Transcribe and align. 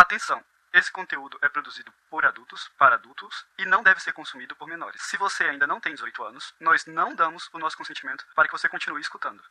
Atenção! 0.00 0.42
Esse 0.72 0.90
conteúdo 0.90 1.36
é 1.42 1.48
produzido 1.50 1.92
por 2.08 2.24
adultos, 2.24 2.70
para 2.78 2.94
adultos 2.94 3.44
e 3.58 3.66
não 3.66 3.82
deve 3.82 4.00
ser 4.00 4.14
consumido 4.14 4.56
por 4.56 4.66
menores. 4.66 5.02
Se 5.02 5.18
você 5.18 5.44
ainda 5.44 5.66
não 5.66 5.78
tem 5.78 5.92
18 5.92 6.24
anos, 6.24 6.54
nós 6.58 6.86
não 6.86 7.14
damos 7.14 7.50
o 7.52 7.58
nosso 7.58 7.76
consentimento 7.76 8.24
para 8.34 8.48
que 8.48 8.52
você 8.52 8.66
continue 8.66 9.02
escutando. 9.02 9.42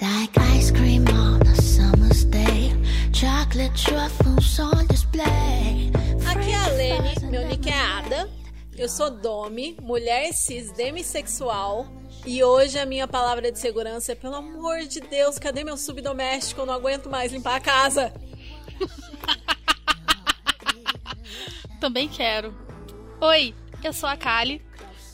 Like 0.00 0.40
ice 0.56 0.72
cream 0.72 1.04
on 1.12 1.42
a 1.42 1.54
summer's 1.60 2.24
day, 2.24 2.72
chocolate 3.12 3.84
truffles 3.84 4.58
on 4.58 4.86
display. 4.86 5.92
Aqui 6.26 6.50
é 6.50 6.56
a 6.56 6.68
Lene, 6.68 7.30
meu 7.30 7.46
nick 7.46 7.68
é 7.68 7.78
Ada. 7.78 8.26
Eu 8.74 8.88
sou 8.88 9.10
Domi, 9.10 9.76
mulher 9.82 10.32
cis 10.32 10.72
demissexual. 10.72 11.86
E 12.26 12.44
hoje 12.44 12.78
a 12.78 12.86
minha 12.86 13.08
palavra 13.08 13.50
de 13.50 13.58
segurança 13.58 14.12
é: 14.12 14.14
pelo 14.14 14.34
amor 14.34 14.80
de 14.80 15.00
Deus, 15.00 15.38
cadê 15.38 15.64
meu 15.64 15.76
subdoméstico? 15.76 16.60
Eu 16.60 16.66
não 16.66 16.74
aguento 16.74 17.08
mais 17.08 17.32
limpar 17.32 17.56
a 17.56 17.60
casa. 17.60 18.12
Também 21.80 22.08
quero. 22.08 22.54
Oi, 23.20 23.54
eu 23.82 23.92
sou 23.92 24.08
a 24.08 24.16
Kali, 24.16 24.62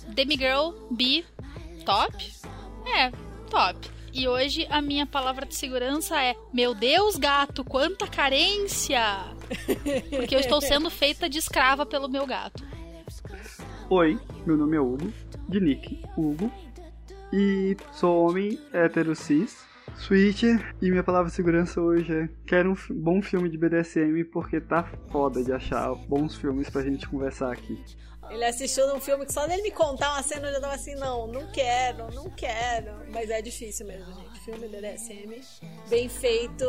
demigirl, 0.08 0.72
bi, 0.90 1.24
top? 1.84 2.32
É, 2.86 3.10
top. 3.50 3.90
E 4.12 4.28
hoje 4.28 4.66
a 4.70 4.80
minha 4.80 5.06
palavra 5.06 5.44
de 5.44 5.54
segurança 5.54 6.20
é: 6.22 6.34
Meu 6.52 6.74
Deus, 6.74 7.16
gato, 7.16 7.64
quanta 7.64 8.06
carência! 8.06 9.00
Porque 10.10 10.34
eu 10.34 10.40
estou 10.40 10.60
sendo 10.60 10.88
feita 10.88 11.28
de 11.28 11.38
escrava 11.38 11.84
pelo 11.84 12.08
meu 12.08 12.26
gato. 12.26 12.64
Oi, 13.90 14.18
meu 14.46 14.56
nome 14.56 14.76
é 14.76 14.80
Hugo, 14.80 15.12
de 15.48 15.60
Nick 15.60 16.00
Hugo, 16.16 16.50
e 17.34 17.76
sou 17.92 18.28
homem 18.28 18.60
hétero 18.72 19.16
cis 19.16 19.64
Switch, 19.96 20.42
e 20.42 20.90
minha 20.90 21.04
palavra 21.04 21.28
de 21.28 21.36
segurança 21.36 21.80
hoje 21.80 22.12
é: 22.12 22.28
quero 22.46 22.72
um 22.72 22.76
bom 22.90 23.22
filme 23.22 23.48
de 23.48 23.58
BDSM 23.58 24.24
porque 24.32 24.60
tá 24.60 24.84
foda 25.10 25.42
de 25.42 25.52
achar 25.52 25.94
bons 25.94 26.36
filmes 26.36 26.70
pra 26.70 26.82
gente 26.82 27.08
conversar 27.08 27.52
aqui. 27.52 27.78
Ele 28.30 28.44
assistiu 28.44 28.88
num 28.88 29.00
filme 29.00 29.26
que 29.26 29.32
só 29.32 29.46
dele 29.46 29.62
me 29.62 29.70
contar 29.70 30.12
uma 30.12 30.22
cena 30.22 30.48
eu 30.48 30.54
já 30.54 30.60
tava 30.60 30.74
assim: 30.74 30.94
não, 30.94 31.26
não 31.26 31.50
quero, 31.52 32.12
não 32.14 32.30
quero. 32.30 32.92
Mas 33.12 33.30
é 33.30 33.42
difícil 33.42 33.86
mesmo, 33.86 34.12
gente. 34.14 34.40
Filme 34.40 34.68
BDSM, 34.68 35.40
bem 35.88 36.08
feito, 36.08 36.64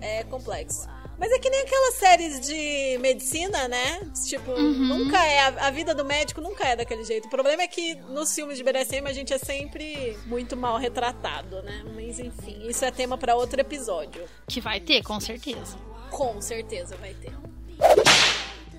é 0.00 0.24
complexo. 0.24 0.88
Mas 1.20 1.30
é 1.32 1.38
que 1.38 1.50
nem 1.50 1.60
aquelas 1.60 1.94
séries 1.96 2.40
de 2.40 2.96
medicina, 2.98 3.68
né? 3.68 4.10
Tipo, 4.26 4.52
uhum. 4.52 4.86
nunca 4.86 5.22
é. 5.22 5.40
A, 5.40 5.66
a, 5.66 5.70
vida 5.70 5.94
do 5.94 6.02
médico 6.02 6.40
nunca 6.40 6.66
é 6.66 6.74
daquele 6.74 7.04
jeito. 7.04 7.26
O 7.26 7.30
problema 7.30 7.60
é 7.60 7.66
que 7.66 7.94
nos 7.94 8.34
filmes 8.34 8.56
de 8.56 8.64
BDSM 8.64 9.06
a 9.06 9.12
gente 9.12 9.30
é 9.30 9.36
sempre 9.36 10.16
muito 10.24 10.56
mal 10.56 10.78
retratado, 10.78 11.60
né? 11.62 11.84
Mas 11.94 12.18
enfim, 12.18 12.66
isso 12.66 12.82
é 12.86 12.90
tema 12.90 13.18
para 13.18 13.36
outro 13.36 13.60
episódio. 13.60 14.24
Que 14.48 14.62
vai 14.62 14.80
ter, 14.80 15.02
com 15.02 15.20
certeza. 15.20 15.76
Com 16.10 16.40
certeza 16.40 16.96
vai 16.96 17.12
ter. 17.12 17.34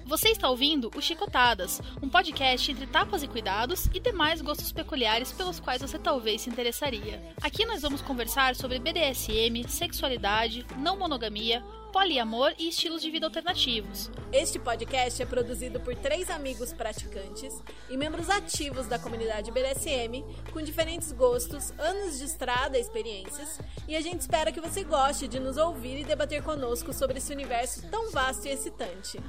Você 0.04 0.30
está 0.30 0.50
ouvindo 0.50 0.92
o 0.96 1.02
Chicotadas, 1.02 1.80
um 2.02 2.10
podcast 2.10 2.70
entre 2.70 2.86
tapas 2.88 3.24
e 3.24 3.28
cuidados 3.28 3.86
e 3.94 4.00
demais 4.00 4.42
gostos 4.42 4.72
peculiares 4.72 5.32
pelos 5.32 5.60
quais 5.60 5.82
você 5.82 5.98
talvez 5.98 6.42
se 6.42 6.50
interessaria. 6.50 7.22
Aqui 7.42 7.66
nós 7.66 7.82
vamos 7.82 8.02
conversar 8.02 8.56
sobre 8.56 8.78
BDSM, 8.78 9.64
sexualidade, 9.70 10.66
não 10.78 10.98
monogamia, 10.98 11.64
poliamor 11.92 12.54
e 12.58 12.70
estilos 12.70 13.02
de 13.02 13.12
vida 13.12 13.26
alternativos. 13.26 14.10
Este 14.32 14.58
podcast 14.58 15.22
é 15.22 15.26
produzido 15.26 15.80
por 15.80 15.94
três 15.96 16.30
amigos 16.30 16.72
praticantes 16.72 17.62
e 17.90 17.98
membros 17.98 18.30
ativos 18.30 18.88
da 18.88 18.98
comunidade 18.98 19.52
BDSM, 19.52 20.24
com 20.54 20.62
diferentes 20.62 21.12
gostos, 21.12 21.72
anos 21.78 22.18
de 22.18 22.26
estrada 22.26 22.78
e 22.78 22.82
experiências, 22.82 23.60
e 23.88 23.96
a 23.96 24.02
gente 24.02 24.22
espera 24.22 24.52
que 24.52 24.62
você 24.62 24.84
goste 24.84 25.28
de 25.28 25.40
nos 25.40 25.58
ouvir 25.58 26.00
e 26.00 26.06
debater 26.06 26.42
conosco 26.42 26.94
sobre 26.94 27.18
esse 27.18 27.34
universo 27.34 27.86
tão 27.90 28.10
vasto 28.10 28.48
e 28.48 28.52
excitante. 28.52 29.20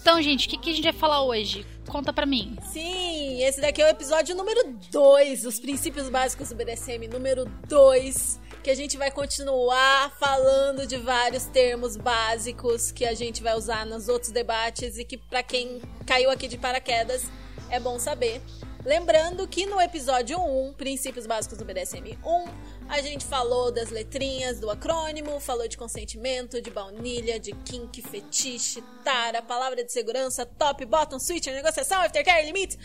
Então, 0.00 0.20
gente, 0.20 0.46
o 0.46 0.50
que, 0.50 0.58
que, 0.58 0.70
a 0.70 0.74
gente 0.74 0.84
vai 0.84 0.92
falar 0.92 1.22
hoje? 1.22 1.64
Conta 1.88 2.12
pra 2.12 2.26
mim. 2.26 2.56
Sim, 2.72 3.42
esse 3.44 3.60
daqui 3.60 3.80
é 3.80 3.86
o 3.86 3.88
episódio 3.88 4.34
número 4.34 4.76
2, 4.90 5.46
os 5.46 5.60
princípios 5.60 6.08
básicos 6.08 6.48
do 6.48 6.56
BDSM, 6.56 7.06
número 7.06 7.44
2 7.68 8.41
que 8.62 8.70
a 8.70 8.76
gente 8.76 8.96
vai 8.96 9.10
continuar 9.10 10.16
falando 10.20 10.86
de 10.86 10.96
vários 10.96 11.46
termos 11.46 11.96
básicos 11.96 12.92
que 12.92 13.04
a 13.04 13.12
gente 13.12 13.42
vai 13.42 13.56
usar 13.56 13.84
nos 13.84 14.08
outros 14.08 14.30
debates 14.30 14.96
e 14.98 15.04
que 15.04 15.18
para 15.18 15.42
quem 15.42 15.82
caiu 16.06 16.30
aqui 16.30 16.46
de 16.46 16.56
paraquedas 16.56 17.24
é 17.68 17.80
bom 17.80 17.98
saber. 17.98 18.40
Lembrando 18.84 19.46
que 19.48 19.66
no 19.66 19.80
episódio 19.80 20.38
1, 20.40 20.74
Princípios 20.74 21.26
Básicos 21.26 21.58
do 21.58 21.64
BDSM 21.64 22.18
1, 22.24 22.88
a 22.88 23.00
gente 23.00 23.24
falou 23.24 23.72
das 23.72 23.90
letrinhas 23.90 24.60
do 24.60 24.70
acrônimo, 24.70 25.40
falou 25.40 25.66
de 25.66 25.76
consentimento, 25.76 26.60
de 26.60 26.70
baunilha, 26.70 27.40
de 27.40 27.52
kink, 27.52 28.00
fetiche, 28.02 28.82
tara, 29.04 29.42
palavra 29.42 29.84
de 29.84 29.92
segurança, 29.92 30.46
top, 30.46 30.84
bottom, 30.84 31.18
switch, 31.18 31.46
negociação, 31.46 32.00
aftercare, 32.00 32.44
limite. 32.44 32.78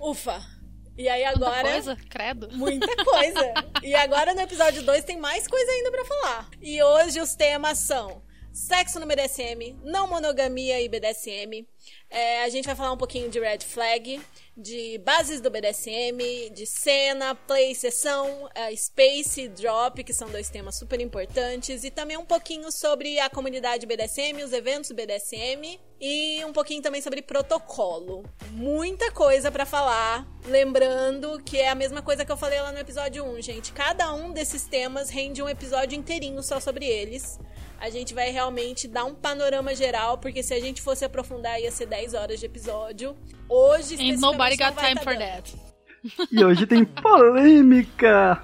Ufa, 0.00 0.42
e 0.96 1.08
aí 1.08 1.24
agora. 1.24 1.62
Muita 1.62 1.72
coisa, 1.72 1.96
credo. 2.08 2.48
Muita 2.52 3.04
coisa. 3.04 3.54
e 3.82 3.94
agora 3.94 4.34
no 4.34 4.40
episódio 4.40 4.82
2 4.82 5.04
tem 5.04 5.18
mais 5.18 5.46
coisa 5.46 5.70
ainda 5.70 5.90
para 5.90 6.04
falar. 6.04 6.48
E 6.60 6.82
hoje 6.82 7.20
os 7.20 7.34
temas 7.34 7.78
são 7.78 8.22
sexo 8.52 9.00
no 9.00 9.06
BDSM, 9.06 9.76
não 9.82 10.06
monogamia 10.06 10.80
e 10.80 10.88
BDSM. 10.88 11.66
É, 12.14 12.44
a 12.44 12.48
gente 12.48 12.64
vai 12.64 12.76
falar 12.76 12.92
um 12.92 12.96
pouquinho 12.96 13.28
de 13.28 13.40
red 13.40 13.58
flag, 13.58 14.20
de 14.56 14.98
bases 14.98 15.40
do 15.40 15.50
BDSM, 15.50 16.48
de 16.54 16.64
cena, 16.64 17.34
play, 17.34 17.74
sessão, 17.74 18.44
uh, 18.44 18.76
space, 18.76 19.48
drop, 19.48 20.04
que 20.04 20.12
são 20.12 20.30
dois 20.30 20.48
temas 20.48 20.76
super 20.78 21.00
importantes, 21.00 21.82
e 21.82 21.90
também 21.90 22.16
um 22.16 22.24
pouquinho 22.24 22.70
sobre 22.70 23.18
a 23.18 23.28
comunidade 23.28 23.84
BDSM, 23.84 24.44
os 24.44 24.52
eventos 24.52 24.92
BDSM 24.92 25.80
e 26.00 26.44
um 26.44 26.52
pouquinho 26.52 26.80
também 26.80 27.02
sobre 27.02 27.20
protocolo. 27.20 28.22
Muita 28.52 29.10
coisa 29.10 29.50
para 29.50 29.66
falar, 29.66 30.24
lembrando 30.46 31.42
que 31.42 31.58
é 31.58 31.68
a 31.68 31.74
mesma 31.74 32.00
coisa 32.00 32.24
que 32.24 32.30
eu 32.30 32.36
falei 32.36 32.60
lá 32.60 32.70
no 32.70 32.78
episódio 32.78 33.24
1, 33.24 33.42
gente. 33.42 33.72
Cada 33.72 34.14
um 34.14 34.30
desses 34.30 34.62
temas 34.62 35.10
rende 35.10 35.42
um 35.42 35.48
episódio 35.48 35.98
inteirinho 35.98 36.44
só 36.44 36.60
sobre 36.60 36.86
eles 36.86 37.40
a 37.84 37.90
gente 37.90 38.14
vai 38.14 38.30
realmente 38.30 38.88
dar 38.88 39.04
um 39.04 39.14
panorama 39.14 39.74
geral, 39.74 40.16
porque 40.16 40.42
se 40.42 40.54
a 40.54 40.60
gente 40.60 40.80
fosse 40.80 41.04
aprofundar 41.04 41.60
ia 41.60 41.70
ser 41.70 41.84
10 41.84 42.14
horas 42.14 42.40
de 42.40 42.46
episódio. 42.46 43.14
Hoje, 43.46 43.96
And 44.00 44.18
nobody 44.18 44.56
got 44.56 44.74
time 44.74 44.94
tá 44.94 45.02
for 45.02 45.14
that. 45.18 45.54
E 46.32 46.42
hoje 46.42 46.66
tem 46.66 46.82
polêmica! 46.88 48.42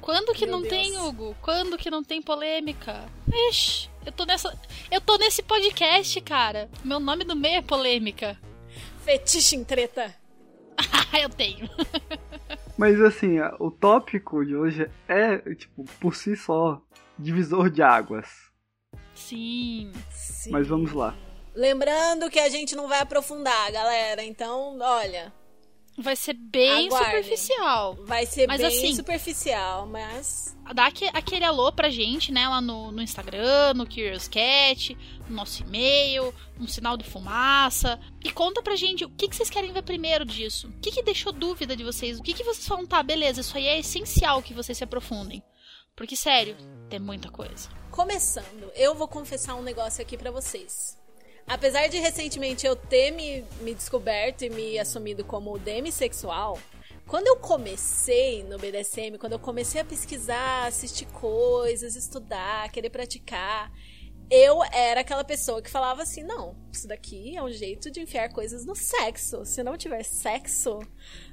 Quando 0.00 0.32
que 0.32 0.46
Meu 0.46 0.52
não 0.52 0.62
Deus. 0.62 0.72
tem, 0.72 0.98
Hugo? 0.98 1.36
Quando 1.42 1.76
que 1.76 1.90
não 1.90 2.04
tem 2.04 2.22
polêmica? 2.22 3.04
Ixi, 3.50 3.90
eu 4.06 4.12
tô 4.12 4.24
nessa. 4.24 4.56
Eu 4.88 5.00
tô 5.00 5.16
nesse 5.18 5.42
podcast, 5.42 6.20
cara. 6.20 6.70
Meu 6.84 7.00
nome 7.00 7.24
do 7.24 7.34
meio 7.34 7.56
é 7.56 7.62
polêmica. 7.62 8.38
Fetiche 9.04 9.56
em 9.56 9.64
treta. 9.64 10.14
eu 11.20 11.28
tenho. 11.28 11.68
Mas 12.78 13.00
assim, 13.00 13.38
o 13.58 13.68
tópico 13.70 14.44
de 14.46 14.54
hoje 14.54 14.88
é, 15.08 15.38
tipo, 15.56 15.84
por 16.00 16.14
si 16.14 16.36
só, 16.36 16.80
divisor 17.18 17.68
de 17.68 17.82
águas. 17.82 18.49
Sim. 19.20 19.92
Sim. 20.10 20.50
Mas 20.50 20.66
vamos 20.66 20.92
lá. 20.92 21.16
Lembrando 21.54 22.30
que 22.30 22.38
a 22.38 22.48
gente 22.48 22.74
não 22.74 22.88
vai 22.88 23.00
aprofundar, 23.00 23.70
galera. 23.70 24.24
Então, 24.24 24.78
olha. 24.80 25.32
Vai 25.98 26.16
ser 26.16 26.32
bem 26.32 26.86
Aguardem. 26.86 27.22
superficial. 27.22 27.94
Vai 28.06 28.24
ser 28.24 28.46
mas, 28.46 28.60
bem 28.60 28.68
assim, 28.68 28.94
superficial, 28.94 29.86
mas. 29.86 30.56
Dá 30.74 30.86
aquele 30.86 31.44
alô 31.44 31.70
pra 31.72 31.90
gente, 31.90 32.32
né? 32.32 32.48
Lá 32.48 32.60
no, 32.60 32.90
no 32.90 33.02
Instagram, 33.02 33.74
no 33.74 33.84
Curious 33.84 34.26
Cat, 34.26 34.96
no 35.28 35.36
nosso 35.36 35.62
e-mail, 35.62 36.32
um 36.58 36.66
sinal 36.66 36.96
de 36.96 37.04
fumaça. 37.04 38.00
E 38.24 38.30
conta 38.30 38.62
pra 38.62 38.76
gente 38.76 39.04
o 39.04 39.10
que, 39.10 39.28
que 39.28 39.36
vocês 39.36 39.50
querem 39.50 39.72
ver 39.72 39.82
primeiro 39.82 40.24
disso. 40.24 40.68
O 40.68 40.80
que, 40.80 40.90
que 40.90 41.02
deixou 41.02 41.32
dúvida 41.32 41.76
de 41.76 41.84
vocês? 41.84 42.18
O 42.18 42.22
que, 42.22 42.32
que 42.32 42.44
vocês 42.44 42.66
falam, 42.66 42.86
tá, 42.86 43.02
beleza, 43.02 43.40
isso 43.42 43.56
aí 43.56 43.66
é 43.66 43.78
essencial 43.78 44.40
que 44.42 44.54
vocês 44.54 44.78
se 44.78 44.84
aprofundem. 44.84 45.42
Porque, 45.94 46.16
sério, 46.16 46.56
tem 46.88 46.98
muita 46.98 47.30
coisa. 47.30 47.68
Começando, 48.00 48.72
eu 48.74 48.94
vou 48.94 49.06
confessar 49.06 49.56
um 49.56 49.62
negócio 49.62 50.00
aqui 50.00 50.16
para 50.16 50.30
vocês. 50.30 50.96
Apesar 51.46 51.86
de 51.86 51.98
recentemente 51.98 52.66
eu 52.66 52.74
ter 52.74 53.10
me, 53.10 53.44
me 53.60 53.74
descoberto 53.74 54.42
e 54.42 54.48
me 54.48 54.78
assumido 54.78 55.22
como 55.22 55.58
demissexual, 55.58 56.58
quando 57.06 57.26
eu 57.26 57.36
comecei 57.36 58.42
no 58.42 58.56
BDSM, 58.56 59.18
quando 59.18 59.34
eu 59.34 59.38
comecei 59.38 59.82
a 59.82 59.84
pesquisar, 59.84 60.66
assistir 60.66 61.04
coisas, 61.08 61.94
estudar, 61.94 62.72
querer 62.72 62.88
praticar, 62.88 63.70
eu 64.30 64.62
era 64.72 65.02
aquela 65.02 65.22
pessoa 65.22 65.60
que 65.60 65.68
falava 65.68 66.02
assim: 66.02 66.22
não, 66.22 66.56
isso 66.72 66.88
daqui 66.88 67.36
é 67.36 67.42
um 67.42 67.50
jeito 67.50 67.90
de 67.90 68.00
enfiar 68.00 68.32
coisas 68.32 68.64
no 68.64 68.74
sexo. 68.74 69.44
Se 69.44 69.62
não 69.62 69.76
tiver 69.76 70.04
sexo, 70.04 70.78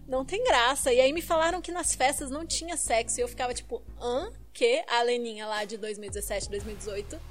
não 0.05 0.25
tem 0.25 0.43
graça. 0.43 0.91
E 0.91 0.99
aí 0.99 1.13
me 1.13 1.21
falaram 1.21 1.61
que 1.61 1.71
nas 1.71 1.95
festas 1.95 2.29
não 2.29 2.45
tinha 2.45 2.75
sexo. 2.75 3.21
E 3.21 3.23
eu 3.23 3.27
ficava 3.29 3.53
tipo, 3.53 3.81
hã? 4.01 4.33
Que? 4.57 4.83
A 4.87 5.03
Leninha 5.03 5.45
lá 5.45 5.65
de 5.65 5.77
2017, 5.77 6.49
2018. 6.49 7.21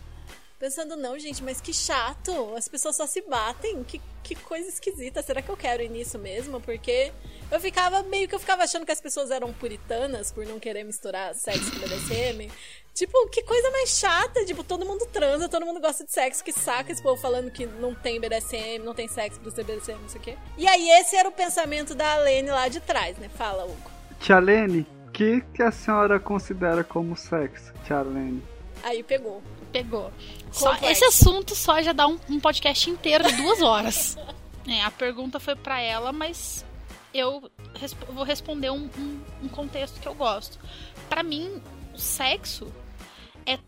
pensando, 0.60 0.96
não, 0.96 1.18
gente, 1.18 1.42
mas 1.42 1.60
que 1.60 1.74
chato, 1.74 2.54
as 2.54 2.68
pessoas 2.68 2.96
só 2.96 3.04
se 3.04 3.20
batem, 3.22 3.82
que, 3.82 4.00
que 4.22 4.36
coisa 4.36 4.68
esquisita, 4.68 5.20
será 5.22 5.42
que 5.42 5.48
eu 5.48 5.56
quero 5.56 5.82
ir 5.82 5.90
nisso 5.90 6.20
mesmo? 6.20 6.60
Porque 6.60 7.12
eu 7.50 7.58
ficava, 7.58 8.04
meio 8.04 8.28
que 8.28 8.34
eu 8.36 8.38
ficava 8.38 8.62
achando 8.62 8.86
que 8.86 8.92
as 8.92 9.00
pessoas 9.00 9.32
eram 9.32 9.52
puritanas 9.52 10.30
por 10.30 10.46
não 10.46 10.60
querer 10.60 10.84
misturar 10.84 11.34
sexo 11.34 11.72
com 11.72 11.80
BDSM. 11.80 12.48
Tipo, 12.94 13.28
que 13.28 13.42
coisa 13.42 13.72
mais 13.72 13.90
chata, 13.90 14.44
tipo, 14.44 14.62
todo 14.62 14.86
mundo 14.86 15.04
transa, 15.06 15.48
todo 15.48 15.66
mundo 15.66 15.80
gosta 15.80 16.04
de 16.04 16.12
sexo, 16.12 16.44
que 16.44 16.52
saca 16.52 16.92
esse 16.92 17.02
povo 17.02 17.20
falando 17.20 17.50
que 17.50 17.66
não 17.66 17.92
tem 17.92 18.20
BDSM, 18.20 18.84
não 18.84 18.94
tem 18.94 19.08
sexo 19.08 19.40
ser 19.50 19.64
BDSM, 19.64 19.98
não 20.00 20.08
sei 20.08 20.20
o 20.20 20.24
quê. 20.24 20.38
E 20.56 20.68
aí 20.68 20.88
esse 20.90 21.16
era 21.16 21.28
o 21.28 21.32
pensamento 21.32 21.92
da 21.92 22.14
Alene 22.14 22.50
lá 22.50 22.68
de 22.68 22.78
trás, 22.78 23.18
né? 23.18 23.28
Fala, 23.28 23.64
Hugo. 23.64 23.90
Tia 24.20 24.38
Lene, 24.38 24.86
o 24.90 24.95
que, 25.16 25.40
que 25.54 25.62
a 25.62 25.72
senhora 25.72 26.20
considera 26.20 26.84
como 26.84 27.16
sexo, 27.16 27.72
Tia 27.86 28.02
Lene? 28.02 28.42
Aí 28.82 29.02
pegou. 29.02 29.42
Pegou. 29.72 30.12
Só, 30.52 30.76
esse 30.82 31.06
assunto 31.06 31.54
só 31.54 31.80
já 31.80 31.94
dá 31.94 32.06
um, 32.06 32.18
um 32.28 32.38
podcast 32.38 32.90
inteiro 32.90 33.24
de 33.24 33.32
duas 33.32 33.62
horas. 33.62 34.18
é, 34.68 34.82
a 34.82 34.90
pergunta 34.90 35.40
foi 35.40 35.56
para 35.56 35.80
ela, 35.80 36.12
mas 36.12 36.66
eu 37.14 37.50
resp 37.74 37.98
vou 38.12 38.24
responder 38.24 38.68
um, 38.68 38.90
um, 38.98 39.20
um 39.44 39.48
contexto 39.48 39.98
que 39.98 40.06
eu 40.06 40.14
gosto. 40.14 40.58
Para 41.08 41.22
mim, 41.22 41.62
o 41.94 41.98
sexo 41.98 42.70
é 43.46 43.58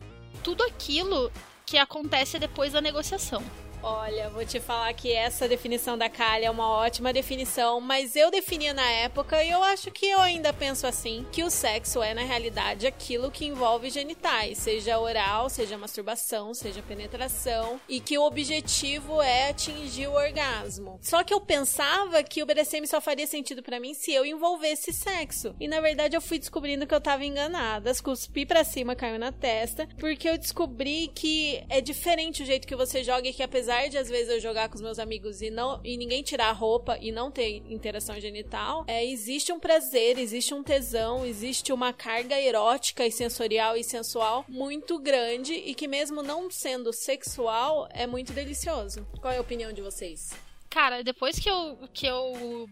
tudo 0.42 0.62
aquilo 0.64 1.32
que 1.64 1.78
acontece 1.78 2.38
depois 2.38 2.74
da 2.74 2.82
negociação. 2.82 3.42
Olha, 3.82 4.28
vou 4.28 4.44
te 4.44 4.58
falar 4.58 4.92
que 4.92 5.12
essa 5.12 5.46
definição 5.46 5.96
da 5.96 6.08
Kali 6.08 6.44
é 6.44 6.50
uma 6.50 6.68
ótima 6.68 7.12
definição, 7.12 7.80
mas 7.80 8.16
eu 8.16 8.28
definia 8.30 8.74
na 8.74 8.90
época 8.90 9.42
e 9.42 9.50
eu 9.50 9.62
acho 9.62 9.90
que 9.92 10.06
eu 10.06 10.20
ainda 10.20 10.52
penso 10.52 10.86
assim, 10.86 11.24
que 11.30 11.44
o 11.44 11.50
sexo 11.50 12.02
é 12.02 12.12
na 12.12 12.22
realidade 12.22 12.88
aquilo 12.88 13.30
que 13.30 13.46
envolve 13.46 13.88
genitais, 13.88 14.58
seja 14.58 14.98
oral, 14.98 15.48
seja 15.48 15.78
masturbação, 15.78 16.52
seja 16.54 16.82
penetração, 16.82 17.80
e 17.88 18.00
que 18.00 18.18
o 18.18 18.24
objetivo 18.24 19.22
é 19.22 19.50
atingir 19.50 20.08
o 20.08 20.14
orgasmo. 20.14 20.98
Só 21.00 21.22
que 21.22 21.32
eu 21.32 21.40
pensava 21.40 22.22
que 22.24 22.42
o 22.42 22.46
BDSM 22.46 22.84
só 22.84 23.00
faria 23.00 23.26
sentido 23.28 23.62
para 23.62 23.78
mim 23.78 23.94
se 23.94 24.12
eu 24.12 24.26
envolvesse 24.26 24.92
sexo. 24.92 25.54
E 25.60 25.68
na 25.68 25.80
verdade 25.80 26.16
eu 26.16 26.20
fui 26.20 26.38
descobrindo 26.38 26.86
que 26.86 26.94
eu 26.94 27.00
tava 27.00 27.24
enganada. 27.24 27.90
As 27.90 28.00
cuspi 28.00 28.44
para 28.44 28.64
cima, 28.64 28.96
caiu 28.96 29.18
na 29.18 29.30
testa, 29.30 29.88
porque 29.98 30.28
eu 30.28 30.36
descobri 30.36 31.08
que 31.14 31.64
é 31.68 31.80
diferente 31.80 32.42
o 32.42 32.46
jeito 32.46 32.66
que 32.66 32.74
você 32.74 33.04
joga 33.04 33.28
e 33.28 33.32
que 33.32 33.42
apesar 33.42 33.67
apesar 33.68 33.88
de 33.88 33.98
às 33.98 34.08
vezes 34.08 34.30
eu 34.30 34.40
jogar 34.40 34.68
com 34.70 34.76
os 34.76 34.80
meus 34.80 34.98
amigos 34.98 35.42
e 35.42 35.50
não 35.50 35.78
e 35.84 35.98
ninguém 35.98 36.22
tirar 36.22 36.48
a 36.48 36.52
roupa 36.52 36.96
e 37.00 37.12
não 37.12 37.30
ter 37.30 37.62
interação 37.68 38.18
genital, 38.18 38.84
é, 38.86 39.04
existe 39.04 39.52
um 39.52 39.60
prazer, 39.60 40.18
existe 40.18 40.54
um 40.54 40.62
tesão, 40.62 41.24
existe 41.26 41.70
uma 41.70 41.92
carga 41.92 42.40
erótica 42.40 43.06
e 43.06 43.12
sensorial 43.12 43.76
e 43.76 43.84
sensual 43.84 44.44
muito 44.48 44.98
grande 44.98 45.52
e 45.52 45.74
que 45.74 45.86
mesmo 45.86 46.22
não 46.22 46.50
sendo 46.50 46.94
sexual 46.94 47.86
é 47.90 48.06
muito 48.06 48.32
delicioso. 48.32 49.06
Qual 49.20 49.32
é 49.32 49.36
a 49.36 49.40
opinião 49.42 49.70
de 49.70 49.82
vocês? 49.82 50.32
Cara, 50.70 51.04
depois 51.04 51.38
que 51.38 51.50
eu 51.50 51.78
que 51.92 52.06
eu 52.06 52.68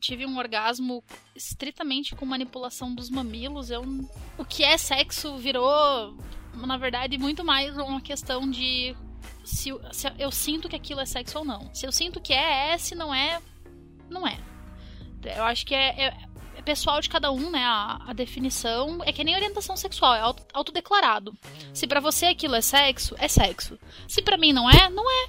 tive 0.00 0.24
um 0.24 0.38
orgasmo 0.38 1.04
estritamente 1.36 2.16
com 2.16 2.24
manipulação 2.24 2.94
dos 2.94 3.10
mamilos, 3.10 3.70
eu 3.70 3.82
o 4.38 4.44
que 4.44 4.64
é 4.64 4.78
sexo 4.78 5.36
virou 5.36 6.16
na 6.66 6.78
verdade 6.78 7.18
muito 7.18 7.44
mais 7.44 7.76
uma 7.76 8.00
questão 8.00 8.50
de 8.50 8.96
se, 9.44 9.70
se, 9.92 10.12
eu 10.18 10.30
sinto 10.30 10.68
que 10.68 10.76
aquilo 10.76 11.00
é 11.00 11.06
sexo 11.06 11.38
ou 11.38 11.44
não. 11.44 11.72
Se 11.74 11.86
eu 11.86 11.92
sinto 11.92 12.20
que 12.20 12.32
é, 12.32 12.72
é, 12.72 12.78
se 12.78 12.94
não 12.94 13.14
é, 13.14 13.40
não 14.08 14.26
é. 14.26 14.38
Eu 15.24 15.44
acho 15.44 15.66
que 15.66 15.74
é, 15.74 16.06
é, 16.06 16.16
é 16.56 16.62
pessoal 16.62 17.00
de 17.00 17.08
cada 17.08 17.30
um, 17.30 17.50
né? 17.50 17.62
A, 17.62 18.00
a, 18.08 18.12
definição 18.12 19.00
é 19.04 19.12
que 19.12 19.24
nem 19.24 19.34
orientação 19.34 19.76
sexual, 19.76 20.14
é 20.14 20.20
auto, 20.20 20.44
autodeclarado. 20.52 21.32
Se 21.74 21.86
para 21.86 22.00
você 22.00 22.26
aquilo 22.26 22.54
é 22.54 22.60
sexo, 22.60 23.14
é 23.18 23.28
sexo. 23.28 23.78
Se 24.08 24.22
para 24.22 24.38
mim 24.38 24.52
não 24.52 24.68
é, 24.68 24.88
não 24.88 25.04
é. 25.10 25.28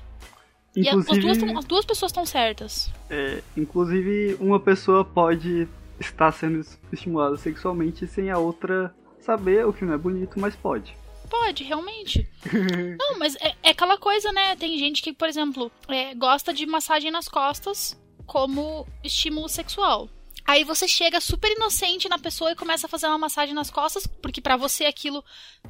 Inclusive, 0.75 1.27
e 1.27 1.29
as 1.29 1.37
duas, 1.37 1.57
as 1.57 1.65
duas 1.65 1.85
pessoas 1.85 2.11
estão 2.11 2.25
certas. 2.25 2.89
É, 3.09 3.43
inclusive, 3.57 4.37
uma 4.39 4.59
pessoa 4.59 5.03
pode 5.03 5.67
estar 5.99 6.31
sendo 6.31 6.65
estimulada 6.91 7.37
sexualmente 7.37 8.07
sem 8.07 8.31
a 8.31 8.37
outra 8.37 8.93
saber 9.19 9.65
o 9.67 9.73
que 9.73 9.83
não 9.83 9.93
é 9.93 9.97
bonito, 9.97 10.39
mas 10.39 10.55
pode 10.55 10.95
pode, 11.31 11.63
realmente. 11.63 12.29
não, 12.99 13.17
mas 13.17 13.35
é, 13.37 13.55
é, 13.63 13.69
aquela 13.69 13.97
coisa, 13.97 14.33
né? 14.33 14.53
Tem 14.57 14.77
gente 14.77 15.01
que, 15.01 15.13
por 15.13 15.29
exemplo, 15.29 15.71
é, 15.87 16.13
gosta 16.13 16.53
de 16.53 16.65
massagem 16.65 17.09
nas 17.09 17.29
costas 17.29 17.97
como 18.25 18.85
estímulo 19.01 19.47
sexual. 19.47 20.09
Aí 20.45 20.65
você 20.65 20.87
chega 20.87 21.21
super 21.21 21.49
inocente 21.51 22.09
na 22.09 22.19
pessoa 22.19 22.51
e 22.51 22.55
começa 22.55 22.85
a 22.85 22.89
fazer 22.89 23.07
uma 23.07 23.17
massagem 23.17 23.55
nas 23.55 23.71
costas, 23.71 24.05
porque 24.05 24.41
para 24.41 24.57
você 24.57 24.85
aquilo 24.85 25.23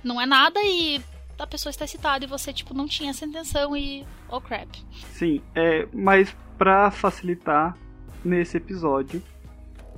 não 0.04 0.20
é 0.20 0.26
nada 0.26 0.60
e 0.64 1.00
a 1.38 1.46
pessoa 1.46 1.70
está 1.70 1.86
excitada 1.86 2.26
e 2.26 2.28
você, 2.28 2.52
tipo, 2.52 2.74
não 2.74 2.88
tinha 2.88 3.12
essa 3.12 3.26
intenção 3.26 3.78
e. 3.78 4.06
Oh 4.30 4.42
crap. 4.42 4.70
Sim, 5.12 5.42
é, 5.54 5.88
mas 5.94 6.36
pra 6.58 6.90
facilitar 6.90 7.78
nesse 8.24 8.58
episódio, 8.58 9.22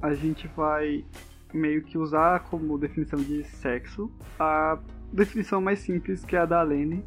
a 0.02 0.14
gente 0.14 0.48
vai 0.50 1.06
meio 1.54 1.84
que 1.84 1.98
usar 1.98 2.42
como 2.50 2.78
definição 2.78 3.22
de 3.22 3.44
sexo 3.44 4.12
a 4.40 4.80
definição 5.14 5.62
mais 5.62 5.80
simples 5.80 6.26
que 6.26 6.36
é 6.36 6.40
a 6.40 6.46
da 6.46 6.62
Lene 6.62 7.06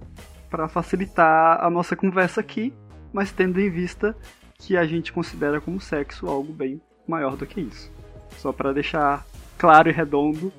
para 0.49 0.69
facilitar 0.69 1.63
a 1.63 1.69
nossa 1.69 1.97
conversa 1.97 2.41
aqui, 2.41 2.73
mas 3.13 3.33
tendo 3.33 3.61
em 3.61 3.69
vista 3.69 4.17
que 4.59 4.77
a 4.77 4.87
gente 4.87 5.13
considera 5.13 5.61
como 5.61 5.81
sexo 5.81 6.29
algo 6.29 6.53
bem 6.53 6.81
maior 7.07 7.37
do 7.37 7.47
que 7.47 7.61
isso. 7.61 7.93
Só 8.37 8.53
para 8.53 8.73
deixar 8.73 9.27
claro 9.59 9.89
e 9.89 9.93
redondo, 9.93 10.53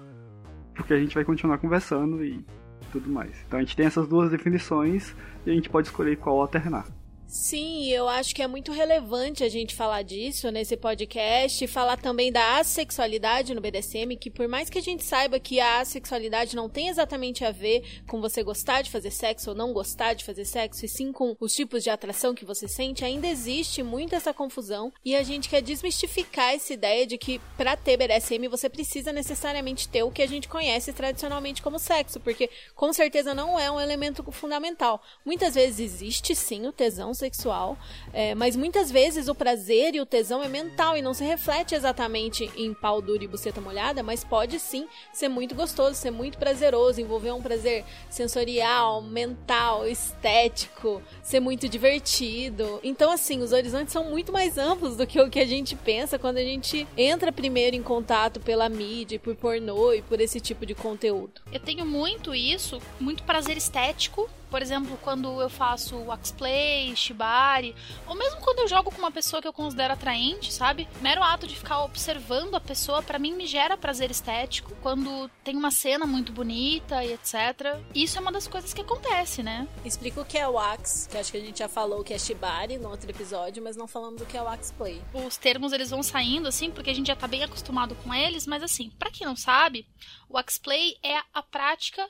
porque 0.76 0.94
a 0.94 1.00
gente 1.00 1.16
vai 1.16 1.24
continuar 1.24 1.58
conversando 1.58 2.24
e 2.24 2.46
tudo 2.92 3.10
mais. 3.10 3.32
Então 3.48 3.60
a 3.60 3.62
gente 3.62 3.76
tem 3.76 3.86
essas 3.86 4.08
duas 4.08 4.30
definições 4.30 5.16
e 5.46 5.52
a 5.52 5.54
gente 5.54 5.70
pode 5.70 5.88
escolher 5.88 6.18
qual 6.18 6.40
alternar. 6.42 6.86
Sim, 7.30 7.90
eu 7.90 8.08
acho 8.08 8.34
que 8.34 8.42
é 8.42 8.48
muito 8.48 8.72
relevante 8.72 9.44
a 9.44 9.50
gente 9.50 9.76
falar 9.76 10.02
disso 10.02 10.50
nesse 10.50 10.78
podcast 10.78 11.62
e 11.62 11.68
falar 11.68 11.98
também 11.98 12.32
da 12.32 12.58
assexualidade 12.58 13.54
no 13.54 13.60
BDSM, 13.60 14.16
que 14.16 14.30
por 14.30 14.48
mais 14.48 14.70
que 14.70 14.78
a 14.78 14.82
gente 14.82 15.04
saiba 15.04 15.38
que 15.38 15.60
a 15.60 15.82
assexualidade 15.82 16.56
não 16.56 16.70
tem 16.70 16.88
exatamente 16.88 17.44
a 17.44 17.52
ver 17.52 17.84
com 18.08 18.22
você 18.22 18.42
gostar 18.42 18.82
de 18.82 18.90
fazer 18.90 19.12
sexo 19.12 19.50
ou 19.50 19.56
não 19.58 19.74
gostar 19.74 20.14
de 20.14 20.24
fazer 20.24 20.46
sexo, 20.46 20.86
e 20.86 20.88
sim 20.88 21.12
com 21.12 21.36
os 21.38 21.54
tipos 21.54 21.84
de 21.84 21.90
atração 21.90 22.34
que 22.34 22.46
você 22.46 22.66
sente, 22.66 23.04
ainda 23.04 23.28
existe 23.28 23.84
muito 23.84 24.16
essa 24.16 24.34
confusão 24.34 24.94
e 25.04 25.14
a 25.14 25.22
gente 25.22 25.50
quer 25.50 25.62
desmistificar 25.62 26.54
essa 26.54 26.72
ideia 26.72 27.06
de 27.06 27.18
que 27.18 27.42
para 27.58 27.76
ter 27.76 27.98
BDSM 27.98 28.48
você 28.48 28.70
precisa 28.70 29.12
necessariamente 29.12 29.90
ter 29.90 30.02
o 30.02 30.12
que 30.12 30.22
a 30.22 30.28
gente 30.28 30.48
conhece 30.48 30.94
tradicionalmente 30.94 31.62
como 31.62 31.78
sexo, 31.78 32.22
porque 32.22 32.50
com 32.74 32.94
certeza 32.94 33.34
não 33.34 33.60
é 33.60 33.70
um 33.70 33.82
elemento 33.82 34.24
fundamental. 34.32 35.04
Muitas 35.26 35.56
vezes 35.56 35.82
existe 35.82 36.34
sim 36.34 36.66
o 36.66 36.72
tesão 36.72 37.17
sexual, 37.18 37.78
é, 38.14 38.34
mas 38.36 38.56
muitas 38.56 38.92
vezes 38.92 39.28
o 39.28 39.36
prazer 39.36 39.96
e 39.96 40.02
o 40.02 40.06
tesão 40.06 40.44
é 40.44 40.48
mental 40.48 40.96
e 40.96 41.02
não 41.02 41.14
se 41.14 41.24
reflete 41.24 41.76
exatamente 41.76 42.50
em 42.56 42.74
pau 42.74 43.02
duro 43.02 43.24
e 43.24 43.28
buceta 43.28 43.60
molhada, 43.60 44.04
mas 44.04 44.24
pode 44.24 44.60
sim 44.60 44.88
ser 45.12 45.28
muito 45.28 45.56
gostoso, 45.56 45.96
ser 45.96 46.12
muito 46.12 46.38
prazeroso, 46.38 47.02
envolver 47.02 47.32
um 47.32 47.42
prazer 47.42 47.84
sensorial, 48.10 49.02
mental, 49.02 49.88
estético, 49.88 51.02
ser 51.22 51.40
muito 51.40 51.68
divertido. 51.68 52.80
Então, 52.84 53.12
assim, 53.12 53.42
os 53.42 53.52
horizontes 53.52 53.92
são 53.92 54.06
muito 54.06 54.32
mais 54.32 54.58
amplos 54.58 54.96
do 54.96 55.08
que 55.08 55.20
o 55.20 55.30
que 55.30 55.40
a 55.40 55.46
gente 55.46 55.76
pensa 55.76 56.20
quando 56.20 56.38
a 56.38 56.44
gente 56.44 56.88
entra 56.96 57.32
primeiro 57.32 57.76
em 57.76 57.84
contato 57.84 58.40
pela 58.40 58.70
mídia, 58.70 59.20
por 59.20 59.36
pornô 59.36 59.94
e 59.94 60.02
por 60.02 60.22
esse 60.22 60.40
tipo 60.40 60.66
de 60.66 60.76
conteúdo. 60.76 61.42
Eu 61.52 61.60
tenho 61.60 61.86
muito 61.86 62.34
isso, 62.34 62.82
muito 63.00 63.24
prazer 63.24 63.58
estético 63.58 64.30
por 64.50 64.62
exemplo, 64.62 64.98
quando 65.02 65.42
eu 65.42 65.50
faço 65.50 65.98
waxplay, 65.98 66.96
shibari, 66.96 67.76
ou 68.08 68.16
mesmo 68.16 68.40
quando 68.42 68.60
eu 68.60 68.68
jogo 68.68 68.92
com 68.92 68.98
uma 68.98 69.12
pessoa 69.12 69.42
que 69.42 69.48
eu 69.48 69.54
considero 69.54 69.94
atraente, 69.94 70.54
sabe? 70.54 70.88
Mero 71.02 71.24
ato 71.24 71.48
de 71.48 71.56
ficar 71.56 71.84
observando 71.84 72.56
a 72.56 72.60
pessoa, 72.60 73.04
para 73.04 73.20
mim 73.20 73.34
me 73.34 73.46
gera 73.46 73.78
prazer 73.78 74.12
estético. 74.12 74.74
Quando 74.82 75.30
tem 75.44 75.56
uma 75.56 75.72
cena 75.72 76.06
muito 76.06 76.32
bonita 76.32 77.04
e 77.04 77.14
etc. 77.14 77.78
Isso 77.94 78.18
é 78.18 78.22
uma 78.22 78.32
das 78.32 78.48
coisas 78.48 78.74
que 78.74 78.82
acontece, 78.82 79.44
né? 79.44 79.68
Explica 79.84 80.22
o 80.22 80.26
que 80.26 80.38
é 80.38 80.48
wax, 80.48 81.08
que 81.08 81.18
acho 81.18 81.32
que 81.32 81.38
a 81.38 81.42
gente 81.42 81.60
já 81.60 81.68
falou 81.68 82.04
que 82.04 82.14
é 82.14 82.20
shibari 82.20 82.78
no 82.78 82.90
outro 82.90 83.10
episódio, 83.10 83.64
mas 83.64 83.76
não 83.76 83.88
falamos 83.88 84.22
o 84.22 84.26
que 84.26 84.38
é 84.38 84.42
waxplay. 84.42 85.02
Os 85.14 85.38
termos 85.38 85.74
eles 85.74 85.90
vão 85.90 86.04
saindo 86.04 86.48
assim, 86.48 86.72
porque 86.72 86.90
a 86.90 86.94
gente 86.94 87.08
já 87.08 87.16
tá 87.16 87.28
bem 87.28 87.44
acostumado 87.44 87.96
com 87.96 88.14
eles, 88.14 88.48
mas 88.48 88.64
assim, 88.64 88.90
para 88.98 89.12
quem 89.12 89.26
não 89.26 89.36
sabe, 89.36 89.88
o 90.30 90.36
waxplay 90.36 90.98
é 91.04 91.18
a 91.34 91.44
prática 91.44 92.08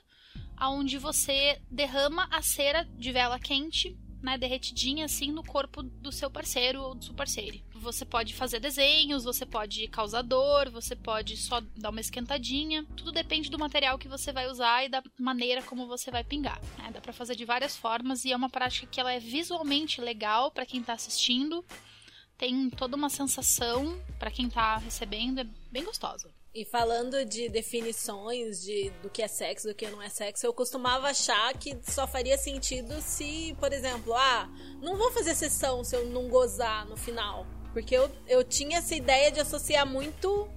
aonde 0.58 0.98
você 0.98 1.62
derrama 1.70 2.28
a 2.32 2.42
cera 2.42 2.84
de 2.98 3.12
vela 3.12 3.40
quente, 3.40 3.96
né, 4.22 4.38
derretidinha 4.38 5.06
assim 5.06 5.32
no 5.32 5.44
corpo 5.44 5.84
do 5.84 6.12
seu 6.12 6.30
parceiro 6.30 6.82
ou 6.82 6.96
do 6.96 7.06
seu 7.06 7.14
parceiro. 7.14 7.60
Você 7.76 8.04
pode 8.04 8.34
fazer 8.34 8.60
desenhos, 8.60 9.24
você 9.24 9.46
pode 9.46 9.88
causar 9.88 10.24
dor, 10.24 10.70
você 10.70 10.96
pode 10.96 11.38
só 11.38 11.62
dar 11.76 11.92
uma 11.92 12.02
esquentadinha. 12.02 12.84
Tudo 12.96 13.12
depende 13.12 13.50
do 13.50 13.60
material 13.60 13.98
que 13.98 14.08
você 14.08 14.34
vai 14.34 14.50
usar 14.50 14.84
e 14.84 14.90
da 14.90 15.04
maneira 15.18 15.62
como 15.62 15.88
você 15.88 16.10
vai 16.10 16.24
pingar. 16.24 16.60
Né? 16.78 16.92
Dá 16.92 17.00
para 17.00 17.14
fazer 17.14 17.36
de 17.36 17.46
várias 17.46 17.78
formas 17.78 18.26
e 18.26 18.32
é 18.32 18.36
uma 18.36 18.50
prática 18.50 18.88
que 18.88 19.00
ela 19.00 19.14
é 19.14 19.20
visualmente 19.20 20.02
legal 20.02 20.52
para 20.52 20.66
quem 20.66 20.82
tá 20.82 20.94
assistindo. 20.94 21.64
Tem 22.38 22.70
toda 22.70 22.96
uma 22.96 23.10
sensação 23.10 24.00
para 24.20 24.32
quem 24.32 24.50
tá 24.50 24.78
recebendo, 24.78 25.40
é 25.40 25.48
bem 25.72 25.84
gostosa. 25.84 26.37
E 26.58 26.66
falando 26.66 27.24
de 27.24 27.50
definições 27.50 28.64
de 28.64 28.90
do 29.04 29.12
que 29.12 29.22
é 29.22 29.28
sexo, 29.28 29.68
do 29.68 29.76
que 29.76 29.88
não 29.92 30.02
é 30.02 30.10
sexo, 30.10 30.44
eu 30.44 30.52
costumava 30.52 31.08
achar 31.08 31.54
que 31.54 31.78
só 31.84 32.08
faria 32.08 32.36
sentido 32.36 33.00
se, 33.00 33.56
por 33.60 33.72
exemplo, 33.72 34.12
ah, 34.16 34.50
não 34.82 34.98
vou 34.98 35.12
fazer 35.12 35.36
sessão 35.36 35.84
se 35.84 35.96
eu 35.96 36.08
não 36.08 36.28
gozar 36.28 36.88
no 36.88 36.98
final. 36.98 37.46
Porque 37.74 37.96
eu, 37.96 38.10
eu 38.26 38.44
tinha 38.44 38.80
essa 38.80 38.96
ideia 38.96 39.32
de 39.32 39.40
associar 39.40 39.86
muito 39.86 40.50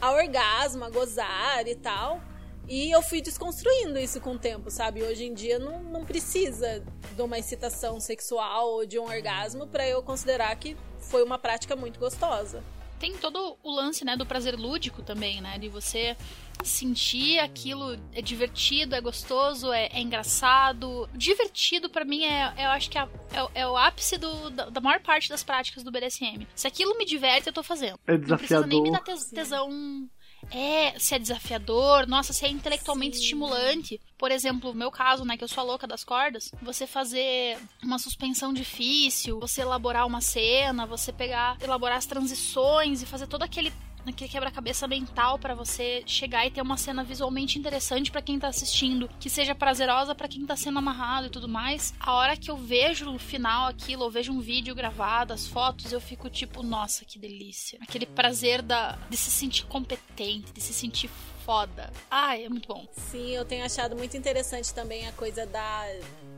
a 0.00 0.10
orgasmo, 0.10 0.82
a 0.82 0.90
gozar 0.90 1.68
e 1.68 1.76
tal. 1.76 2.20
E 2.66 2.90
eu 2.90 3.00
fui 3.00 3.20
desconstruindo 3.20 4.00
isso 4.00 4.20
com 4.20 4.32
o 4.32 4.38
tempo, 4.40 4.68
sabe? 4.68 5.04
Hoje 5.04 5.26
em 5.26 5.32
dia 5.32 5.60
não, 5.60 5.80
não 5.80 6.04
precisa 6.04 6.82
de 7.14 7.22
uma 7.22 7.38
excitação 7.38 8.00
sexual 8.00 8.68
ou 8.68 8.84
de 8.84 8.98
um 8.98 9.04
orgasmo 9.04 9.68
para 9.68 9.86
eu 9.86 10.02
considerar 10.02 10.56
que 10.56 10.76
foi 10.98 11.22
uma 11.22 11.38
prática 11.38 11.76
muito 11.76 12.00
gostosa 12.00 12.64
tem 12.98 13.16
todo 13.16 13.56
o 13.62 13.70
lance, 13.74 14.04
né, 14.04 14.16
do 14.16 14.26
prazer 14.26 14.56
lúdico 14.56 15.02
também, 15.02 15.40
né? 15.40 15.58
De 15.58 15.68
você 15.68 16.16
sentir 16.64 17.38
aquilo 17.38 17.98
é 18.12 18.22
divertido, 18.22 18.94
é 18.94 19.00
gostoso, 19.00 19.72
é, 19.72 19.88
é 19.92 20.00
engraçado. 20.00 21.08
Divertido 21.14 21.88
para 21.90 22.04
mim 22.04 22.24
é, 22.24 22.52
eu 22.58 22.70
acho 22.70 22.90
que 22.90 22.98
é, 22.98 23.02
é, 23.02 23.60
é 23.60 23.66
o 23.66 23.76
ápice 23.76 24.16
do, 24.16 24.50
da, 24.50 24.70
da, 24.70 24.80
maior 24.80 25.00
parte 25.00 25.28
das 25.28 25.44
práticas 25.44 25.82
do 25.82 25.90
BDSM. 25.90 26.46
Se 26.54 26.66
aquilo 26.66 26.96
me 26.96 27.04
diverte, 27.04 27.48
eu 27.48 27.52
tô 27.52 27.62
fazendo. 27.62 27.98
É 28.06 28.16
desafiador. 28.16 28.28
Não 28.30 28.38
precisa 28.38 28.66
nem 28.66 28.82
me 28.82 28.90
dar 28.90 29.02
tesão 29.02 30.08
é, 30.50 30.98
se 30.98 31.14
é 31.14 31.18
desafiador, 31.18 32.06
nossa, 32.06 32.32
se 32.32 32.44
é 32.44 32.48
intelectualmente 32.48 33.16
Sim. 33.16 33.22
estimulante. 33.22 34.00
Por 34.18 34.30
exemplo, 34.30 34.72
no 34.72 34.78
meu 34.78 34.90
caso, 34.90 35.24
né, 35.24 35.36
que 35.36 35.44
eu 35.44 35.48
sou 35.48 35.62
a 35.62 35.64
louca 35.64 35.86
das 35.86 36.04
cordas, 36.04 36.50
você 36.62 36.86
fazer 36.86 37.58
uma 37.82 37.98
suspensão 37.98 38.52
difícil, 38.52 39.38
você 39.38 39.62
elaborar 39.62 40.06
uma 40.06 40.20
cena, 40.20 40.86
você 40.86 41.12
pegar, 41.12 41.56
elaborar 41.62 41.98
as 41.98 42.06
transições 42.06 43.02
e 43.02 43.06
fazer 43.06 43.26
todo 43.26 43.42
aquele 43.42 43.72
naquele 44.06 44.30
quebra-cabeça 44.30 44.86
mental 44.86 45.38
para 45.38 45.54
você 45.54 46.02
chegar 46.06 46.46
e 46.46 46.50
ter 46.50 46.62
uma 46.62 46.76
cena 46.76 47.02
visualmente 47.02 47.58
interessante 47.58 48.10
para 48.10 48.22
quem 48.22 48.38
tá 48.38 48.48
assistindo, 48.48 49.10
que 49.20 49.28
seja 49.28 49.54
prazerosa 49.54 50.14
para 50.14 50.28
quem 50.28 50.46
tá 50.46 50.56
sendo 50.56 50.78
amarrado 50.78 51.26
e 51.26 51.30
tudo 51.30 51.48
mais. 51.48 51.92
A 51.98 52.14
hora 52.14 52.36
que 52.36 52.50
eu 52.50 52.56
vejo 52.56 53.04
no 53.04 53.18
final 53.18 53.66
aquilo, 53.66 54.04
ou 54.04 54.10
vejo 54.10 54.32
um 54.32 54.40
vídeo 54.40 54.74
gravado, 54.74 55.32
as 55.32 55.46
fotos, 55.46 55.92
eu 55.92 56.00
fico 56.00 56.30
tipo, 56.30 56.62
nossa, 56.62 57.04
que 57.04 57.18
delícia. 57.18 57.78
Aquele 57.82 58.06
prazer 58.06 58.62
da, 58.62 58.96
de 59.10 59.16
se 59.16 59.30
sentir 59.30 59.66
competente, 59.66 60.52
de 60.52 60.60
se 60.60 60.72
sentir 60.72 61.10
foda. 61.44 61.92
Ai, 62.10 62.44
é 62.44 62.48
muito 62.48 62.68
bom. 62.68 62.86
Sim, 62.92 63.30
eu 63.30 63.44
tenho 63.44 63.64
achado 63.64 63.96
muito 63.96 64.16
interessante 64.16 64.72
também 64.72 65.06
a 65.06 65.12
coisa 65.12 65.46
da 65.46 65.84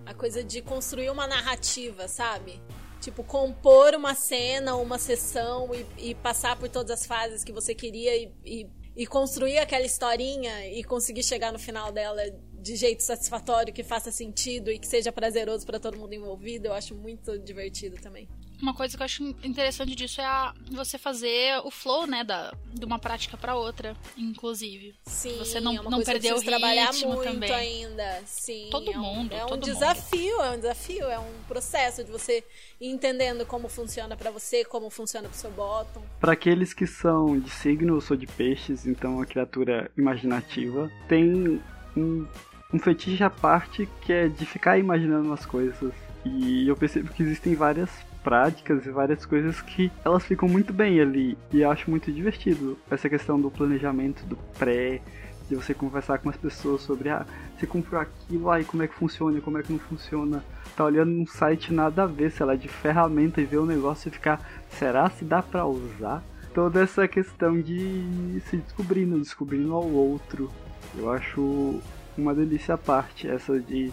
a 0.07 0.15
coisa 0.15 0.43
de 0.43 0.63
construir 0.63 1.11
uma 1.11 1.27
narrativa, 1.27 2.09
sabe? 2.09 2.59
Tipo, 3.01 3.23
compor 3.23 3.95
uma 3.95 4.15
cena, 4.15 4.77
uma 4.77 4.99
sessão 4.99 5.71
e, 5.75 6.11
e 6.11 6.15
passar 6.15 6.57
por 6.59 6.69
todas 6.69 6.91
as 6.91 7.07
fases 7.07 7.45
que 7.45 7.53
você 7.53 7.75
queria 7.75 8.17
e, 8.17 8.33
e, 8.45 8.67
e 8.97 9.07
construir 9.07 9.59
aquela 9.59 9.87
historinha 9.87 10.67
e 10.67 10.83
conseguir 10.83 11.23
chegar 11.23 11.53
no 11.53 11.59
final 11.59 11.93
dela 11.93 12.23
de 12.61 12.77
jeito 12.77 13.03
satisfatório, 13.03 13.73
que 13.73 13.85
faça 13.85 14.11
sentido 14.11 14.71
e 14.71 14.79
que 14.79 14.87
seja 14.87 15.13
prazeroso 15.13 15.65
para 15.65 15.79
todo 15.79 15.97
mundo 15.97 16.13
envolvido, 16.13 16.67
eu 16.67 16.75
acho 16.75 16.95
muito 16.95 17.39
divertido 17.39 17.97
também. 18.01 18.29
Uma 18.61 18.75
coisa 18.75 18.97
que 18.97 19.03
eu 19.03 19.05
acho 19.05 19.23
interessante 19.43 19.95
disso 19.95 20.21
é 20.21 20.25
a, 20.25 20.53
você 20.71 20.99
fazer 20.99 21.61
o 21.65 21.71
flow, 21.71 22.07
né, 22.07 22.25
da, 22.25 22.53
de 22.73 22.85
uma 22.85 22.99
prática 22.99 23.37
para 23.37 23.55
outra, 23.55 23.97
inclusive. 24.17 24.95
Sim, 25.05 25.37
você 25.39 25.61
não, 25.61 25.77
é 25.77 25.81
uma 25.81 25.91
não 25.91 25.99
coisa 25.99 26.13
perder 26.13 26.33
o 26.33 26.37
ritmo 26.37 26.51
trabalhar 26.51 26.93
muito 26.93 27.23
também. 27.23 27.53
ainda. 27.53 28.23
Sim, 28.27 28.69
todo 28.71 28.91
é 28.91 28.99
um, 28.99 29.01
mundo, 29.03 29.33
é 29.33 29.45
um 29.45 29.49
todo 29.49 29.61
desafio, 29.65 30.37
mundo. 30.37 30.45
é 30.45 30.51
um 30.51 30.57
desafio, 30.57 31.05
é 31.07 31.19
um 31.19 31.33
processo 31.47 32.03
de 32.03 32.11
você 32.11 32.45
ir 32.81 32.89
entendendo 32.89 33.47
como 33.47 33.69
funciona 33.69 34.17
para 34.17 34.31
você, 34.31 34.65
como 34.65 34.91
funciona 34.91 35.29
pro 35.29 35.39
seu 35.39 35.51
bottom. 35.51 36.03
Para 36.21 36.33
aqueles 36.33 36.75
que 36.75 36.87
são 36.87 37.39
de 37.39 37.51
signo, 37.51 37.97
eu 37.97 38.01
sou 38.01 38.17
de 38.17 38.27
peixes, 38.27 38.87
então 38.87 39.21
a 39.21 39.27
criatura 39.27 39.91
imaginativa 39.97 40.91
tem 41.09 41.61
um, 41.97 42.27
um 42.73 42.79
fetiche 42.79 43.23
à 43.23 43.31
parte 43.31 43.89
que 44.03 44.13
é 44.13 44.29
de 44.29 44.45
ficar 44.45 44.79
imaginando 44.79 45.33
as 45.33 45.47
coisas. 45.47 45.93
E 46.37 46.69
eu 46.69 46.77
percebo 46.77 47.09
que 47.09 47.23
existem 47.23 47.55
várias 47.55 47.91
práticas 48.23 48.85
e 48.85 48.91
várias 48.91 49.25
coisas 49.25 49.61
que 49.61 49.91
elas 50.05 50.25
ficam 50.25 50.49
muito 50.49 50.73
bem 50.73 51.01
ali. 51.01 51.37
E 51.53 51.63
eu 51.63 51.71
acho 51.71 51.91
muito 51.91 52.13
divertido 52.13 52.79
essa 52.91 53.09
questão 53.09 53.41
do 53.41 53.51
planejamento, 53.51 54.25
do 54.27 54.37
pré, 54.59 55.01
de 55.49 55.57
você 55.57 55.73
conversar 55.73 56.19
com 56.19 56.29
as 56.29 56.37
pessoas 56.37 56.83
sobre, 56.83 57.09
ah, 57.09 57.27
você 57.57 57.67
comprou 57.67 58.01
aquilo, 58.01 58.51
aí 58.51 58.65
como 58.65 58.83
é 58.83 58.87
que 58.87 58.95
funciona, 58.95 59.41
como 59.41 59.59
é 59.59 59.63
que 59.63 59.73
não 59.73 59.79
funciona. 59.79 60.45
Tá 60.77 60.85
olhando 60.85 61.11
num 61.11 61.27
site 61.27 61.73
nada 61.73 62.03
a 62.03 62.07
ver, 62.07 62.31
sei 62.31 62.45
lá, 62.45 62.55
de 62.55 62.69
ferramenta 62.69 63.41
e 63.41 63.45
ver 63.45 63.59
o 63.59 63.67
negócio 63.67 64.09
e 64.09 64.13
ficar, 64.13 64.41
será 64.71 65.09
se 65.09 65.25
dá 65.25 65.43
pra 65.43 65.67
usar? 65.67 66.23
Toda 66.53 66.83
essa 66.83 67.09
questão 67.09 67.61
de 67.61 68.41
se 68.47 68.59
descobrindo, 68.59 69.19
descobrindo 69.19 69.73
ao 69.73 69.85
outro. 69.85 70.51
Eu 70.97 71.11
acho 71.11 71.81
uma 72.17 72.35
delícia 72.35 72.75
a 72.75 72.79
parte, 72.79 73.29
essa 73.29 73.59
de, 73.59 73.93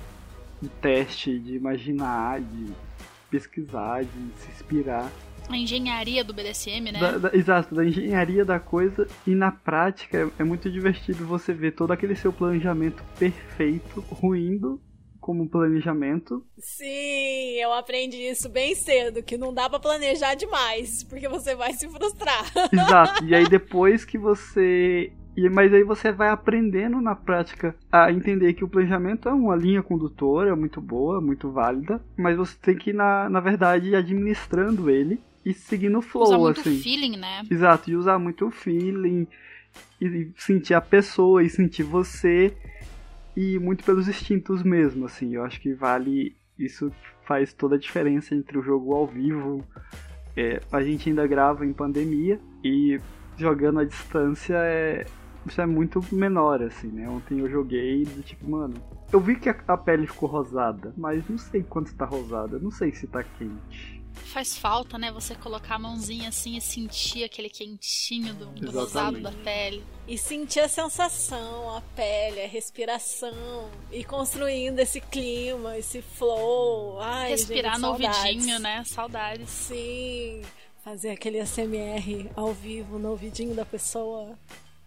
de 0.62 0.70
teste, 0.70 1.38
de 1.40 1.56
imaginar, 1.56 2.42
de 2.42 2.74
pesquisar, 3.30 4.04
de 4.04 4.32
se 4.38 4.50
inspirar. 4.52 5.12
A 5.50 5.58
engenharia 5.58 6.24
do 6.24 6.34
BDSM, 6.34 6.92
né? 6.92 7.00
Da, 7.00 7.18
da, 7.18 7.36
exato, 7.36 7.76
da 7.76 7.86
engenharia 7.86 8.44
da 8.44 8.60
coisa. 8.60 9.08
E 9.28 9.36
na 9.36 9.52
prática 9.52 10.18
é, 10.18 10.42
é 10.42 10.44
muito 10.44 10.72
divertido 10.72 11.26
você 11.26 11.54
ver 11.54 11.74
todo 11.74 11.92
aquele 11.92 12.16
seu 12.16 12.34
planejamento 12.34 13.04
perfeito 13.20 14.00
ruindo 14.10 14.82
como 15.26 15.50
planejamento. 15.50 16.46
Sim, 16.60 17.56
eu 17.60 17.74
aprendi 17.74 18.18
isso 18.18 18.48
bem 18.48 18.76
cedo, 18.76 19.24
que 19.24 19.38
não 19.38 19.52
dá 19.52 19.68
para 19.68 19.80
planejar 19.80 20.36
demais, 20.36 21.04
porque 21.04 21.28
você 21.28 21.56
vai 21.56 21.74
se 21.74 21.90
frustrar. 21.90 22.46
Exato. 22.72 23.26
E 23.26 23.34
aí 23.34 23.44
depois 23.50 24.06
que 24.06 24.20
você 24.20 25.12
e, 25.36 25.50
mas 25.50 25.74
aí 25.74 25.84
você 25.84 26.12
vai 26.12 26.30
aprendendo 26.30 27.02
na 27.02 27.16
prática 27.16 27.76
a 27.92 28.12
entender 28.12 28.54
que 28.54 28.64
o 28.64 28.70
planejamento 28.70 29.28
é 29.28 29.34
uma 29.34 29.56
linha 29.56 29.84
condutora 29.84 30.56
muito 30.56 30.80
boa, 30.80 31.20
muito 31.20 31.52
válida, 31.52 32.02
mas 32.16 32.38
você 32.38 32.56
tem 32.62 32.76
que, 32.76 32.94
na, 32.94 33.30
na 33.30 33.40
verdade, 33.40 33.90
ir 33.90 33.96
administrando 33.96 34.90
ele 34.90 35.20
e 35.46 35.54
seguindo 35.54 36.00
o 36.00 36.02
flow, 36.02 36.24
usar 36.24 36.38
muito 36.38 36.62
assim. 36.62 36.80
feeling, 36.80 37.18
né? 37.18 37.44
Exato, 37.50 37.92
e 37.92 37.96
usar 37.96 38.18
muito 38.18 38.48
o 38.48 38.52
feeling, 38.52 39.28
e 40.02 40.32
sentir 40.38 40.74
a 40.74 40.82
pessoa, 40.82 41.44
e 41.44 41.50
sentir 41.50 41.84
você, 41.84 42.56
e 43.36 43.60
muito 43.60 43.84
pelos 43.84 44.08
instintos 44.08 44.64
mesmo, 44.64 45.06
assim. 45.06 45.36
Eu 45.36 45.44
acho 45.44 45.60
que 45.62 45.74
vale. 45.74 46.36
Isso 46.58 46.92
faz 47.26 47.54
toda 47.54 47.76
a 47.76 47.78
diferença 47.80 48.34
entre 48.34 48.58
o 48.58 48.64
jogo 48.64 48.94
ao 48.96 49.06
vivo. 49.06 49.64
É, 50.36 50.62
a 50.72 50.82
gente 50.82 51.10
ainda 51.10 51.28
grava 51.28 51.66
em 51.66 51.74
pandemia, 51.74 52.40
e 52.64 53.00
jogando 53.38 53.80
à 53.80 53.84
distância 53.84 54.56
é, 54.56 55.06
isso 55.46 55.62
é 55.62 55.66
muito 55.66 56.04
menor, 56.12 56.62
assim, 56.62 56.88
né? 56.88 57.08
Ontem 57.08 57.40
eu 57.40 57.50
joguei 57.50 58.04
do 58.06 58.24
tipo, 58.24 58.50
mano, 58.50 58.76
eu 59.12 59.20
vi 59.20 59.36
que 59.36 59.50
a, 59.50 59.56
a 59.68 59.78
pele 59.78 60.08
ficou 60.08 60.28
rosada, 60.28 60.94
mas 60.98 61.28
não 61.30 61.38
sei 61.38 61.64
quanto 61.64 61.88
está 61.88 62.06
rosada, 62.06 62.60
não 62.60 62.72
sei 62.72 62.92
se 62.94 63.08
tá 63.08 63.24
quente. 63.24 63.96
Faz 64.16 64.58
falta, 64.58 64.98
né? 64.98 65.12
Você 65.12 65.36
colocar 65.36 65.76
a 65.76 65.80
mãozinha 65.80 66.30
assim 66.30 66.58
e 66.58 66.62
sentir 66.62 67.24
aquele 67.24 67.50
quentinho 67.50 68.34
do, 68.34 68.46
do 68.48 68.72
rosado 68.72 69.20
da 69.22 69.32
pele. 69.32 69.84
E 70.08 70.18
sentir 70.18 70.62
a 70.62 70.70
sensação, 70.70 71.76
a 71.76 71.82
pele, 71.96 72.42
a 72.42 72.48
respiração. 72.48 73.70
E 73.92 74.04
construindo 74.04 74.80
esse 74.80 75.00
clima, 75.02 75.78
esse 75.78 76.02
flow. 76.02 77.00
Ai, 77.02 77.32
Respirar 77.32 77.74
gente, 77.74 77.82
no 77.82 77.90
ouvidinho, 77.90 78.60
né? 78.60 78.84
Saudades. 78.86 79.50
Sim. 79.50 80.42
Fazer 80.84 81.12
aquele 81.12 81.40
ASMR 81.40 82.30
ao 82.36 82.54
vivo 82.54 82.98
no 82.98 83.10
ouvidinho 83.10 83.54
da 83.54 83.66
pessoa. 83.66 84.38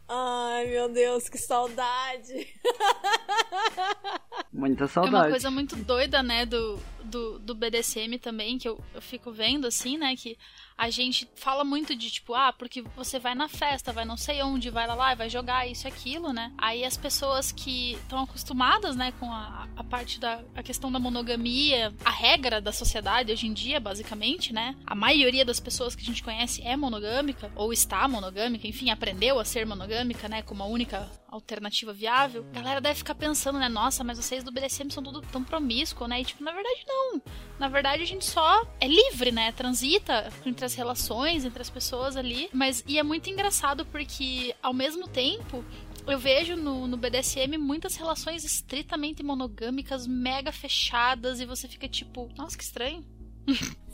Ai, 0.08 0.66
meu 0.68 0.88
Deus, 0.88 1.28
que 1.28 1.36
saudade! 1.36 2.48
Muita 4.50 4.86
saudade. 4.88 5.14
É 5.14 5.18
uma 5.18 5.28
coisa 5.28 5.50
muito 5.50 5.76
doida, 5.76 6.22
né, 6.22 6.46
do, 6.46 6.78
do, 7.04 7.38
do 7.38 7.54
BDSM 7.54 8.18
também, 8.18 8.56
que 8.56 8.66
eu, 8.66 8.82
eu 8.94 9.02
fico 9.02 9.30
vendo, 9.30 9.66
assim, 9.66 9.98
né, 9.98 10.16
que 10.16 10.38
a 10.78 10.90
gente 10.90 11.28
fala 11.34 11.64
muito 11.64 11.96
de 11.96 12.08
tipo, 12.08 12.34
ah, 12.34 12.52
porque 12.52 12.82
você 12.94 13.18
vai 13.18 13.34
na 13.34 13.48
festa, 13.48 13.92
vai 13.92 14.04
não 14.04 14.16
sei 14.16 14.40
onde, 14.44 14.70
vai 14.70 14.86
lá 14.86 14.94
lá, 14.94 15.12
vai 15.16 15.28
jogar 15.28 15.66
isso 15.66 15.88
e 15.88 15.88
aquilo, 15.88 16.32
né? 16.32 16.52
Aí 16.56 16.84
as 16.84 16.96
pessoas 16.96 17.50
que 17.50 17.94
estão 17.94 18.20
acostumadas, 18.20 18.94
né, 18.94 19.12
com 19.18 19.30
a, 19.32 19.66
a 19.76 19.82
parte 19.82 20.20
da 20.20 20.40
a 20.54 20.62
questão 20.62 20.92
da 20.92 21.00
monogamia, 21.00 21.92
a 22.04 22.10
regra 22.10 22.60
da 22.60 22.70
sociedade 22.70 23.32
hoje 23.32 23.48
em 23.48 23.52
dia, 23.52 23.80
basicamente, 23.80 24.52
né? 24.52 24.76
A 24.86 24.94
maioria 24.94 25.44
das 25.44 25.58
pessoas 25.58 25.96
que 25.96 26.02
a 26.02 26.06
gente 26.06 26.22
conhece 26.22 26.62
é 26.62 26.76
monogâmica, 26.76 27.50
ou 27.56 27.72
está 27.72 28.06
monogâmica, 28.06 28.68
enfim, 28.68 28.90
aprendeu 28.90 29.40
a 29.40 29.44
ser 29.44 29.66
monogâmica, 29.66 30.28
né, 30.28 30.42
como 30.42 30.62
a 30.62 30.66
única 30.66 31.10
alternativa 31.28 31.92
viável. 31.92 32.44
A 32.50 32.54
galera 32.54 32.80
deve 32.80 32.96
ficar 32.96 33.14
pensando, 33.14 33.58
né, 33.58 33.68
nossa, 33.68 34.02
mas 34.02 34.18
vocês 34.18 34.42
do 34.42 34.50
BDSM 34.50 34.90
são 34.90 35.02
tudo 35.02 35.20
tão 35.20 35.44
promíscuo, 35.44 36.08
né? 36.08 36.20
E 36.20 36.24
tipo, 36.24 36.42
na 36.42 36.52
verdade 36.52 36.84
não. 36.86 37.22
Na 37.58 37.68
verdade 37.68 38.02
a 38.02 38.06
gente 38.06 38.24
só 38.24 38.66
é 38.80 38.88
livre, 38.88 39.30
né? 39.30 39.52
Transita 39.52 40.32
entre 40.46 40.64
as 40.64 40.74
relações, 40.74 41.44
entre 41.44 41.60
as 41.60 41.70
pessoas 41.70 42.16
ali. 42.16 42.48
Mas, 42.52 42.82
e 42.86 42.98
é 42.98 43.02
muito 43.02 43.28
engraçado 43.28 43.84
porque, 43.86 44.54
ao 44.62 44.72
mesmo 44.72 45.06
tempo, 45.06 45.64
eu 46.06 46.18
vejo 46.18 46.56
no, 46.56 46.86
no 46.86 46.96
BDSM 46.96 47.58
muitas 47.58 47.96
relações 47.96 48.44
estritamente 48.44 49.22
monogâmicas, 49.22 50.06
mega 50.06 50.50
fechadas, 50.50 51.40
e 51.40 51.46
você 51.46 51.68
fica 51.68 51.86
tipo, 51.86 52.28
nossa, 52.36 52.56
que 52.56 52.64
estranho. 52.64 53.04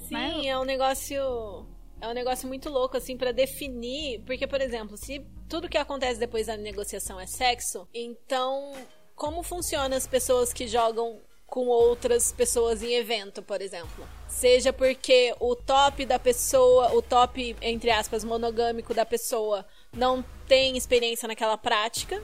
Sim, 0.09 0.15
né? 0.15 0.47
é 0.47 0.59
um 0.59 0.65
negócio. 0.65 1.67
É 2.01 2.09
um 2.09 2.13
negócio 2.13 2.47
muito 2.47 2.69
louco, 2.69 2.97
assim, 2.97 3.17
para 3.17 3.33
definir. 3.33 4.21
Porque, 4.27 4.47
por 4.47 4.61
exemplo, 4.61 4.97
se 4.97 5.25
tudo 5.55 5.69
que 5.69 5.79
acontece 5.79 6.19
depois 6.19 6.49
da 6.49 6.57
negociação 6.57 7.21
é 7.21 7.27
sexo, 7.27 7.87
então 7.95 8.73
como 9.15 9.41
funciona 9.45 9.95
as 9.95 10.05
pessoas 10.05 10.53
que 10.53 10.67
jogam 10.67 11.21
com 11.47 11.69
outras 11.69 12.33
pessoas 12.33 12.83
em 12.83 12.95
evento, 12.95 13.41
por 13.41 13.63
exemplo? 13.63 14.05
Seja 14.27 14.73
porque 14.73 15.33
o 15.39 15.55
top 15.55 16.05
da 16.07 16.19
pessoa, 16.19 16.93
o 16.93 17.01
top, 17.01 17.55
entre 17.63 17.93
aspas, 17.93 18.25
monogâmico 18.25 18.93
da 18.93 19.07
pessoa 19.07 19.65
não 19.93 20.25
tem 20.49 20.77
experiência 20.77 21.29
naquela 21.29 21.57
prática, 21.57 22.21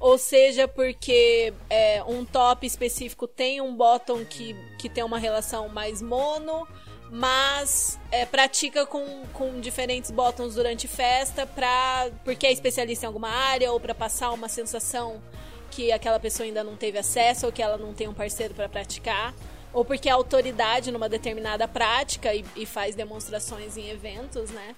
ou 0.00 0.16
seja 0.16 0.66
porque 0.66 1.52
é, 1.68 2.02
um 2.04 2.24
top 2.24 2.66
específico 2.66 3.28
tem 3.28 3.60
um 3.60 3.76
bottom 3.76 4.24
que, 4.24 4.56
que 4.78 4.88
tem 4.88 5.04
uma 5.04 5.18
relação 5.18 5.68
mais 5.68 6.00
mono, 6.00 6.66
mas 7.14 7.96
é, 8.10 8.26
pratica 8.26 8.84
com, 8.84 9.22
com 9.32 9.60
diferentes 9.60 10.10
bottoms 10.10 10.56
durante 10.56 10.88
festa 10.88 11.46
pra, 11.46 12.10
porque 12.24 12.44
é 12.44 12.50
especialista 12.50 13.06
em 13.06 13.08
alguma 13.08 13.28
área 13.28 13.70
ou 13.70 13.78
para 13.78 13.94
passar 13.94 14.32
uma 14.32 14.48
sensação 14.48 15.22
que 15.70 15.92
aquela 15.92 16.18
pessoa 16.18 16.44
ainda 16.44 16.64
não 16.64 16.74
teve 16.74 16.98
acesso 16.98 17.46
ou 17.46 17.52
que 17.52 17.62
ela 17.62 17.78
não 17.78 17.94
tem 17.94 18.08
um 18.08 18.12
parceiro 18.12 18.52
para 18.52 18.68
praticar 18.68 19.32
ou 19.72 19.84
porque 19.84 20.08
é 20.08 20.12
autoridade 20.12 20.90
numa 20.90 21.08
determinada 21.08 21.68
prática 21.68 22.34
e, 22.34 22.44
e 22.56 22.66
faz 22.66 22.96
demonstrações 22.96 23.76
em 23.76 23.90
eventos, 23.90 24.50
né? 24.50 24.74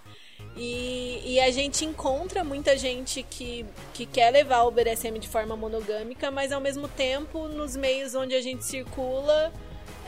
E, 0.54 1.22
e, 1.24 1.40
a 1.40 1.50
gente 1.50 1.86
encontra 1.86 2.44
muita 2.44 2.76
gente 2.76 3.22
que, 3.22 3.64
que 3.94 4.04
quer 4.04 4.30
levar 4.30 4.64
o 4.64 4.70
BDSM 4.70 5.18
de 5.18 5.28
forma 5.28 5.56
monogâmica, 5.56 6.30
mas 6.30 6.52
ao 6.52 6.60
mesmo 6.60 6.86
tempo, 6.88 7.48
nos 7.48 7.76
meios 7.76 8.14
onde 8.14 8.34
a 8.34 8.40
gente 8.40 8.64
circula, 8.64 9.52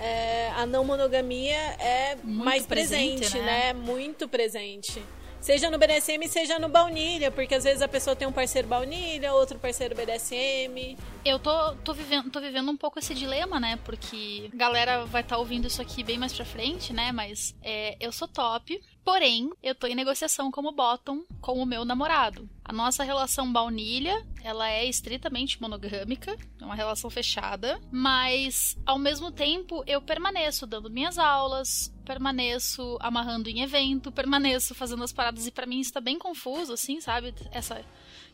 é, 0.01 0.51
a 0.57 0.67
não 0.67 0.85
monogamia 0.85 1.57
é 1.57 2.17
Muito 2.17 2.45
mais 2.45 2.67
presente, 2.67 3.19
presente 3.19 3.39
né? 3.39 3.73
né? 3.73 3.73
Muito 3.73 4.29
presente. 4.29 5.03
Seja 5.41 5.71
no 5.71 5.79
BDSM, 5.79 6.27
seja 6.27 6.59
no 6.59 6.69
baunilha, 6.69 7.31
porque 7.31 7.55
às 7.55 7.63
vezes 7.63 7.81
a 7.81 7.87
pessoa 7.87 8.17
tem 8.17 8.27
um 8.27 8.33
parceiro 8.33 8.67
baunilha, 8.67 9.33
outro 9.33 9.57
parceiro 9.59 9.95
BDSM. 9.95 10.97
Eu 11.25 11.39
tô, 11.39 11.75
tô, 11.77 11.95
vivendo, 11.95 12.29
tô 12.29 12.41
vivendo 12.41 12.69
um 12.71 12.77
pouco 12.77 12.99
esse 12.99 13.15
dilema, 13.15 13.61
né? 13.61 13.79
Porque 13.85 14.51
a 14.53 14.57
galera 14.57 15.05
vai 15.07 15.23
estar 15.23 15.37
tá 15.37 15.39
ouvindo 15.39 15.69
isso 15.69 15.81
aqui 15.81 16.03
bem 16.03 16.19
mais 16.19 16.33
pra 16.33 16.45
frente, 16.45 16.93
né? 16.93 17.13
Mas 17.13 17.55
é, 17.63 17.97
eu 18.01 18.11
sou 18.11 18.27
top, 18.27 18.81
Porém, 19.09 19.51
eu 19.63 19.75
tô 19.75 19.87
em 19.87 19.95
negociação 19.95 20.51
como 20.51 20.71
bottom 20.71 21.25
com 21.41 21.55
o 21.55 21.65
meu 21.65 21.83
namorado. 21.83 22.47
A 22.69 22.73
nossa 22.73 23.03
relação 23.03 23.51
baunilha, 23.51 24.23
ela 24.45 24.69
é 24.71 24.85
estritamente 24.85 25.59
monogâmica, 25.59 26.37
é 26.61 26.65
uma 26.65 26.75
relação 26.75 27.09
fechada, 27.09 27.81
mas 27.91 28.77
ao 28.85 28.99
mesmo 28.99 29.33
tempo 29.33 29.83
eu 29.87 30.03
permaneço 30.03 30.67
dando 30.67 30.91
minhas 30.91 31.17
aulas, 31.17 31.91
permaneço 32.05 32.99
amarrando 33.01 33.49
em 33.49 33.63
evento, 33.63 34.13
permaneço 34.13 34.75
fazendo 34.75 35.03
as 35.03 35.15
paradas 35.15 35.47
e 35.47 35.51
para 35.51 35.65
mim 35.65 35.81
está 35.81 35.99
bem 35.99 36.19
confuso 36.19 36.75
assim, 36.75 37.01
sabe? 37.01 37.35
Essa 37.51 37.83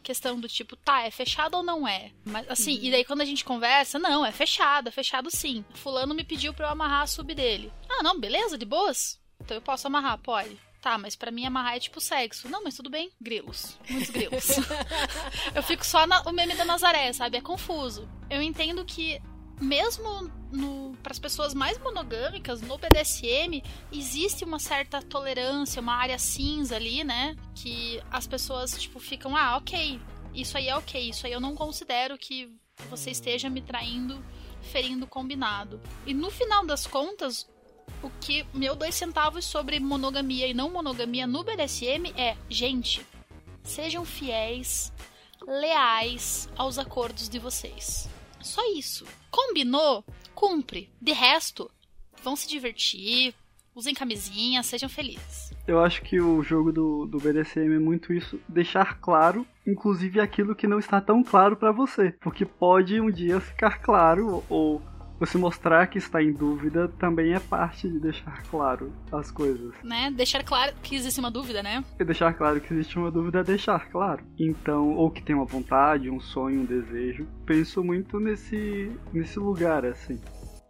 questão 0.02 0.40
do 0.40 0.48
tipo, 0.48 0.74
tá, 0.74 1.02
é 1.02 1.12
fechado 1.12 1.56
ou 1.56 1.62
não 1.62 1.86
é? 1.86 2.10
Mas 2.24 2.50
assim, 2.50 2.76
uhum. 2.76 2.84
e 2.86 2.90
daí 2.90 3.04
quando 3.04 3.20
a 3.20 3.24
gente 3.24 3.44
conversa, 3.44 4.00
não, 4.00 4.26
é 4.26 4.32
fechado, 4.32 4.88
é 4.88 4.90
fechado 4.90 5.30
sim. 5.30 5.64
Fulano 5.74 6.12
me 6.12 6.24
pediu 6.24 6.52
para 6.52 6.66
eu 6.66 6.72
amarrar 6.72 7.02
a 7.02 7.06
sub 7.06 7.32
dele. 7.32 7.72
Ah, 7.88 8.02
não, 8.02 8.18
beleza, 8.18 8.58
de 8.58 8.66
boas? 8.66 9.22
Então 9.40 9.56
eu 9.56 9.62
posso 9.62 9.86
amarrar, 9.86 10.18
pode. 10.18 10.58
Tá, 10.84 10.98
mas 10.98 11.16
para 11.16 11.30
mim 11.30 11.46
amarrar 11.46 11.76
é 11.76 11.80
tipo 11.80 11.98
sexo. 11.98 12.46
Não, 12.46 12.62
mas 12.62 12.76
tudo 12.76 12.90
bem. 12.90 13.10
Grilos. 13.18 13.78
Muitos 13.88 14.10
grilos. 14.10 14.48
eu 15.56 15.62
fico 15.62 15.82
só 15.82 16.06
na, 16.06 16.20
o 16.24 16.30
meme 16.30 16.54
da 16.54 16.64
Nazaré, 16.66 17.10
sabe? 17.14 17.38
É 17.38 17.40
confuso. 17.40 18.06
Eu 18.28 18.42
entendo 18.42 18.84
que 18.84 19.18
mesmo 19.58 20.30
para 21.02 21.12
as 21.12 21.18
pessoas 21.18 21.54
mais 21.54 21.78
monogâmicas, 21.78 22.60
no 22.60 22.76
BDSM, 22.76 23.62
existe 23.90 24.44
uma 24.44 24.58
certa 24.58 25.00
tolerância, 25.00 25.80
uma 25.80 25.94
área 25.94 26.18
cinza 26.18 26.76
ali, 26.76 27.02
né? 27.02 27.34
Que 27.54 28.02
as 28.10 28.26
pessoas, 28.26 28.78
tipo, 28.78 29.00
ficam, 29.00 29.34
ah, 29.34 29.56
ok, 29.56 29.98
isso 30.34 30.58
aí 30.58 30.68
é 30.68 30.76
ok, 30.76 31.08
isso 31.08 31.26
aí 31.26 31.32
eu 31.32 31.40
não 31.40 31.54
considero 31.54 32.18
que 32.18 32.54
você 32.90 33.10
esteja 33.10 33.48
me 33.48 33.62
traindo, 33.62 34.22
ferindo 34.60 35.06
combinado. 35.06 35.80
E 36.04 36.12
no 36.12 36.30
final 36.30 36.66
das 36.66 36.86
contas, 36.86 37.48
o 38.04 38.11
que 38.20 38.44
meu 38.52 38.76
dois 38.76 38.94
centavos 38.94 39.44
sobre 39.44 39.80
monogamia 39.80 40.46
e 40.46 40.54
não 40.54 40.70
monogamia 40.70 41.26
no 41.26 41.42
BDSM 41.42 42.12
é, 42.16 42.37
gente, 42.50 43.04
sejam 43.62 44.04
fiéis, 44.04 44.92
leais 45.46 46.49
aos 46.56 46.78
acordos 46.78 47.28
de 47.28 47.38
vocês. 47.38 48.08
Só 48.40 48.61
isso. 48.76 49.06
Combinou? 49.30 50.04
Cumpre. 50.34 50.90
De 51.00 51.12
resto, 51.12 51.70
vão 52.23 52.37
se 52.37 52.46
divertir, 52.46 53.34
usem 53.75 53.94
camisinha, 53.94 54.62
sejam 54.62 54.88
felizes. 54.88 55.52
Eu 55.66 55.83
acho 55.83 56.02
que 56.02 56.20
o 56.20 56.42
jogo 56.42 56.70
do, 56.70 57.07
do 57.07 57.18
BDSM 57.18 57.74
é 57.74 57.78
muito 57.78 58.12
isso, 58.12 58.38
deixar 58.46 59.00
claro, 59.00 59.46
inclusive 59.66 60.20
aquilo 60.20 60.55
que 60.55 60.66
não 60.66 60.78
está 60.78 61.00
tão 61.00 61.24
claro 61.24 61.57
para 61.57 61.72
você, 61.72 62.12
porque 62.20 62.44
pode 62.44 63.00
um 63.00 63.11
dia 63.11 63.40
ficar 63.40 63.78
claro 63.78 64.44
ou 64.50 64.83
você 65.24 65.38
mostrar 65.38 65.87
que 65.87 65.98
está 65.98 66.22
em 66.22 66.32
dúvida 66.32 66.88
também 66.98 67.32
é 67.32 67.40
parte 67.40 67.88
de 67.88 67.98
deixar 67.98 68.42
claro 68.44 68.92
as 69.10 69.30
coisas. 69.30 69.74
Né? 69.82 70.10
Deixar 70.10 70.42
claro 70.44 70.72
que 70.82 70.94
existe 70.94 71.18
uma 71.20 71.30
dúvida, 71.30 71.62
né? 71.62 71.84
E 71.98 72.04
deixar 72.04 72.34
claro 72.34 72.60
que 72.60 72.72
existe 72.72 72.98
uma 72.98 73.10
dúvida 73.10 73.40
é 73.40 73.44
deixar 73.44 73.88
claro. 73.90 74.22
Então, 74.38 74.94
ou 74.94 75.10
que 75.10 75.22
tem 75.22 75.34
uma 75.34 75.44
vontade, 75.44 76.10
um 76.10 76.20
sonho, 76.20 76.60
um 76.60 76.64
desejo. 76.64 77.26
Penso 77.46 77.82
muito 77.82 78.20
nesse, 78.20 78.92
nesse 79.12 79.38
lugar, 79.38 79.84
assim. 79.84 80.20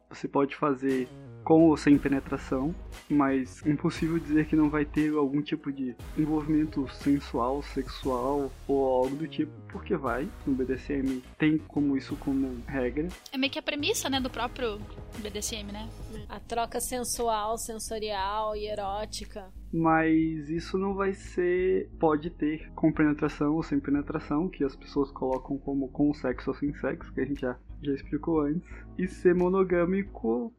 Você 0.09 0.29
pode 0.29 0.55
fazer 0.55 1.09
com 1.45 1.69
ou 1.69 1.77
sem 1.77 1.99
penetração, 1.99 2.75
mas 3.09 3.65
impossível 3.67 4.19
dizer 4.19 4.47
que 4.47 4.57
não 4.57 4.71
vai 4.71 4.85
ter 4.85 5.15
algum 5.15 5.43
tipo 5.43 5.71
de 5.71 5.95
envolvimento 6.17 6.89
sensual, 6.89 7.63
sexual 7.63 8.51
ou 8.67 9.05
algo 9.05 9.15
do 9.15 9.29
tipo, 9.29 9.53
porque 9.69 9.97
vai. 9.97 10.29
No 10.47 10.55
BDSM 10.55 11.23
tem 11.39 11.59
como 11.59 11.97
isso 11.97 12.17
como 12.17 12.63
regra. 12.67 13.09
É 13.31 13.37
meio 13.37 13.53
que 13.53 13.59
a 13.59 13.63
premissa, 13.63 14.09
né, 14.09 14.21
do 14.21 14.31
próprio 14.31 14.79
BDSM, 15.19 15.71
né? 15.71 15.89
A 16.29 16.41
troca 16.41 16.81
sensual, 16.81 17.59
sensorial 17.59 18.57
e 18.57 18.67
erótica. 18.67 19.53
Mas 19.73 20.49
isso 20.49 20.79
não 20.79 20.95
vai 20.95 21.13
ser. 21.13 21.91
Pode 21.99 22.31
ter 22.31 22.71
com 22.75 22.93
penetração 22.93 23.55
ou 23.55 23.63
sem 23.63 23.81
penetração, 23.81 24.49
que 24.49 24.65
as 24.65 24.77
pessoas 24.77 25.11
colocam 25.11 25.59
como 25.59 25.89
com 25.89 26.15
sexo 26.15 26.51
ou 26.51 26.57
sem 26.57 26.73
sexo, 26.75 27.13
que 27.13 27.21
a 27.21 27.25
gente 27.25 27.41
já, 27.41 27.59
já 27.83 27.93
explicou 27.93 28.41
antes. 28.41 28.69
E 28.97 29.09
ser 29.09 29.35
monogâmico 29.35 30.55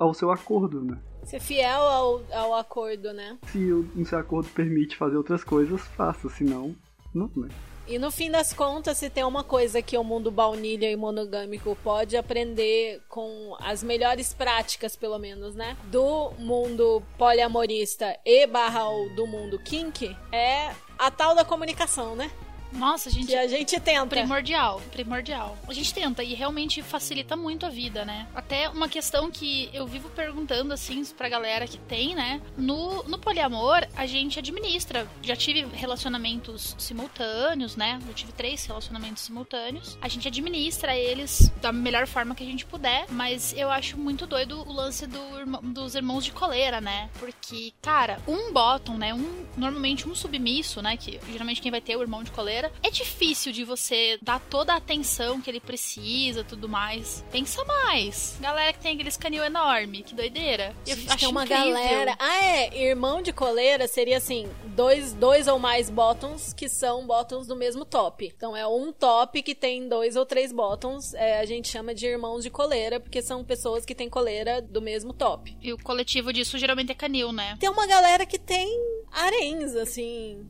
ao 0.00 0.14
seu 0.14 0.32
acordo, 0.32 0.82
né? 0.82 0.98
Ser 1.24 1.38
fiel 1.38 1.82
ao, 1.82 2.22
ao 2.32 2.54
acordo, 2.54 3.12
né? 3.12 3.38
Se 3.52 3.70
o 3.70 4.04
seu 4.06 4.18
acordo 4.18 4.48
permite 4.48 4.96
fazer 4.96 5.16
outras 5.16 5.44
coisas, 5.44 5.82
faça, 5.88 6.28
senão, 6.30 6.74
não, 7.14 7.30
né? 7.36 7.48
E 7.86 7.98
no 7.98 8.10
fim 8.10 8.30
das 8.30 8.52
contas, 8.52 8.98
se 8.98 9.10
tem 9.10 9.24
uma 9.24 9.42
coisa 9.42 9.82
que 9.82 9.98
o 9.98 10.04
mundo 10.04 10.30
baunilha 10.30 10.90
e 10.90 10.96
monogâmico 10.96 11.76
pode 11.82 12.16
aprender 12.16 13.02
com 13.08 13.56
as 13.60 13.82
melhores 13.82 14.32
práticas, 14.32 14.94
pelo 14.94 15.18
menos, 15.18 15.54
né? 15.54 15.76
Do 15.90 16.30
mundo 16.38 17.02
poliamorista 17.18 18.16
e 18.24 18.46
barra 18.46 18.84
do 19.16 19.26
mundo 19.26 19.58
kink, 19.58 20.16
é 20.32 20.70
a 20.96 21.10
tal 21.10 21.34
da 21.34 21.44
comunicação, 21.44 22.14
né? 22.14 22.30
Nossa, 22.72 23.08
a 23.08 23.12
gente. 23.12 23.26
Que 23.26 23.36
a 23.36 23.46
gente 23.46 23.78
tenta. 23.80 24.06
Primordial, 24.06 24.80
primordial. 24.90 25.56
A 25.68 25.72
gente 25.72 25.92
tenta 25.92 26.22
e 26.22 26.34
realmente 26.34 26.82
facilita 26.82 27.36
muito 27.36 27.66
a 27.66 27.68
vida, 27.68 28.04
né? 28.04 28.26
Até 28.34 28.68
uma 28.68 28.88
questão 28.88 29.30
que 29.30 29.68
eu 29.72 29.86
vivo 29.86 30.08
perguntando, 30.10 30.72
assim, 30.72 31.04
pra 31.16 31.28
galera 31.28 31.66
que 31.66 31.78
tem, 31.78 32.14
né? 32.14 32.40
No, 32.56 33.02
no 33.04 33.18
poliamor, 33.18 33.86
a 33.96 34.06
gente 34.06 34.38
administra. 34.38 35.06
Já 35.22 35.36
tive 35.36 35.66
relacionamentos 35.72 36.74
simultâneos, 36.78 37.76
né? 37.76 37.98
Eu 38.06 38.14
tive 38.14 38.32
três 38.32 38.64
relacionamentos 38.64 39.22
simultâneos. 39.22 39.98
A 40.00 40.08
gente 40.08 40.28
administra 40.28 40.96
eles 40.96 41.50
da 41.60 41.72
melhor 41.72 42.06
forma 42.06 42.34
que 42.34 42.42
a 42.42 42.46
gente 42.46 42.64
puder, 42.66 43.06
mas 43.10 43.54
eu 43.56 43.70
acho 43.70 43.98
muito 43.98 44.26
doido 44.26 44.62
o 44.68 44.72
lance 44.72 45.06
do, 45.06 45.20
dos 45.62 45.94
irmãos 45.94 46.24
de 46.24 46.32
coleira, 46.32 46.80
né? 46.80 47.10
Porque, 47.18 47.72
cara, 47.82 48.20
um 48.26 48.52
bottom, 48.52 48.96
né? 48.96 49.14
Um, 49.14 49.46
normalmente 49.56 50.08
um 50.08 50.14
submisso, 50.14 50.82
né? 50.82 50.96
Que 50.96 51.20
geralmente 51.30 51.60
quem 51.60 51.70
vai 51.70 51.80
ter 51.80 51.92
é 51.92 51.96
o 51.96 52.02
irmão 52.02 52.22
de 52.22 52.30
coleira 52.30 52.59
é 52.82 52.90
difícil 52.90 53.52
de 53.52 53.64
você 53.64 54.18
dar 54.20 54.40
toda 54.40 54.72
a 54.72 54.76
atenção 54.76 55.40
que 55.40 55.48
ele 55.48 55.60
precisa 55.60 56.44
tudo 56.44 56.68
mais. 56.68 57.24
Pensa 57.30 57.64
mais. 57.64 58.36
Galera 58.40 58.72
que 58.72 58.80
tem 58.80 58.94
aqueles 58.94 59.16
canil 59.16 59.44
enorme, 59.44 60.02
que 60.02 60.14
doideira. 60.14 60.74
Eu 60.86 60.96
Gente, 60.96 61.08
acho 61.08 61.18
tem 61.18 61.28
uma 61.28 61.44
incrível. 61.44 61.72
galera. 61.72 62.16
Ah, 62.18 62.44
é. 62.44 62.82
Irmão 62.90 63.22
de 63.22 63.32
coleira 63.32 63.86
seria 63.86 64.16
assim: 64.18 64.48
dois, 64.64 65.12
dois 65.12 65.46
ou 65.46 65.58
mais 65.58 65.88
bottoms 65.90 66.52
que 66.52 66.68
são 66.68 67.06
bottoms 67.06 67.46
do 67.46 67.56
mesmo 67.56 67.84
top. 67.84 68.32
Então 68.34 68.56
é 68.56 68.66
um 68.66 68.92
top 68.92 69.42
que 69.42 69.54
tem 69.54 69.88
dois 69.88 70.16
ou 70.16 70.26
três 70.26 70.52
bottoms. 70.52 71.14
É, 71.14 71.40
a 71.40 71.44
gente 71.44 71.68
chama 71.68 71.94
de 71.94 72.06
irmãos 72.06 72.42
de 72.42 72.50
coleira, 72.50 72.98
porque 73.00 73.22
são 73.22 73.44
pessoas 73.44 73.84
que 73.84 73.94
têm 73.94 74.08
coleira 74.08 74.60
do 74.60 74.82
mesmo 74.82 75.12
top. 75.12 75.56
E 75.60 75.72
o 75.72 75.78
coletivo 75.78 76.32
disso 76.32 76.58
geralmente 76.58 76.92
é 76.92 76.94
canil, 76.94 77.32
né? 77.32 77.56
Tem 77.58 77.68
uma 77.68 77.86
galera 77.86 78.26
que 78.26 78.38
tem 78.38 78.68
haréns, 79.12 79.74
assim 79.74 80.48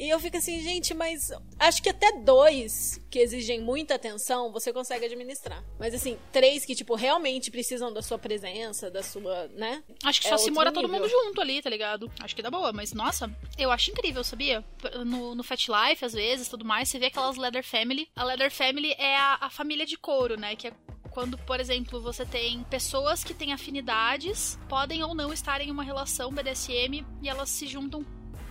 E 0.00 0.08
eu 0.08 0.18
fico 0.18 0.38
assim, 0.38 0.62
gente, 0.62 0.94
mas 0.94 1.30
acho 1.58 1.82
que 1.82 1.90
até 1.90 2.10
dois 2.22 2.98
que 3.10 3.18
exigem 3.18 3.60
muita 3.60 3.96
atenção 3.96 4.50
você 4.50 4.72
consegue 4.72 5.04
administrar. 5.04 5.62
Mas 5.78 5.92
assim, 5.92 6.16
três 6.32 6.64
que, 6.64 6.74
tipo, 6.74 6.94
realmente 6.94 7.50
precisam 7.50 7.92
da 7.92 8.00
sua 8.00 8.18
presença, 8.18 8.90
da 8.90 9.02
sua, 9.02 9.48
né? 9.48 9.84
Acho 10.02 10.22
que 10.22 10.26
É 10.26 10.30
só 10.30 10.38
se 10.38 10.50
mora 10.50 10.72
todo 10.72 10.88
nível. 10.88 11.02
mundo 11.02 11.10
junto 11.10 11.38
ali, 11.42 11.60
tá 11.60 11.68
ligado? 11.68 12.10
Acho 12.18 12.34
que 12.34 12.40
dá 12.40 12.50
boa, 12.50 12.72
mas 12.72 12.94
nossa, 12.94 13.30
eu 13.58 13.70
acho 13.70 13.90
incrível, 13.90 14.24
sabia? 14.24 14.64
No, 15.04 15.34
no 15.34 15.44
Fat 15.44 15.66
Life, 15.68 16.02
às 16.02 16.14
vezes, 16.14 16.48
tudo 16.48 16.64
mais, 16.64 16.88
você 16.88 16.98
vê 16.98 17.06
aquelas 17.06 17.36
Leather 17.36 17.62
Family. 17.62 18.08
A 18.16 18.24
Leather 18.24 18.50
Family 18.50 18.92
é 18.92 19.14
a, 19.18 19.36
a 19.42 19.50
família 19.50 19.84
de 19.84 19.98
couro, 19.98 20.40
né? 20.40 20.56
Que 20.56 20.68
é 20.68 20.72
quando, 21.10 21.36
por 21.36 21.60
exemplo, 21.60 22.00
você 22.00 22.24
tem 22.24 22.62
pessoas 22.70 23.22
que 23.22 23.34
têm 23.34 23.52
afinidades, 23.52 24.58
podem 24.66 25.02
ou 25.02 25.14
não 25.14 25.30
estar 25.30 25.60
em 25.60 25.70
uma 25.70 25.82
relação 25.82 26.32
BDSM 26.32 27.04
e 27.20 27.28
elas 27.28 27.50
se 27.50 27.66
juntam 27.66 28.02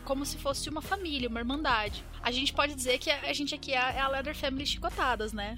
como 0.09 0.25
se 0.25 0.37
fosse 0.37 0.67
uma 0.69 0.81
família, 0.81 1.29
uma 1.29 1.39
irmandade. 1.39 2.03
A 2.23 2.31
gente 2.31 2.51
pode 2.51 2.73
dizer 2.73 2.97
que 2.97 3.11
a 3.11 3.31
gente 3.31 3.53
aqui 3.53 3.73
é 3.73 3.77
a 3.77 3.91
é 3.91 3.99
a 3.99 4.07
Leather 4.07 4.35
Family 4.35 4.65
chicotadas, 4.65 5.31
né? 5.33 5.55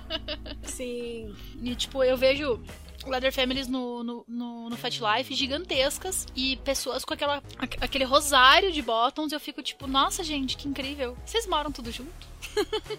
Sim. 0.64 1.34
E, 1.62 1.74
tipo, 1.74 2.04
eu 2.04 2.16
vejo 2.16 2.60
Leather 3.06 3.32
Families 3.32 3.66
no, 3.68 4.04
no, 4.04 4.24
no, 4.28 4.68
no 4.70 4.76
Fat 4.76 5.00
Life 5.00 5.34
gigantescas 5.34 6.26
e 6.36 6.56
pessoas 6.58 7.04
com 7.06 7.14
aquela, 7.14 7.42
aqu- 7.58 7.78
aquele 7.80 8.04
rosário 8.04 8.70
de 8.70 8.82
bottoms. 8.82 9.32
Eu 9.32 9.40
fico 9.40 9.62
tipo, 9.62 9.86
nossa, 9.86 10.22
gente, 10.22 10.56
que 10.58 10.68
incrível. 10.68 11.16
Vocês 11.24 11.46
moram 11.46 11.72
tudo 11.72 11.90
junto? 11.90 12.10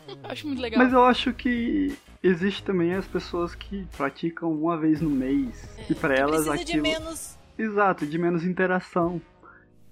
eu 0.07 0.17
acho 0.31 0.47
muito 0.47 0.61
legal. 0.61 0.79
Mas 0.83 0.91
eu 0.93 1.03
acho 1.05 1.31
que 1.33 1.95
existe 2.23 2.63
também 2.63 2.93
as 2.95 3.05
pessoas 3.05 3.53
que 3.53 3.85
praticam 3.95 4.51
uma 4.51 4.77
vez 4.77 4.99
no 4.99 5.09
mês. 5.11 5.63
e 5.89 5.93
pra 5.93 6.15
elas 6.15 6.45
Precisa 6.47 6.65
de 6.65 6.71
aquilo. 6.71 6.83
menos. 6.83 7.37
Exato, 7.57 8.05
de 8.07 8.17
menos 8.17 8.43
interação. 8.43 9.21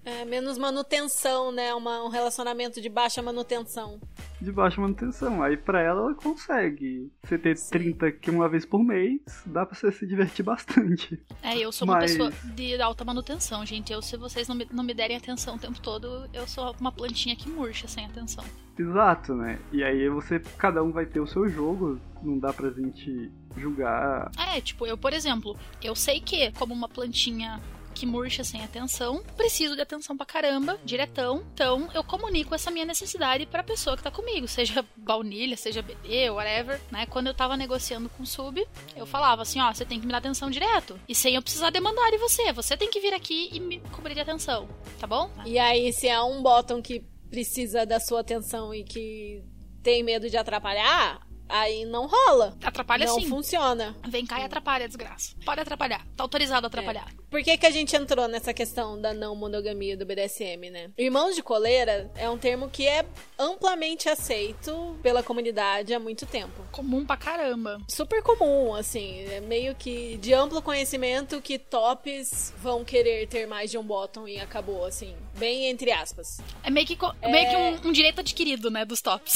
É, 0.06 0.26
menos 0.26 0.58
manutenção, 0.58 1.52
né? 1.52 1.74
Uma, 1.74 2.04
um 2.04 2.10
relacionamento 2.10 2.82
de 2.82 2.90
baixa 2.90 3.22
manutenção. 3.22 4.00
De 4.42 4.52
baixa 4.52 4.80
manutenção. 4.80 5.44
Aí 5.44 5.58
pra 5.58 5.82
ela 5.82 6.02
ela 6.02 6.16
consegue. 6.16 7.12
Você 7.24 7.38
ter 7.38 7.56
30 7.60 8.12
que 8.14 8.32
uma 8.32 8.48
vez 8.48 8.66
por 8.66 8.84
mês, 8.84 9.20
dá 9.46 9.66
pra 9.66 9.76
você 9.78 9.92
se 9.92 10.08
divertir 10.08 10.44
bastante. 10.44 11.22
É, 11.44 11.58
eu 11.58 11.72
sou 11.72 11.88
uma 11.88 11.96
Mas- 11.96 12.12
pessoa 12.12 12.32
de 12.56 12.82
alta 12.82 13.04
manutenção, 13.04 13.66
gente. 13.66 13.92
Eu, 13.92 14.02
se 14.02 14.16
vocês 14.18 14.48
não 14.48 14.56
me, 14.56 14.68
não 14.72 14.84
me 14.84 14.94
derem 14.94 15.18
atenção 15.18 15.56
o 15.56 15.60
tempo 15.60 15.80
todo, 15.82 16.28
eu 16.34 16.48
sou 16.48 16.74
uma 16.80 16.92
plantinha 16.92 17.36
que 17.36 17.50
murcha 17.50 17.88
sem 17.88 18.06
atenção. 18.06 18.44
Exato, 18.78 19.34
né? 19.34 19.60
E 19.74 19.84
aí 19.84 20.08
você, 20.10 20.40
cada 20.58 20.82
um 20.82 20.92
vai 20.92 21.06
ter 21.06 21.20
o 21.20 21.28
seu 21.28 21.50
jogo, 21.50 22.00
não 22.24 22.40
dá 22.40 22.54
pra 22.54 22.70
gente 22.70 23.30
julgar. 23.58 24.32
É, 24.56 24.62
tipo, 24.62 24.88
eu, 24.88 24.98
por 24.98 25.12
exemplo, 25.12 25.58
eu 25.84 25.94
sei 25.96 26.22
que, 26.22 26.50
como 26.54 26.74
uma 26.74 26.88
plantinha 26.88 27.60
que 27.94 28.06
murcha 28.06 28.44
sem 28.44 28.64
atenção, 28.64 29.24
preciso 29.36 29.76
de 29.76 29.82
atenção 29.82 30.16
pra 30.16 30.26
caramba, 30.26 30.80
diretão. 30.84 31.44
Então, 31.54 31.90
eu 31.94 32.04
comunico 32.04 32.56
essa 32.56 32.72
minha 32.72 32.86
necessidade 32.86 33.46
pra 33.46 33.64
pessoa 33.64 33.98
que 33.98 34.04
tá 34.04 34.12
comigo, 34.12 34.48
seja 34.48 34.86
baunilha, 34.96 35.58
seja 35.58 35.82
bebê, 35.82 36.30
whatever, 36.30 36.80
né? 36.92 37.06
Quando 37.06 37.28
eu 37.28 37.34
tava 37.34 37.58
negociando 37.58 38.10
com 38.10 38.24
o 38.24 38.28
sub, 38.28 38.66
eu 38.96 39.06
falava 39.06 39.42
assim, 39.42 39.60
ó, 39.62 39.74
você 39.74 39.86
tem 39.86 40.00
que 40.00 40.06
me 40.06 40.12
dar 40.12 40.20
atenção 40.20 40.50
direto. 40.50 41.00
E 41.08 41.16
sem 41.16 41.36
eu 41.36 41.42
precisar 41.42 41.70
demandar 41.70 42.10
de 42.12 42.18
você. 42.18 42.52
Você 42.54 42.78
tem 42.78 42.90
que 42.90 43.00
vir 43.00 43.14
aqui 43.14 43.50
e 43.52 43.60
me 43.60 43.80
cobrir 43.92 44.14
de 44.14 44.22
atenção, 44.22 44.68
tá 45.00 45.08
bom? 45.08 45.32
E 45.46 45.58
aí, 45.58 45.92
se 45.94 46.08
é 46.08 46.22
um 46.22 46.42
bottom 46.42 46.82
que 46.82 47.04
precisa 47.30 47.86
da 47.86 48.00
sua 48.00 48.22
atenção 48.22 48.74
e 48.74 48.84
que 48.84 49.44
tem 49.84 50.04
medo 50.04 50.30
de 50.30 50.38
atrapalhar, 50.38 51.22
aí 51.50 51.84
não 51.86 52.08
rola. 52.08 52.56
Atrapalha 52.64 53.06
não 53.06 53.20
sim. 53.20 53.28
funciona. 53.28 53.96
Vem 54.08 54.26
cá 54.26 54.40
e 54.40 54.44
atrapalha, 54.44 54.88
desgraça. 54.88 55.36
Pode 55.44 55.60
atrapalhar. 55.62 56.06
Tá 56.16 56.24
autorizado 56.24 56.66
a 56.66 56.70
atrapalhar. 56.70 57.08
Por 57.30 57.44
que, 57.44 57.58
que 57.58 57.66
a 57.66 57.70
gente 57.72 57.96
entrou 57.96 58.28
nessa 58.28 58.54
questão 58.54 59.00
da 59.00 59.14
não 59.14 59.36
monogamia 59.36 59.96
do 59.96 60.06
BDSM, 60.06 60.70
né? 60.72 60.90
Irmãos 60.98 61.36
de 61.36 61.44
coleira 61.44 62.10
é 62.16 62.28
um 62.30 62.38
termo 62.38 62.70
que 62.70 62.88
é 62.88 63.06
amplamente 63.38 64.10
aceito 64.10 64.98
pela 65.04 65.22
comunidade 65.22 65.94
há 65.94 66.00
muito 66.00 66.26
tempo. 66.26 66.54
Comum 66.72 67.06
pra 67.06 67.18
caramba. 67.18 67.80
Super 67.88 68.24
comum, 68.24 68.74
assim, 68.74 69.26
é 69.30 69.40
meio 69.42 69.76
que 69.76 70.18
de 70.18 70.34
amplo 70.34 70.62
conhecimento 70.62 71.40
que 71.42 71.60
tops 71.60 72.54
vão 72.58 72.84
querer 72.84 73.28
ter 73.28 73.46
mais 73.48 73.70
de 73.70 73.78
um 73.78 73.84
bottom 73.84 74.28
e 74.28 74.40
acabou, 74.40 74.86
assim, 74.86 75.16
bem 75.38 75.66
entre 75.70 75.92
aspas. 75.92 76.40
É 76.64 76.70
meio 76.72 76.86
que, 76.88 76.96
co- 76.96 77.14
meio 77.24 77.50
que 77.50 77.56
um, 77.86 77.90
um 77.90 77.92
direito 77.92 78.20
adquirido, 78.22 78.72
né, 78.72 78.86
dos 78.86 79.02
tops. 79.02 79.36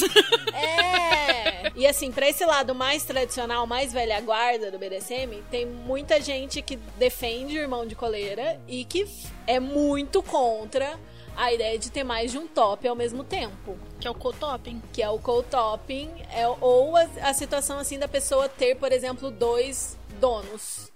É! 0.52 1.54
E 1.76 1.86
assim, 1.88 2.03
pra 2.10 2.28
esse 2.28 2.44
lado 2.44 2.74
mais 2.74 3.04
tradicional, 3.04 3.66
mais 3.66 3.92
velha 3.92 4.20
guarda 4.20 4.70
do 4.70 4.78
BDSM, 4.78 5.42
tem 5.50 5.66
muita 5.66 6.20
gente 6.20 6.62
que 6.62 6.76
defende 6.98 7.56
o 7.56 7.60
irmão 7.60 7.86
de 7.86 7.94
coleira 7.94 8.60
e 8.66 8.84
que 8.84 9.06
é 9.46 9.60
muito 9.60 10.22
contra 10.22 10.98
a 11.36 11.52
ideia 11.52 11.78
de 11.78 11.90
ter 11.90 12.04
mais 12.04 12.30
de 12.30 12.38
um 12.38 12.46
top 12.46 12.86
ao 12.86 12.94
mesmo 12.94 13.24
tempo. 13.24 13.76
que 14.00 14.06
é 14.06 14.10
o 14.10 14.14
co-topping. 14.14 14.82
Que 14.92 15.02
é 15.02 15.08
o 15.08 15.18
co-topping, 15.18 16.10
é, 16.32 16.46
ou 16.60 16.96
a, 16.96 17.02
a 17.22 17.34
situação 17.34 17.78
assim 17.78 17.98
da 17.98 18.06
pessoa 18.06 18.48
ter, 18.48 18.76
por 18.76 18.92
exemplo, 18.92 19.30
dois 19.30 19.96
donos, 20.20 20.92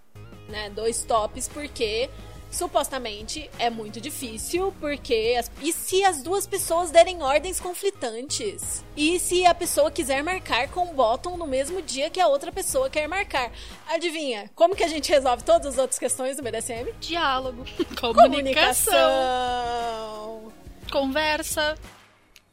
né? 0.49 0.71
Dois 0.71 1.03
tops, 1.03 1.49
porque 1.49 2.09
supostamente 2.51 3.51
é 3.59 3.69
muito 3.71 4.01
difícil, 4.01 4.75
porque. 4.81 5.37
as- 5.39 5.51
e 5.63 5.73
se 5.73 6.05
as 6.05 6.23
duas 6.23 6.47
pessoas 6.47 6.91
derem 6.91 7.23
ordens 7.23 7.61
conflitantes? 7.61 8.85
E 8.97 9.19
se 9.19 9.45
a 9.47 9.55
pessoa 9.55 9.91
quiser 9.91 10.23
marcar 10.23 10.69
com 10.69 10.91
o 10.91 10.95
bottom 10.95 11.37
no 11.37 11.47
mesmo 11.47 11.81
dia 11.83 12.11
que 12.11 12.21
a 12.21 12.27
outra 12.29 12.51
pessoa 12.53 12.89
quer 12.91 13.07
marcar? 13.09 13.51
Adivinha? 13.89 14.51
Como 14.55 14.75
que 14.75 14.85
a 14.85 14.89
gente 14.89 15.11
resolve 15.11 15.43
todas 15.45 15.67
as 15.75 15.79
outras 15.79 15.99
questões 15.99 16.37
do 16.37 16.43
BDSM? 16.43 16.93
Diálogo. 17.01 17.65
Comunicação. 18.01 18.93
Comunicação. 18.93 20.53
Conversa. 20.91 21.77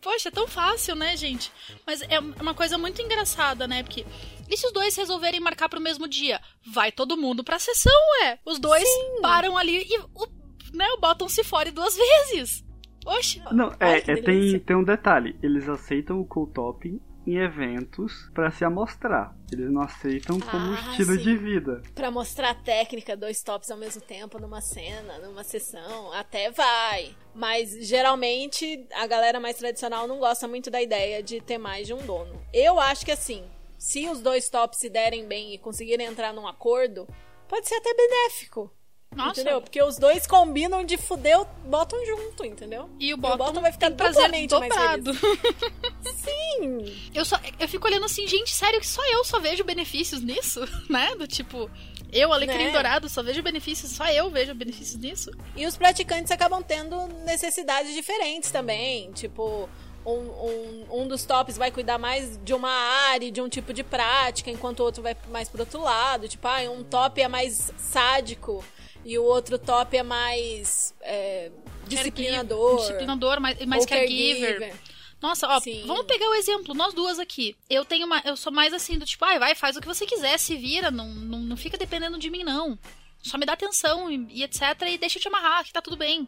Poxa, 0.05 0.29
é 0.29 0.31
tão 0.31 0.47
fácil, 0.47 0.95
né, 0.95 1.17
gente? 1.17 1.51
Mas 1.83 1.99
é 2.03 2.19
uma 2.19 2.53
coisa 2.53 2.77
muito 2.77 3.01
engraçada, 3.01 3.67
né? 3.67 3.81
Porque. 3.81 4.05
E 4.47 4.55
se 4.55 4.67
os 4.67 4.71
dois 4.71 4.95
resolverem 4.95 5.39
marcar 5.39 5.67
pro 5.67 5.81
mesmo 5.81 6.07
dia? 6.07 6.39
Vai 6.63 6.91
todo 6.91 7.17
mundo 7.17 7.43
pra 7.43 7.57
sessão, 7.57 7.91
ué. 8.21 8.37
Os 8.45 8.59
dois 8.59 8.87
param 9.19 9.57
ali 9.57 9.83
e 9.83 9.97
o, 9.97 10.27
né, 10.75 10.85
o 10.95 10.99
botam 10.99 11.27
se 11.27 11.43
fora 11.43 11.71
duas 11.71 11.97
vezes. 12.29 12.63
Oxe. 13.03 13.41
Não, 13.51 13.75
é, 13.79 13.97
é, 13.97 14.21
tem, 14.21 14.59
tem 14.59 14.75
um 14.75 14.83
detalhe. 14.83 15.39
Eles 15.41 15.67
aceitam 15.67 16.19
o 16.19 16.25
cool 16.25 16.45
topping 16.53 17.01
em 17.27 17.37
eventos 17.37 18.29
pra 18.33 18.51
se 18.51 18.63
amostrar. 18.63 19.35
Eles 19.51 19.71
não 19.71 19.81
aceitam 19.81 20.39
como 20.39 20.73
Ah, 20.73 20.89
estilo 20.91 21.13
sim. 21.15 21.23
de 21.23 21.37
vida. 21.37 21.81
Pra 21.93 22.11
mostrar 22.11 22.51
a 22.51 22.55
técnica, 22.55 23.15
dois 23.17 23.41
tops 23.41 23.71
ao 23.71 23.77
mesmo 23.77 24.01
tempo 24.01 24.39
numa 24.39 24.61
cena, 24.61 25.17
numa 25.19 25.43
sessão, 25.43 26.11
até 26.13 26.51
vai. 26.51 27.15
Mas 27.33 27.71
geralmente 27.87 28.87
a 28.93 29.07
galera 29.07 29.39
mais 29.39 29.57
tradicional 29.57 30.07
não 30.07 30.19
gosta 30.19 30.47
muito 30.47 30.69
da 30.69 30.81
ideia 30.81 31.21
de 31.23 31.41
ter 31.41 31.57
mais 31.57 31.87
de 31.87 31.93
um 31.93 32.05
dono. 32.05 32.41
Eu 32.53 32.79
acho 32.79 33.05
que 33.05 33.11
assim, 33.11 33.43
se 33.77 34.07
os 34.07 34.21
dois 34.21 34.49
tops 34.49 34.79
se 34.79 34.89
derem 34.89 35.27
bem 35.27 35.53
e 35.53 35.57
conseguirem 35.57 36.05
entrar 36.07 36.31
num 36.33 36.47
acordo, 36.47 37.07
pode 37.47 37.67
ser 37.67 37.75
até 37.75 37.93
benéfico. 37.93 38.71
Nossa. 39.15 39.41
Entendeu? 39.41 39.61
Porque 39.61 39.81
os 39.81 39.97
dois 39.97 40.27
combinam 40.27 40.83
de 40.83 40.97
fuder, 40.97 41.39
o- 41.39 41.45
botam 41.65 42.05
junto, 42.05 42.45
entendeu? 42.45 42.89
E 42.99 43.13
o 43.13 43.17
bottom, 43.17 43.61
vai 43.61 43.71
ficar 43.71 43.89
prazer 43.91 44.29
mais 44.29 44.47
dobrado. 44.47 45.11
Sim! 46.15 46.93
Eu, 47.13 47.25
só, 47.25 47.39
eu 47.59 47.67
fico 47.67 47.87
olhando 47.87 48.05
assim, 48.05 48.27
gente, 48.27 48.53
sério 48.53 48.79
que 48.79 48.87
só 48.87 49.01
eu 49.11 49.23
só 49.23 49.39
vejo 49.39 49.63
benefícios 49.63 50.21
nisso, 50.21 50.61
né? 50.89 51.15
Do 51.15 51.27
tipo, 51.27 51.69
eu, 52.11 52.31
Alecrim 52.31 52.65
Né? 52.65 52.71
Dourado, 52.71 53.09
só 53.09 53.23
vejo 53.23 53.41
benefícios, 53.41 53.91
só 53.91 54.05
eu 54.07 54.29
vejo 54.29 54.53
benefícios 54.53 54.99
nisso. 55.01 55.31
E 55.55 55.65
os 55.65 55.75
praticantes 55.77 56.31
acabam 56.31 56.61
tendo 56.61 57.07
necessidades 57.25 57.93
diferentes 57.93 58.51
também. 58.51 59.11
Tipo, 59.13 59.69
um, 60.05 60.11
um, 60.11 60.85
um 61.01 61.07
dos 61.07 61.25
tops 61.25 61.57
vai 61.57 61.71
cuidar 61.71 61.97
mais 61.97 62.39
de 62.43 62.53
uma 62.53 62.69
área, 63.09 63.31
de 63.31 63.41
um 63.41 63.49
tipo 63.49 63.73
de 63.73 63.83
prática, 63.83 64.51
enquanto 64.51 64.81
o 64.81 64.83
outro 64.83 65.01
vai 65.01 65.15
mais 65.31 65.49
pro 65.49 65.61
outro 65.61 65.81
lado. 65.81 66.27
Tipo, 66.27 66.47
ah, 66.47 66.59
um 66.69 66.83
top 66.83 67.21
é 67.21 67.27
mais 67.27 67.71
sádico 67.77 68.63
e 69.05 69.19
o 69.19 69.23
outro 69.23 69.59
top 69.59 69.95
é 69.95 70.01
mais 70.01 70.93
é, 71.01 71.51
disciplinador. 71.87 72.77
Disciplinador, 72.77 73.39
mais, 73.39 73.63
mais 73.65 73.85
caregiver. 73.85 74.75
Nossa, 75.21 75.47
ó, 75.47 75.59
Sim. 75.59 75.83
vamos 75.85 76.05
pegar 76.05 76.27
o 76.29 76.33
exemplo, 76.33 76.73
nós 76.73 76.93
duas 76.93 77.19
aqui. 77.19 77.55
Eu 77.69 77.85
tenho 77.85 78.05
uma. 78.05 78.21
Eu 78.25 78.35
sou 78.35 78.51
mais 78.51 78.73
assim, 78.73 78.97
do 78.97 79.05
tipo, 79.05 79.23
ai, 79.23 79.39
vai, 79.39 79.55
faz 79.55 79.77
o 79.77 79.81
que 79.81 79.87
você 79.87 80.05
quiser, 80.05 80.37
se 80.37 80.55
vira, 80.55 80.91
não, 80.91 81.07
não, 81.07 81.39
não 81.39 81.57
fica 81.57 81.77
dependendo 81.77 82.17
de 82.17 82.29
mim, 82.29 82.43
não. 82.43 82.77
Só 83.21 83.37
me 83.37 83.45
dá 83.45 83.53
atenção 83.53 84.11
e, 84.11 84.27
e 84.29 84.43
etc. 84.43 84.61
E 84.87 84.97
deixa 84.97 85.17
eu 85.17 85.21
te 85.21 85.27
amarrar, 85.27 85.63
que 85.63 85.71
tá 85.71 85.81
tudo 85.81 85.95
bem. 85.95 86.27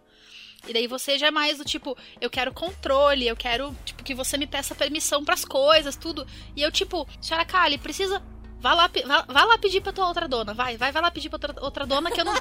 E 0.67 0.73
daí 0.73 0.87
você 0.87 1.17
já 1.17 1.27
é 1.27 1.31
mais 1.31 1.57
do 1.57 1.65
tipo, 1.65 1.95
eu 2.19 2.29
quero 2.29 2.53
controle, 2.53 3.27
eu 3.27 3.35
quero, 3.35 3.75
tipo, 3.85 4.03
que 4.03 4.15
você 4.15 4.37
me 4.37 4.47
peça 4.47 4.73
permissão 4.73 5.23
pras 5.23 5.45
coisas, 5.45 5.95
tudo. 5.95 6.25
E 6.55 6.61
eu, 6.61 6.71
tipo, 6.71 7.07
senhora 7.21 7.45
Kali, 7.45 7.77
precisa. 7.77 8.23
Vá 8.59 8.73
lá, 8.73 8.89
vá, 9.05 9.21
vá 9.27 9.43
lá 9.45 9.57
pedir 9.57 9.81
pra 9.81 9.91
tua 9.93 10.07
outra 10.07 10.27
dona, 10.27 10.53
vai, 10.53 10.77
vai, 10.77 10.91
vai 10.91 11.01
lá 11.01 11.11
pedir 11.11 11.29
pra 11.29 11.35
outra, 11.37 11.63
outra 11.63 11.85
dona 11.85 12.09
que 12.11 12.19
eu 12.19 12.25
não, 12.25 12.33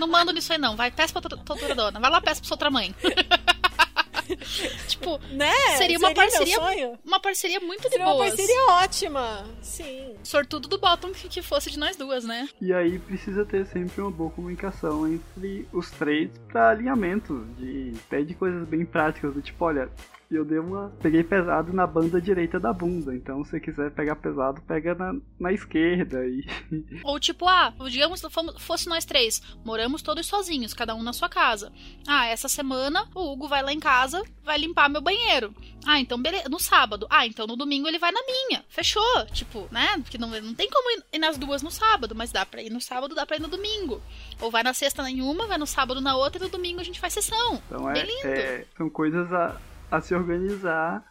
não 0.00 0.08
mando 0.08 0.32
nisso 0.32 0.52
aí, 0.52 0.58
não. 0.58 0.76
Vai, 0.76 0.90
peça 0.90 1.12
pra 1.12 1.22
tua, 1.28 1.38
tua 1.38 1.56
outra 1.56 1.74
dona, 1.74 2.00
vai 2.00 2.10
lá, 2.10 2.20
peça 2.20 2.40
pra 2.40 2.48
sua 2.48 2.54
outra 2.54 2.70
mãe. 2.70 2.94
tipo, 4.88 5.18
Né? 5.30 5.50
Seria 5.76 5.98
uma 5.98 6.08
meu 6.08 6.16
parceria- 6.16 6.56
sonho. 6.56 6.98
uma 7.04 7.20
parceria 7.20 7.60
muito 7.60 7.82
de 7.84 7.88
Seria 7.90 8.06
uma 8.06 8.16
parceria 8.18 8.64
ótima. 8.72 9.44
Sim. 9.62 10.14
Sortudo 10.22 10.68
do 10.68 10.78
Bottom 10.78 11.12
que, 11.12 11.28
que 11.28 11.40
fosse 11.42 11.70
de 11.70 11.78
nós 11.78 11.96
duas, 11.96 12.24
né? 12.24 12.48
E 12.60 12.72
aí 12.72 12.98
precisa 12.98 13.44
ter 13.44 13.66
sempre 13.66 14.00
uma 14.02 14.10
boa 14.10 14.30
comunicação 14.30 15.06
entre 15.06 15.66
os 15.72 15.90
três 15.92 16.30
para 16.52 16.70
alinhamento 16.70 17.46
de 17.56 17.94
até 18.06 18.22
de 18.22 18.34
coisas 18.34 18.66
bem 18.68 18.84
práticas, 18.84 19.32
do 19.32 19.40
tipo, 19.40 19.64
olha, 19.64 19.88
eu 20.30 20.44
dei 20.44 20.58
uma. 20.58 20.92
Peguei 21.00 21.22
pesado 21.24 21.72
na 21.72 21.86
banda 21.86 22.20
direita 22.20 22.60
da 22.60 22.72
bunda. 22.72 23.14
Então 23.14 23.42
se 23.44 23.50
você 23.50 23.60
quiser 23.60 23.90
pegar 23.92 24.16
pesado, 24.16 24.60
pega 24.62 24.94
na, 24.94 25.14
na 25.38 25.52
esquerda. 25.52 26.26
E 26.26 26.44
Ou 27.04 27.18
tipo, 27.18 27.46
ah, 27.48 27.72
digamos 27.90 28.20
fomos- 28.30 28.60
fosse 28.62 28.88
nós 28.88 29.04
três, 29.04 29.40
moramos 29.64 30.02
todos 30.02 30.26
sozinhos, 30.26 30.74
cada 30.74 30.94
um 30.94 31.02
na 31.02 31.12
sua 31.12 31.28
casa. 31.28 31.72
Ah, 32.06 32.26
essa 32.26 32.48
semana 32.48 33.06
o 33.14 33.32
Hugo 33.32 33.48
vai 33.48 33.62
lá 33.62 33.72
em 33.72 33.80
casa, 33.80 34.22
vai 34.44 34.58
limpar 34.58 34.88
meu 34.88 35.00
banheiro. 35.00 35.54
Ah, 35.86 35.98
então 36.00 36.20
beleza, 36.20 36.48
no 36.48 36.58
sábado. 36.60 37.06
Ah, 37.08 37.26
então 37.26 37.46
no 37.46 37.56
domingo 37.56 37.88
ele 37.88 37.98
vai 37.98 38.12
na 38.12 38.20
minha. 38.22 38.62
Fechou, 38.68 39.26
tipo, 39.32 39.66
né? 39.70 39.96
Porque 39.98 40.18
não, 40.18 40.28
não 40.28 40.54
tem 40.54 40.68
como 40.68 40.90
ir- 41.12 41.18
nas 41.18 41.38
duas 41.38 41.62
no 41.62 41.70
sábado, 41.70 42.14
mas 42.14 42.30
dá 42.32 42.44
pra 42.44 42.62
ir 42.62 42.70
no 42.70 42.80
sábado, 42.80 43.14
dá 43.14 43.24
pra 43.24 43.36
ir 43.36 43.40
no 43.40 43.48
domingo. 43.48 44.00
Ou 44.40 44.50
vai 44.50 44.62
na 44.62 44.74
sexta 44.74 45.08
em 45.08 45.22
uma, 45.22 45.46
vai 45.46 45.56
no 45.58 45.66
sábado 45.66 46.00
na 46.00 46.16
outra 46.16 46.38
e 46.38 46.44
no 46.44 46.50
domingo 46.50 46.80
a 46.80 46.84
gente 46.84 47.00
faz 47.00 47.14
sessão. 47.14 47.62
então 47.66 47.88
é, 47.90 47.94
é- 48.24 48.66
são 48.76 48.90
coisas 48.90 49.32
a, 49.32 49.56
a 49.90 50.00
se 50.00 50.14
organizar, 50.14 51.04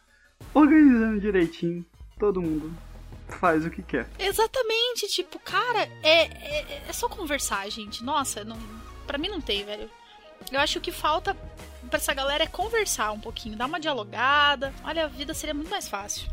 organizando 0.53 1.19
direitinho. 1.19 1.85
Todo 2.19 2.41
mundo 2.41 2.75
faz 3.27 3.65
o 3.65 3.69
que 3.69 3.81
quer. 3.81 4.07
Exatamente, 4.17 5.07
tipo, 5.07 5.39
cara, 5.39 5.89
é, 6.03 6.23
é, 6.23 6.83
é 6.87 6.93
só 6.93 7.07
conversar, 7.07 7.69
gente. 7.69 8.03
Nossa, 8.03 8.43
não, 8.43 8.57
pra 9.05 9.17
mim 9.17 9.29
não 9.29 9.41
tem, 9.41 9.65
velho. 9.65 9.89
Eu 10.51 10.59
acho 10.59 10.73
que 10.73 10.89
o 10.89 10.93
que 10.93 10.99
falta 10.99 11.35
pra 11.89 11.97
essa 11.97 12.13
galera 12.13 12.43
é 12.43 12.47
conversar 12.47 13.11
um 13.11 13.19
pouquinho, 13.19 13.57
dar 13.57 13.65
uma 13.65 13.79
dialogada. 13.79 14.73
Olha, 14.83 15.05
a 15.05 15.07
vida 15.07 15.33
seria 15.33 15.53
muito 15.53 15.69
mais 15.69 15.87
fácil. 15.87 16.29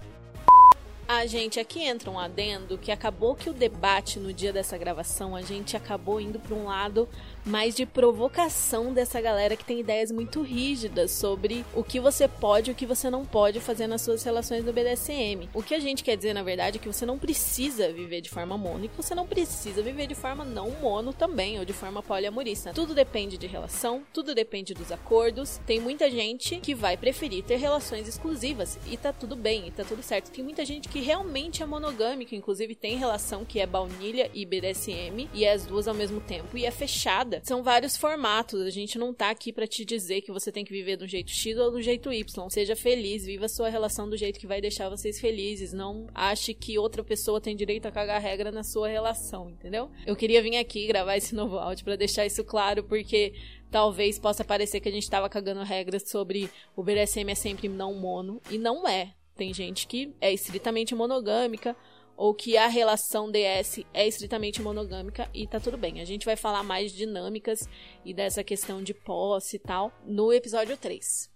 Ah, 1.06 1.26
gente, 1.26 1.60
aqui 1.60 1.82
entra 1.82 2.10
um 2.10 2.18
adendo 2.18 2.78
que 2.78 2.90
acabou 2.90 3.34
que 3.34 3.50
o 3.50 3.52
debate 3.52 4.18
no 4.18 4.32
dia 4.32 4.52
dessa 4.52 4.78
gravação, 4.78 5.36
a 5.36 5.42
gente 5.42 5.76
acabou 5.76 6.18
indo 6.18 6.38
para 6.38 6.54
um 6.54 6.64
lado 6.64 7.06
mais 7.44 7.74
de 7.74 7.84
provocação 7.84 8.92
dessa 8.92 9.20
galera 9.20 9.56
que 9.56 9.64
tem 9.64 9.80
ideias 9.80 10.10
muito 10.10 10.42
rígidas 10.42 11.10
sobre 11.10 11.64
o 11.74 11.84
que 11.84 12.00
você 12.00 12.26
pode 12.26 12.70
e 12.70 12.72
o 12.72 12.74
que 12.74 12.86
você 12.86 13.10
não 13.10 13.24
pode 13.24 13.60
fazer 13.60 13.86
nas 13.86 14.02
suas 14.02 14.22
relações 14.22 14.64
do 14.64 14.72
BDSM. 14.72 15.48
O 15.52 15.62
que 15.62 15.74
a 15.74 15.80
gente 15.80 16.02
quer 16.02 16.16
dizer, 16.16 16.32
na 16.32 16.42
verdade, 16.42 16.78
é 16.78 16.80
que 16.80 16.88
você 16.88 17.04
não 17.04 17.18
precisa 17.18 17.92
viver 17.92 18.20
de 18.20 18.30
forma 18.30 18.56
mono 18.56 18.84
e 18.84 18.88
que 18.88 18.96
você 18.96 19.14
não 19.14 19.26
precisa 19.26 19.82
viver 19.82 20.06
de 20.06 20.14
forma 20.14 20.44
não 20.44 20.70
mono 20.70 21.12
também, 21.12 21.58
ou 21.58 21.64
de 21.64 21.72
forma 21.72 22.02
poliamorista. 22.02 22.72
Tudo 22.72 22.94
depende 22.94 23.36
de 23.36 23.46
relação, 23.46 24.02
tudo 24.12 24.34
depende 24.34 24.72
dos 24.72 24.90
acordos. 24.90 25.60
Tem 25.66 25.80
muita 25.80 26.10
gente 26.10 26.56
que 26.60 26.74
vai 26.74 26.96
preferir 26.96 27.44
ter 27.44 27.56
relações 27.56 28.08
exclusivas 28.08 28.78
e 28.90 28.96
tá 28.96 29.12
tudo 29.12 29.36
bem, 29.36 29.68
e 29.68 29.70
tá 29.70 29.84
tudo 29.84 30.02
certo. 30.02 30.30
Tem 30.30 30.42
muita 30.42 30.64
gente 30.64 30.88
que 30.88 31.00
realmente 31.00 31.62
é 31.62 31.66
monogâmica, 31.66 32.34
inclusive 32.34 32.74
tem 32.74 32.96
relação 32.96 33.44
que 33.44 33.60
é 33.60 33.66
baunilha 33.66 34.30
e 34.32 34.46
BDSM, 34.46 35.28
e 35.32 35.44
é 35.44 35.52
as 35.52 35.66
duas 35.66 35.86
ao 35.86 35.94
mesmo 35.94 36.20
tempo, 36.20 36.56
e 36.56 36.64
é 36.64 36.70
fechada. 36.70 37.33
São 37.42 37.62
vários 37.62 37.96
formatos, 37.96 38.62
a 38.62 38.70
gente 38.70 38.98
não 38.98 39.12
tá 39.12 39.30
aqui 39.30 39.52
pra 39.52 39.66
te 39.66 39.84
dizer 39.84 40.20
que 40.20 40.32
você 40.32 40.52
tem 40.52 40.64
que 40.64 40.72
viver 40.72 40.96
do 40.96 41.06
jeito 41.06 41.30
X 41.30 41.56
ou 41.56 41.70
do 41.70 41.82
jeito 41.82 42.12
Y. 42.12 42.48
Seja 42.50 42.76
feliz, 42.76 43.24
viva 43.24 43.46
a 43.46 43.48
sua 43.48 43.68
relação 43.68 44.08
do 44.08 44.16
jeito 44.16 44.38
que 44.38 44.46
vai 44.46 44.60
deixar 44.60 44.88
vocês 44.88 45.20
felizes, 45.20 45.72
não 45.72 46.06
ache 46.14 46.54
que 46.54 46.78
outra 46.78 47.02
pessoa 47.02 47.40
tem 47.40 47.56
direito 47.56 47.86
a 47.86 47.90
cagar 47.90 48.20
regra 48.20 48.50
na 48.50 48.62
sua 48.62 48.88
relação, 48.88 49.50
entendeu? 49.50 49.90
Eu 50.06 50.16
queria 50.16 50.42
vir 50.42 50.56
aqui 50.56 50.86
gravar 50.86 51.16
esse 51.16 51.34
novo 51.34 51.58
áudio 51.58 51.84
pra 51.84 51.96
deixar 51.96 52.26
isso 52.26 52.44
claro, 52.44 52.84
porque 52.84 53.32
talvez 53.70 54.18
possa 54.18 54.44
parecer 54.44 54.80
que 54.80 54.88
a 54.88 54.92
gente 54.92 55.10
tava 55.10 55.28
cagando 55.28 55.62
regras 55.62 56.08
sobre 56.08 56.50
o 56.76 56.82
BDSM 56.82 57.30
é 57.30 57.34
sempre 57.34 57.68
não 57.68 57.94
mono, 57.94 58.40
e 58.50 58.58
não 58.58 58.86
é. 58.86 59.14
Tem 59.36 59.52
gente 59.52 59.88
que 59.88 60.14
é 60.20 60.32
estritamente 60.32 60.94
monogâmica, 60.94 61.76
ou 62.16 62.34
que 62.34 62.56
a 62.56 62.66
relação 62.66 63.30
DS 63.30 63.84
é 63.92 64.06
estritamente 64.06 64.62
monogâmica 64.62 65.28
e 65.34 65.46
tá 65.46 65.58
tudo 65.58 65.76
bem. 65.76 66.00
A 66.00 66.04
gente 66.04 66.24
vai 66.24 66.36
falar 66.36 66.62
mais 66.62 66.92
dinâmicas 66.92 67.68
e 68.04 68.14
dessa 68.14 68.44
questão 68.44 68.82
de 68.82 68.94
posse 68.94 69.56
e 69.56 69.58
tal 69.58 69.92
no 70.04 70.32
episódio 70.32 70.76
3. 70.76 71.30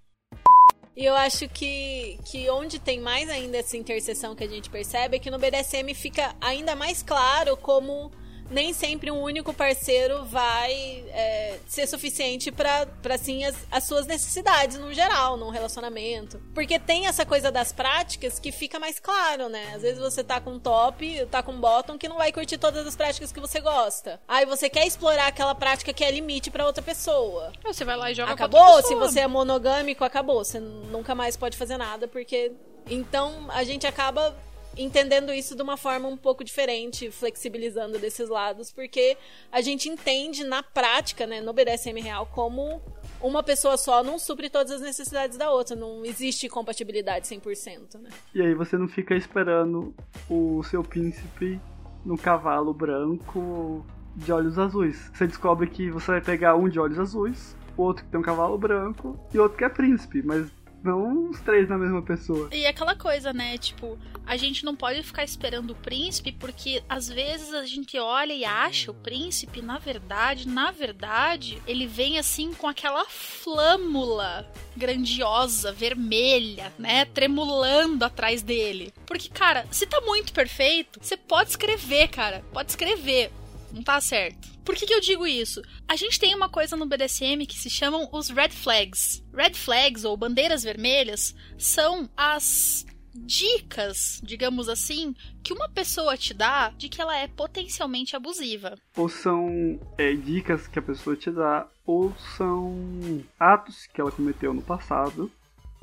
E 0.96 1.04
eu 1.04 1.14
acho 1.14 1.48
que, 1.48 2.18
que 2.24 2.50
onde 2.50 2.80
tem 2.80 3.00
mais 3.00 3.30
ainda 3.30 3.58
essa 3.58 3.76
interseção 3.76 4.34
que 4.34 4.42
a 4.42 4.48
gente 4.48 4.68
percebe 4.68 5.16
é 5.16 5.20
que 5.20 5.30
no 5.30 5.38
BDSM 5.38 5.94
fica 5.94 6.34
ainda 6.40 6.74
mais 6.74 7.04
claro 7.04 7.56
como 7.56 8.10
nem 8.50 8.72
sempre 8.72 9.10
um 9.10 9.20
único 9.20 9.52
parceiro 9.52 10.24
vai 10.24 10.72
é, 11.08 11.58
ser 11.66 11.86
suficiente 11.86 12.50
pra 12.50 12.86
pra, 12.86 13.14
assim, 13.14 13.44
as, 13.44 13.56
as 13.70 13.84
suas 13.84 14.06
necessidades 14.06 14.78
no 14.78 14.92
geral, 14.92 15.36
num 15.36 15.50
relacionamento. 15.50 16.40
Porque 16.54 16.78
tem 16.78 17.06
essa 17.06 17.24
coisa 17.24 17.50
das 17.50 17.72
práticas 17.72 18.38
que 18.38 18.52
fica 18.52 18.78
mais 18.78 18.98
claro, 18.98 19.48
né? 19.48 19.72
Às 19.74 19.82
vezes 19.82 19.98
você 19.98 20.22
tá 20.22 20.40
com 20.40 20.52
um 20.52 20.58
top, 20.58 21.26
tá 21.26 21.42
com 21.42 21.52
um 21.52 21.60
bottom 21.60 21.98
que 21.98 22.08
não 22.08 22.16
vai 22.16 22.32
curtir 22.32 22.58
todas 22.58 22.86
as 22.86 22.96
práticas 22.96 23.32
que 23.32 23.40
você 23.40 23.60
gosta. 23.60 24.20
Aí 24.26 24.44
você 24.46 24.68
quer 24.68 24.86
explorar 24.86 25.28
aquela 25.28 25.54
prática 25.54 25.92
que 25.92 26.04
é 26.04 26.10
limite 26.10 26.50
pra 26.50 26.66
outra 26.66 26.82
pessoa. 26.82 27.52
Aí 27.64 27.72
Você 27.72 27.84
vai 27.84 27.96
lá 27.96 28.10
e 28.10 28.14
joga 28.14 28.32
Acabou? 28.32 28.82
Se 28.82 28.94
você 28.94 29.20
é 29.20 29.26
monogâmico, 29.26 30.04
acabou. 30.04 30.44
Você 30.44 30.60
nunca 30.60 31.14
mais 31.14 31.36
pode 31.36 31.56
fazer 31.56 31.76
nada, 31.76 32.06
porque. 32.08 32.52
Então 32.90 33.46
a 33.50 33.64
gente 33.64 33.86
acaba 33.86 34.34
entendendo 34.76 35.32
isso 35.32 35.56
de 35.56 35.62
uma 35.62 35.76
forma 35.76 36.08
um 36.08 36.16
pouco 36.16 36.44
diferente, 36.44 37.10
flexibilizando 37.10 37.98
desses 37.98 38.28
lados, 38.28 38.70
porque 38.70 39.16
a 39.50 39.60
gente 39.60 39.88
entende 39.88 40.44
na 40.44 40.62
prática, 40.62 41.26
né, 41.26 41.40
no 41.40 41.52
BDSM 41.52 42.00
real, 42.00 42.26
como 42.26 42.80
uma 43.20 43.42
pessoa 43.42 43.76
só 43.76 44.02
não 44.02 44.18
supre 44.18 44.48
todas 44.48 44.72
as 44.72 44.80
necessidades 44.80 45.36
da 45.36 45.50
outra. 45.50 45.74
Não 45.74 46.04
existe 46.04 46.48
compatibilidade 46.48 47.26
100%, 47.26 48.00
né? 48.00 48.10
E 48.34 48.40
aí 48.40 48.54
você 48.54 48.76
não 48.76 48.88
fica 48.88 49.14
esperando 49.14 49.94
o 50.28 50.62
seu 50.64 50.82
príncipe 50.82 51.60
no 52.04 52.16
cavalo 52.16 52.72
branco 52.72 53.84
de 54.14 54.32
olhos 54.32 54.58
azuis. 54.58 55.10
Você 55.12 55.26
descobre 55.26 55.68
que 55.68 55.90
você 55.90 56.12
vai 56.12 56.20
pegar 56.20 56.56
um 56.56 56.68
de 56.68 56.78
olhos 56.78 56.98
azuis, 56.98 57.56
outro 57.76 58.04
que 58.04 58.10
tem 58.10 58.18
um 58.18 58.22
cavalo 58.22 58.58
branco 58.58 59.18
e 59.32 59.38
outro 59.38 59.56
que 59.56 59.64
é 59.64 59.68
príncipe, 59.68 60.22
mas 60.22 60.48
não 60.82 61.30
os 61.30 61.40
três 61.40 61.68
na 61.68 61.76
mesma 61.76 62.02
pessoa. 62.02 62.48
E 62.52 62.66
aquela 62.66 62.94
coisa, 62.94 63.32
né? 63.32 63.58
Tipo, 63.58 63.98
a 64.26 64.36
gente 64.36 64.64
não 64.64 64.76
pode 64.76 65.02
ficar 65.02 65.24
esperando 65.24 65.70
o 65.70 65.76
príncipe, 65.76 66.32
porque 66.32 66.82
às 66.88 67.08
vezes 67.08 67.52
a 67.52 67.64
gente 67.64 67.98
olha 67.98 68.32
e 68.32 68.44
acha 68.44 68.90
o 68.90 68.94
príncipe, 68.94 69.62
na 69.62 69.78
verdade, 69.78 70.46
na 70.46 70.70
verdade, 70.70 71.60
ele 71.66 71.86
vem 71.86 72.18
assim 72.18 72.52
com 72.52 72.66
aquela 72.66 73.04
flâmula 73.06 74.50
grandiosa, 74.76 75.72
vermelha, 75.72 76.72
né? 76.78 77.04
Tremulando 77.06 78.04
atrás 78.04 78.42
dele. 78.42 78.92
Porque, 79.06 79.28
cara, 79.28 79.66
se 79.70 79.86
tá 79.86 80.00
muito 80.02 80.32
perfeito, 80.32 80.98
você 81.02 81.16
pode 81.16 81.50
escrever, 81.50 82.08
cara. 82.08 82.44
Pode 82.52 82.70
escrever. 82.70 83.32
Não 83.72 83.82
tá 83.82 84.00
certo. 84.00 84.57
Por 84.68 84.76
que, 84.76 84.84
que 84.84 84.92
eu 84.92 85.00
digo 85.00 85.26
isso? 85.26 85.62
A 85.88 85.96
gente 85.96 86.20
tem 86.20 86.34
uma 86.34 86.46
coisa 86.50 86.76
no 86.76 86.84
BDSM 86.84 87.46
que 87.46 87.58
se 87.58 87.70
chamam 87.70 88.06
os 88.12 88.28
red 88.28 88.50
flags. 88.50 89.24
Red 89.32 89.54
flags, 89.54 90.04
ou 90.04 90.14
bandeiras 90.14 90.62
vermelhas, 90.62 91.34
são 91.56 92.06
as 92.14 92.84
dicas, 93.14 94.20
digamos 94.22 94.68
assim, 94.68 95.14
que 95.42 95.54
uma 95.54 95.70
pessoa 95.70 96.18
te 96.18 96.34
dá 96.34 96.68
de 96.76 96.90
que 96.90 97.00
ela 97.00 97.16
é 97.16 97.26
potencialmente 97.26 98.14
abusiva. 98.14 98.74
Ou 98.94 99.08
são 99.08 99.80
é, 99.96 100.12
dicas 100.12 100.68
que 100.68 100.78
a 100.78 100.82
pessoa 100.82 101.16
te 101.16 101.30
dá, 101.30 101.66
ou 101.86 102.14
são 102.36 103.24
atos 103.40 103.86
que 103.86 103.98
ela 103.98 104.12
cometeu 104.12 104.52
no 104.52 104.60
passado, 104.60 105.32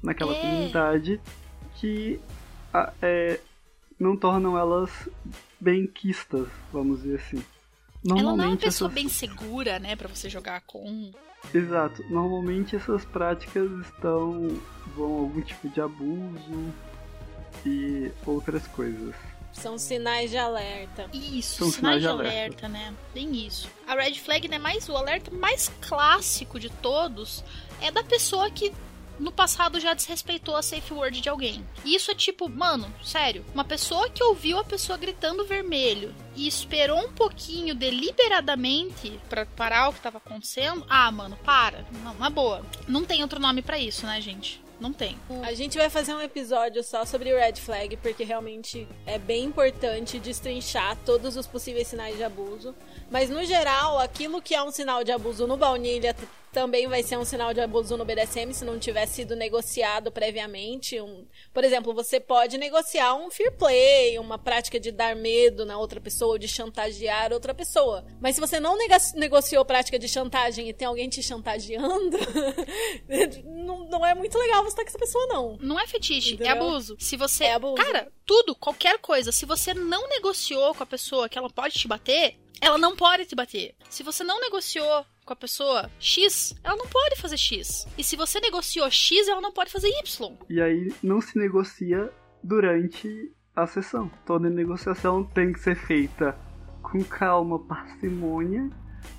naquela 0.04 0.32
É. 0.36 0.42
comunidade, 0.42 1.20
que 1.78 2.20
é, 3.02 3.40
não 4.00 4.16
tornam 4.16 4.56
elas 4.56 4.92
benquistas, 5.60 6.48
vamos 6.72 7.02
dizer 7.02 7.16
assim. 7.16 7.44
Ela 8.12 8.36
não 8.36 8.44
é 8.44 8.48
uma 8.48 8.58
pessoa 8.58 8.88
essas- 8.88 8.94
bem 8.94 9.10
segura, 9.10 9.80
né, 9.80 9.96
Pra 9.96 10.08
você 10.08 10.30
jogar 10.30 10.62
com. 10.62 11.12
Exato. 11.54 12.04
Normalmente 12.10 12.76
essas 12.76 13.06
práticas 13.06 13.70
estão 13.86 14.60
vão 14.96 15.16
a 15.18 15.20
algum 15.22 15.42
tipo 15.42 15.70
de 15.70 15.80
abuso 15.82 16.74
e 17.66 18.12
outras 18.26 18.66
coisas. 18.68 19.14
São 19.54 19.78
sinais 19.78 20.30
de 20.32 20.38
alerta. 20.38 21.10
Isso, 21.14 21.60
São 21.60 21.72
sinais 21.72 22.02
sinais 22.02 22.02
de 22.02 22.08
de 22.08 22.08
alerta, 22.30 22.68
né? 22.68 22.94
Bem 23.14 23.46
isso. 23.48 23.70
A 23.88 23.96
red 23.96 24.16
flag, 24.16 24.48
né, 24.50 24.58
mais 24.58 24.90
o 24.90 24.98
alerta 24.98 25.32
mais 25.32 25.72
clássico 25.82 26.60
de 26.60 26.70
todos 26.70 27.44
é 27.82 27.90
da 27.90 28.04
pessoa 28.04 28.50
que 28.52 28.74
no 29.20 29.32
passado 29.32 29.80
já 29.80 29.94
desrespeitou 29.94 30.56
a 30.56 30.62
safe 30.62 30.94
word 30.94 31.22
de 31.22 31.30
alguém. 31.30 31.66
E 31.84 31.96
isso 31.96 32.12
é 32.12 32.16
tipo, 32.16 32.50
mano, 32.50 32.94
sério, 33.04 33.46
uma 33.54 33.64
pessoa 33.64 34.10
que 34.10 34.24
ouviu 34.24 34.60
a 34.60 34.64
pessoa 34.64 34.98
gritando 34.98 35.46
vermelho 35.46 36.14
e 36.36 36.48
esperou 36.48 37.00
um 37.00 37.12
pouquinho 37.12 37.74
deliberadamente 37.74 39.20
pra 39.30 39.46
parar 39.46 39.90
o 39.90 39.94
que 39.94 40.02
tava 40.02 40.18
acontecendo. 40.18 40.86
Ah, 40.90 41.12
mano, 41.12 41.38
para. 41.44 41.86
Não, 42.04 42.14
na 42.16 42.30
boa. 42.30 42.66
Não 42.88 43.06
tem 43.06 43.22
outro 43.22 43.40
nome 43.40 43.62
pra 43.62 43.80
isso, 43.80 44.06
né, 44.06 44.20
gente? 44.22 44.64
Não 44.80 44.92
tem. 44.92 45.18
A 45.44 45.54
gente 45.54 45.78
vai 45.78 45.90
fazer 45.90 46.14
um 46.14 46.22
episódio 46.22 46.84
só 46.84 47.06
sobre 47.06 47.34
red 47.34 47.54
flag, 47.54 47.96
porque 47.98 48.24
realmente 48.24 48.88
é 49.06 49.18
bem 49.18 49.46
importante 49.46 50.20
destrinchar 50.20 50.98
todos 51.06 51.38
os 51.38 51.48
possíveis 51.48 51.88
sinais 51.88 52.18
de 52.18 52.24
abuso. 52.24 52.76
Mas 53.10 53.30
no 53.30 53.44
geral, 53.46 54.00
aquilo 54.00 54.42
que 54.42 54.56
é 54.56 54.64
um 54.64 54.72
sinal 54.72 55.04
de 55.04 55.12
abuso 55.12 55.46
no 55.46 55.58
baunilha 55.58 56.16
também 56.56 56.88
vai 56.88 57.04
ser 57.04 57.18
um 57.18 57.26
sinal 57.26 57.54
de 57.54 57.60
abuso 57.60 57.98
no 57.98 58.06
BDSM 58.06 58.54
se 58.54 58.64
não 58.64 58.80
tiver 58.80 59.06
sido 59.08 59.36
negociado 59.36 60.10
previamente. 60.10 61.02
Um, 61.02 61.28
por 61.54 61.66
exemplo, 61.66 61.94
você 61.94 62.18
pode 62.18 62.58
negociar 62.58 63.14
um 63.14 63.30
fear 63.30 63.52
play, 63.52 64.18
uma 64.18 64.40
prática 64.40 64.80
de 64.80 64.90
dar 64.90 65.18
medo 65.18 65.66
na 65.66 65.78
outra 65.78 66.00
pessoa, 66.00 66.40
de 66.40 66.48
chantagear 66.48 67.34
outra 67.34 67.54
pessoa. 67.54 68.06
Mas 68.22 68.36
se 68.36 68.42
você 68.42 68.58
não 68.58 68.78
negociou 69.16 69.66
prática 69.66 70.00
de 70.00 70.08
chantagem 70.08 70.70
e 70.70 70.74
tem 70.74 70.88
alguém 70.88 71.10
te 71.10 71.22
chantageando, 71.22 72.18
não, 73.44 73.90
não, 73.90 74.06
é 74.06 74.16
muito 74.16 74.38
legal 74.38 74.64
você 74.64 74.70
estar 74.70 74.84
com 74.84 74.90
essa 74.90 74.98
pessoa, 74.98 75.28
não. 75.28 75.58
Não 75.60 75.78
é 75.78 75.86
fetiche, 75.86 76.32
é 76.32 76.34
Entendeu? 76.36 76.54
é 76.54 76.58
abuso. 76.58 76.96
Se 76.98 77.18
você. 77.18 77.44
É 77.44 77.56
abuso. 77.56 77.76
Cara, 77.76 78.10
tudo, 78.26 78.56
qualquer 78.56 78.98
coisa, 79.00 79.30
se 79.30 79.46
você 79.46 79.74
não 79.74 80.08
negociou 80.08 80.74
com 80.74 80.84
a 80.84 80.88
pessoa 80.88 81.28
que 81.28 81.38
ela 81.38 81.50
pode 81.50 81.74
te 81.74 81.86
bater, 81.86 82.38
ela 82.62 82.78
não 82.78 82.96
pode 82.96 83.26
te 83.26 83.36
bater. 83.36 83.76
Se 83.90 84.04
você 84.04 84.24
não 84.24 84.40
negociou 84.40 85.06
com 85.26 85.34
a 85.34 85.36
pessoa 85.36 85.90
X, 86.00 86.56
ela 86.64 86.76
não 86.76 86.88
pode 86.88 87.16
fazer 87.16 87.38
X. 87.38 87.88
E 87.98 88.04
se 88.04 88.16
você 88.16 88.40
negociou 88.40 88.90
X, 88.90 89.28
ela 89.28 89.42
não 89.42 89.52
pode 89.52 89.72
fazer 89.72 89.90
Y. 89.90 90.38
E 90.50 90.62
aí 90.62 90.94
não 91.02 91.22
se 91.22 91.38
negocia 91.38 92.12
durante 92.44 93.32
a 93.56 93.66
sessão. 93.66 94.12
Toda 94.26 94.50
negociação 94.50 95.24
tem 95.24 95.52
que 95.54 95.60
ser 95.60 95.76
feita 95.76 96.38
com 96.82 97.04
calma, 97.04 97.60
parcimônia 97.60 98.70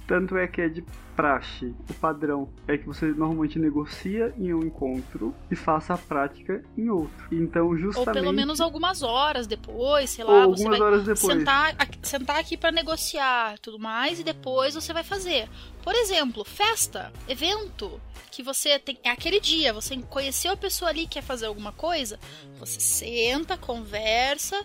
tanto 0.07 0.37
é 0.37 0.47
que 0.47 0.61
é 0.61 0.69
de 0.69 0.85
praxe. 1.17 1.75
O 1.89 1.95
padrão 1.95 2.49
é 2.69 2.77
que 2.77 2.87
você 2.87 3.07
normalmente 3.07 3.59
negocia 3.59 4.33
em 4.37 4.53
um 4.53 4.63
encontro 4.63 5.35
e 5.51 5.57
faça 5.57 5.95
a 5.95 5.99
prática 5.99 6.63
em 6.77 6.91
outro. 6.91 7.27
Então, 7.33 7.77
justamente. 7.77 8.09
Ou 8.09 8.23
pelo 8.23 8.33
menos 8.33 8.61
algumas 8.61 9.03
horas 9.03 9.47
depois, 9.47 10.11
sei 10.11 10.25
lá, 10.25 10.47
você 10.47 10.69
vai. 10.69 11.17
Sentar, 11.17 11.75
sentar 12.03 12.37
aqui 12.37 12.57
para 12.57 12.71
negociar 12.71 13.59
tudo 13.61 13.79
mais 13.79 14.21
e 14.21 14.25
depois 14.25 14.75
você 14.75 14.93
vai 14.93 15.03
fazer. 15.03 15.49
Por 15.83 15.95
exemplo, 15.95 16.45
festa, 16.45 17.11
evento, 17.27 18.01
que 18.31 18.43
você 18.43 18.79
tem. 18.79 18.99
É 19.03 19.11
aquele 19.11 19.41
dia, 19.41 19.73
você 19.73 19.97
conheceu 19.97 20.53
a 20.53 20.57
pessoa 20.57 20.91
ali 20.91 21.03
que 21.03 21.15
quer 21.15 21.23
fazer 21.23 21.47
alguma 21.47 21.73
coisa, 21.73 22.21
você 22.59 22.79
senta, 22.79 23.57
conversa 23.57 24.63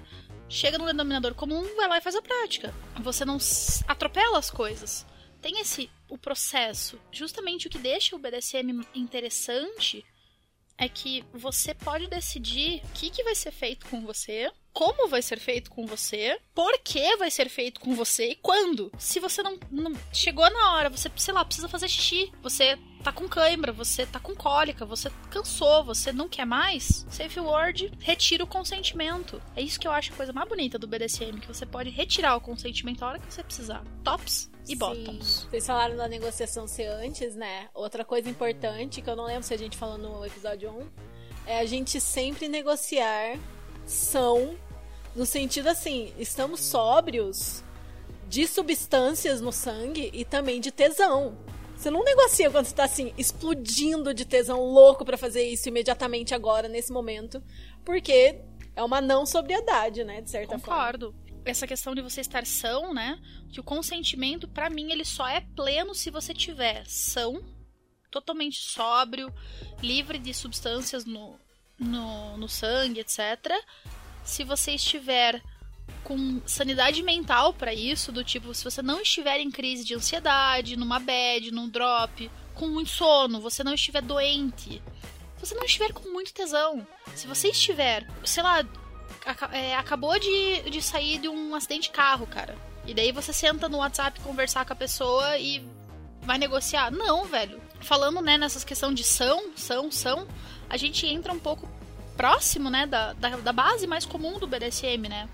chega 0.50 0.78
no 0.78 0.86
denominador 0.86 1.34
comum, 1.34 1.64
vai 1.78 1.88
lá 1.88 1.98
e 1.98 2.02
faz 2.02 2.14
a 2.14 2.22
prática. 2.22 2.74
Você 3.02 3.24
não 3.24 3.38
atropela 3.88 4.38
as 4.38 4.52
coisas 4.52 5.06
tem 5.42 5.60
esse 5.60 5.90
o 6.08 6.18
processo. 6.18 7.00
Justamente 7.12 7.68
o 7.68 7.70
que 7.70 7.78
deixa 7.78 8.16
o 8.16 8.20
BDSM 8.20 8.86
interessante 8.94 10.06
é 10.78 10.88
que 10.88 11.24
você 11.34 11.74
pode 11.74 12.08
decidir 12.08 12.82
o 12.84 12.88
que, 12.94 13.10
que 13.10 13.24
vai 13.24 13.36
ser 13.36 13.52
feito 13.52 13.88
com 13.88 14.02
você, 14.02 14.52
como 14.74 15.08
vai 15.08 15.22
ser 15.22 15.40
feito 15.40 15.70
com 15.70 15.86
você, 15.86 16.40
por 16.54 16.78
que 16.80 17.16
vai 17.18 17.30
ser 17.30 17.50
feito 17.50 17.80
com 17.80 17.94
você 17.94 18.32
e 18.32 18.36
quando. 18.36 18.92
Se 18.98 19.20
você 19.20 19.44
não, 19.44 19.58
não, 19.70 19.94
chegou 20.14 20.50
na 20.50 20.74
hora, 20.74 20.90
você, 20.90 21.10
sei 21.16 21.34
lá, 21.34 21.44
precisa 21.44 21.68
fazer 21.68 21.88
xixi, 21.88 22.32
você 22.42 22.78
tá 23.04 23.12
com 23.12 23.28
cãibra, 23.28 23.72
você 23.72 24.06
tá 24.06 24.20
com 24.20 24.36
cólica, 24.36 24.86
você 24.86 25.12
cansou, 25.30 25.84
você 25.84 26.12
não 26.12 26.30
quer 26.30 26.46
mais, 26.46 27.06
safe 27.10 27.40
word, 27.40 27.92
retira 28.00 28.44
o 28.44 28.48
consentimento. 28.48 29.42
É 29.56 29.62
isso 29.62 29.80
que 29.80 29.88
eu 29.88 29.92
acho 29.92 30.14
a 30.14 30.16
coisa 30.16 30.32
mais 30.32 30.48
bonita 30.48 30.78
do 30.78 30.88
BDSM, 30.88 31.40
que 31.40 31.48
você 31.48 31.66
pode 31.66 31.90
retirar 31.90 32.36
o 32.36 32.42
consentimento 32.42 33.04
a 33.04 33.08
hora 33.08 33.20
que 33.20 33.34
você 33.34 33.44
precisar. 33.44 33.84
Tops 34.04 34.52
e 34.68 34.74
Sim. 34.74 34.78
bottoms. 34.78 35.48
Vocês 35.50 35.66
falaram 35.66 35.96
da 35.98 36.08
negociação 36.08 36.68
ser 36.68 36.88
antes, 36.88 37.36
né? 37.36 37.70
Outra 37.74 38.06
coisa 38.06 38.30
importante, 38.30 39.02
que 39.02 39.10
eu 39.10 39.16
não 39.16 39.26
lembro 39.26 39.44
se 39.44 39.54
a 39.54 39.58
gente 39.58 39.78
falou 39.78 39.98
no 39.98 40.26
episódio 40.26 40.70
1, 40.70 40.90
é 41.48 41.60
a 41.60 41.66
gente 41.66 42.00
sempre 42.00 42.48
negociar 42.48 43.38
são 43.86 44.58
no 45.16 45.26
sentido 45.26 45.68
assim, 45.68 46.14
estamos 46.18 46.62
sóbrios 46.62 47.64
de 48.28 48.48
substâncias 48.48 49.42
no 49.42 49.52
sangue 49.52 50.10
e 50.14 50.24
também 50.24 50.62
de 50.62 50.72
tesão. 50.72 51.38
Você 51.76 51.90
não 51.90 52.04
negocia 52.04 52.50
quando 52.50 52.66
você 52.66 52.76
tá 52.76 52.86
assim, 52.86 53.14
explodindo 53.18 54.14
de 54.14 54.24
tesão 54.24 54.62
louco 54.64 55.04
para 55.04 55.18
fazer 55.18 55.44
isso 55.44 55.68
imediatamente 55.68 56.34
agora, 56.34 56.70
nesse 56.70 56.94
momento. 56.94 57.44
Porque 57.84 58.40
é 58.76 58.84
uma 58.84 59.02
não 59.02 59.26
sobriedade, 59.26 60.04
né? 60.04 60.22
De 60.22 60.30
certa 60.30 60.56
Concordo. 60.56 61.08
forma. 61.08 61.18
Concordo. 61.18 61.42
Essa 61.44 61.66
questão 61.66 61.96
de 61.96 62.02
você 62.02 62.22
estar 62.22 62.46
são, 62.46 62.94
né? 62.94 63.20
Que 63.52 63.60
o 63.60 63.64
consentimento, 63.64 64.48
para 64.48 64.70
mim, 64.70 64.92
ele 64.92 65.04
só 65.04 65.28
é 65.28 65.42
pleno 65.42 65.96
se 65.96 66.12
você 66.12 66.34
tiver 66.34 66.86
são, 66.86 67.44
totalmente 68.12 68.60
sóbrio, 68.60 69.34
livre 69.82 70.20
de 70.20 70.34
substâncias 70.34 71.04
no, 71.04 71.38
no, 71.82 72.38
no 72.38 72.48
sangue, 72.48 73.00
etc. 73.00 73.52
Se 74.24 74.44
você 74.44 74.74
estiver 74.74 75.42
com 76.04 76.42
sanidade 76.46 77.02
mental 77.04 77.54
para 77.54 77.74
isso, 77.74 78.12
do 78.12 78.24
tipo, 78.24 78.54
se 78.54 78.64
você 78.64 78.82
não 78.82 79.02
estiver 79.02 79.40
em 79.40 79.52
crise 79.52 79.84
de 79.84 79.96
ansiedade, 79.96 80.78
numa 80.78 81.00
bad, 81.00 81.52
num 81.52 81.70
drop, 81.70 82.30
com 82.54 82.68
muito 82.68 82.90
sono, 82.90 83.42
você 83.42 83.64
não 83.64 83.74
estiver 83.74 84.02
doente, 84.02 84.82
se 85.38 85.46
você 85.46 85.56
não 85.56 85.64
estiver 85.64 85.92
com 85.92 86.10
muito 86.10 86.34
tesão, 86.34 86.86
se 87.16 87.28
você 87.28 87.50
estiver, 87.50 88.08
sei 88.24 88.44
lá, 88.44 88.66
é, 89.52 89.76
acabou 89.76 90.18
de, 90.20 90.70
de 90.70 90.82
sair 90.82 91.20
de 91.20 91.28
um 91.28 91.56
acidente 91.56 91.90
de 91.90 91.92
carro, 91.92 92.28
cara, 92.28 92.56
e 92.86 92.94
daí 92.94 93.12
você 93.12 93.32
senta 93.32 93.70
no 93.70 93.78
WhatsApp 93.78 94.20
conversar 94.22 94.66
com 94.66 94.74
a 94.74 94.76
pessoa 94.76 95.38
e 95.38 95.64
vai 96.22 96.38
negociar. 96.38 96.92
Não, 96.92 97.26
velho. 97.26 97.62
Falando, 97.82 98.22
né, 98.22 98.38
nessas 98.38 98.64
questão 98.64 98.94
de 98.94 99.04
são, 99.04 99.52
são, 99.56 99.92
são, 99.92 100.28
a 100.72 100.78
gente 100.78 101.06
entra 101.06 101.34
um 101.34 101.40
pouco 101.40 101.68
próximo, 102.16 102.70
né, 102.70 102.86
da, 102.86 103.14
da, 103.14 103.30
da 103.38 103.52
base 103.52 103.86
mais 103.86 104.06
comum 104.06 104.40
do 104.40 104.48
BDSM, 104.48 105.10
né? 105.10 105.28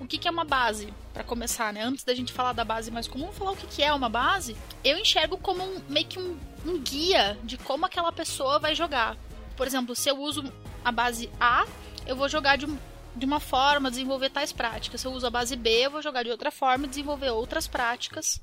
o 0.00 0.06
que, 0.06 0.16
que 0.16 0.26
é 0.26 0.30
uma 0.30 0.44
base, 0.44 0.92
para 1.12 1.22
começar, 1.22 1.72
né? 1.74 1.82
Antes 1.82 2.02
da 2.04 2.14
gente 2.14 2.32
falar 2.32 2.54
da 2.54 2.64
base 2.64 2.90
mais 2.90 3.06
comum, 3.06 3.30
falar 3.32 3.50
o 3.50 3.56
que, 3.56 3.66
que 3.66 3.82
é 3.82 3.92
uma 3.92 4.08
base, 4.08 4.56
eu 4.82 4.96
enxergo 4.96 5.36
como 5.36 5.62
um, 5.62 5.78
meio 5.90 6.06
que 6.06 6.18
um, 6.18 6.38
um 6.64 6.78
guia 6.78 7.38
de 7.44 7.58
como 7.58 7.84
aquela 7.84 8.10
pessoa 8.10 8.58
vai 8.58 8.74
jogar. 8.74 9.14
Por 9.58 9.66
exemplo, 9.66 9.94
se 9.94 10.08
eu 10.08 10.18
uso 10.18 10.50
a 10.82 10.90
base 10.90 11.30
A, 11.38 11.66
eu 12.06 12.16
vou 12.16 12.30
jogar 12.30 12.56
de, 12.56 12.66
de 13.14 13.26
uma 13.26 13.40
forma, 13.40 13.90
desenvolver 13.90 14.30
tais 14.30 14.52
práticas. 14.52 15.02
Se 15.02 15.06
eu 15.06 15.12
uso 15.12 15.26
a 15.26 15.30
base 15.30 15.54
B, 15.54 15.68
eu 15.84 15.90
vou 15.90 16.00
jogar 16.00 16.22
de 16.22 16.30
outra 16.30 16.50
forma 16.50 16.86
e 16.86 16.88
desenvolver 16.88 17.28
outras 17.28 17.68
práticas, 17.68 18.40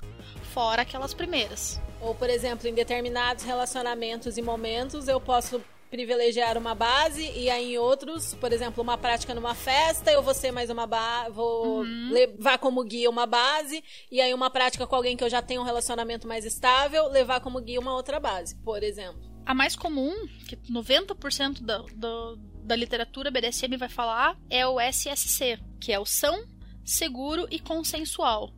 fora 0.54 0.84
aquelas 0.84 1.15
primeiras. 1.15 1.82
Ou, 2.00 2.13
por 2.13 2.30
exemplo, 2.30 2.67
em 2.67 2.73
determinados 2.76 3.43
relacionamentos 3.43 4.38
e 4.38 4.43
momentos, 4.43 5.08
eu 5.08 5.19
posso 5.19 5.60
privilegiar 5.89 6.58
uma 6.58 6.76
base 6.76 7.30
e 7.36 7.50
aí 7.50 7.76
em 7.76 7.78
outros, 7.78 8.34
por 8.36 8.52
exemplo, 8.52 8.84
uma 8.84 8.97
prática 8.97 9.34
numa 9.34 9.56
festa, 9.56 10.12
eu 10.12 10.21
vou 10.21 10.34
ser 10.34 10.52
mais 10.52 10.69
uma 10.69 10.86
base, 10.86 11.32
vou 11.32 11.80
uhum. 11.80 12.10
levar 12.12 12.58
como 12.58 12.84
guia 12.84 13.10
uma 13.10 13.26
base 13.26 13.84
e 14.12 14.21
aí 14.21 14.34
uma 14.34 14.50
prática 14.50 14.86
com 14.86 14.95
alguém 14.95 15.15
que 15.15 15.23
eu 15.23 15.30
já 15.30 15.41
tenho 15.41 15.62
um 15.62 15.65
relacionamento 15.65 16.28
mais 16.28 16.45
estável, 16.45 17.08
levar 17.10 17.39
como 17.39 17.62
guia 17.62 17.80
uma 17.80 17.93
outra 17.93 18.19
base, 18.19 18.56
por 18.58 18.84
exemplo. 18.84 19.21
A 19.45 19.54
mais 19.54 19.76
comum, 19.76 20.13
que 20.47 20.58
90% 20.58 21.62
da, 21.62 21.84
da, 21.95 22.36
da 22.63 22.76
literatura 22.76 23.32
BDSM 23.32 23.78
vai 23.78 23.89
falar, 23.89 24.38
é 24.50 24.67
o 24.67 24.80
SSC, 24.80 25.58
que 25.80 25.93
é 25.93 26.00
o 26.00 26.06
são, 26.06 26.45
seguro 26.84 27.47
e 27.50 27.60
consensual 27.60 28.52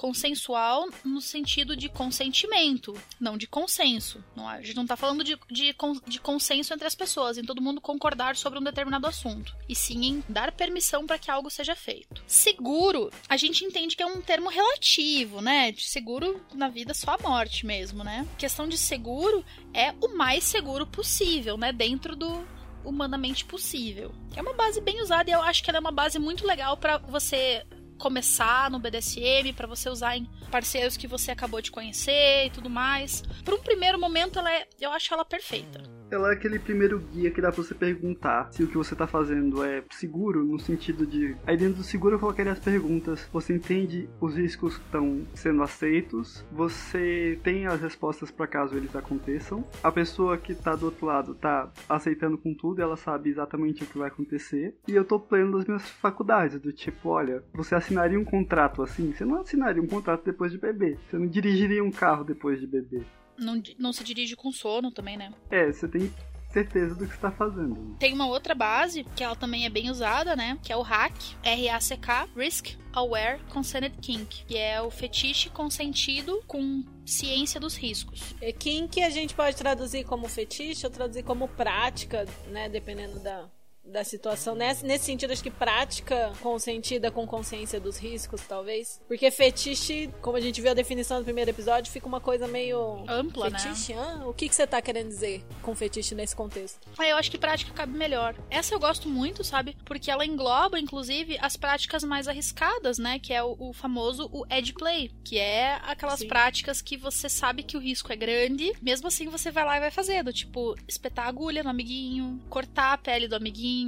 consensual 0.00 0.88
no 1.04 1.20
sentido 1.20 1.76
de 1.76 1.86
consentimento, 1.86 2.98
não 3.20 3.36
de 3.36 3.46
consenso. 3.46 4.24
Não, 4.34 4.48
a 4.48 4.62
gente 4.62 4.74
não 4.74 4.84
está 4.84 4.96
falando 4.96 5.22
de, 5.22 5.38
de, 5.50 5.76
de, 6.06 6.18
consenso 6.18 6.72
entre 6.72 6.86
as 6.86 6.94
pessoas, 6.94 7.36
em 7.36 7.44
todo 7.44 7.60
mundo 7.60 7.82
concordar 7.82 8.34
sobre 8.34 8.58
um 8.58 8.62
determinado 8.62 9.06
assunto, 9.06 9.54
e 9.68 9.74
sim 9.74 10.06
em 10.06 10.24
dar 10.26 10.52
permissão 10.52 11.06
para 11.06 11.18
que 11.18 11.30
algo 11.30 11.50
seja 11.50 11.76
feito. 11.76 12.22
Seguro, 12.26 13.12
a 13.28 13.36
gente 13.36 13.62
entende 13.62 13.94
que 13.94 14.02
é 14.02 14.06
um 14.06 14.22
termo 14.22 14.48
relativo, 14.48 15.42
né? 15.42 15.70
De 15.70 15.84
seguro 15.84 16.42
na 16.54 16.70
vida 16.70 16.94
só 16.94 17.16
a 17.16 17.22
morte 17.22 17.66
mesmo, 17.66 18.02
né? 18.02 18.26
A 18.32 18.36
questão 18.38 18.66
de 18.66 18.78
seguro 18.78 19.44
é 19.74 19.92
o 20.00 20.16
mais 20.16 20.44
seguro 20.44 20.86
possível, 20.86 21.58
né? 21.58 21.74
Dentro 21.74 22.16
do, 22.16 22.42
humanamente 22.82 23.44
possível. 23.44 24.14
É 24.34 24.40
uma 24.40 24.54
base 24.54 24.80
bem 24.80 25.02
usada 25.02 25.28
e 25.28 25.34
eu 25.34 25.42
acho 25.42 25.62
que 25.62 25.68
ela 25.68 25.76
é 25.76 25.80
uma 25.80 25.92
base 25.92 26.18
muito 26.18 26.46
legal 26.46 26.78
para 26.78 26.96
você 26.96 27.66
começar 28.00 28.70
no 28.70 28.80
BDSM, 28.80 29.52
para 29.54 29.68
você 29.68 29.88
usar 29.88 30.16
em 30.16 30.24
parceiros 30.50 30.96
que 30.96 31.06
você 31.06 31.30
acabou 31.30 31.60
de 31.60 31.70
conhecer 31.70 32.46
e 32.46 32.50
tudo 32.50 32.68
mais. 32.68 33.22
Por 33.44 33.54
um 33.54 33.62
primeiro 33.62 34.00
momento, 34.00 34.40
ela 34.40 34.52
é, 34.52 34.66
eu 34.80 34.90
acho 34.90 35.14
ela 35.14 35.24
perfeita 35.24 35.99
ela 36.10 36.30
é 36.30 36.32
aquele 36.34 36.58
primeiro 36.58 36.98
guia 36.98 37.30
que 37.30 37.40
dá 37.40 37.52
pra 37.52 37.62
você 37.62 37.74
perguntar 37.74 38.52
se 38.52 38.62
o 38.62 38.66
que 38.66 38.76
você 38.76 38.94
tá 38.94 39.06
fazendo 39.06 39.62
é 39.64 39.82
seguro, 39.90 40.44
no 40.44 40.58
sentido 40.58 41.06
de. 41.06 41.36
Aí 41.46 41.56
dentro 41.56 41.76
do 41.76 41.82
seguro 41.82 42.16
eu 42.16 42.20
colocaria 42.20 42.52
as 42.52 42.58
perguntas. 42.58 43.28
Você 43.32 43.54
entende 43.54 44.08
os 44.20 44.36
riscos 44.36 44.76
que 44.76 44.84
estão 44.84 45.22
sendo 45.34 45.62
aceitos? 45.62 46.44
Você 46.52 47.38
tem 47.42 47.66
as 47.66 47.80
respostas 47.80 48.30
para 48.30 48.46
caso 48.46 48.76
eles 48.76 48.94
aconteçam? 48.94 49.64
A 49.82 49.92
pessoa 49.92 50.36
que 50.36 50.54
tá 50.54 50.74
do 50.74 50.86
outro 50.86 51.06
lado 51.06 51.34
tá 51.34 51.70
aceitando 51.88 52.36
com 52.36 52.54
tudo, 52.54 52.82
ela 52.82 52.96
sabe 52.96 53.30
exatamente 53.30 53.84
o 53.84 53.86
que 53.86 53.98
vai 53.98 54.08
acontecer. 54.08 54.74
E 54.88 54.94
eu 54.94 55.04
tô 55.04 55.18
pleno 55.18 55.56
das 55.56 55.66
minhas 55.66 55.88
faculdades, 55.88 56.60
do 56.60 56.72
tipo, 56.72 57.10
olha, 57.10 57.42
você 57.52 57.74
assinaria 57.74 58.18
um 58.18 58.24
contrato 58.24 58.82
assim? 58.82 59.12
Você 59.12 59.24
não 59.24 59.40
assinaria 59.40 59.82
um 59.82 59.86
contrato 59.86 60.24
depois 60.24 60.52
de 60.52 60.58
beber. 60.58 60.98
Você 61.08 61.18
não 61.18 61.26
dirigiria 61.26 61.82
um 61.82 61.90
carro 61.90 62.24
depois 62.24 62.60
de 62.60 62.66
beber 62.66 63.04
não, 63.40 63.62
não 63.78 63.92
se 63.92 64.04
dirige 64.04 64.36
com 64.36 64.52
sono 64.52 64.90
também, 64.90 65.16
né? 65.16 65.32
É, 65.50 65.72
você 65.72 65.88
tem 65.88 66.12
certeza 66.52 66.94
do 66.94 67.06
que 67.06 67.14
está 67.14 67.30
fazendo. 67.30 67.96
Tem 67.98 68.12
uma 68.12 68.26
outra 68.26 68.54
base, 68.54 69.04
que 69.14 69.22
ela 69.22 69.36
também 69.36 69.64
é 69.64 69.70
bem 69.70 69.90
usada, 69.90 70.34
né? 70.34 70.58
Que 70.62 70.72
é 70.72 70.76
o 70.76 70.82
RAC, 70.82 71.14
R-A-C-K, 71.42 72.28
Risk 72.36 72.76
Aware 72.92 73.40
Consented 73.48 73.96
Kink, 74.00 74.44
que 74.44 74.56
é 74.56 74.80
o 74.82 74.90
fetiche 74.90 75.48
consentido 75.48 76.42
com 76.46 76.84
ciência 77.06 77.60
dos 77.60 77.76
riscos. 77.76 78.34
E 78.40 78.52
kink 78.52 79.00
a 79.02 79.10
gente 79.10 79.34
pode 79.34 79.56
traduzir 79.56 80.04
como 80.04 80.28
fetiche 80.28 80.86
ou 80.86 80.92
traduzir 80.92 81.22
como 81.22 81.48
prática, 81.48 82.26
né? 82.48 82.68
Dependendo 82.68 83.20
da, 83.20 83.48
da 83.90 84.04
situação. 84.04 84.54
Nesse, 84.54 84.84
nesse 84.84 85.04
sentido, 85.04 85.32
acho 85.32 85.42
que 85.42 85.50
prática 85.50 86.32
consentida 86.40 87.10
com 87.10 87.26
consciência 87.26 87.80
dos 87.80 87.98
riscos, 87.98 88.42
talvez. 88.46 89.00
Porque 89.06 89.30
fetiche, 89.30 90.10
como 90.20 90.36
a 90.36 90.40
gente 90.40 90.60
viu 90.60 90.70
a 90.70 90.74
definição 90.74 91.18
do 91.18 91.24
primeiro 91.24 91.50
episódio, 91.50 91.90
fica 91.90 92.06
uma 92.06 92.20
coisa 92.20 92.46
meio. 92.46 93.04
Ampla, 93.08 93.50
fetiche? 93.50 93.94
né? 93.94 94.00
Ah, 94.00 94.26
o 94.26 94.32
que, 94.32 94.48
que 94.48 94.54
você 94.54 94.66
tá 94.66 94.80
querendo 94.80 95.08
dizer 95.08 95.44
com 95.62 95.74
fetiche 95.74 96.14
nesse 96.14 96.34
contexto? 96.34 96.80
Ah, 96.98 97.06
eu 97.06 97.16
acho 97.16 97.30
que 97.30 97.38
prática 97.38 97.72
cabe 97.72 97.96
melhor. 97.96 98.34
Essa 98.48 98.74
eu 98.74 98.80
gosto 98.80 99.08
muito, 99.08 99.42
sabe? 99.44 99.76
Porque 99.84 100.10
ela 100.10 100.24
engloba, 100.24 100.78
inclusive, 100.78 101.36
as 101.40 101.56
práticas 101.56 102.04
mais 102.04 102.28
arriscadas, 102.28 102.98
né? 102.98 103.18
Que 103.18 103.32
é 103.32 103.42
o, 103.42 103.56
o 103.58 103.72
famoso 103.72 104.28
o 104.32 104.44
edge 104.50 104.72
play, 104.72 105.10
que 105.24 105.38
é 105.38 105.80
aquelas 105.82 106.20
Sim. 106.20 106.28
práticas 106.28 106.80
que 106.80 106.96
você 106.96 107.28
sabe 107.28 107.62
que 107.62 107.76
o 107.76 107.80
risco 107.80 108.12
é 108.12 108.16
grande, 108.16 108.72
mesmo 108.80 109.08
assim 109.08 109.28
você 109.28 109.50
vai 109.50 109.64
lá 109.64 109.76
e 109.76 109.80
vai 109.80 109.90
fazer, 109.90 110.22
do 110.22 110.32
tipo, 110.32 110.74
espetar 110.86 111.26
a 111.26 111.28
agulha 111.28 111.62
no 111.62 111.70
amiguinho, 111.70 112.40
cortar 112.48 112.92
a 112.92 112.98
pele 112.98 113.26
do 113.26 113.36
amiguinho 113.36 113.79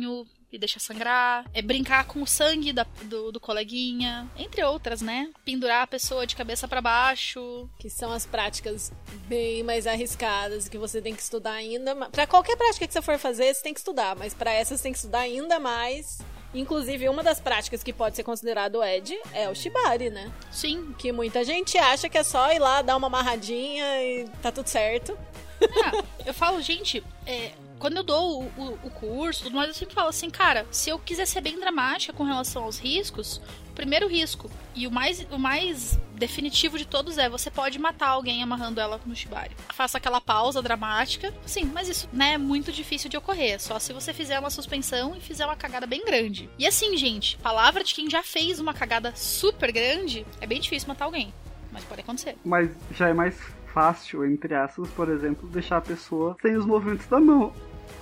e 0.53 0.59
deixar 0.59 0.80
sangrar, 0.80 1.47
é 1.55 1.62
brincar 1.62 2.05
com 2.07 2.20
o 2.22 2.26
sangue 2.26 2.72
da- 2.74 2.86
do, 3.05 3.32
do 3.32 3.40
coleguinha, 3.40 4.28
entre 4.36 4.62
outras, 4.62 5.01
né? 5.01 5.30
Pendurar 5.47 5.82
a 5.82 5.86
pessoa 5.86 6.26
de 6.26 6.36
cabeça 6.36 6.68
pra 6.68 6.80
baixo. 6.82 7.68
Que 7.78 7.88
são 7.88 8.12
as 8.12 8.26
práticas 8.26 8.93
bem 9.26 9.62
mais 9.62 9.86
arriscadas 9.86 10.68
que 10.68 10.76
você 10.76 11.01
tem 11.01 11.14
que 11.14 11.22
estudar 11.22 11.53
ainda 11.53 11.95
mais. 11.95 12.11
Pra 12.12 12.26
qualquer 12.26 12.57
prática 12.57 12.86
que 12.86 12.93
você 12.93 13.01
for 13.01 13.18
fazer, 13.18 13.55
você 13.55 13.62
tem 13.62 13.72
que 13.72 13.80
estudar, 13.80 14.14
mas 14.14 14.34
pra 14.34 14.53
essa 14.53 14.76
você 14.76 14.82
tem 14.82 14.93
que 14.93 14.99
estudar 14.99 15.20
ainda 15.20 15.59
mais. 15.59 16.18
Inclusive, 16.55 17.09
uma 17.09 17.22
das 17.22 17.40
práticas 17.40 17.82
que 17.82 17.95
pode 17.95 18.14
ser 18.14 18.22
considerado 18.24 18.84
Ed 18.84 19.18
é 19.32 19.49
o 19.49 19.55
Shibari, 19.55 20.11
né? 20.11 20.30
Sim, 20.51 20.95
Que 20.99 21.11
muita 21.11 21.43
gente 21.45 21.78
acha 21.78 22.11
que 22.11 22.18
é 22.18 22.22
só 22.22 22.53
ir 22.53 22.59
lá 22.59 22.82
dar 22.82 22.99
uma 22.99 23.07
amarradinha 23.07 23.86
e 24.03 24.28
tá 24.43 24.53
tudo 24.53 24.66
certo. 24.66 25.16
Ah, 25.62 26.05
eu 26.26 26.34
falo, 26.34 26.61
gente, 26.61 27.03
é, 27.24 27.53
quando 27.83 27.97
eu 27.97 28.05
dou 28.05 28.45
o, 28.45 28.47
o, 28.57 28.78
o 28.85 28.91
curso, 28.91 29.43
tudo 29.43 29.57
mais, 29.57 29.66
eu 29.66 29.74
sempre 29.74 29.93
falo 29.93 30.09
assim, 30.09 30.30
cara, 30.30 30.64
se 30.70 30.89
eu 30.89 31.01
quiser 31.01 31.26
ser 31.26 31.41
bem 31.41 31.59
dramática 31.59 32.12
com 32.12 32.22
relação 32.22 32.62
aos 32.62 32.78
riscos, 32.78 33.39
o 33.70 33.72
primeiro 33.74 34.07
risco 34.07 34.49
e 34.72 34.87
o 34.87 34.91
mais, 34.91 35.26
o 35.33 35.37
mais 35.37 35.99
definitivo 36.14 36.78
de 36.78 36.87
todos 36.87 37.18
é 37.18 37.28
você 37.28 37.51
pode 37.51 37.80
matar 37.80 38.11
alguém 38.11 38.41
amarrando 38.41 38.80
ela 38.80 39.01
no 39.05 39.16
shibari. 39.16 39.57
Faça 39.74 39.99
aquela 39.99 40.20
pausa 40.20 40.62
dramática. 40.62 41.35
Sim, 41.45 41.64
mas 41.74 41.89
isso 41.89 42.09
né, 42.12 42.35
é 42.35 42.39
muito 42.39 42.70
difícil 42.70 43.11
de 43.11 43.16
ocorrer. 43.16 43.61
Só 43.61 43.80
se 43.80 43.93
você 43.93 44.12
fizer 44.12 44.39
uma 44.39 44.51
suspensão 44.51 45.16
e 45.16 45.20
fizer 45.20 45.45
uma 45.45 45.57
cagada 45.57 45.85
bem 45.85 46.05
grande. 46.05 46.49
E 46.57 46.64
assim, 46.64 46.97
gente, 46.97 47.37
palavra 47.39 47.83
de 47.83 47.93
quem 47.93 48.09
já 48.09 48.22
fez 48.22 48.61
uma 48.61 48.72
cagada 48.72 49.12
super 49.16 49.72
grande, 49.72 50.24
é 50.41 50.47
bem 50.47 50.61
difícil 50.61 50.87
matar 50.87 51.07
alguém. 51.07 51.35
Mas 51.72 51.83
pode 51.83 52.03
acontecer. 52.03 52.37
Mas 52.45 52.70
já 52.93 53.09
é 53.09 53.12
mais 53.12 53.37
fácil, 53.74 54.24
entre 54.24 54.55
aspas, 54.55 54.89
por 54.91 55.09
exemplo, 55.09 55.49
deixar 55.49 55.78
a 55.78 55.80
pessoa 55.80 56.37
sem 56.41 56.55
os 56.55 56.64
movimentos 56.64 57.07
da 57.07 57.18
mão. 57.18 57.53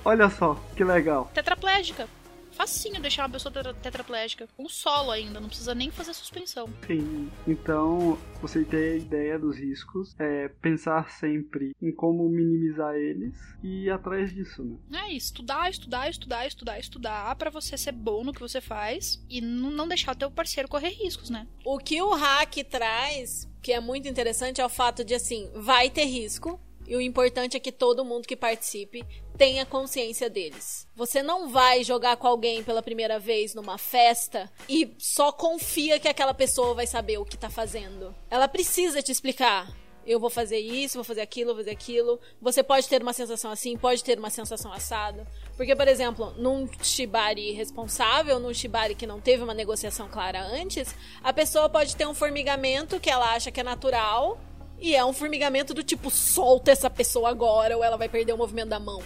Olha 0.05 0.29
só, 0.31 0.55
que 0.77 0.85
legal. 0.85 1.31
tetraplégica. 1.35 2.09
Facinho 2.53 3.01
deixar 3.01 3.23
uma 3.23 3.31
pessoa 3.31 3.51
tetra- 3.51 3.73
tetraplégica. 3.73 4.47
Um 4.59 4.69
solo 4.69 5.11
ainda, 5.11 5.41
não 5.41 5.49
precisa 5.49 5.75
nem 5.75 5.91
fazer 5.91 6.13
suspensão. 6.13 6.69
Sim. 6.87 7.31
Então, 7.47 8.19
você 8.43 8.65
ter 8.65 8.93
a 8.93 8.97
ideia 8.97 9.39
dos 9.39 9.57
riscos, 9.57 10.15
é 10.19 10.49
pensar 10.61 11.11
sempre 11.11 11.75
em 11.81 11.91
como 11.91 12.29
minimizar 12.29 12.95
eles 12.97 13.35
e 13.63 13.85
ir 13.85 13.91
atrás 13.91 14.35
disso, 14.35 14.63
né? 14.91 14.99
É 15.07 15.13
isso, 15.13 15.27
estudar, 15.27 15.71
estudar, 15.71 16.11
estudar, 16.11 16.47
estudar, 16.47 16.79
estudar 16.79 17.37
pra 17.37 17.49
você 17.51 17.79
ser 17.79 17.93
bom 17.93 18.25
no 18.25 18.33
que 18.33 18.41
você 18.41 18.61
faz 18.61 19.25
e 19.31 19.41
não 19.41 19.89
deixar 19.89 20.13
o 20.13 20.19
teu 20.19 20.31
parceiro 20.31 20.69
correr 20.69 20.91
riscos, 20.91 21.31
né? 21.31 21.47
O 21.65 21.79
que 21.79 22.03
o 22.03 22.15
hack 22.15 22.57
traz, 22.69 23.49
que 23.63 23.73
é 23.73 23.81
muito 23.81 24.07
interessante, 24.07 24.61
é 24.61 24.67
o 24.67 24.69
fato 24.69 25.03
de 25.03 25.15
assim, 25.15 25.51
vai 25.55 25.89
ter 25.89 26.05
risco. 26.05 26.61
E 26.91 26.97
o 26.97 27.01
importante 27.01 27.57
é 27.57 27.61
que 27.61 27.71
todo 27.71 28.05
mundo 28.05 28.27
que 28.27 28.35
participe 28.35 29.07
tenha 29.39 29.65
consciência 29.65 30.29
deles. 30.29 30.89
Você 30.97 31.23
não 31.23 31.49
vai 31.49 31.85
jogar 31.85 32.17
com 32.17 32.27
alguém 32.27 32.65
pela 32.65 32.83
primeira 32.83 33.17
vez 33.17 33.55
numa 33.55 33.79
festa 33.79 34.51
e 34.69 34.93
só 34.99 35.31
confia 35.31 36.01
que 36.01 36.09
aquela 36.09 36.35
pessoa 36.35 36.75
vai 36.75 36.89
saber 36.89 37.19
o 37.19 37.25
que 37.25 37.37
tá 37.37 37.49
fazendo. 37.49 38.13
Ela 38.29 38.49
precisa 38.49 39.01
te 39.01 39.13
explicar. 39.13 39.73
Eu 40.05 40.19
vou 40.19 40.31
fazer 40.31 40.59
isso, 40.59 40.97
vou 40.99 41.05
fazer 41.05 41.21
aquilo, 41.21 41.51
vou 41.51 41.59
fazer 41.59 41.71
aquilo. 41.71 42.19
Você 42.43 42.61
pode 42.61 42.89
ter 42.89 43.01
uma 43.01 43.13
sensação 43.13 43.53
assim, 43.53 43.77
pode 43.77 44.03
ter 44.03 44.19
uma 44.19 44.31
sensação 44.31 44.73
assada. 44.73 45.25
Porque, 45.57 45.77
por 45.77 45.87
exemplo, 45.87 46.35
num 46.39 46.69
shibari 46.83 47.53
responsável, 47.53 48.41
num 48.41 48.53
shibari 48.53 48.97
que 48.97 49.07
não 49.07 49.21
teve 49.21 49.45
uma 49.45 49.55
negociação 49.55 50.09
clara 50.09 50.43
antes, 50.43 50.93
a 51.23 51.33
pessoa 51.33 51.69
pode 51.69 51.95
ter 51.95 52.09
um 52.09 52.15
formigamento 52.15 52.99
que 52.99 53.09
ela 53.11 53.33
acha 53.33 53.53
que 53.53 53.61
é 53.61 53.63
natural 53.63 54.41
e 54.81 54.95
é 54.95 55.05
um 55.05 55.13
formigamento 55.13 55.75
do 55.75 55.83
tipo, 55.83 56.11
solta 56.11 56.71
essa 56.71 56.89
pessoa 56.91 57.29
agora 57.31 57.77
ou 57.77 57.85
ela 57.85 57.97
vai 57.97 58.09
perder 58.09 58.33
o 58.33 58.39
movimento 58.39 58.69
da 58.69 58.81
mão. 58.81 59.03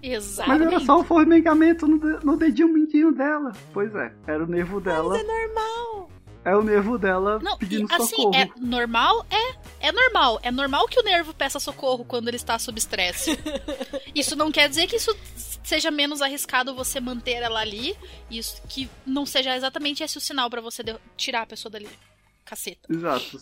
Mas 0.00 0.12
Exatamente. 0.12 0.74
era 0.74 0.80
só 0.84 1.00
o 1.00 1.04
formigamento 1.04 1.86
no, 1.86 1.98
de- 1.98 2.24
no 2.24 2.36
dedinho 2.36 2.68
mindinho 2.68 3.12
dela. 3.12 3.52
Pois 3.72 3.92
é, 3.94 4.12
era 4.26 4.44
o 4.44 4.46
nervo 4.46 4.80
dela. 4.80 5.08
Mas 5.10 5.22
é 5.22 5.26
normal. 5.46 6.10
É 6.44 6.56
o 6.56 6.62
nervo 6.62 6.96
dela 6.96 7.40
Não, 7.42 7.56
e 7.56 7.58
pedindo 7.58 7.92
assim, 7.92 8.14
socorro. 8.16 8.34
é 8.36 8.48
normal? 8.58 9.26
É. 9.28 9.88
É 9.88 9.92
normal. 9.92 10.38
É 10.42 10.50
normal 10.52 10.86
que 10.88 10.98
o 10.98 11.02
nervo 11.02 11.34
peça 11.34 11.58
socorro 11.60 12.04
quando 12.04 12.28
ele 12.28 12.36
está 12.36 12.58
sob 12.58 12.78
estresse. 12.78 13.38
isso 14.14 14.34
não 14.36 14.50
quer 14.52 14.68
dizer 14.68 14.86
que 14.86 14.96
isso 14.96 15.14
seja 15.64 15.90
menos 15.90 16.22
arriscado 16.22 16.74
você 16.74 17.00
manter 17.00 17.42
ela 17.42 17.60
ali. 17.60 17.94
Isso 18.30 18.62
que 18.68 18.88
não 19.04 19.26
seja 19.26 19.54
exatamente 19.56 20.02
esse 20.02 20.16
o 20.16 20.20
sinal 20.20 20.48
pra 20.48 20.60
você 20.60 20.82
de- 20.82 20.96
tirar 21.16 21.42
a 21.42 21.46
pessoa 21.46 21.70
dali. 21.70 21.88
Caceta. 22.44 22.90
Exato. 22.90 23.38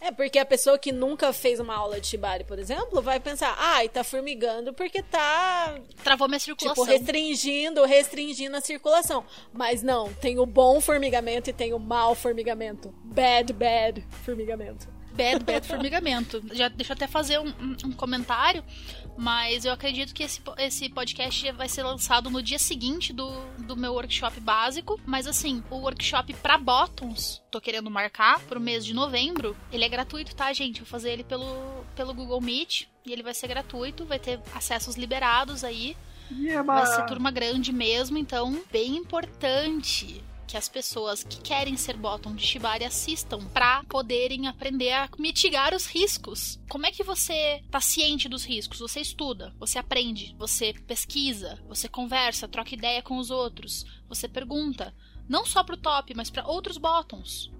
É 0.00 0.10
porque 0.12 0.38
a 0.38 0.44
pessoa 0.46 0.78
que 0.78 0.92
nunca 0.92 1.32
fez 1.32 1.58
uma 1.60 1.74
aula 1.74 2.00
de 2.00 2.06
shibari, 2.06 2.44
por 2.44 2.58
exemplo, 2.58 3.00
vai 3.02 3.18
pensar, 3.18 3.54
ai, 3.58 3.88
tá 3.88 4.04
formigando 4.04 4.72
porque 4.72 5.02
tá 5.02 5.78
Travou 6.04 6.28
minha 6.28 6.38
Tipo, 6.38 6.60
circulação. 6.60 6.84
restringindo, 6.96 7.84
restringindo 7.84 8.56
a 8.56 8.60
circulação. 8.60 9.24
Mas 9.52 9.82
não, 9.82 10.12
tem 10.14 10.38
o 10.38 10.46
bom 10.46 10.80
formigamento 10.80 11.50
e 11.50 11.52
tem 11.52 11.72
o 11.74 11.78
mau 11.78 12.14
formigamento. 12.14 12.94
Bad, 13.04 13.52
bad 13.52 14.06
formigamento. 14.24 14.88
Bad, 15.12 15.44
bad 15.44 15.66
formigamento. 15.66 16.40
Já, 16.52 16.68
deixa 16.68 16.92
eu 16.92 16.94
até 16.94 17.08
fazer 17.08 17.40
um- 17.40 17.52
um 17.86 17.92
comentário, 17.92 18.62
mas 19.18 19.64
eu 19.64 19.72
acredito 19.72 20.14
que 20.14 20.22
esse, 20.22 20.40
esse 20.58 20.88
podcast 20.88 21.50
vai 21.50 21.68
ser 21.68 21.82
lançado 21.82 22.30
no 22.30 22.40
dia 22.40 22.58
seguinte 22.58 23.12
do, 23.12 23.28
do 23.58 23.76
meu 23.76 23.92
workshop 23.92 24.38
básico. 24.38 25.00
Mas 25.04 25.26
assim, 25.26 25.60
o 25.68 25.78
workshop 25.78 26.32
pra 26.34 26.56
bottoms, 26.56 27.42
tô 27.50 27.60
querendo 27.60 27.90
marcar 27.90 28.38
pro 28.42 28.60
mês 28.60 28.86
de 28.86 28.94
novembro, 28.94 29.56
ele 29.72 29.84
é 29.84 29.88
gratuito, 29.88 30.36
tá, 30.36 30.52
gente? 30.52 30.82
Vou 30.82 30.86
fazer 30.86 31.10
ele 31.10 31.24
pelo, 31.24 31.84
pelo 31.96 32.14
Google 32.14 32.40
Meet 32.40 32.86
e 33.04 33.12
ele 33.12 33.24
vai 33.24 33.34
ser 33.34 33.48
gratuito, 33.48 34.04
vai 34.04 34.20
ter 34.20 34.38
acessos 34.54 34.94
liberados 34.94 35.64
aí. 35.64 35.96
É 36.46 36.62
Vai 36.62 36.86
ser 36.86 37.06
turma 37.06 37.32
grande 37.32 37.72
mesmo, 37.72 38.18
então 38.18 38.62
bem 38.70 38.96
importante 38.96 40.22
que 40.48 40.56
as 40.56 40.66
pessoas 40.66 41.22
que 41.22 41.42
querem 41.42 41.76
ser 41.76 41.94
bottom 41.98 42.34
de 42.34 42.44
Shibari 42.44 42.82
assistam 42.82 43.38
pra 43.52 43.84
poderem 43.84 44.48
aprender 44.48 44.92
a 44.92 45.08
mitigar 45.18 45.74
os 45.74 45.86
riscos. 45.86 46.58
Como 46.70 46.86
é 46.86 46.90
que 46.90 47.04
você 47.04 47.62
tá 47.70 47.80
ciente 47.80 48.30
dos 48.30 48.46
riscos? 48.46 48.80
Você 48.80 49.00
estuda, 49.00 49.54
você 49.58 49.78
aprende, 49.78 50.34
você 50.38 50.72
pesquisa, 50.72 51.62
você 51.68 51.86
conversa, 51.86 52.48
troca 52.48 52.74
ideia 52.74 53.02
com 53.02 53.18
os 53.18 53.30
outros, 53.30 53.84
você 54.08 54.26
pergunta, 54.26 54.94
não 55.28 55.44
só 55.44 55.62
pro 55.62 55.76
top, 55.76 56.14
mas 56.14 56.30
pra 56.30 56.48
outros 56.48 56.78
bottoms. 56.78 57.50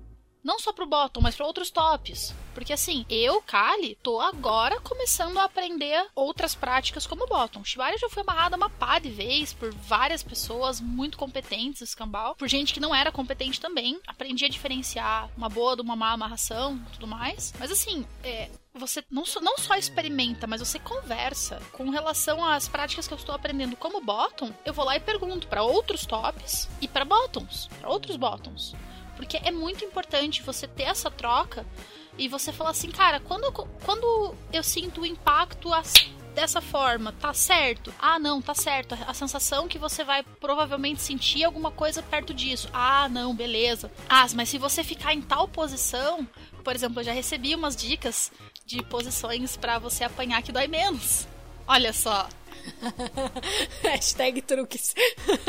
Não 0.43 0.59
só 0.59 0.73
pro 0.73 0.87
bottom, 0.87 1.21
mas 1.21 1.35
pra 1.35 1.47
outros 1.47 1.71
tops. 1.71 2.35
Porque 2.55 2.73
assim, 2.73 3.07
eu, 3.09 3.41
Kali, 3.43 3.97
tô 4.03 4.21
agora 4.21 4.81
começando 4.81 5.39
a 5.39 5.45
aprender 5.45 6.07
outras 6.15 6.55
práticas 6.55 7.07
como 7.07 7.27
bottom. 7.27 7.65
Shibari 7.65 7.99
já 7.99 8.09
foi 8.09 8.23
amarrada 8.23 8.57
uma 8.57 8.71
pá 8.71 8.99
de 8.99 9.11
vez 9.11 9.53
por 9.53 9.73
várias 9.73 10.23
pessoas 10.23 10.81
muito 10.81 11.17
competentes, 11.17 11.83
escambau. 11.83 12.35
Por 12.35 12.49
gente 12.49 12.75
que 12.75 12.81
não 12.81 12.95
era 12.95 13.13
competente 13.13 13.61
também. 13.61 14.01
Aprendi 14.07 14.45
a 14.45 14.49
diferenciar 14.49 15.31
uma 15.37 15.49
boa 15.49 15.77
de 15.77 15.83
uma 15.83 15.95
má 15.95 16.13
amarração 16.13 16.79
tudo 16.93 17.07
mais. 17.07 17.53
Mas 17.59 17.71
assim, 17.71 18.05
é, 18.25 18.51
você 18.75 19.05
não 19.11 19.25
só, 19.25 19.41
não 19.41 19.57
só 19.59 19.75
experimenta, 19.77 20.47
mas 20.47 20.61
você 20.61 20.79
conversa 20.79 21.61
com 21.73 21.91
relação 21.91 22.45
às 22.45 22.69
práticas 22.69 23.07
que 23.07 23.15
eu 23.15 23.19
estou 23.19 23.35
aprendendo 23.35 23.77
como 23.77 24.01
bottom. 24.01 24.53
Eu 24.65 24.75
vou 24.75 24.85
lá 24.85 24.97
e 24.97 25.01
pergunto 25.01 25.47
pra 25.47 25.63
outros 25.63 26.07
tops 26.07 26.69
e 26.81 26.89
pra 26.89 27.05
bottoms, 27.05 27.69
pra 27.81 27.89
outros 27.89 28.17
bottoms. 28.17 28.75
Porque 29.19 29.37
é 29.43 29.51
muito 29.51 29.85
importante 29.85 30.43
você 30.43 30.69
ter 30.69 30.85
essa 30.85 31.11
troca 31.11 31.67
e 32.17 32.29
você 32.29 32.53
falar 32.53 32.71
assim, 32.71 32.89
cara, 32.91 33.19
quando, 33.19 33.51
quando 33.85 34.33
eu 34.53 34.63
sinto 34.63 35.01
o 35.01 35.07
impacto 35.07 35.75
as- 35.75 35.93
dessa 36.37 36.61
forma, 36.61 37.13
tá 37.21 37.35
certo? 37.35 37.93
Ah, 37.99 38.17
não, 38.17 38.41
tá 38.41 38.55
certo. 38.55 38.97
A 39.09 39.13
sensação 39.13 39.67
que 39.67 39.77
você 39.77 40.05
vai 40.05 40.23
provavelmente 40.23 41.03
sentir 41.03 41.43
alguma 41.43 41.73
coisa 41.73 42.01
perto 42.01 42.33
disso. 42.33 42.69
Ah, 42.73 43.09
não, 43.09 43.35
beleza. 43.35 43.91
Ah, 44.09 44.25
mas 44.37 44.49
se 44.49 44.57
você 44.57 44.85
ficar 44.85 45.13
em 45.13 45.21
tal 45.21 45.49
posição, 45.49 46.27
por 46.63 46.77
exemplo, 46.77 47.01
eu 47.01 47.05
já 47.05 47.13
recebi 47.13 47.57
umas 47.57 47.75
dicas 47.75 48.31
de 48.65 48.81
posições 48.85 49.57
pra 49.57 49.81
você 49.81 50.05
apanhar 50.05 50.41
que 50.43 50.53
dói 50.53 50.69
menos. 50.69 51.27
Olha 51.67 51.93
só. 51.93 52.29
Hashtag 53.83 54.43
truques. 54.43 54.95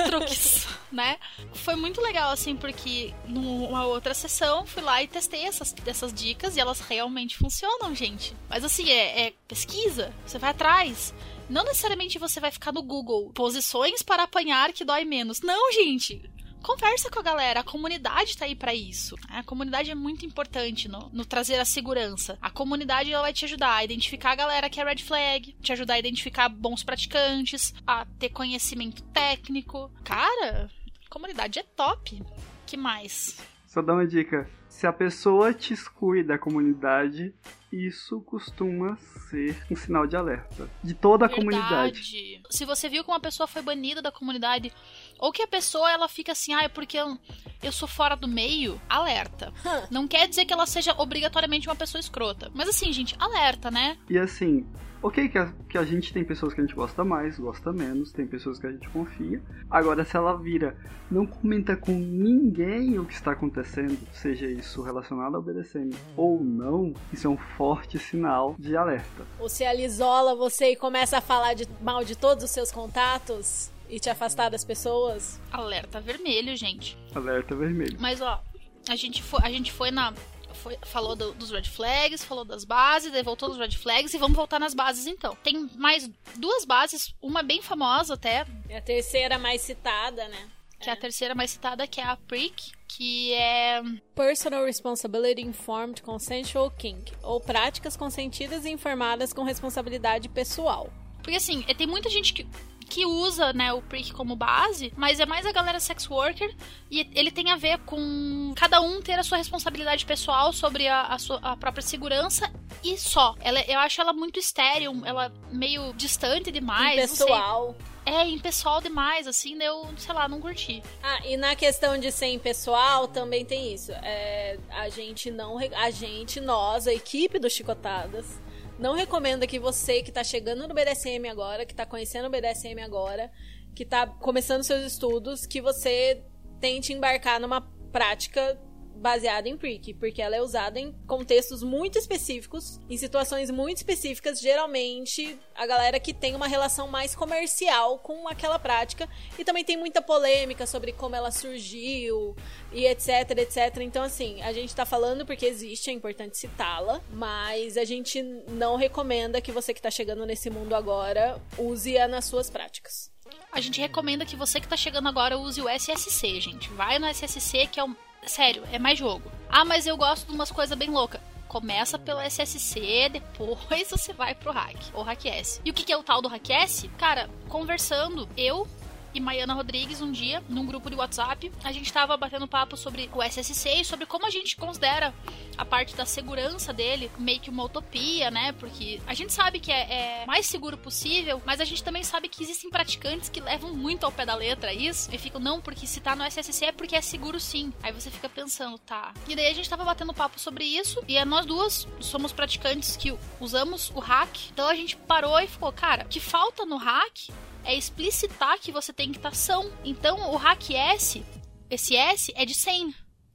truques, 0.05 0.67
né? 0.91 1.17
Foi 1.53 1.76
muito 1.76 2.01
legal, 2.01 2.32
assim, 2.32 2.55
porque 2.55 3.13
numa 3.26 3.86
outra 3.86 4.13
sessão 4.13 4.65
fui 4.65 4.82
lá 4.82 5.01
e 5.03 5.07
testei 5.07 5.45
essas, 5.45 5.74
essas 5.86 6.13
dicas 6.13 6.55
e 6.55 6.59
elas 6.59 6.80
realmente 6.82 7.38
funcionam, 7.38 7.93
gente. 7.95 8.36
Mas 8.49 8.63
assim, 8.63 8.89
é, 8.89 9.28
é 9.28 9.34
pesquisa, 9.47 10.13
você 10.26 10.38
vai 10.38 10.51
atrás. 10.51 11.13
Não 11.49 11.63
necessariamente 11.63 12.20
você 12.20 12.39
vai 12.39 12.51
ficar 12.51 12.72
no 12.72 12.84
Google 12.84 13.32
posições 13.34 14.03
para 14.03 14.24
apanhar 14.24 14.72
que 14.72 14.86
dói 14.86 15.03
menos. 15.03 15.41
Não, 15.41 15.72
gente 15.72 16.30
conversa 16.62 17.10
com 17.10 17.20
a 17.20 17.24
galera. 17.24 17.62
A 17.62 17.64
comunidade 17.64 18.38
tá 18.38 18.45
aí 18.45 18.55
para 18.55 18.74
isso. 18.74 19.16
A 19.30 19.43
comunidade 19.43 19.91
é 19.91 19.95
muito 19.95 20.26
importante 20.26 20.88
no, 20.88 21.10
no, 21.12 21.26
trazer 21.26 21.60
a 21.60 21.66
segurança. 21.66 22.38
A 22.41 22.49
comunidade 22.49 23.12
ela 23.12 23.24
vai 23.24 23.34
te 23.34 23.45
ajudar 23.45 23.76
a 23.76 23.84
identificar 23.84 24.32
a 24.32 24.36
galera 24.36 24.70
que 24.70 24.80
é 24.80 24.84
red 24.84 24.97
flag, 24.97 25.55
te 25.62 25.72
ajudar 25.72 25.95
a 25.95 25.99
identificar 25.99 26.49
bons 26.49 26.84
praticantes, 26.84 27.74
a 27.86 28.05
ter 28.18 28.30
conhecimento 28.30 29.01
técnico. 29.03 29.91
Cara, 30.03 30.70
a 31.05 31.10
comunidade 31.10 31.60
é 31.60 31.64
top. 31.64 32.22
Que 32.66 32.78
mais? 32.78 33.38
Só 33.66 33.82
dá 33.82 33.93
uma 33.93 34.05
dica. 34.05 34.49
Se 34.70 34.86
a 34.86 34.93
pessoa 34.93 35.53
te 35.53 35.74
exclui 35.74 36.24
da 36.24 36.38
comunidade, 36.38 37.34
isso 37.72 38.22
costuma 38.22 38.97
ser 39.30 39.55
um 39.70 39.76
sinal 39.76 40.07
de 40.07 40.16
alerta 40.16 40.70
de 40.84 40.93
toda 40.93 41.26
a 41.26 41.28
Verdade. 41.28 41.51
comunidade. 41.51 42.41
Se 42.49 42.66
você 42.66 42.89
viu 42.89 43.03
que 43.03 43.12
uma 43.12 43.20
pessoa 43.20 43.45
foi 43.47 43.62
banida 43.62 44.01
da 44.01 44.12
comunidade, 44.12 44.72
ou 45.20 45.32
que 45.32 45.41
a 45.41 45.47
pessoa 45.47 45.91
ela 45.91 46.07
fica 46.07 46.32
assim, 46.32 46.53
ah, 46.53 46.63
é 46.63 46.70
porque 46.70 46.97
eu, 46.97 47.17
eu 47.61 47.72
sou 47.72 47.88
fora 47.88 48.15
do 48.15 48.28
meio, 48.28 48.80
alerta. 48.89 49.53
Não 49.91 50.07
quer 50.07 50.28
dizer 50.28 50.45
que 50.45 50.53
ela 50.53 50.65
seja 50.65 50.93
obrigatoriamente 50.97 51.67
uma 51.67 51.76
pessoa 51.76 51.99
escrota. 51.99 52.49
Mas 52.53 52.70
assim, 52.70 52.91
gente, 52.91 53.15
alerta, 53.20 53.70
né? 53.70 53.97
E 54.09 54.17
assim, 54.17 54.65
Ok, 55.01 55.30
que 55.30 55.38
a, 55.38 55.53
que 55.70 55.78
a 55.78 55.86
gente 55.86 56.11
tem 56.11 56.26
pessoas 56.26 56.53
que 56.53 56.59
a 56.59 56.63
gente 56.63 56.76
gosta 56.76 57.05
mais, 57.05 57.39
gosta 57.39 57.72
menos, 57.72 58.11
tem 58.11 58.28
pessoas 58.28 58.59
que 58.59 58.67
a 58.67 58.72
gente 58.72 58.89
confia. 58.89 59.41
Agora, 59.70 60.03
se 60.03 60.17
ela 60.17 60.36
vira, 60.36 60.76
não 61.09 61.26
comenta 61.26 61.78
com 61.78 61.93
ninguém 61.93 62.99
o 62.99 63.05
que 63.05 63.13
está 63.13 63.32
acontecendo, 63.32 63.97
seja 64.11 64.45
isso 64.47 64.82
relacionado 64.82 65.36
ao 65.36 65.41
BDSM 65.41 65.91
ou 66.17 66.43
não, 66.43 66.93
isso 67.13 67.28
é 67.28 67.30
um 67.30 67.38
forte 67.38 67.97
sinal 67.97 68.55
de 68.59 68.76
alerta. 68.76 69.26
Ou 69.39 69.47
se 69.47 69.63
ela 69.63 69.80
isola 69.80 70.36
você 70.36 70.72
e 70.72 70.76
começa 70.76 71.20
a 71.20 71.22
falar 71.22 71.53
de, 71.53 71.65
mal 71.82 72.03
de 72.03 72.17
todos 72.17 72.43
os 72.43 72.51
seus 72.51 72.70
contatos 72.70 73.72
e 73.89 73.99
te 73.99 74.09
afastar 74.09 74.49
das 74.49 74.63
pessoas. 74.63 75.39
Alerta 75.51 75.99
vermelho, 75.99 76.55
gente. 76.55 76.97
Alerta 77.13 77.55
vermelho. 77.55 77.97
Mas 77.99 78.21
ó, 78.21 78.41
a 78.87 78.95
gente 78.95 79.21
foi, 79.23 79.39
a 79.43 79.49
gente 79.49 79.71
foi 79.71 79.91
na 79.91 80.13
foi, 80.53 80.77
falou 80.83 81.15
do, 81.15 81.33
dos 81.33 81.51
red 81.51 81.63
flags, 81.63 82.23
falou 82.23 82.43
das 82.43 82.65
bases, 82.65 83.11
daí 83.11 83.23
voltou 83.23 83.49
dos 83.49 83.57
red 83.57 83.71
flags 83.71 84.13
e 84.13 84.17
vamos 84.17 84.35
voltar 84.35 84.59
nas 84.59 84.73
bases 84.73 85.07
então. 85.07 85.35
Tem 85.43 85.69
mais 85.75 86.09
duas 86.35 86.65
bases, 86.65 87.15
uma 87.21 87.41
bem 87.41 87.61
famosa 87.61 88.13
até. 88.13 88.45
É 88.67 88.77
a 88.77 88.81
terceira 88.81 89.37
mais 89.37 89.61
citada, 89.61 90.27
né? 90.27 90.47
Que 90.79 90.89
é. 90.89 90.93
é 90.93 90.95
a 90.95 90.99
terceira 90.99 91.33
mais 91.33 91.51
citada, 91.51 91.87
que 91.87 91.99
é 91.99 92.03
a 92.03 92.15
PRIC, 92.15 92.71
que 92.87 93.33
é. 93.33 93.81
Personal 94.15 94.65
Responsibility 94.65 95.41
Informed 95.41 96.01
Consensual 96.01 96.71
Kink, 96.71 97.13
ou 97.23 97.39
práticas 97.39 97.95
consentidas 97.95 98.65
e 98.65 98.69
informadas 98.69 99.33
com 99.33 99.43
responsabilidade 99.43 100.29
pessoal. 100.29 100.91
Porque 101.21 101.37
assim, 101.37 101.61
tem 101.77 101.87
muita 101.87 102.09
gente 102.09 102.33
que 102.33 102.47
que 102.89 103.05
usa, 103.05 103.53
né, 103.53 103.71
o 103.71 103.81
prick 103.81 104.11
como 104.11 104.35
base, 104.35 104.91
mas 104.97 105.19
é 105.19 105.25
mais 105.25 105.45
a 105.45 105.51
galera 105.51 105.79
sex 105.79 106.09
worker 106.09 106.53
e 106.89 107.07
ele 107.13 107.31
tem 107.31 107.51
a 107.51 107.55
ver 107.55 107.77
com 107.85 108.53
cada 108.55 108.81
um 108.81 109.01
ter 109.01 109.19
a 109.19 109.23
sua 109.23 109.37
responsabilidade 109.37 110.05
pessoal 110.05 110.51
sobre 110.51 110.87
a, 110.87 111.03
a 111.03 111.19
sua 111.19 111.39
a 111.41 111.55
própria 111.55 111.83
segurança 111.83 112.51
e 112.83 112.97
só. 112.97 113.35
Ela, 113.39 113.61
eu 113.61 113.79
acho 113.79 114.01
ela 114.01 114.13
muito 114.13 114.39
estéril, 114.39 115.01
ela 115.05 115.31
meio 115.51 115.93
distante 115.93 116.51
demais. 116.51 117.11
Pessoal. 117.11 117.75
É, 118.05 118.27
impessoal 118.27 118.81
demais, 118.81 119.27
assim, 119.27 119.61
eu, 119.61 119.87
sei 119.95 120.15
lá, 120.15 120.27
não 120.27 120.41
curti. 120.41 120.81
Ah, 121.03 121.19
e 121.27 121.37
na 121.37 121.55
questão 121.55 121.95
de 121.95 122.11
ser 122.11 122.27
impessoal, 122.27 123.07
também 123.07 123.45
tem 123.45 123.71
isso. 123.71 123.91
É, 123.91 124.57
a 124.71 124.89
gente 124.89 125.29
não. 125.29 125.59
A 125.59 125.91
gente, 125.91 126.39
nós, 126.39 126.87
a 126.87 126.93
equipe 126.93 127.37
do 127.37 127.47
Chicotadas, 127.49 128.39
não 128.80 128.95
recomenda 128.95 129.45
que 129.45 129.59
você 129.59 130.01
que 130.01 130.09
está 130.09 130.23
chegando 130.23 130.67
no 130.67 130.73
BDSM 130.73 131.27
agora, 131.30 131.65
que 131.65 131.73
está 131.73 131.86
conhecendo 131.86 132.27
o 132.27 132.32
BDSM 132.32 132.82
agora, 132.82 133.32
que 133.75 133.84
está 133.84 134.07
começando 134.07 134.63
seus 134.63 134.84
estudos, 134.84 135.45
que 135.45 135.61
você 135.61 136.23
tente 136.59 136.93
embarcar 136.93 137.39
numa 137.39 137.61
prática 137.91 138.59
baseada 138.99 139.47
em 139.47 139.57
prick, 139.57 139.93
porque 139.93 140.21
ela 140.21 140.35
é 140.35 140.41
usada 140.41 140.79
em 140.79 140.91
contextos 141.07 141.63
muito 141.63 141.97
específicos, 141.97 142.79
em 142.89 142.97
situações 142.97 143.49
muito 143.49 143.77
específicas, 143.77 144.39
geralmente 144.39 145.37
a 145.55 145.65
galera 145.65 145.99
que 145.99 146.13
tem 146.13 146.35
uma 146.35 146.47
relação 146.47 146.87
mais 146.87 147.15
comercial 147.15 147.97
com 147.99 148.27
aquela 148.27 148.59
prática 148.59 149.09
e 149.37 149.43
também 149.43 149.63
tem 149.63 149.77
muita 149.77 150.01
polêmica 150.01 150.67
sobre 150.67 150.91
como 150.91 151.15
ela 151.15 151.31
surgiu 151.31 152.35
e 152.71 152.85
etc, 152.85 153.31
etc. 153.37 153.77
Então 153.81 154.03
assim, 154.03 154.41
a 154.41 154.51
gente 154.51 154.75
tá 154.75 154.85
falando 154.85 155.25
porque 155.25 155.45
existe, 155.45 155.89
é 155.89 155.93
importante 155.93 156.37
citá-la, 156.37 157.01
mas 157.11 157.77
a 157.77 157.85
gente 157.85 158.21
não 158.49 158.75
recomenda 158.75 159.41
que 159.41 159.51
você 159.51 159.73
que 159.73 159.81
tá 159.81 159.89
chegando 159.89 160.25
nesse 160.25 160.49
mundo 160.49 160.75
agora 160.75 161.41
use-a 161.57 162.07
nas 162.07 162.25
suas 162.25 162.49
práticas. 162.49 163.11
A 163.51 163.61
gente 163.61 163.79
recomenda 163.79 164.25
que 164.25 164.35
você 164.35 164.59
que 164.59 164.67
tá 164.67 164.77
chegando 164.77 165.07
agora 165.07 165.37
use 165.37 165.61
o 165.61 165.69
SSC, 165.69 166.39
gente. 166.39 166.69
Vai 166.69 166.99
no 166.99 167.07
SSC, 167.07 167.67
que 167.67 167.79
é 167.79 167.83
um 167.83 167.95
Sério, 168.26 168.63
é 168.72 168.80
mais 168.80 168.97
jogo. 168.97 169.32
Ah, 169.49 169.65
mas 169.65 169.88
eu 169.88 169.97
gosto 169.97 170.28
de 170.28 170.34
umas 170.34 170.51
coisas 170.51 170.78
bem 170.78 170.89
loucas. 170.89 171.22
Começa 171.47 171.97
pelo 171.97 172.22
SSC, 172.22 173.09
depois 173.11 173.89
você 173.89 174.13
vai 174.13 174.36
pro 174.36 174.51
hack, 174.51 174.78
ou 174.93 175.01
hack 175.01 175.26
S. 175.26 175.59
E 175.65 175.72
o 175.72 175.74
que 175.74 175.91
é 175.91 175.97
o 175.97 176.03
tal 176.03 176.22
do 176.22 176.28
hack 176.28 176.49
S? 176.49 176.88
Cara, 176.89 177.30
conversando, 177.47 178.30
eu 178.38 178.67
e 179.14 179.20
Maiana 179.20 179.53
Rodrigues 179.53 180.01
um 180.01 180.12
dia, 180.12 180.43
num 180.49 180.66
grupo 180.66 180.89
de 180.89 180.95
WhatsApp, 180.95 181.51
a 181.64 181.72
gente 181.72 181.91
tava 181.91 182.16
batendo 182.18 182.47
papo 182.47 182.78
sobre 182.78 183.10
o 183.14 183.22
SSC 183.22 183.82
e 183.82 183.86
sobre 183.86 184.05
como 184.05 184.26
a 184.26 184.30
gente 184.30 184.55
considera 184.55 185.14
a 185.57 185.66
parte 185.66 185.95
da 185.95 186.05
segurança 186.05 186.72
dele 186.72 187.12
meio 187.18 187.39
que 187.39 187.49
uma 187.49 187.64
utopia, 187.64 188.32
né? 188.32 188.51
Porque 188.53 189.01
a 189.05 189.14
gente 189.14 189.34
sabe 189.34 189.60
que 189.60 189.72
é, 189.72 190.22
é 190.22 190.26
mais 190.26 190.45
seguro 190.45 190.78
possível, 190.78 191.41
mas 191.45 191.60
a 191.60 191.66
gente 191.66 191.84
também 191.84 192.03
sabe 192.03 192.30
que 192.30 192.43
existem 192.43 192.70
praticantes 192.70 193.30
que 193.30 193.39
levam 193.39 193.74
muito 193.74 194.05
ao 194.05 194.12
pé 194.12 194.26
da 194.26 194.36
letra 194.36 194.74
isso 194.74 195.10
e 195.14 195.18
ficam, 195.18 195.39
não, 195.39 195.60
porque 195.60 195.86
se 195.86 195.99
tá 195.99 196.16
no 196.16 196.24
SSC 196.24 196.66
é 196.66 196.72
porque 196.72 196.95
é 196.95 197.01
seguro 197.01 197.39
sim. 197.39 197.74
Aí 197.84 197.91
você 197.91 198.10
fica 198.10 198.30
pensando, 198.30 198.78
tá. 198.78 199.14
E 199.28 199.36
daí 199.36 199.47
a 199.47 199.53
gente 199.53 199.70
tava 199.70 199.84
batendo 199.84 200.14
papo 200.14 200.39
sobre 200.39 200.64
isso 200.66 201.03
e 201.07 201.18
é 201.18 201.26
nós 201.26 201.45
duas 201.45 201.88
somos 201.99 202.32
praticantes 202.32 202.95
que 202.95 203.16
usamos 203.39 203.91
o 203.95 203.99
hack, 203.99 204.49
então 204.51 204.68
a 204.68 204.76
gente 204.76 204.95
parou 204.95 205.39
e 205.39 205.47
ficou, 205.47 205.72
cara, 205.72 206.03
o 206.03 206.07
que 206.07 206.20
falta 206.20 206.66
no 206.66 206.78
hack 206.78 207.30
é 207.64 207.76
explicitar 207.76 208.60
que 208.60 208.72
você 208.72 208.93
tem 208.93 209.12
que 209.12 209.18
estar 209.18 209.34
são. 209.36 209.72
Então, 209.84 210.32
o 210.32 210.36
hack 210.36 210.72
S, 210.72 211.24
esse 211.70 211.95
S 211.95 212.32
é 212.36 212.45
de 212.45 212.53
sem. 212.53 212.93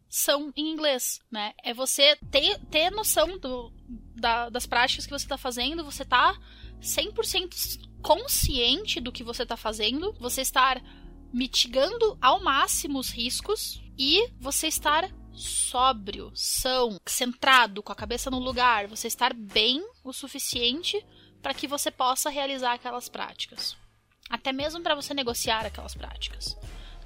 São 0.08 0.52
em 0.56 0.70
inglês, 0.70 1.20
né? 1.30 1.52
É 1.62 1.74
você 1.74 2.16
ter, 2.30 2.58
ter 2.66 2.90
noção 2.90 3.38
do, 3.38 3.72
da, 4.14 4.48
das 4.48 4.66
práticas 4.66 5.06
que 5.06 5.12
você 5.12 5.24
está 5.24 5.36
fazendo, 5.36 5.84
você 5.84 6.04
tá 6.04 6.38
100% 6.80 7.80
consciente 8.00 9.00
do 9.00 9.10
que 9.10 9.24
você 9.24 9.42
está 9.42 9.56
fazendo, 9.56 10.12
você 10.20 10.42
estar 10.42 10.80
mitigando 11.32 12.16
ao 12.20 12.42
máximo 12.42 12.98
os 12.98 13.10
riscos 13.10 13.82
e 13.98 14.30
você 14.38 14.68
estar 14.68 15.10
sóbrio, 15.32 16.30
são, 16.32 16.96
centrado, 17.04 17.82
com 17.82 17.90
a 17.90 17.96
cabeça 17.96 18.30
no 18.30 18.38
lugar, 18.38 18.86
você 18.86 19.08
estar 19.08 19.34
bem 19.34 19.84
o 20.04 20.12
suficiente 20.12 21.04
para 21.42 21.54
que 21.54 21.66
você 21.66 21.90
possa 21.90 22.30
realizar 22.30 22.74
aquelas 22.74 23.08
práticas 23.08 23.76
até 24.28 24.52
mesmo 24.52 24.80
para 24.80 24.94
você 24.94 25.14
negociar 25.14 25.66
aquelas 25.66 25.94
práticas. 25.94 26.56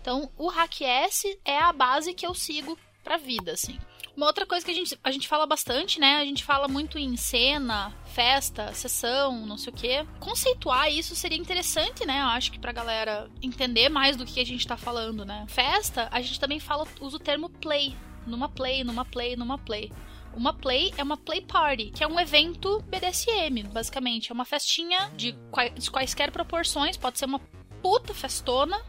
Então, 0.01 0.31
o 0.37 0.49
Hack 0.49 0.83
S 0.83 1.39
é 1.45 1.59
a 1.59 1.73
base 1.73 2.15
que 2.15 2.27
eu 2.27 2.35
sigo 2.35 2.79
para 3.03 3.17
a 3.17 3.19
vida, 3.19 3.53
assim. 3.53 3.79
Uma 4.17 4.27
outra 4.27 4.45
coisa 4.45 4.65
que 4.65 4.73
a 4.73 4.75
gente, 4.75 4.99
a 5.05 5.11
gente 5.13 5.29
fala 5.29 5.47
bastante, 5.47 6.01
né? 6.01 6.17
A 6.17 6.25
gente 6.25 6.45
fala 6.45 6.67
muito 6.67 6.99
em 6.99 7.17
cena, 7.17 7.95
festa, 8.07 8.73
sessão, 8.73 9.47
não 9.47 9.57
sei 9.57 9.73
o 9.73 9.77
quê. 9.77 10.07
Conceituar 10.19 10.91
isso 10.91 11.15
seria 11.15 11.39
interessante, 11.39 12.05
né? 12.05 12.21
Eu 12.21 12.27
acho 12.27 12.51
que 12.51 12.59
pra 12.59 12.73
galera 12.73 13.31
entender 13.41 13.89
mais 13.89 14.17
do 14.17 14.27
que 14.27 14.41
a 14.41 14.45
gente 14.45 14.67
tá 14.67 14.77
falando, 14.77 15.25
né? 15.25 15.45
Festa, 15.47 16.09
a 16.11 16.21
gente 16.21 16.41
também 16.41 16.59
fala, 16.59 16.85
usa 17.01 17.17
o 17.17 17.21
termo 17.21 17.49
play. 17.49 17.95
Numa 18.27 18.49
play, 18.49 18.83
numa 18.83 19.05
play, 19.05 19.37
numa 19.37 19.57
play. 19.57 19.93
Uma 20.35 20.53
play 20.53 20.93
é 20.97 21.03
uma 21.03 21.17
play 21.17 21.41
party, 21.41 21.91
que 21.91 22.05
é 22.05 22.07
um 22.07 22.19
evento 22.19 22.81
BDSM, 22.83 23.65
basicamente. 23.73 24.31
É 24.31 24.35
uma 24.35 24.45
festinha 24.45 25.11
de, 25.17 25.33
de 25.77 25.91
quaisquer 25.91 26.31
proporções, 26.31 26.97
pode 26.97 27.19
ser 27.19 27.25
uma 27.25 27.41
puta 27.83 28.15
festona, 28.15 28.81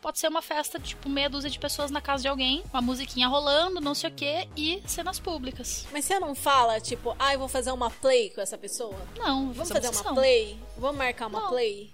pode 0.00 0.18
ser 0.18 0.28
uma 0.28 0.42
festa, 0.42 0.78
tipo, 0.78 1.08
meia 1.08 1.28
dúzia 1.28 1.50
de 1.50 1.58
pessoas 1.58 1.90
na 1.90 2.00
casa 2.00 2.22
de 2.22 2.28
alguém, 2.28 2.62
uma 2.72 2.80
musiquinha 2.80 3.28
rolando, 3.28 3.80
não 3.80 3.94
sei 3.94 4.10
o 4.10 4.12
que, 4.12 4.48
e 4.56 4.82
cenas 4.86 5.18
públicas. 5.18 5.86
Mas 5.92 6.04
você 6.04 6.18
não 6.18 6.34
fala, 6.34 6.80
tipo, 6.80 7.14
ah, 7.18 7.32
eu 7.32 7.38
vou 7.38 7.48
fazer 7.48 7.70
uma 7.72 7.90
play 7.90 8.30
com 8.30 8.40
essa 8.40 8.56
pessoa? 8.56 8.96
Não, 9.18 9.52
vamos 9.52 9.68
fazer 9.70 9.88
uma, 9.88 10.00
uma 10.00 10.14
play? 10.14 10.58
Vamos 10.76 10.96
marcar 10.96 11.26
uma 11.26 11.40
não. 11.40 11.48
play? 11.48 11.90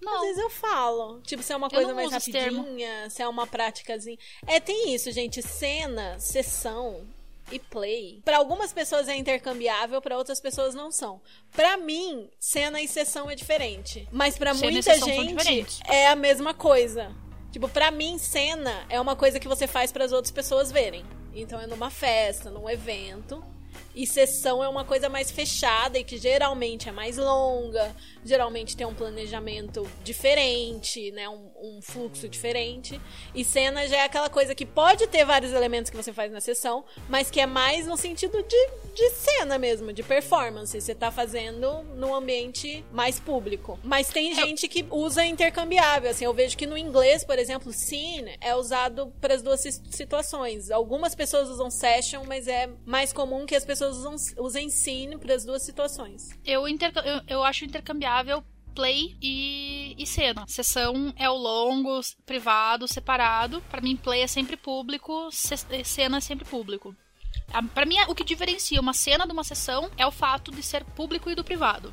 Não. 0.00 0.14
Às 0.16 0.20
vezes 0.22 0.38
eu 0.38 0.50
falo. 0.50 1.20
Tipo, 1.22 1.42
se 1.42 1.52
é 1.52 1.56
uma 1.56 1.70
coisa 1.70 1.94
mais 1.94 2.12
rapidinha, 2.12 3.10
se 3.10 3.22
é 3.22 3.28
uma 3.28 3.46
práticazinha. 3.46 4.18
É, 4.46 4.60
tem 4.60 4.94
isso, 4.94 5.10
gente. 5.10 5.42
Cena, 5.42 6.18
sessão, 6.20 7.06
e 7.50 7.58
play, 7.58 8.20
para 8.24 8.38
algumas 8.38 8.72
pessoas 8.72 9.08
é 9.08 9.16
intercambiável, 9.16 10.00
para 10.02 10.16
outras 10.16 10.40
pessoas 10.40 10.74
não 10.74 10.90
são. 10.90 11.20
Para 11.52 11.76
mim, 11.76 12.28
cena 12.38 12.80
e 12.80 12.88
sessão 12.88 13.30
é 13.30 13.34
diferente, 13.34 14.08
mas 14.10 14.36
para 14.36 14.52
muita 14.54 14.94
gente 15.42 15.80
é 15.88 16.08
a 16.08 16.16
mesma 16.16 16.52
coisa. 16.52 17.14
Tipo, 17.52 17.68
para 17.68 17.90
mim, 17.90 18.18
cena 18.18 18.84
é 18.88 19.00
uma 19.00 19.16
coisa 19.16 19.40
que 19.40 19.48
você 19.48 19.66
faz 19.66 19.90
para 19.90 20.04
as 20.04 20.12
outras 20.12 20.30
pessoas 20.30 20.70
verem. 20.70 21.04
Então 21.34 21.60
é 21.60 21.66
numa 21.66 21.90
festa, 21.90 22.50
num 22.50 22.68
evento. 22.68 23.42
E 23.94 24.06
sessão 24.06 24.62
é 24.62 24.68
uma 24.68 24.84
coisa 24.84 25.08
mais 25.08 25.30
fechada 25.30 25.98
e 25.98 26.04
que 26.04 26.18
geralmente 26.18 26.88
é 26.88 26.92
mais 26.92 27.16
longa, 27.16 27.94
geralmente 28.26 28.76
tem 28.76 28.86
um 28.86 28.94
planejamento 28.94 29.88
diferente, 30.02 31.10
né? 31.12 31.28
Um, 31.28 31.50
um, 31.62 31.82
fluxo 31.82 32.28
diferente. 32.28 33.00
E 33.34 33.44
cena 33.44 33.86
já 33.86 33.98
é 33.98 34.04
aquela 34.04 34.28
coisa 34.28 34.54
que 34.54 34.66
pode 34.66 35.06
ter 35.06 35.24
vários 35.24 35.52
elementos 35.52 35.90
que 35.90 35.96
você 35.96 36.12
faz 36.12 36.32
na 36.32 36.40
sessão, 36.40 36.84
mas 37.08 37.30
que 37.30 37.40
é 37.40 37.46
mais 37.46 37.86
no 37.86 37.96
sentido 37.96 38.42
de, 38.42 38.68
de 38.94 39.10
cena 39.10 39.58
mesmo, 39.58 39.92
de 39.92 40.02
performance. 40.02 40.78
Você 40.80 40.94
tá 40.94 41.10
fazendo 41.10 41.82
num 41.94 42.14
ambiente 42.14 42.84
mais 42.92 43.20
público. 43.20 43.78
Mas 43.82 44.08
tem 44.08 44.34
gente 44.34 44.68
que 44.68 44.84
usa 44.90 45.24
intercambiável. 45.24 46.10
Assim, 46.10 46.24
eu 46.24 46.34
vejo 46.34 46.56
que 46.56 46.66
no 46.66 46.76
inglês, 46.76 47.24
por 47.24 47.38
exemplo, 47.38 47.72
scene 47.72 48.36
é 48.40 48.54
usado 48.54 49.12
para 49.20 49.34
as 49.34 49.42
duas 49.42 49.60
situações. 49.90 50.70
Algumas 50.70 51.14
pessoas 51.14 51.48
usam 51.48 51.70
session, 51.70 52.24
mas 52.26 52.48
é 52.48 52.68
mais 52.84 53.12
comum 53.12 53.46
que 53.46 53.54
as 53.54 53.64
pessoas 53.64 53.96
usam, 53.96 54.16
usem 54.38 54.68
sim 54.68 55.16
para 55.18 55.34
as 55.34 55.44
duas 55.44 55.62
situações. 55.62 56.30
Eu, 56.44 56.66
eu, 56.66 57.22
eu 57.28 57.42
acho 57.44 57.64
intercambiável 57.64 58.15
play 58.74 59.16
e, 59.22 59.94
e, 59.98 60.06
cena. 60.06 60.44
Sessão 60.46 61.12
é 61.16 61.28
o 61.28 61.34
longo, 61.34 62.00
privado, 62.26 62.86
separado. 62.86 63.62
Para 63.70 63.80
mim, 63.80 63.96
play 63.96 64.20
é 64.20 64.26
sempre 64.26 64.56
público, 64.56 65.30
cena 65.32 66.18
é 66.18 66.20
sempre 66.20 66.44
público. 66.44 66.94
Para 67.74 67.86
mim, 67.86 67.96
o 68.08 68.14
que 68.14 68.24
diferencia 68.24 68.80
uma 68.80 68.92
cena 68.92 69.26
de 69.26 69.32
uma 69.32 69.44
sessão 69.44 69.90
é 69.96 70.06
o 70.06 70.12
fato 70.12 70.50
de 70.50 70.62
ser 70.62 70.84
público 70.84 71.30
e 71.30 71.34
do 71.34 71.42
privado. 71.44 71.92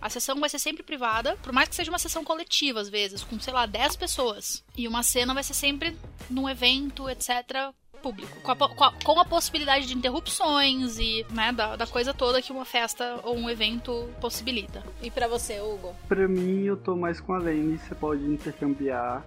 A 0.00 0.08
sessão 0.08 0.38
vai 0.40 0.48
ser 0.48 0.58
sempre 0.58 0.82
privada, 0.82 1.36
por 1.42 1.52
mais 1.52 1.68
que 1.68 1.74
seja 1.74 1.90
uma 1.90 1.98
sessão 1.98 2.24
coletiva, 2.24 2.80
às 2.80 2.88
vezes, 2.88 3.22
com, 3.22 3.38
sei 3.38 3.52
lá, 3.52 3.66
10 3.66 3.96
pessoas. 3.96 4.64
E 4.76 4.88
uma 4.88 5.02
cena 5.02 5.34
vai 5.34 5.42
ser 5.42 5.52
sempre 5.52 5.96
num 6.30 6.48
evento, 6.48 7.08
etc., 7.10 7.74
público, 8.00 8.40
com 8.40 8.50
a, 8.50 8.56
com 8.56 8.84
a, 8.84 8.92
com 9.04 9.20
a 9.20 9.24
possibilidade 9.24 9.86
de 9.86 9.96
interrupções 9.96 10.98
e 10.98 11.24
né, 11.30 11.52
da, 11.52 11.76
da, 11.76 11.86
coisa 11.86 12.12
toda 12.12 12.42
que 12.42 12.52
uma 12.52 12.64
festa 12.64 13.20
ou 13.22 13.36
um 13.36 13.48
evento 13.48 14.08
possibilita. 14.20 14.82
E 15.02 15.10
para 15.10 15.28
você, 15.28 15.60
Hugo? 15.60 15.94
Para 16.08 16.26
mim, 16.26 16.64
eu 16.64 16.76
tô 16.76 16.96
mais 16.96 17.20
com 17.20 17.34
a 17.34 17.38
Lane, 17.38 17.78
você 17.78 17.94
pode 17.94 18.24
intercambiar. 18.24 19.24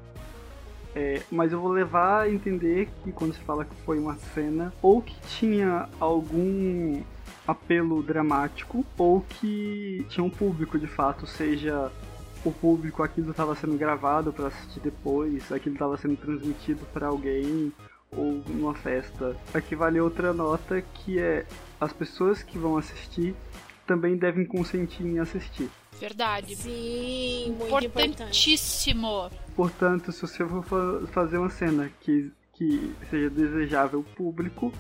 É, 0.96 1.24
mas 1.32 1.52
eu 1.52 1.60
vou 1.60 1.72
levar 1.72 2.24
a 2.24 2.30
entender 2.30 2.88
que 3.04 3.12
quando 3.12 3.34
se 3.34 3.40
fala 3.42 3.66
que 3.66 3.76
foi 3.84 3.98
uma 3.98 4.16
cena, 4.16 4.72
ou 4.82 5.02
que 5.02 5.16
tinha 5.22 5.90
algum 6.00 7.02
apelo 7.48 8.04
dramático, 8.04 8.86
ou 8.98 9.22
que 9.22 10.06
tinha 10.10 10.24
um 10.24 10.30
público 10.30 10.78
de 10.78 10.88
fato, 10.88 11.26
seja 11.26 11.92
o 12.46 12.52
público 12.52 13.02
aquilo 13.02 13.32
estava 13.32 13.56
sendo 13.56 13.78
gravado 13.78 14.34
para 14.34 14.48
assistir 14.48 14.80
depois, 14.82 15.52
aquilo 15.52 15.76
estava 15.76 15.98
sendo 15.98 16.18
transmitido 16.18 16.86
para 16.94 17.08
alguém, 17.08 17.72
ou 18.18 18.42
numa 18.48 18.74
festa. 18.74 19.36
Aqui 19.54 19.76
vale 19.76 20.00
outra 20.00 20.34
nota 20.34 20.82
que 20.82 21.20
é 21.20 21.46
as 21.80 21.92
pessoas 21.94 22.42
que 22.44 22.58
vão 22.58 22.78
assistir 22.78 23.36
também 23.86 24.18
devem 24.18 24.46
consentir 24.46 25.06
em 25.06 25.20
assistir. 25.20 25.70
Verdade. 26.00 26.56
Sim, 26.56 27.56
muito 27.58 27.86
importantíssimo. 27.86 29.08
Importante. 29.08 29.54
Portanto, 29.56 30.12
se 30.12 30.22
você 30.22 30.46
for 30.46 31.08
fazer 31.08 31.38
uma 31.38 31.50
cena 31.50 31.90
que, 32.02 32.32
que 32.54 32.94
seja 33.10 33.30
desejável 33.30 34.04
público, 34.16 34.74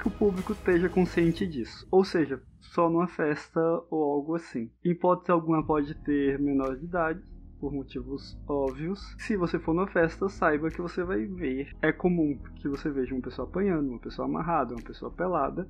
que 0.00 0.08
o 0.08 0.10
público 0.10 0.52
esteja 0.52 0.88
consciente 0.88 1.46
disso. 1.46 1.86
Ou 1.90 2.04
seja, 2.04 2.40
só 2.60 2.88
numa 2.88 3.08
festa 3.08 3.60
ou 3.90 4.02
algo 4.12 4.36
assim. 4.36 4.70
Em 4.84 4.90
hipótese 4.90 5.30
alguma 5.30 5.64
pode 5.64 5.94
ter 5.94 6.38
menor 6.38 6.76
de 6.76 6.84
idade, 6.84 7.22
por 7.60 7.72
motivos 7.72 8.36
óbvios. 8.46 9.14
Se 9.18 9.36
você 9.36 9.58
for 9.58 9.74
numa 9.74 9.86
festa, 9.86 10.28
saiba 10.28 10.70
que 10.70 10.80
você 10.80 11.02
vai 11.02 11.24
ver. 11.24 11.70
É 11.82 11.92
comum 11.92 12.38
que 12.56 12.68
você 12.68 12.90
veja 12.90 13.14
uma 13.14 13.22
pessoa 13.22 13.48
apanhando, 13.48 13.90
uma 13.90 13.98
pessoa 13.98 14.26
amarrada, 14.26 14.74
uma 14.74 14.82
pessoa 14.82 15.10
pelada. 15.10 15.68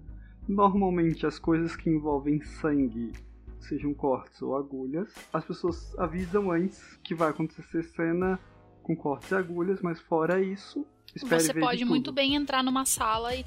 Normalmente, 0.49 1.27
as 1.27 1.39
coisas 1.39 1.75
que 1.75 1.91
envolvem 1.91 2.41
sangue, 2.41 3.13
sejam 3.61 3.93
cortes 3.93 4.41
ou 4.43 4.57
agulhas, 4.57 5.13
as 5.33 5.45
pessoas 5.45 5.99
avisam 5.99 6.51
antes 6.51 6.97
que 7.03 7.15
vai 7.15 7.31
acontecer 7.31 7.83
cena 7.83 8.39
com 8.83 8.95
cortes 8.95 9.31
e 9.31 9.35
agulhas, 9.35 9.83
mas 9.83 10.01
fora 10.01 10.41
isso, 10.41 10.87
espere 11.15 11.43
Você 11.43 11.55
pode 11.55 11.85
muito 11.85 12.13
bem 12.13 12.37
entrar 12.37 12.63
numa 12.63 12.85
sala 12.85 13.35
e 13.35 13.45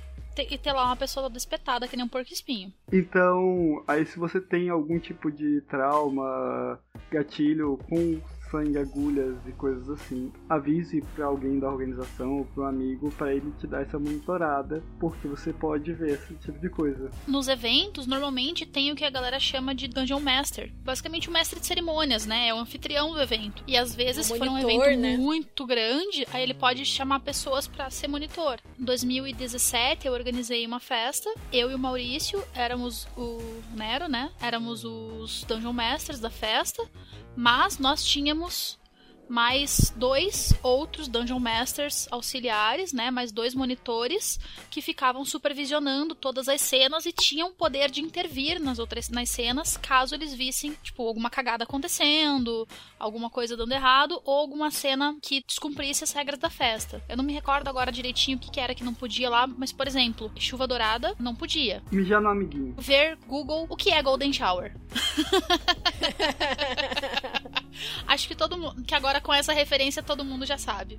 e 0.50 0.58
ter 0.58 0.74
lá 0.74 0.86
uma 0.86 0.96
pessoa 0.96 1.30
despetada 1.30 1.88
que 1.88 1.96
nem 1.96 2.06
um 2.06 2.10
porco 2.10 2.32
espinho. 2.32 2.72
Então, 2.92 3.84
aí 3.88 4.06
se 4.06 4.18
você 4.18 4.40
tem 4.40 4.70
algum 4.70 5.00
tipo 5.00 5.32
de 5.32 5.62
trauma, 5.62 6.80
gatilho 7.12 7.78
com 7.90 8.20
sangue, 8.52 8.78
agulhas 8.78 9.38
e 9.48 9.52
coisas 9.52 9.90
assim, 9.90 10.32
avise 10.50 11.02
para 11.16 11.26
alguém 11.26 11.60
da 11.60 11.70
organização 11.70 12.40
ou 12.40 12.46
para 12.46 12.64
um 12.64 12.68
amigo 12.68 13.12
para 13.12 13.34
ele 13.34 13.52
te 13.60 13.68
dar 13.68 13.82
essa 13.82 14.00
monitorada, 14.00 14.84
porque 15.00 15.28
você 15.28 15.54
pode 15.54 15.94
ver 15.94 16.14
esse 16.14 16.34
tipo 16.36 16.60
de 16.60 16.70
coisa. 16.70 17.10
Nos 17.28 17.48
eventos, 17.48 18.08
normalmente 18.08 18.66
tem 18.66 18.92
o 18.92 18.96
que 18.96 19.06
a 19.06 19.10
galera 19.10 19.40
chama 19.40 19.74
de 19.74 19.88
Dungeon 19.88 20.20
Master, 20.20 20.72
basicamente 20.84 21.30
o 21.30 21.32
mestre 21.32 21.60
de 21.60 21.66
cerimônias, 21.66 22.26
né? 22.26 22.48
É 22.48 22.54
o 22.54 22.58
anfitrião 22.58 23.14
do 23.14 23.22
evento. 23.22 23.64
E 23.68 23.78
às 23.78 23.96
vezes, 23.96 24.28
se 24.28 24.38
for 24.38 24.48
um 24.48 24.58
evento 24.58 25.00
né? 25.00 25.18
muito 25.18 25.66
grande, 25.66 26.26
aí 26.32 26.44
ele 26.44 26.54
pode 26.54 26.86
chamar 26.86 27.20
pessoas 27.20 27.68
para 27.68 27.90
ser 27.90 28.08
monitor. 28.08 28.60
Em 28.80 28.84
2017, 28.84 30.08
eu 30.08 30.14
organizei 30.14 30.66
uma 30.66 30.80
festa, 30.80 31.30
eu 31.52 31.72
e 31.72 31.76
o 31.76 31.80
Maurício 31.80 32.44
éramos 32.54 33.08
o 33.18 33.40
Nero, 33.76 34.08
né? 34.08 34.32
Éramos 34.42 34.84
os 34.84 35.44
Dungeon 35.44 35.74
Masters 35.74 36.20
da 36.20 36.30
festa. 36.30 36.84
Mas 37.36 37.78
nós 37.78 38.04
tínhamos 38.04 38.39
mais 39.30 39.94
dois 39.96 40.54
outros 40.64 41.08
Dungeon 41.08 41.40
Masters 41.40 42.08
auxiliares, 42.12 42.92
né? 42.92 43.12
Mais 43.12 43.32
dois 43.32 43.54
monitores 43.54 44.40
que 44.72 44.82
ficavam 44.82 45.24
supervisionando 45.24 46.16
todas 46.16 46.50
as 46.50 46.62
cenas 46.62 47.06
e 47.06 47.12
tinham 47.12 47.54
poder 47.54 47.92
de 47.92 48.02
intervir 48.02 48.60
nas 48.60 48.80
outras 48.80 49.08
nas 49.10 49.30
cenas 49.30 49.78
caso 49.78 50.16
eles 50.16 50.34
vissem, 50.34 50.76
tipo, 50.82 51.08
alguma 51.08 51.30
cagada 51.30 51.64
acontecendo, 51.64 52.68
alguma 52.98 53.30
coisa 53.30 53.56
dando 53.56 53.72
errado 53.72 54.20
ou 54.26 54.40
alguma 54.40 54.72
cena 54.72 55.16
que 55.22 55.44
descumprisse 55.46 56.04
as 56.04 56.12
regras 56.12 56.40
da 56.40 56.50
festa. 56.50 57.04
Eu 57.08 57.16
não 57.16 57.24
me 57.24 57.34
recordo 57.34 57.68
agora 57.68 57.92
direitinho 57.92 58.38
o 58.38 58.40
que, 58.40 58.50
que 58.50 58.60
era 58.60 58.74
que 58.74 58.84
não 58.84 58.96
podia 58.96 59.30
lá, 59.30 59.46
mas 59.46 59.72
por 59.72 59.86
exemplo, 59.88 60.32
chuva 60.38 60.68
dourada 60.68 61.14
não 61.20 61.36
podia. 61.36 61.84
Mijar 61.92 62.20
no 62.20 62.30
amiguinho. 62.30 62.74
Ver 62.78 63.16
Google 63.28 63.68
o 63.70 63.76
que 63.76 63.92
é 63.92 64.02
Golden 64.02 64.34
Shower. 64.34 64.76
Acho 68.08 68.28
que 68.28 68.36
todo 68.36 68.58
mundo. 68.58 68.84
Que 68.84 68.96
agora 68.96 69.22
com 69.22 69.34
essa 69.34 69.54
referência 69.54 70.04
todo 70.04 70.26
mundo 70.26 70.46
já 70.46 70.58
sabe. 70.58 70.98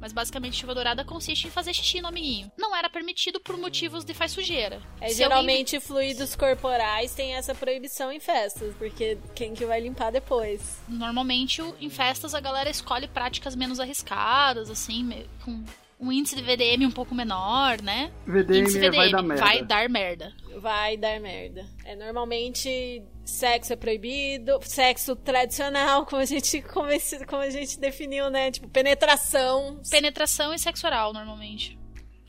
Mas 0.00 0.12
basicamente 0.12 0.56
chuva 0.56 0.74
dourada 0.74 1.04
consiste 1.04 1.48
em 1.48 1.50
fazer 1.50 1.74
xixi 1.74 2.00
no 2.00 2.08
amiguinho. 2.08 2.50
Não 2.56 2.74
era 2.74 2.88
permitido 2.88 3.40
por 3.40 3.56
motivos 3.56 4.04
de 4.04 4.14
faz 4.14 4.30
sujeira. 4.30 4.80
É, 5.00 5.12
geralmente 5.12 5.74
alguém... 5.74 5.86
fluidos 5.88 6.36
corporais 6.36 7.12
tem 7.14 7.34
essa 7.34 7.54
proibição 7.54 8.12
em 8.12 8.20
festas, 8.20 8.74
porque 8.76 9.18
quem 9.34 9.54
que 9.54 9.66
vai 9.66 9.80
limpar 9.80 10.12
depois? 10.12 10.80
Normalmente 10.86 11.62
em 11.80 11.90
festas 11.90 12.32
a 12.32 12.40
galera 12.40 12.70
escolhe 12.70 13.08
práticas 13.08 13.56
menos 13.56 13.80
arriscadas, 13.80 14.70
assim, 14.70 15.26
com 15.44 15.64
um 16.00 16.12
índice 16.12 16.36
de 16.36 16.42
VDM 16.42 16.86
um 16.86 16.92
pouco 16.92 17.14
menor, 17.14 17.82
né? 17.82 18.12
VDM, 18.24 18.66
VDM 18.66 18.96
vai 18.96 19.10
dar 19.10 19.22
merda. 19.22 19.44
Vai 19.44 19.62
dar 19.64 19.88
merda. 19.88 20.32
Vai 20.60 20.96
dar 20.96 21.20
merda. 21.20 21.66
É 21.84 21.96
normalmente 21.96 23.02
sexo 23.28 23.72
é 23.72 23.76
proibido, 23.76 24.58
sexo 24.62 25.14
tradicional, 25.14 26.06
como 26.06 26.22
a 26.22 26.24
gente 26.24 26.62
como, 26.72 26.88
esse, 26.90 27.24
como 27.26 27.42
a 27.42 27.50
gente 27.50 27.78
definiu, 27.78 28.30
né? 28.30 28.50
Tipo, 28.50 28.68
penetração. 28.68 29.80
Penetração 29.90 30.52
e 30.54 30.58
sexo 30.58 30.86
oral, 30.86 31.12
normalmente. 31.12 31.78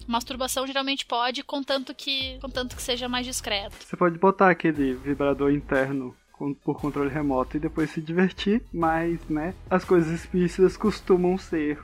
Masturbação 0.06 0.66
geralmente 0.66 1.06
pode, 1.06 1.44
contanto 1.44 1.94
que, 1.94 2.40
contanto 2.40 2.76
que 2.76 2.82
seja 2.82 3.08
mais 3.08 3.26
discreto. 3.26 3.76
Você 3.80 3.96
pode 3.96 4.18
botar 4.18 4.50
aquele 4.50 4.94
vibrador 4.94 5.52
interno 5.52 6.16
por 6.64 6.80
controle 6.80 7.10
remoto 7.10 7.58
e 7.58 7.60
depois 7.60 7.92
se 7.92 8.02
divertir, 8.02 8.64
mas, 8.74 9.20
né, 9.28 9.54
as 9.70 9.84
coisas 9.84 10.12
explícitas 10.12 10.78
costumam 10.78 11.38
ser. 11.38 11.78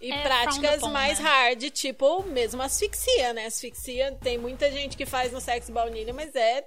e 0.00 0.12
é 0.12 0.22
práticas 0.22 0.80
mais 0.82 1.18
né? 1.18 1.28
hard, 1.28 1.70
tipo 1.70 2.22
mesmo 2.22 2.62
asfixia, 2.62 3.32
né? 3.32 3.46
Asfixia 3.46 4.12
tem 4.22 4.38
muita 4.38 4.70
gente 4.70 4.96
que 4.96 5.04
faz 5.04 5.32
no 5.32 5.40
sexo 5.40 5.72
baunilha, 5.72 6.14
mas 6.14 6.34
é 6.34 6.64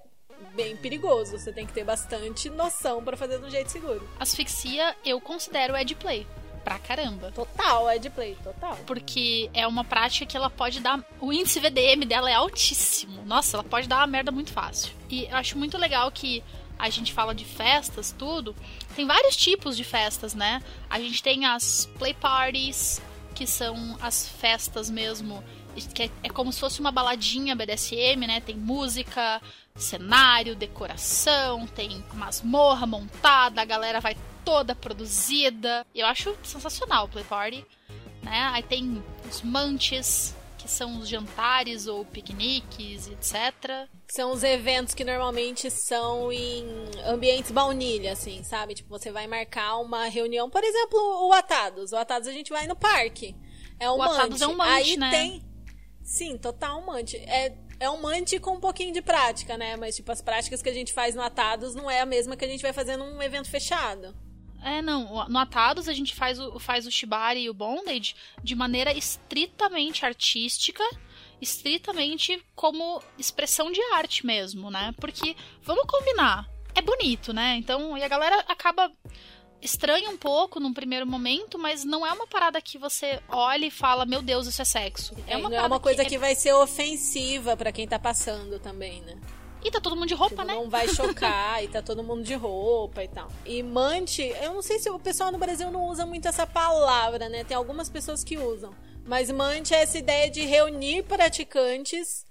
bem 0.56 0.76
perigoso. 0.76 1.38
Você 1.38 1.52
tem 1.52 1.66
que 1.66 1.74
ter 1.74 1.84
bastante 1.84 2.50
noção 2.50 3.04
para 3.04 3.16
fazer 3.18 3.40
de 3.40 3.46
um 3.46 3.50
jeito 3.50 3.72
seguro. 3.72 4.08
Asfixia 4.20 4.96
eu 5.06 5.20
considero 5.20 5.74
play 6.00 6.26
pra 6.64 6.78
caramba. 6.78 7.32
Total, 7.32 7.86
play, 8.14 8.38
total. 8.44 8.78
Porque 8.86 9.50
é 9.54 9.66
uma 9.66 9.84
prática 9.84 10.26
que 10.26 10.38
ela 10.38 10.50
pode 10.50 10.80
dar. 10.80 11.04
O 11.20 11.34
índice 11.34 11.60
VDM 11.60 12.06
dela 12.06 12.30
é 12.30 12.34
altíssimo. 12.34 13.24
Nossa, 13.26 13.58
ela 13.58 13.64
pode 13.64 13.88
dar 13.88 13.98
uma 13.98 14.08
merda 14.08 14.32
muito 14.32 14.52
fácil. 14.52 14.94
E 15.10 15.26
eu 15.26 15.36
acho 15.36 15.58
muito 15.58 15.78
legal 15.78 16.12
que 16.12 16.44
a 16.78 16.90
gente 16.90 17.12
fala 17.12 17.34
de 17.34 17.44
festas, 17.44 18.14
tudo. 18.18 18.56
Tem 18.96 19.06
vários 19.06 19.36
tipos 19.36 19.76
de 19.76 19.84
festas, 19.84 20.34
né? 20.34 20.62
A 20.90 21.00
gente 21.00 21.22
tem 21.22 21.46
as 21.46 21.90
play 21.98 22.14
parties, 22.14 23.02
que 23.36 23.46
são 23.48 23.98
as 24.02 24.28
festas 24.28 24.90
mesmo 24.90 25.44
que 25.94 26.04
é, 26.04 26.10
é 26.24 26.30
como 26.30 26.52
se 26.52 26.60
fosse 26.60 26.80
uma 26.80 26.92
baladinha 26.92 27.56
BDSM, 27.56 28.28
né? 28.28 28.42
Tem 28.42 28.56
música, 28.56 29.42
cenário, 29.80 30.56
decoração, 30.56 31.66
tem 31.68 32.04
masmorra 32.14 32.86
montada, 32.86 33.62
a 33.62 33.66
galera 33.66 34.00
vai 34.00 34.16
toda 34.44 34.76
produzida. 34.76 35.86
Eu 35.94 36.06
acho 36.06 36.36
sensacional 36.44 37.06
o 37.06 37.10
Play 37.10 37.24
Party, 37.24 37.66
né? 38.22 38.50
Aí 38.54 38.64
tem 38.64 39.04
os 39.30 39.42
manches, 39.42 40.36
que 40.58 40.68
são 40.68 41.00
os 41.00 41.08
jantares 41.08 41.88
ou 41.88 42.04
piqueniques, 42.04 43.08
etc. 43.08 43.88
São 44.08 44.32
os 44.32 44.44
eventos 44.44 44.94
que 44.94 45.04
normalmente 45.04 45.72
são 45.72 46.32
em 46.32 46.66
ambientes 47.06 47.52
baunilha, 47.52 48.12
assim, 48.12 48.44
sabe? 48.44 48.76
Tipo, 48.76 48.90
você 48.90 49.12
vai 49.12 49.26
marcar 49.26 49.78
uma 49.78 50.06
reunião, 50.06 50.50
por 50.50 50.64
exemplo, 50.64 51.00
o 51.28 51.34
Atados. 51.34 51.92
O 51.92 51.98
Atados 51.98 52.28
a 52.28 52.32
gente 52.32 52.52
vai 52.52 52.68
no 52.68 52.76
parque. 52.76 53.36
É 53.80 53.90
um 53.90 53.98
o 53.98 54.02
Atados 54.02 54.42
é 54.42 54.48
um 54.48 54.56
mante, 54.56 54.72
Aí 54.72 54.98
né? 54.98 55.10
tem. 55.12 55.44
Sim, 56.04 56.38
total 56.38 56.80
um 56.80 56.86
mante. 56.88 57.16
É, 57.18 57.56
é 57.80 57.90
um 57.90 58.02
mante 58.02 58.40
com 58.40 58.56
um 58.56 58.60
pouquinho 58.60 58.94
de 58.94 59.02
prática, 59.02 59.58
né? 59.58 59.76
Mas, 59.78 59.96
tipo, 59.96 60.12
as 60.12 60.22
práticas 60.22 60.62
que 60.62 60.70
a 60.70 60.74
gente 60.74 60.94
faz 60.94 61.16
no 61.16 61.22
Atados 61.22 61.74
não 61.74 61.90
é 61.90 62.02
a 62.02 62.06
mesma 62.06 62.36
que 62.36 62.46
a 62.46 62.48
gente 62.48 62.62
vai 62.62 62.74
fazer 62.74 62.98
num 62.98 63.22
evento 63.22 63.50
fechado. 63.50 64.14
É, 64.62 64.82
não. 64.82 65.28
No 65.30 65.40
Atados 65.40 65.88
a 65.88 65.94
gente 65.94 66.14
faz 66.14 66.40
o, 66.40 66.60
faz 66.60 66.86
o 66.86 66.92
Shibari 66.92 67.44
e 67.44 67.50
o 67.50 67.54
Bondage 67.54 68.16
de 68.44 68.56
maneira 68.56 68.92
estritamente 68.92 70.06
artística, 70.06 70.84
estritamente 71.42 72.44
como 72.54 73.02
expressão 73.18 73.72
de 73.72 73.82
arte 73.94 74.26
mesmo, 74.26 74.70
né? 74.70 74.94
Porque, 75.00 75.36
vamos 75.62 75.86
combinar, 75.86 76.50
é 76.76 76.82
bonito, 76.82 77.32
né? 77.32 77.56
Então, 77.58 77.98
e 77.98 78.04
a 78.04 78.08
galera 78.08 78.40
acaba 78.48 78.92
estranha 79.62 80.10
um 80.10 80.18
pouco 80.18 80.60
num 80.60 80.74
primeiro 80.74 81.06
momento, 81.06 81.58
mas 81.58 81.84
não 81.84 82.06
é 82.06 82.12
uma 82.14 82.28
parada 82.28 82.62
que 82.62 82.78
você 82.78 83.20
olha 83.28 83.66
e 83.66 83.72
fala, 83.72 84.06
meu 84.06 84.22
Deus, 84.22 84.48
isso 84.48 84.62
é 84.62 84.66
sexo. 84.66 85.16
É, 85.28 85.38
uma, 85.38 85.50
não 85.50 85.58
é 85.58 85.62
uma 85.62 85.80
coisa 85.80 86.04
que, 86.04 86.12
que 86.12 86.18
vai 86.18 86.36
ser 86.36 86.54
ofensiva 86.54 87.56
para 87.58 87.72
quem 87.72 87.88
tá 87.88 88.00
passando 88.00 88.60
também, 88.60 89.02
né? 89.02 89.18
E 89.64 89.70
tá 89.70 89.82
todo 89.82 89.96
mundo 89.96 90.08
de 90.08 90.14
roupa, 90.14 90.36
tipo, 90.38 90.48
né? 90.48 90.54
Não 90.54 90.70
vai 90.70 90.88
chocar 90.94 91.64
e 91.64 91.68
tá 91.68 91.82
todo 91.82 92.04
mundo 92.04 92.24
de 92.24 92.34
roupa 92.34 93.04
e 93.04 93.08
tal. 93.10 93.28
E 93.46 93.62
mante, 93.62 94.22
eu 94.42 94.54
não 94.54 94.62
sei 94.62 94.80
se 94.80 94.90
o 94.90 94.98
pessoal 94.98 95.32
no 95.32 95.38
Brasil 95.38 95.70
não 95.70 95.88
usa 95.88 96.06
muito 96.06 96.28
essa 96.28 96.48
palavra, 96.48 97.28
né? 97.28 97.44
Tem 97.44 97.58
algumas 97.58 97.90
pessoas 97.90 98.24
que 98.24 98.38
usam. 98.38 98.74
Mas 99.06 99.30
mante 99.30 99.74
é 99.74 99.82
essa 99.82 99.98
ideia 99.98 100.30
de 100.30 100.46
reunir 100.46 101.04
praticantes 101.04 102.26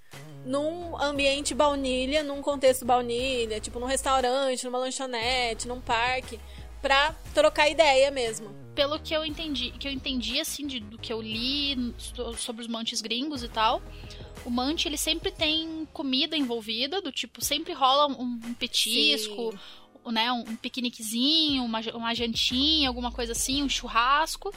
num 0.45 0.97
ambiente 1.01 1.55
baunilha, 1.55 2.23
num 2.23 2.41
contexto 2.41 2.85
baunilha, 2.85 3.61
tipo 3.61 3.79
num 3.79 3.87
restaurante, 3.87 4.65
numa 4.65 4.79
lanchonete, 4.79 5.69
num 5.69 5.81
parque, 5.81 6.41
pra 6.81 7.13
trocar 7.35 7.69
ideia 7.69 8.11
mesmo. 8.11 8.55
Pelo 8.75 8.99
que 9.01 9.15
eu 9.15 9.25
entendi, 9.25 9.73
que 9.73 9.89
eu 9.89 9.93
entendi 9.93 10.41
assim 10.41 10.67
de, 10.67 10.79
do 10.81 10.99
que 10.99 11.13
eu 11.13 11.21
li 11.21 11.95
sobre 12.37 12.63
os 12.63 12.69
mantes 12.69 13.01
gringos 13.01 13.43
e 13.43 13.49
tal, 13.49 13.83
o 14.45 14.51
mante 14.51 14.87
ele 14.87 14.97
sempre 14.97 15.31
tem 15.31 15.87
comida 15.93 16.37
envolvida, 16.37 17.03
do 17.03 17.11
tipo, 17.11 17.45
sempre 17.45 17.73
rola 17.73 18.07
um, 18.07 18.41
um 18.45 18.55
petisco, 18.55 19.53
Sim. 19.53 20.13
né, 20.13 20.33
um, 20.33 20.41
um 20.41 20.57
piqueniquezinho, 20.57 21.65
uma, 21.65 21.81
uma 21.95 22.15
jantinha, 22.15 22.89
alguma 22.89 23.11
coisa 23.11 23.33
assim, 23.33 23.63
um 23.63 23.69
churrasco. 23.69 24.55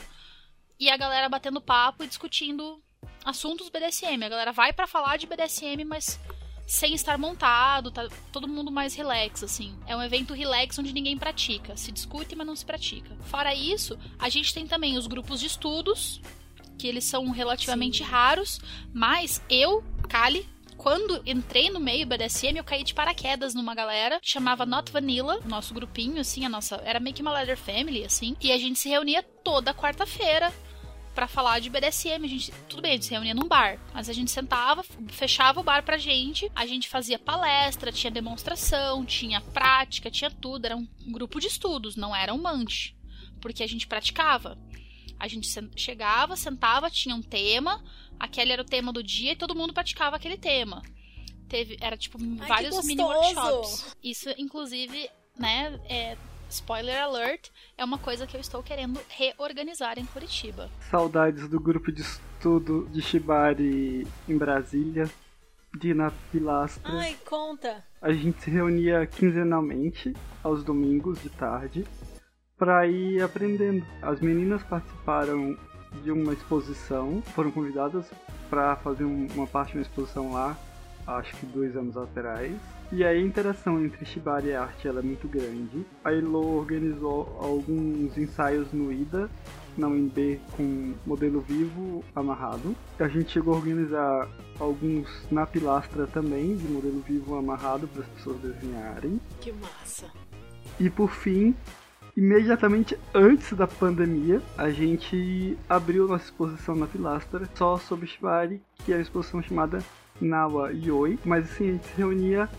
E 0.78 0.88
a 0.88 0.96
galera 0.96 1.28
batendo 1.28 1.60
papo 1.60 2.04
e 2.04 2.06
discutindo 2.06 2.80
assuntos 3.24 3.68
BDSM. 3.68 4.24
A 4.24 4.28
galera 4.28 4.52
vai 4.52 4.72
para 4.72 4.86
falar 4.86 5.16
de 5.16 5.26
BDSM, 5.26 5.84
mas 5.84 6.18
sem 6.66 6.94
estar 6.94 7.18
montado, 7.18 7.90
tá 7.90 8.08
todo 8.30 8.48
mundo 8.48 8.70
mais 8.70 8.94
relax, 8.94 9.42
assim. 9.42 9.76
É 9.86 9.96
um 9.96 10.02
evento 10.02 10.34
relax 10.34 10.78
onde 10.78 10.92
ninguém 10.92 11.18
pratica. 11.18 11.76
Se 11.76 11.92
discute, 11.92 12.34
mas 12.34 12.46
não 12.46 12.56
se 12.56 12.64
pratica. 12.64 13.16
Fora 13.22 13.54
isso, 13.54 13.98
a 14.18 14.28
gente 14.28 14.54
tem 14.54 14.66
também 14.66 14.96
os 14.96 15.06
grupos 15.06 15.40
de 15.40 15.46
estudos, 15.46 16.20
que 16.78 16.86
eles 16.86 17.04
são 17.04 17.30
relativamente 17.30 17.98
Sim. 17.98 18.10
raros, 18.10 18.60
mas 18.92 19.42
eu, 19.48 19.84
Kali, 20.08 20.46
quando 20.76 21.22
entrei 21.24 21.70
no 21.70 21.78
meio 21.78 22.06
BDSM, 22.06 22.56
eu 22.56 22.64
caí 22.64 22.82
de 22.82 22.92
paraquedas 22.92 23.54
numa 23.54 23.74
galera 23.74 24.18
que 24.20 24.28
chamava 24.28 24.66
Not 24.66 24.90
Vanilla, 24.90 25.38
nosso 25.44 25.72
grupinho, 25.72 26.20
assim, 26.20 26.44
a 26.44 26.48
nossa. 26.48 26.76
Era 26.84 26.98
meio 26.98 27.14
que 27.14 27.22
uma 27.22 27.32
leather 27.32 27.56
family, 27.56 28.04
assim. 28.04 28.36
E 28.40 28.50
a 28.50 28.58
gente 28.58 28.78
se 28.78 28.88
reunia 28.88 29.22
toda 29.22 29.72
quarta-feira 29.72 30.52
para 31.14 31.28
falar 31.28 31.60
de 31.60 31.70
BDSM. 31.70 32.24
A 32.24 32.28
gente, 32.28 32.52
tudo 32.68 32.82
bem, 32.82 32.92
a 32.92 32.94
gente 32.94 33.06
se 33.06 33.10
reunia 33.10 33.34
num 33.34 33.48
bar, 33.48 33.78
mas 33.92 34.08
a 34.08 34.12
gente 34.12 34.30
sentava, 34.30 34.82
fechava 35.08 35.60
o 35.60 35.62
bar 35.62 35.82
pra 35.82 35.98
gente, 35.98 36.50
a 36.54 36.66
gente 36.66 36.88
fazia 36.88 37.18
palestra, 37.18 37.92
tinha 37.92 38.10
demonstração, 38.10 39.04
tinha 39.04 39.40
prática, 39.40 40.10
tinha 40.10 40.30
tudo. 40.30 40.66
Era 40.66 40.76
um 40.76 40.86
grupo 41.08 41.40
de 41.40 41.46
estudos, 41.46 41.96
não 41.96 42.14
era 42.14 42.32
um 42.32 42.40
manche. 42.40 42.94
Porque 43.40 43.62
a 43.62 43.66
gente 43.66 43.86
praticava. 43.86 44.58
A 45.18 45.28
gente 45.28 45.48
chegava, 45.76 46.36
sentava, 46.36 46.90
tinha 46.90 47.14
um 47.14 47.22
tema, 47.22 47.82
aquele 48.18 48.52
era 48.52 48.62
o 48.62 48.64
tema 48.64 48.92
do 48.92 49.02
dia 49.02 49.32
e 49.32 49.36
todo 49.36 49.54
mundo 49.54 49.72
praticava 49.72 50.16
aquele 50.16 50.36
tema. 50.36 50.82
Teve, 51.48 51.76
era 51.80 51.96
tipo 51.96 52.18
Ai, 52.40 52.48
vários 52.48 52.84
mini 52.84 53.02
workshops. 53.02 53.96
Isso, 54.02 54.30
inclusive, 54.38 55.08
né, 55.38 55.78
é, 55.88 56.16
spoiler 56.52 57.02
alert, 57.02 57.48
é 57.76 57.84
uma 57.84 57.98
coisa 57.98 58.26
que 58.26 58.36
eu 58.36 58.40
estou 58.40 58.62
querendo 58.62 59.00
reorganizar 59.08 59.98
em 59.98 60.04
Curitiba. 60.04 60.68
Saudades 60.90 61.48
do 61.48 61.58
grupo 61.58 61.90
de 61.90 62.02
estudo 62.02 62.86
de 62.92 63.00
Shibari 63.00 64.06
em 64.28 64.38
Brasília, 64.38 65.10
de 65.78 65.94
na 65.94 66.12
Pilastra. 66.30 66.92
Ai, 66.92 67.16
conta! 67.24 67.82
A 68.00 68.12
gente 68.12 68.42
se 68.42 68.50
reunia 68.50 69.06
quinzenalmente, 69.06 70.14
aos 70.42 70.62
domingos 70.62 71.22
de 71.22 71.30
tarde, 71.30 71.86
para 72.58 72.86
ir 72.86 73.22
aprendendo. 73.22 73.84
As 74.02 74.20
meninas 74.20 74.62
participaram 74.62 75.56
de 76.02 76.12
uma 76.12 76.32
exposição, 76.32 77.22
foram 77.34 77.50
convidadas 77.50 78.06
para 78.50 78.76
fazer 78.76 79.04
uma 79.04 79.46
parte 79.46 79.72
de 79.72 79.78
uma 79.78 79.82
exposição 79.82 80.32
lá, 80.32 80.56
acho 81.06 81.34
que 81.36 81.46
dois 81.46 81.76
anos 81.76 81.96
atrás. 81.96 82.52
E 82.94 83.02
aí 83.02 83.16
a 83.16 83.22
interação 83.22 83.82
entre 83.82 84.04
Shibari 84.04 84.48
e 84.48 84.54
arte 84.54 84.86
ela 84.86 85.00
é 85.00 85.02
muito 85.02 85.26
grande. 85.26 85.86
A 86.04 86.12
Elo 86.12 86.58
organizou 86.58 87.38
alguns 87.40 88.18
ensaios 88.18 88.70
no 88.70 88.92
IDA, 88.92 89.30
na 89.78 89.88
UNB, 89.88 90.38
com 90.54 90.92
modelo 91.06 91.40
vivo 91.40 92.04
amarrado. 92.14 92.76
A 93.00 93.08
gente 93.08 93.32
chegou 93.32 93.54
a 93.54 93.56
organizar 93.56 94.28
alguns 94.60 95.08
na 95.30 95.46
pilastra 95.46 96.06
também, 96.06 96.54
de 96.54 96.68
modelo 96.68 97.00
vivo 97.00 97.34
amarrado 97.34 97.88
para 97.88 98.02
as 98.02 98.08
pessoas 98.08 98.36
desenharem. 98.40 99.18
Que 99.40 99.52
massa! 99.52 100.10
E 100.78 100.90
por 100.90 101.10
fim, 101.12 101.54
imediatamente 102.14 102.98
antes 103.14 103.54
da 103.54 103.66
pandemia, 103.66 104.42
a 104.58 104.68
gente 104.68 105.56
abriu 105.66 106.06
nossa 106.06 106.24
exposição 106.24 106.74
na 106.74 106.86
Pilastra 106.86 107.48
só 107.54 107.78
sobre 107.78 108.06
Shibari, 108.06 108.60
que 108.84 108.92
é 108.92 108.96
uma 108.96 109.02
exposição 109.02 109.42
chamada 109.42 109.78
Nawa 110.20 110.72
Yoi. 110.72 111.18
Mas 111.24 111.50
assim, 111.50 111.70
a 111.70 111.72
gente 111.72 111.86
se 111.86 111.96
reunia 111.96 112.50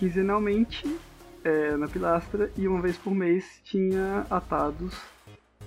quinzenalmente 0.00 0.98
é, 1.44 1.76
na 1.76 1.86
Pilastra 1.86 2.50
e 2.56 2.66
uma 2.66 2.80
vez 2.80 2.96
por 2.96 3.14
mês 3.14 3.60
tinha 3.62 4.26
atados 4.30 4.98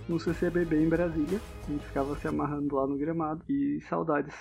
no 0.09 0.19
CCBB 0.19 0.83
em 0.83 0.89
Brasília. 0.89 1.39
A 1.67 1.71
gente 1.71 1.85
ficava 1.85 2.17
se 2.17 2.27
amarrando 2.27 2.75
lá 2.75 2.87
no 2.87 2.97
gramado 2.97 3.43
e 3.47 3.79
saudades 3.81 4.33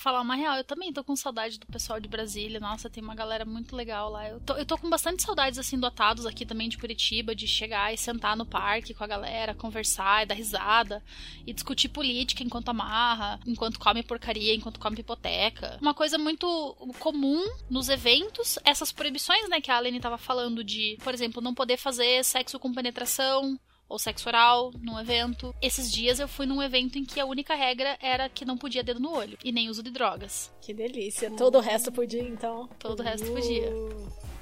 falar 0.00 0.20
uma 0.22 0.34
real, 0.34 0.56
eu 0.56 0.64
também 0.64 0.92
tô 0.92 1.04
com 1.04 1.14
saudade 1.14 1.58
do 1.58 1.66
pessoal 1.66 2.00
de 2.00 2.08
Brasília. 2.08 2.58
Nossa, 2.58 2.88
tem 2.88 3.02
uma 3.02 3.14
galera 3.14 3.44
muito 3.44 3.76
legal 3.76 4.10
lá. 4.10 4.28
Eu 4.28 4.40
tô, 4.40 4.54
eu 4.54 4.64
tô 4.64 4.78
com 4.78 4.88
bastante 4.88 5.22
saudades, 5.22 5.58
assim, 5.58 5.78
do 5.78 5.86
Atados 5.86 6.24
aqui 6.24 6.46
também 6.46 6.68
de 6.68 6.78
Curitiba, 6.78 7.34
de 7.34 7.46
chegar 7.46 7.92
e 7.92 7.98
sentar 7.98 8.36
no 8.36 8.46
parque 8.46 8.94
com 8.94 9.04
a 9.04 9.06
galera, 9.06 9.54
conversar 9.54 10.22
e 10.22 10.26
dar 10.26 10.34
risada, 10.34 11.02
e 11.46 11.52
discutir 11.52 11.88
política 11.90 12.42
enquanto 12.42 12.70
amarra, 12.70 13.38
enquanto 13.46 13.78
come 13.78 14.02
porcaria, 14.02 14.54
enquanto 14.54 14.80
come 14.80 15.00
hipoteca. 15.00 15.78
Uma 15.80 15.94
coisa 15.94 16.16
muito 16.16 16.76
comum 16.98 17.44
nos 17.68 17.88
eventos, 17.88 18.58
essas 18.64 18.90
proibições, 18.90 19.48
né, 19.48 19.60
que 19.60 19.70
a 19.70 19.76
Alene 19.76 20.00
tava 20.00 20.18
falando 20.18 20.64
de, 20.64 20.96
por 21.04 21.12
exemplo, 21.12 21.42
não 21.42 21.54
poder 21.54 21.76
fazer 21.76 22.24
sexo 22.24 22.58
com 22.58 22.72
penetração, 22.72 23.58
ou 23.90 23.98
sexo 23.98 24.28
oral 24.28 24.72
num 24.80 24.98
evento. 24.98 25.52
Esses 25.60 25.92
dias 25.92 26.20
eu 26.20 26.28
fui 26.28 26.46
num 26.46 26.62
evento 26.62 26.96
em 26.96 27.04
que 27.04 27.18
a 27.18 27.26
única 27.26 27.54
regra 27.56 27.98
era 28.00 28.28
que 28.28 28.44
não 28.44 28.56
podia 28.56 28.84
dedo 28.84 29.00
no 29.00 29.12
olho 29.12 29.36
e 29.44 29.50
nem 29.50 29.68
uso 29.68 29.82
de 29.82 29.90
drogas. 29.90 30.54
Que 30.62 30.72
delícia. 30.72 31.30
Todo 31.32 31.58
o 31.58 31.60
resto 31.60 31.90
podia, 31.90 32.22
então. 32.22 32.68
Todo 32.78 33.00
o 33.00 33.02
resto 33.02 33.26
podia. 33.32 33.68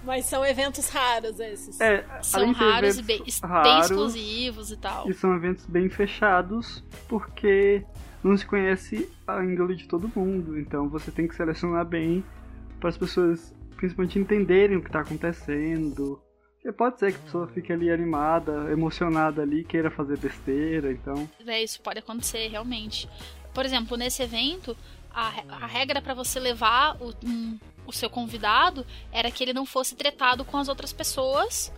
Mas 0.05 0.27
são 0.27 0.45
eventos 0.45 0.89
raros 0.91 1.41
esses. 1.41 1.81
É, 1.81 2.05
são 2.23 2.53
raros 2.53 2.99
e 2.99 3.03
bem, 3.03 3.25
raros, 3.43 3.63
bem 3.63 3.81
exclusivos 3.81 4.71
e 4.71 4.77
tal. 4.77 5.09
E 5.11 5.15
são 5.15 5.35
eventos 5.35 5.65
bem 5.67 5.89
fechados 5.89 6.85
porque 7.09 7.83
não 8.23 8.37
se 8.37 8.47
conhece 8.47 9.11
a 9.27 9.43
índole 9.43 9.75
de 9.75 9.89
todo 9.89 10.13
mundo. 10.15 10.59
Então 10.59 10.89
você 10.89 11.11
tem 11.11 11.27
que 11.27 11.35
selecionar 11.35 11.87
bem 11.87 12.23
para 12.79 12.91
as 12.91 12.99
pessoas 12.99 13.55
principalmente 13.77 14.19
entenderem 14.19 14.77
o 14.77 14.83
que 14.83 14.89
está 14.89 15.01
acontecendo, 15.01 16.21
porque 16.61 16.73
pode 16.73 16.99
ser 16.99 17.13
que 17.13 17.19
a 17.19 17.23
pessoa 17.23 17.47
fique 17.47 17.73
ali 17.73 17.91
animada, 17.91 18.71
emocionada 18.71 19.43
ali, 19.43 19.65
queira 19.65 19.91
fazer 19.91 20.19
besteira, 20.19 20.91
então. 20.91 21.29
É, 21.47 21.63
isso 21.63 21.81
pode 21.81 22.01
acontecer, 22.01 22.49
realmente. 22.49 23.09
Por 23.55 23.65
exemplo, 23.65 23.97
nesse 23.97 24.23
evento, 24.23 24.77
a, 25.11 25.33
a 25.49 25.67
regra 25.67 26.03
para 26.03 26.15
você 26.15 26.41
levar 26.41 26.97
o, 27.01 27.15
um, 27.25 27.59
o 27.87 27.93
seu 27.93 28.11
convidado 28.11 28.85
era 29.13 29.31
que 29.31 29.43
ele 29.43 29.53
não 29.53 29.65
fosse 29.65 29.95
tretado 29.95 30.45
com 30.45 30.57
as 30.57 30.69
outras 30.69 30.93
pessoas 30.93 31.73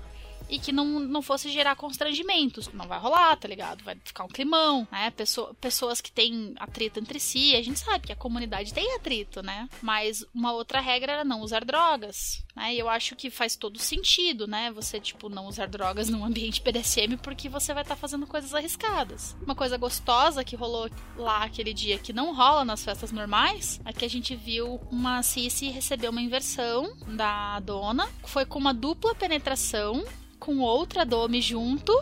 e 0.50 0.58
que 0.58 0.72
não, 0.72 0.84
não 0.98 1.22
fosse 1.22 1.48
gerar 1.48 1.76
constrangimentos. 1.76 2.68
Não 2.72 2.86
vai 2.86 2.98
rolar, 2.98 3.36
tá 3.36 3.46
ligado? 3.46 3.84
Vai 3.84 3.96
ficar 4.04 4.24
um 4.24 4.28
climão, 4.28 4.86
né? 4.90 5.10
Pessoa, 5.10 5.54
pessoas 5.54 6.00
que 6.00 6.10
têm 6.10 6.54
atrito 6.58 6.98
entre 6.98 7.20
si, 7.20 7.54
a 7.54 7.62
gente 7.62 7.78
sabe 7.78 8.08
que 8.08 8.12
a 8.12 8.16
comunidade 8.16 8.74
tem 8.74 8.96
atrito, 8.96 9.42
né? 9.42 9.68
Mas 9.80 10.24
uma 10.34 10.52
outra 10.52 10.80
regra 10.80 11.12
era 11.12 11.24
não 11.24 11.40
usar 11.40 11.64
drogas, 11.64 12.44
né? 12.54 12.74
E 12.74 12.78
eu 12.78 12.88
acho 12.88 13.14
que 13.14 13.30
faz 13.30 13.54
todo 13.54 13.78
sentido, 13.78 14.46
né? 14.46 14.72
Você, 14.72 14.98
tipo, 14.98 15.28
não 15.28 15.46
usar 15.46 15.66
drogas 15.66 16.08
num 16.08 16.24
ambiente 16.24 16.60
PDSM 16.60 17.16
porque 17.22 17.48
você 17.48 17.72
vai 17.72 17.82
estar 17.82 17.94
tá 17.94 18.00
fazendo 18.00 18.26
coisas 18.26 18.52
arriscadas. 18.52 19.36
Uma 19.42 19.54
coisa 19.54 19.76
gostosa 19.76 20.44
que 20.44 20.56
rolou 20.56 20.90
lá 21.16 21.44
aquele 21.44 21.72
dia 21.72 21.98
que 21.98 22.12
não 22.12 22.34
rola 22.34 22.64
nas 22.64 22.84
festas 22.84 23.12
normais 23.12 23.80
é 23.84 23.92
que 23.92 24.04
a 24.04 24.10
gente 24.10 24.34
viu 24.34 24.80
uma 24.90 25.22
Cici 25.22 25.68
receber 25.70 26.08
uma 26.08 26.20
inversão 26.20 26.96
da 27.06 27.60
dona. 27.60 28.08
Foi 28.24 28.44
com 28.44 28.58
uma 28.58 28.74
dupla 28.74 29.14
penetração 29.14 30.04
com 30.40 30.58
outra 30.60 31.04
Domi 31.06 31.40
junto. 31.40 31.92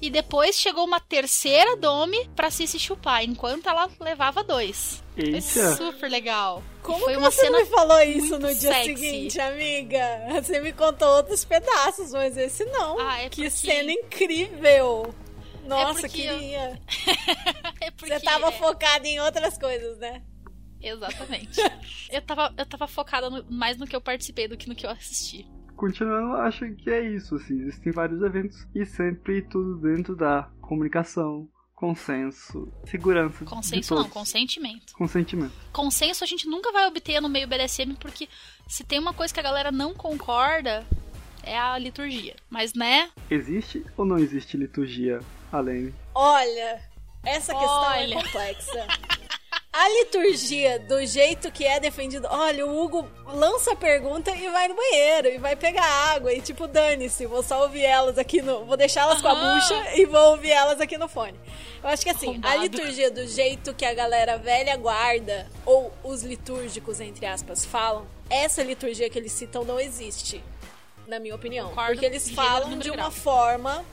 E 0.00 0.08
depois 0.10 0.56
chegou 0.58 0.84
uma 0.84 1.00
terceira 1.00 1.76
Domi 1.76 2.28
pra 2.36 2.50
se 2.50 2.66
se 2.66 2.78
chupar, 2.78 3.24
enquanto 3.24 3.68
ela 3.68 3.88
levava 4.00 4.42
dois. 4.44 5.02
Eita. 5.16 5.40
Foi 5.40 5.76
super 5.76 6.10
legal. 6.10 6.62
Como 6.82 6.98
foi 7.00 7.12
que 7.14 7.18
uma 7.18 7.30
você 7.30 7.40
cena 7.42 7.58
me 7.58 7.66
falou 7.66 8.00
isso 8.02 8.38
no 8.38 8.48
dia 8.54 8.72
sexy. 8.72 8.84
seguinte, 8.96 9.40
amiga? 9.40 10.00
Você 10.42 10.60
me 10.60 10.72
contou 10.72 11.08
outros 11.08 11.44
pedaços, 11.44 12.12
mas 12.12 12.36
esse 12.36 12.64
não. 12.66 12.98
Ah, 13.00 13.20
é 13.22 13.28
que 13.28 13.42
porque- 13.44 13.50
cena 13.50 13.92
incrível! 13.92 15.14
Nossa, 15.66 16.00
porque 16.02 16.20
eu- 16.22 16.38
queria. 16.38 16.80
É 17.80 17.90
porque 17.90 18.14
Você 18.14 18.20
tava 18.20 18.48
é- 18.48 18.52
focada 18.52 19.06
em 19.08 19.18
outras 19.20 19.56
coisas, 19.58 19.98
né? 19.98 20.22
Exatamente. 20.82 21.58
eu, 22.10 22.20
tava, 22.22 22.52
eu 22.56 22.66
tava 22.66 22.86
focada 22.86 23.30
no- 23.30 23.44
mais 23.50 23.78
no 23.78 23.86
que 23.86 23.96
eu 23.96 24.00
participei 24.00 24.46
do 24.48 24.56
que 24.56 24.68
no 24.68 24.74
que 24.74 24.84
eu 24.86 24.90
assisti. 24.90 25.46
Continuando, 25.76 26.36
acho 26.36 26.70
que 26.74 26.90
é 26.90 27.02
isso, 27.02 27.36
assim, 27.36 27.60
existem 27.60 27.92
vários 27.92 28.22
eventos 28.22 28.66
e 28.74 28.84
sempre 28.86 29.42
tudo 29.42 29.76
dentro 29.76 30.14
da 30.14 30.48
comunicação, 30.60 31.48
consenso, 31.74 32.72
segurança 32.86 33.44
Consenso 33.44 33.94
não, 33.94 34.08
consentimento. 34.08 34.94
Consentimento. 34.94 35.52
Consenso 35.72 36.24
a 36.24 36.26
gente 36.26 36.48
nunca 36.48 36.72
vai 36.72 36.86
obter 36.86 37.20
no 37.20 37.28
meio 37.28 37.48
BDSM, 37.48 37.94
porque 37.98 38.28
se 38.66 38.84
tem 38.84 38.98
uma 38.98 39.12
coisa 39.12 39.34
que 39.34 39.40
a 39.40 39.42
galera 39.42 39.72
não 39.72 39.92
concorda, 39.92 40.86
é 41.42 41.58
a 41.58 41.76
liturgia. 41.76 42.36
Mas, 42.48 42.72
né? 42.74 43.10
Existe 43.30 43.84
ou 43.96 44.04
não 44.04 44.18
existe 44.18 44.56
liturgia, 44.56 45.20
Alene? 45.52 45.94
Olha, 46.14 46.80
essa 47.24 47.52
questão 47.52 47.82
Olha. 47.82 48.14
é 48.14 48.22
complexa. 48.22 48.86
A 49.76 49.88
liturgia, 49.88 50.78
do 50.78 51.04
jeito 51.04 51.50
que 51.50 51.64
é 51.64 51.80
defendido. 51.80 52.28
Olha, 52.30 52.64
o 52.64 52.80
Hugo 52.80 53.10
lança 53.26 53.72
a 53.72 53.76
pergunta 53.76 54.30
e 54.30 54.48
vai 54.48 54.68
no 54.68 54.76
banheiro 54.76 55.28
e 55.28 55.36
vai 55.38 55.56
pegar 55.56 55.84
água. 56.14 56.32
E 56.32 56.40
tipo, 56.40 56.68
dane-se, 56.68 57.26
vou 57.26 57.42
só 57.42 57.62
ouvir 57.62 57.82
elas 57.82 58.16
aqui 58.16 58.40
no. 58.40 58.64
Vou 58.64 58.76
deixar 58.76 59.00
elas 59.00 59.20
com 59.20 59.26
a 59.26 59.34
bucha 59.34 59.96
e 59.96 60.06
vou 60.06 60.30
ouvir 60.30 60.52
elas 60.52 60.80
aqui 60.80 60.96
no 60.96 61.08
fone. 61.08 61.34
Eu 61.82 61.88
acho 61.88 62.04
que 62.04 62.10
assim, 62.10 62.40
a 62.44 62.54
liturgia 62.54 63.10
do 63.10 63.26
jeito 63.26 63.74
que 63.74 63.84
a 63.84 63.92
galera 63.92 64.38
velha 64.38 64.76
guarda, 64.76 65.50
ou 65.66 65.92
os 66.04 66.22
litúrgicos, 66.22 67.00
entre 67.00 67.26
aspas, 67.26 67.64
falam, 67.64 68.06
essa 68.30 68.62
liturgia 68.62 69.10
que 69.10 69.18
eles 69.18 69.32
citam 69.32 69.64
não 69.64 69.80
existe. 69.80 70.40
Na 71.08 71.18
minha 71.18 71.34
opinião. 71.34 71.70
Concordo, 71.70 71.94
Porque 71.94 72.06
eles 72.06 72.30
falam 72.30 72.78
de 72.78 72.90
uma 72.90 72.96
grau. 72.96 73.10
forma 73.10 73.84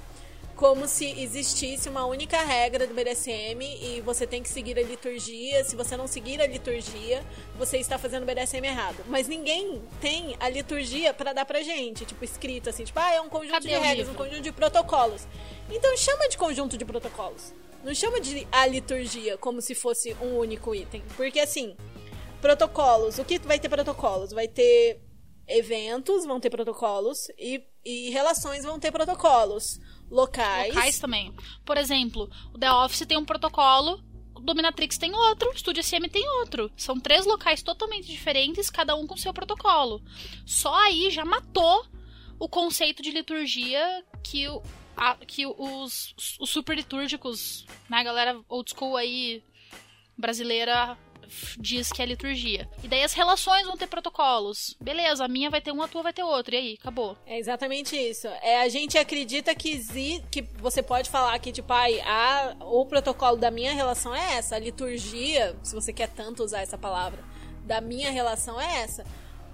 como 0.61 0.87
se 0.87 1.19
existisse 1.19 1.89
uma 1.89 2.05
única 2.05 2.39
regra 2.43 2.85
do 2.85 2.93
BDSM 2.93 3.63
e 3.81 3.99
você 4.01 4.27
tem 4.27 4.43
que 4.43 4.47
seguir 4.47 4.77
a 4.77 4.83
liturgia. 4.83 5.63
Se 5.63 5.75
você 5.75 5.97
não 5.97 6.05
seguir 6.05 6.39
a 6.39 6.45
liturgia, 6.45 7.25
você 7.57 7.79
está 7.79 7.97
fazendo 7.97 8.21
o 8.21 8.25
BDSM 8.27 8.63
errado. 8.63 9.03
Mas 9.07 9.27
ninguém 9.27 9.81
tem 9.99 10.35
a 10.39 10.47
liturgia 10.47 11.15
pra 11.15 11.33
dar 11.33 11.45
pra 11.45 11.63
gente, 11.63 12.05
tipo, 12.05 12.23
escrito 12.23 12.69
assim, 12.69 12.83
tipo, 12.83 12.99
ah, 12.99 13.11
é 13.11 13.19
um 13.19 13.27
conjunto 13.27 13.53
Cadê 13.53 13.69
de 13.69 13.73
regras, 13.73 14.07
um 14.07 14.11
livro? 14.11 14.13
conjunto 14.13 14.41
de 14.43 14.51
protocolos. 14.51 15.27
Então 15.67 15.97
chama 15.97 16.29
de 16.29 16.37
conjunto 16.37 16.77
de 16.77 16.85
protocolos. 16.85 17.55
Não 17.83 17.95
chama 17.95 18.21
de 18.21 18.47
a 18.51 18.67
liturgia 18.67 19.39
como 19.39 19.63
se 19.63 19.73
fosse 19.73 20.15
um 20.21 20.37
único 20.37 20.75
item. 20.75 21.01
Porque 21.17 21.39
assim, 21.39 21.75
protocolos, 22.39 23.17
o 23.17 23.25
que 23.25 23.39
vai 23.39 23.57
ter 23.57 23.67
protocolos? 23.67 24.29
Vai 24.29 24.47
ter 24.47 25.01
eventos, 25.47 26.23
vão 26.23 26.39
ter 26.39 26.51
protocolos, 26.51 27.29
e, 27.35 27.63
e 27.83 28.11
relações 28.11 28.63
vão 28.63 28.79
ter 28.79 28.91
protocolos. 28.91 29.79
Locais. 30.11 30.75
Locais 30.75 30.99
também. 30.99 31.33
Por 31.65 31.77
exemplo, 31.77 32.29
o 32.53 32.57
The 32.59 32.71
Office 32.71 33.05
tem 33.07 33.17
um 33.17 33.25
protocolo, 33.25 34.03
o 34.35 34.41
Dominatrix 34.41 34.97
tem 34.97 35.15
outro, 35.15 35.49
o 35.49 35.57
Studio 35.57 35.81
SM 35.83 36.07
tem 36.11 36.27
outro. 36.39 36.69
São 36.75 36.99
três 36.99 37.25
locais 37.25 37.63
totalmente 37.63 38.07
diferentes, 38.07 38.69
cada 38.69 38.95
um 38.95 39.07
com 39.07 39.15
seu 39.17 39.33
protocolo. 39.33 40.01
Só 40.45 40.73
aí 40.75 41.09
já 41.09 41.23
matou 41.25 41.85
o 42.37 42.49
conceito 42.49 43.01
de 43.01 43.11
liturgia 43.11 44.03
que, 44.23 44.47
o, 44.49 44.61
a- 44.97 45.15
que 45.15 45.45
os, 45.45 46.13
os 46.39 46.49
super 46.49 46.75
litúrgicos, 46.75 47.65
né, 47.89 48.03
galera 48.03 48.39
old 48.49 48.69
school 48.71 48.97
aí 48.97 49.43
brasileira 50.17 50.97
diz 51.57 51.91
que 51.91 52.01
é 52.01 52.05
liturgia. 52.05 52.69
E 52.83 52.87
daí 52.87 53.03
as 53.03 53.13
relações 53.13 53.65
vão 53.65 53.77
ter 53.77 53.87
protocolos. 53.87 54.75
Beleza, 54.79 55.25
a 55.25 55.27
minha 55.27 55.49
vai 55.49 55.61
ter 55.61 55.71
um, 55.71 55.81
a 55.81 55.87
tua 55.87 56.03
vai 56.03 56.13
ter 56.13 56.23
outro. 56.23 56.53
E 56.55 56.57
aí, 56.57 56.77
acabou. 56.79 57.17
É 57.25 57.37
exatamente 57.37 57.95
isso. 57.95 58.27
É, 58.41 58.61
a 58.61 58.69
gente 58.69 58.97
acredita 58.97 59.53
que, 59.55 59.79
que 60.29 60.41
você 60.59 60.81
pode 60.81 61.09
falar 61.09 61.37
que, 61.39 61.51
tipo, 61.51 61.71
ai, 61.71 61.99
a, 62.01 62.55
o 62.61 62.85
protocolo 62.85 63.37
da 63.37 63.51
minha 63.51 63.73
relação 63.73 64.13
é 64.13 64.35
essa. 64.35 64.55
A 64.55 64.59
liturgia, 64.59 65.55
se 65.63 65.73
você 65.73 65.91
quer 65.93 66.09
tanto 66.09 66.43
usar 66.43 66.61
essa 66.61 66.77
palavra, 66.77 67.23
da 67.65 67.79
minha 67.79 68.11
relação 68.11 68.59
é 68.59 68.81
essa. 68.81 69.05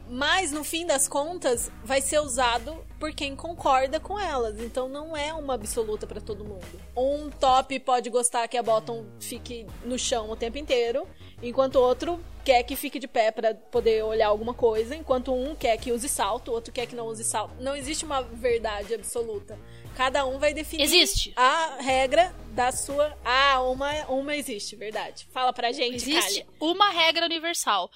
Mas, 0.10 0.52
no 0.52 0.64
fim 0.64 0.86
das 0.86 1.08
contas, 1.08 1.72
vai 1.84 2.02
ser 2.02 2.20
usado 2.20 2.86
por 3.00 3.14
quem 3.14 3.36
concorda 3.36 4.00
com 4.00 4.20
elas. 4.20 4.60
Então, 4.60 4.88
não 4.88 5.16
é 5.16 5.34
uma 5.34 5.54
absoluta 5.54 6.08
pra 6.08 6.22
todo 6.22 6.44
mundo. 6.46 6.66
Um 6.96 7.30
top 7.30 7.80
pode 7.80 8.10
gostar 8.10 8.48
que 8.48 8.58
a 8.58 8.64
bottom 8.64 9.06
fique 9.20 9.66
no 9.84 9.98
chão 10.00 10.30
o 10.30 10.36
tempo 10.36 10.58
inteiro, 10.58 11.08
enquanto 11.42 11.76
o 11.76 11.82
outro 11.82 12.20
quer 12.44 12.64
que 12.64 12.78
fique 12.78 12.98
de 12.98 13.08
pé 13.10 13.30
pra 13.30 13.54
poder 13.54 14.04
olhar 14.04 14.28
alguma 14.28 14.54
coisa, 14.54 14.96
enquanto 14.96 15.34
um 15.34 15.54
quer 15.54 15.78
que 15.78 15.92
use 15.92 16.08
salto, 16.08 16.50
o 16.50 16.54
outro 16.54 16.72
quer 16.72 16.86
que 16.88 16.96
não 16.96 17.08
use 17.08 17.24
salto. 17.26 17.54
Não 17.60 17.76
existe 17.76 18.06
uma 18.06 18.22
verdade 18.22 18.94
absoluta. 18.94 19.60
Cada 19.98 20.26
um 20.26 20.38
vai 20.40 20.54
definir 20.54 20.84
Existe. 20.84 21.34
a 21.36 21.78
regra 21.82 22.34
da 22.52 22.72
sua. 22.72 23.18
Ah, 23.26 23.62
uma, 23.64 23.92
uma 24.06 24.36
existe, 24.36 24.76
verdade. 24.76 25.28
Fala 25.32 25.52
pra 25.52 25.72
gente, 25.72 25.96
Existe 25.96 26.44
Kali. 26.44 26.48
uma 26.62 26.90
regra 26.90 27.26
universal. 27.26 27.90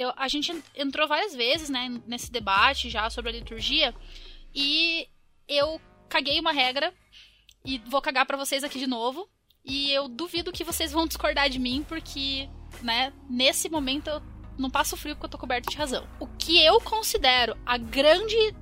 Eu, 0.00 0.14
a 0.16 0.28
gente 0.28 0.50
entrou 0.74 1.06
várias 1.06 1.34
vezes 1.34 1.68
né, 1.68 2.00
nesse 2.06 2.32
debate 2.32 2.88
já 2.88 3.10
sobre 3.10 3.30
a 3.30 3.34
liturgia 3.34 3.94
e 4.54 5.06
eu 5.46 5.78
caguei 6.08 6.40
uma 6.40 6.52
regra 6.52 6.90
e 7.62 7.76
vou 7.80 8.00
cagar 8.00 8.24
pra 8.24 8.38
vocês 8.38 8.64
aqui 8.64 8.78
de 8.78 8.86
novo. 8.86 9.28
E 9.62 9.92
eu 9.92 10.08
duvido 10.08 10.52
que 10.52 10.64
vocês 10.64 10.90
vão 10.90 11.06
discordar 11.06 11.50
de 11.50 11.58
mim, 11.58 11.84
porque, 11.86 12.48
né, 12.80 13.12
nesse 13.28 13.68
momento 13.68 14.08
eu 14.08 14.22
não 14.56 14.70
passo 14.70 14.96
frio 14.96 15.14
porque 15.14 15.26
eu 15.26 15.30
tô 15.32 15.36
coberto 15.36 15.68
de 15.68 15.76
razão. 15.76 16.08
O 16.18 16.26
que 16.26 16.64
eu 16.64 16.80
considero 16.80 17.54
a 17.66 17.76
grande 17.76 18.56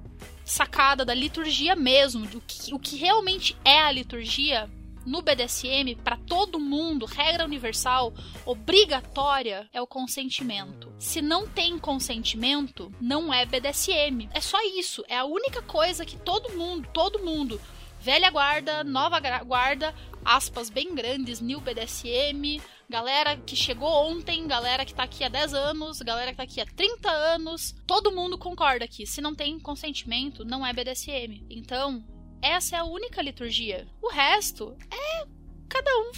sacada 0.45 1.05
da 1.05 1.14
liturgia 1.14 1.76
mesmo, 1.76 2.24
o 2.24 2.41
que, 2.41 2.74
o 2.74 2.80
que 2.80 2.97
realmente 2.97 3.57
é 3.64 3.78
a 3.78 3.93
liturgia 3.93 4.68
no 5.09 5.22
BDSM, 5.22 5.96
pra 6.04 6.18
todo 6.18 6.61
mundo, 6.61 7.06
regra 7.06 7.44
universal, 7.44 8.12
obrigatória, 8.44 9.66
é 9.72 9.80
o 9.80 9.86
consentimento. 9.86 10.92
Se 10.98 11.22
não 11.22 11.48
tem 11.48 11.78
consentimento, 11.78 12.92
não 13.00 13.32
é 13.32 13.46
BDSM. 13.46 14.28
É 14.34 14.40
só 14.40 14.59
isso. 14.78 15.02
É 15.09 15.16
a 15.16 15.24
única 15.24 15.62
coisa 15.62 16.04
que 16.04 16.16
todo 16.16 16.54
mundo, 16.54 16.86
todo 16.92 17.24
mundo, 17.24 17.59
velha 17.98 18.30
guarda, 18.30 18.84
nova 18.84 19.18
guarda, 19.44 19.94
aspas 20.22 20.68
bem 20.68 20.94
grandes, 20.94 21.40
new 21.40 21.61
BDSM, 21.61 22.61
galera 22.86 23.34
que 23.34 23.56
chegou 23.56 23.88
ontem, 23.88 24.46
galera 24.46 24.84
que 24.84 24.94
tá 24.94 25.04
aqui 25.04 25.24
há 25.24 25.28
10 25.30 25.54
anos, 25.54 26.02
galera 26.02 26.32
que 26.32 26.36
tá 26.36 26.42
aqui 26.42 26.61
há 26.61 26.66
30 26.66 27.11
anos, 27.11 27.74
todo 27.86 28.12
mundo 28.12 28.36
concorda 28.36 28.86
que 28.86 29.06
se 29.06 29.22
não 29.22 29.34
tem 29.34 29.59
consentimento, 29.59 30.44
não 30.44 30.66
é 30.66 30.72
BDSM. 30.72 31.46
Então, 31.48 32.04
essa 32.43 32.76
é 32.76 32.78
a 32.78 32.84
única 32.84 33.22
liturgia. 33.22 33.86
O 34.03 34.09
resto 34.09 34.76
é 34.91 35.26
cada 35.68 35.91
um 35.99 36.12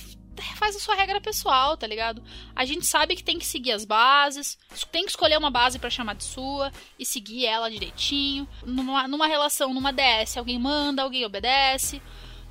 faz 0.57 0.77
a 0.77 0.81
sua 0.81 0.95
regra 0.95 1.21
pessoal, 1.21 1.77
tá 1.77 1.87
ligado? 1.87 2.23
A 2.55 2.65
gente 2.65 2.87
sabe 2.87 3.17
que 3.17 3.23
tem 3.23 3.39
que 3.39 3.47
seguir 3.47 3.73
as 3.73 3.85
bases, 3.85 4.59
tem 4.91 5.05
que 5.05 5.11
escolher 5.11 5.39
uma 5.39 5.51
base 5.51 5.79
pra 5.79 5.91
chamar 5.91 6.15
de 6.15 6.25
sua 6.25 6.73
e 6.99 7.05
seguir 7.05 7.47
ela 7.47 7.71
direitinho. 7.71 8.49
Numa, 8.65 9.07
numa 9.09 9.27
relação, 9.27 9.75
numa 9.75 9.93
DS, 9.93 10.37
alguém 10.37 10.59
manda, 10.59 11.03
alguém 11.03 11.25
obedece. 11.25 12.01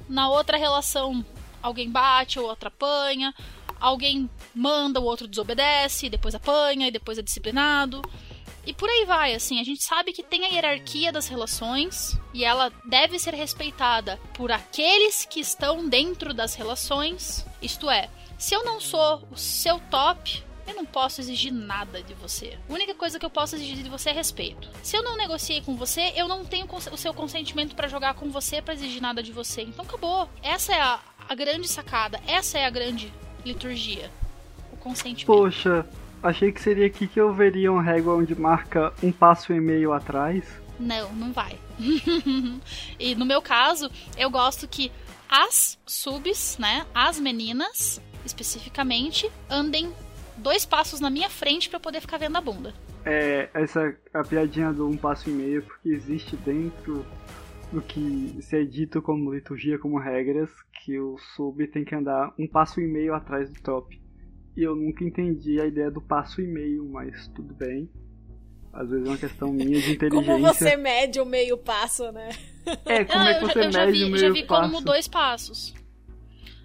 Na 0.07 0.29
outra 0.29 0.57
relação, 0.57 1.23
alguém 1.61 1.89
bate, 1.89 2.39
o 2.39 2.43
outro 2.43 2.67
apanha. 2.67 3.33
Alguém 3.79 4.29
manda, 4.53 4.99
o 4.99 5.05
outro 5.05 5.27
desobedece, 5.27 6.09
depois 6.09 6.35
apanha 6.35 6.87
e 6.87 6.91
depois 6.91 7.17
é 7.17 7.21
disciplinado. 7.21 8.01
E 8.69 8.73
por 8.73 8.87
aí 8.87 9.03
vai, 9.03 9.33
assim, 9.33 9.59
a 9.59 9.63
gente 9.63 9.83
sabe 9.83 10.13
que 10.13 10.21
tem 10.21 10.45
a 10.45 10.49
hierarquia 10.49 11.11
das 11.11 11.27
relações 11.27 12.15
e 12.31 12.45
ela 12.45 12.71
deve 12.85 13.17
ser 13.17 13.33
respeitada 13.33 14.19
por 14.35 14.51
aqueles 14.51 15.25
que 15.25 15.39
estão 15.39 15.89
dentro 15.89 16.35
das 16.35 16.53
relações. 16.53 17.43
Isto 17.63 17.89
é, 17.89 18.11
se 18.37 18.53
eu 18.53 18.63
não 18.63 18.79
sou 18.79 19.27
o 19.31 19.35
seu 19.35 19.79
top, 19.89 20.43
eu 20.67 20.75
não 20.75 20.85
posso 20.85 21.19
exigir 21.19 21.51
nada 21.51 22.03
de 22.03 22.13
você. 22.13 22.59
A 22.69 22.71
única 22.71 22.93
coisa 22.93 23.17
que 23.17 23.25
eu 23.25 23.29
posso 23.31 23.55
exigir 23.55 23.77
de 23.77 23.89
você 23.89 24.11
é 24.11 24.13
respeito. 24.13 24.69
Se 24.83 24.95
eu 24.95 25.01
não 25.01 25.17
negociei 25.17 25.61
com 25.61 25.75
você, 25.75 26.13
eu 26.15 26.27
não 26.27 26.45
tenho 26.45 26.67
o 26.71 26.97
seu 26.97 27.11
consentimento 27.11 27.75
para 27.75 27.87
jogar 27.87 28.13
com 28.13 28.29
você, 28.29 28.61
para 28.61 28.75
exigir 28.75 29.01
nada 29.01 29.23
de 29.23 29.31
você. 29.31 29.63
Então 29.63 29.83
acabou. 29.83 30.29
Essa 30.43 30.75
é 30.75 30.79
a, 30.79 30.99
a 31.27 31.33
grande 31.33 31.67
sacada, 31.67 32.21
essa 32.27 32.59
é 32.59 32.67
a 32.67 32.69
grande 32.69 33.11
liturgia. 33.43 34.11
O 34.71 34.77
consentimento. 34.77 35.25
Poxa, 35.25 35.87
achei 36.21 36.51
que 36.51 36.61
seria 36.61 36.87
aqui 36.87 37.07
que 37.07 37.19
eu 37.19 37.33
veria 37.33 37.71
uma 37.71 37.81
régua 37.81 38.15
onde 38.15 38.35
marca 38.39 38.93
um 39.01 39.11
passo 39.11 39.53
e 39.53 39.59
meio 39.59 39.93
atrás. 39.93 40.43
Não, 40.79 41.11
não 41.13 41.31
vai. 41.31 41.57
e 42.99 43.15
no 43.15 43.25
meu 43.25 43.41
caso, 43.41 43.89
eu 44.17 44.29
gosto 44.29 44.67
que 44.67 44.91
as 45.29 45.77
subs, 45.85 46.57
né, 46.57 46.85
as 46.93 47.19
meninas, 47.19 48.01
especificamente, 48.25 49.29
andem 49.49 49.91
dois 50.37 50.65
passos 50.65 50.99
na 50.99 51.09
minha 51.09 51.29
frente 51.29 51.69
para 51.69 51.79
poder 51.79 52.01
ficar 52.01 52.17
vendo 52.17 52.37
a 52.37 52.41
bunda. 52.41 52.73
É, 53.05 53.49
essa 53.53 53.95
a 54.13 54.23
piadinha 54.23 54.73
do 54.73 54.87
um 54.87 54.97
passo 54.97 55.29
e 55.29 55.33
meio, 55.33 55.63
porque 55.63 55.89
existe 55.89 56.35
dentro 56.37 57.05
do 57.71 57.81
que 57.81 58.37
se 58.41 58.57
é 58.57 58.63
dito 58.63 59.01
como 59.01 59.33
liturgia, 59.33 59.77
como 59.77 59.99
regras, 59.99 60.49
que 60.83 60.99
o 60.99 61.17
sub 61.35 61.65
tem 61.67 61.85
que 61.85 61.93
andar 61.93 62.33
um 62.37 62.47
passo 62.47 62.81
e 62.81 62.87
meio 62.87 63.13
atrás 63.13 63.51
do 63.51 63.61
top. 63.61 64.01
E 64.59 64.63
eu 64.63 64.75
nunca 64.75 65.05
entendi 65.05 65.57
a 65.61 65.65
ideia 65.65 65.89
do 65.89 66.01
passo 66.01 66.41
e 66.41 66.45
meio, 66.45 66.85
mas 66.91 67.29
tudo 67.29 67.53
bem. 67.53 67.89
Às 68.73 68.89
vezes 68.89 69.05
é 69.05 69.09
uma 69.09 69.17
questão 69.17 69.53
minha 69.53 69.79
de 69.79 69.93
inteligência. 69.95 70.33
Como 70.33 70.45
você 70.45 70.75
mede 70.75 71.21
o 71.21 71.25
meio 71.25 71.57
passo, 71.57 72.11
né? 72.11 72.27
É, 72.85 73.05
como 73.05 73.23
é 73.23 73.35
que 73.35 73.45
você 73.45 73.59
eu 73.59 73.71
já, 73.71 73.85
mede 73.85 73.99
vi, 73.99 74.03
o 74.03 74.07
meio 74.09 74.17
já 74.17 74.29
vi 74.29 74.45
passo? 74.45 74.69
como 74.69 74.83
dois 74.83 75.07
passos. 75.07 75.73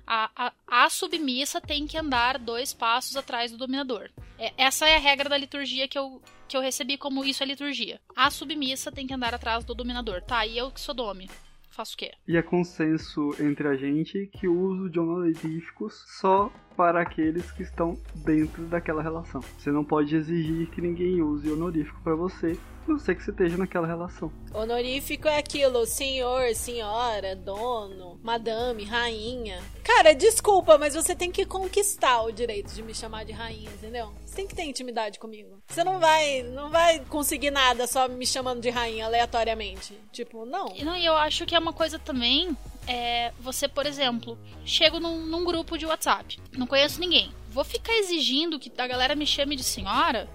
A, 0.05 0.28
a, 0.34 0.53
a, 0.66 0.90
submissa 0.90 1.61
tem 1.61 1.86
que 1.86 1.97
andar 1.97 2.36
dois 2.36 2.74
passos 2.74 3.16
atrás 3.16 3.53
do 3.53 3.59
dominador. 3.59 4.11
É, 4.40 4.53
essa 4.59 4.88
é 4.88 4.97
a 4.97 4.99
regra 4.99 5.28
da 5.28 5.38
liturgia 5.38 5.86
que 5.86 5.97
eu, 5.97 6.20
que 6.49 6.57
eu 6.57 6.61
recebi 6.61 6.99
como 6.99 7.24
isso 7.24 7.45
é 7.45 7.47
liturgia. 7.47 8.01
A 8.16 8.28
submissa 8.28 8.90
tem 8.90 9.07
que 9.07 9.14
andar 9.14 9.34
atrás 9.34 9.64
do 9.64 9.72
dominador. 9.72 10.20
Tá, 10.20 10.45
e 10.45 10.59
eu 10.59 10.68
que 10.72 10.80
sou 10.80 10.97
dome. 10.97 11.30
Faço 11.70 11.95
o 11.95 11.97
quê? 11.97 12.12
E 12.26 12.36
é 12.36 12.42
consenso 12.42 13.30
entre 13.40 13.66
a 13.66 13.76
gente 13.76 14.28
que 14.32 14.47
o 14.47 14.61
uso 14.61 14.90
de 14.90 14.99
honoríficos 14.99 16.05
só 16.20 16.53
para 16.77 17.01
aqueles 17.01 17.51
que 17.53 17.62
estão 17.62 17.97
dentro 18.14 18.64
daquela 18.64 19.03
relação. 19.03 19.41
Você 19.59 19.70
não 19.70 19.85
pode 19.85 20.14
exigir 20.14 20.68
que 20.70 20.81
ninguém 20.81 21.22
use 21.22 21.51
honorífico 21.51 22.01
para 22.03 22.14
você, 22.14 22.57
a 22.87 22.91
não 22.91 22.99
ser 22.99 23.14
que 23.14 23.22
você 23.22 23.31
esteja 23.31 23.57
naquela 23.57 23.87
relação. 23.87 24.31
Honorífico 24.53 25.27
é 25.27 25.39
aquilo, 25.39 25.87
senhor, 25.87 26.55
senhora, 26.55 27.35
dono, 27.35 28.18
madame, 28.22 28.85
rainha. 28.85 29.62
Cara, 29.83 30.14
desculpa, 30.14 30.77
mas 30.79 30.95
você 30.95 31.14
tem 31.14 31.31
que 31.31 31.45
conquistar 31.45 32.22
o 32.22 32.33
direito 32.33 32.75
de 32.75 32.83
me 32.83 32.95
chamar 32.95 33.25
de 33.25 33.33
rainha, 33.33 33.70
entendeu? 33.70 34.12
Você 34.25 34.37
tem 34.37 34.47
que 34.47 34.55
ter 34.55 34.64
intimidade 34.64 35.18
comigo. 35.18 35.62
Você 35.66 35.85
não 35.85 35.99
vai, 35.99 36.43
não 36.43 36.70
vai 36.70 37.01
conseguir 37.01 37.51
nada 37.51 37.87
só 37.87 38.09
me 38.09 38.27
chamando 38.27 38.61
de 38.61 38.70
rainha 38.70 39.07
aleatoriamente. 39.07 39.99
Tipo, 40.12 40.45
não. 40.45 40.72
E 40.75 40.85
não, 40.85 40.97
eu 40.97 41.14
acho 41.14 41.47
que 41.47 41.55
é 41.55 41.59
uma 41.59 41.72
coisa 41.72 41.99
também 41.99 42.57
é 42.87 43.32
você, 43.41 43.68
por 43.68 43.87
exemplo, 43.87 44.39
chego 44.64 45.01
num, 45.01 45.26
num, 45.26 45.45
grupo 45.45 45.78
de 45.78 45.87
WhatsApp, 45.87 46.39
não 46.53 46.66
conheço 46.66 47.01
ninguém. 47.01 47.32
Vou 47.51 47.64
ficar 47.64 47.95
exigindo 47.95 48.59
que 48.59 48.72
a 48.76 48.87
galera 48.87 49.14
me 49.14 49.26
chame 49.26 49.57
de 49.57 49.64
senhora? 49.64 50.28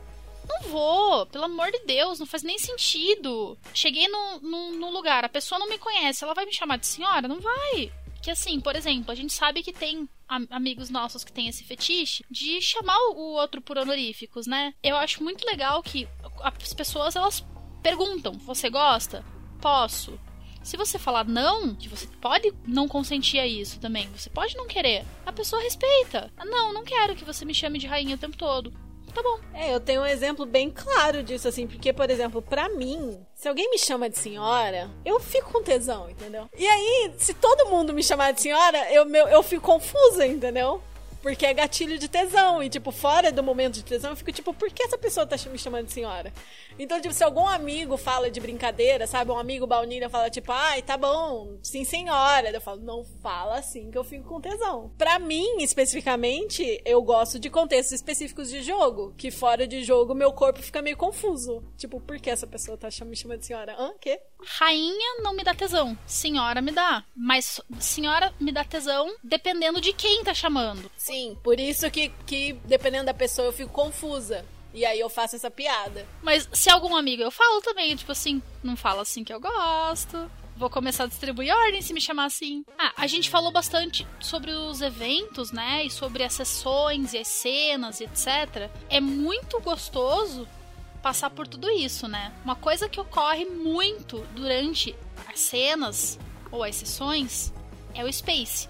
Não 0.48 0.70
vou, 0.70 1.26
pelo 1.28 1.46
amor 1.46 1.72
de 1.72 1.86
Deus, 1.86 2.20
não 2.20 2.26
faz 2.26 2.42
nem 2.42 2.58
sentido. 2.58 3.58
Cheguei 3.74 4.08
no, 4.08 4.40
no, 4.40 4.72
no 4.72 4.90
lugar, 4.90 5.24
a 5.24 5.30
pessoa 5.30 5.60
não 5.60 5.70
me 5.70 5.78
conhece, 5.78 6.24
ela 6.24 6.34
vai 6.34 6.46
me 6.46 6.54
chamar 6.54 6.78
de 6.78 6.88
senhora? 6.88 7.28
Não 7.28 7.40
vai. 7.40 7.92
Que 8.22 8.32
assim, 8.32 8.60
por 8.60 8.76
exemplo, 8.76 9.12
a 9.12 9.16
gente 9.16 9.32
sabe 9.32 9.64
que 9.64 9.72
tem 9.72 10.10
amigos 10.50 10.90
nossos 10.90 11.24
que 11.24 11.32
têm 11.32 11.48
esse 11.48 11.64
fetiche 11.64 12.24
de 12.30 12.62
chamar 12.62 12.98
o 13.12 13.34
outro 13.34 13.62
por 13.62 13.78
honoríficos, 13.78 14.46
né? 14.46 14.74
Eu 14.84 14.96
acho 14.98 15.24
muito 15.24 15.46
legal 15.46 15.82
que 15.82 16.08
as 16.42 16.74
pessoas 16.74 17.16
elas 17.16 17.46
perguntam: 17.82 18.34
"Você 18.34 18.70
gosta?" 18.70 19.24
Posso. 19.62 20.20
Se 20.70 20.78
você 20.78 21.00
falar 21.00 21.26
não, 21.26 21.74
que 21.74 21.90
você 21.90 22.06
pode 22.22 22.54
não 22.64 22.88
consentir 22.88 23.40
a 23.40 23.48
isso 23.48 23.80
também, 23.80 24.08
você 24.16 24.30
pode 24.30 24.56
não 24.56 24.68
querer. 24.68 25.04
A 25.26 25.34
pessoa 25.34 25.64
respeita. 25.64 26.32
Não, 26.46 26.72
não 26.72 26.84
quero 26.84 27.16
que 27.16 27.26
você 27.26 27.44
me 27.44 27.56
chame 27.56 27.80
de 27.80 27.88
rainha 27.88 28.14
o 28.14 28.20
tempo 28.20 28.38
todo. 28.38 28.72
Tá 29.12 29.24
bom. 29.24 29.40
É, 29.52 29.74
eu 29.74 29.80
tenho 29.80 30.02
um 30.02 30.06
exemplo 30.06 30.46
bem 30.46 30.70
claro 30.70 31.24
disso, 31.24 31.48
assim, 31.48 31.66
porque, 31.66 31.92
por 31.92 32.08
exemplo, 32.12 32.40
para 32.40 32.70
mim, 32.70 33.20
se 33.34 33.48
alguém 33.48 33.68
me 33.72 33.80
chama 33.80 34.12
de 34.12 34.20
senhora, 34.20 34.92
eu 35.04 35.20
fico 35.20 35.52
com 35.52 35.64
tesão, 35.64 36.08
entendeu? 36.08 36.48
E 36.56 36.68
aí, 36.68 37.14
se 37.18 37.34
todo 37.34 37.68
mundo 37.72 37.92
me 37.92 38.04
chamar 38.04 38.32
de 38.34 38.42
senhora, 38.42 38.94
eu, 38.94 39.06
meu, 39.06 39.28
eu 39.28 39.42
fico 39.42 39.64
confusa, 39.64 40.28
entendeu? 40.28 40.84
Porque 41.22 41.46
é 41.46 41.54
gatilho 41.54 42.00
de 42.00 42.08
tesão. 42.08 42.62
E, 42.64 42.70
tipo, 42.70 42.92
fora 42.92 43.32
do 43.32 43.44
momento 43.44 43.76
de 43.76 43.84
tesão, 43.84 44.12
eu 44.12 44.16
fico 44.16 44.32
tipo, 44.32 44.54
por 44.54 44.70
que 44.72 44.84
essa 44.84 44.98
pessoa 44.98 45.26
tá 45.26 45.36
me 45.50 45.58
chamando 45.58 45.88
de 45.88 45.94
senhora? 45.94 46.34
Então, 46.78 47.00
tipo, 47.02 47.14
se 47.14 47.24
algum 47.24 47.48
amigo 47.48 47.98
fala 47.98 48.32
de 48.32 48.40
brincadeira, 48.40 49.06
sabe? 49.06 49.32
Um 49.32 49.38
amigo 49.38 49.68
baunilha 49.68 50.10
fala, 50.10 50.30
tipo, 50.30 50.52
ai, 50.52 50.82
tá 50.82 50.98
bom, 50.98 51.58
sim, 51.62 51.84
senhora. 51.84 52.50
Eu 52.50 52.62
falo, 52.62 52.82
não 52.82 53.04
fala 53.22 53.58
assim 53.60 53.92
que 53.92 53.98
eu 53.98 54.04
fico 54.04 54.28
com 54.28 54.42
tesão. 54.42 54.92
Pra 54.98 55.20
mim, 55.20 55.62
especificamente, 55.62 56.82
eu 56.86 57.02
gosto 57.02 57.40
de 57.40 57.50
contextos 57.50 57.94
específicos 57.94 58.50
de 58.50 58.62
jogo. 58.62 59.14
Que 59.18 59.32
fora 59.32 59.68
de 59.68 59.84
jogo, 59.84 60.16
meu 60.16 60.32
corpo 60.32 60.62
fica 60.62 60.82
meio 60.82 60.96
confuso. 60.98 61.64
Tipo, 61.78 62.00
por 62.00 62.20
que 62.20 62.30
essa 62.30 62.48
pessoa 62.48 62.78
tá 62.78 62.88
me 63.06 63.16
chamando 63.16 63.40
de 63.40 63.46
senhora? 63.46 63.76
Hã? 63.78 63.94
Quê? 64.00 64.20
Rainha 64.42 65.22
não 65.22 65.34
me 65.34 65.44
dá 65.44 65.54
tesão. 65.54 65.98
Senhora 66.06 66.62
me 66.62 66.72
dá. 66.72 67.04
Mas 67.16 67.60
senhora 67.80 68.34
me 68.40 68.52
dá 68.52 68.64
tesão 68.64 69.14
dependendo 69.24 69.82
de 69.82 69.92
quem 69.92 70.24
tá 70.24 70.34
chamando. 70.34 70.90
Sim, 71.10 71.36
por 71.44 71.60
isso 71.60 71.90
que, 71.90 72.10
que 72.28 72.54
dependendo 72.66 73.06
da 73.06 73.14
pessoa 73.16 73.48
eu 73.48 73.52
fico 73.52 73.72
confusa. 73.72 74.46
E 74.72 74.86
aí 74.86 75.00
eu 75.00 75.10
faço 75.10 75.36
essa 75.36 75.50
piada. 75.50 76.06
Mas 76.22 76.48
se 76.54 76.70
algum 76.70 76.96
amigo 76.96 77.24
eu 77.24 77.32
falo 77.32 77.62
também, 77.62 77.96
tipo 77.96 78.12
assim, 78.12 78.40
não 78.64 78.76
fala 78.76 79.02
assim 79.02 79.24
que 79.24 79.34
eu 79.34 79.40
gosto. 79.40 80.30
Vou 80.56 80.70
começar 80.70 81.06
a 81.06 81.08
distribuir 81.08 81.52
ordem 81.52 81.82
se 81.82 81.94
me 81.94 82.02
chamar 82.02 82.26
assim. 82.26 82.64
Ah, 82.78 82.94
a 82.96 83.08
gente 83.08 83.28
falou 83.28 83.52
bastante 83.52 84.06
sobre 84.20 84.52
os 84.52 84.82
eventos, 84.82 85.52
né? 85.52 85.84
E 85.84 85.90
sobre 85.90 86.24
as 86.24 86.34
sessões 86.34 87.14
e 87.14 87.18
as 87.18 87.28
cenas 87.28 88.00
e 88.00 88.04
etc. 88.04 88.70
É 88.88 89.02
muito 89.02 89.60
gostoso 89.62 90.48
passar 91.02 91.32
por 91.32 91.48
tudo 91.48 91.72
isso, 91.72 92.08
né? 92.08 92.32
Uma 92.44 92.56
coisa 92.56 92.88
que 92.88 93.00
ocorre 93.00 93.46
muito 93.46 94.20
durante 94.36 94.96
as 95.26 95.40
cenas 95.40 96.20
ou 96.52 96.64
as 96.64 96.76
sessões 96.76 97.52
é 97.96 98.04
o 98.04 98.14
space. 98.14 98.70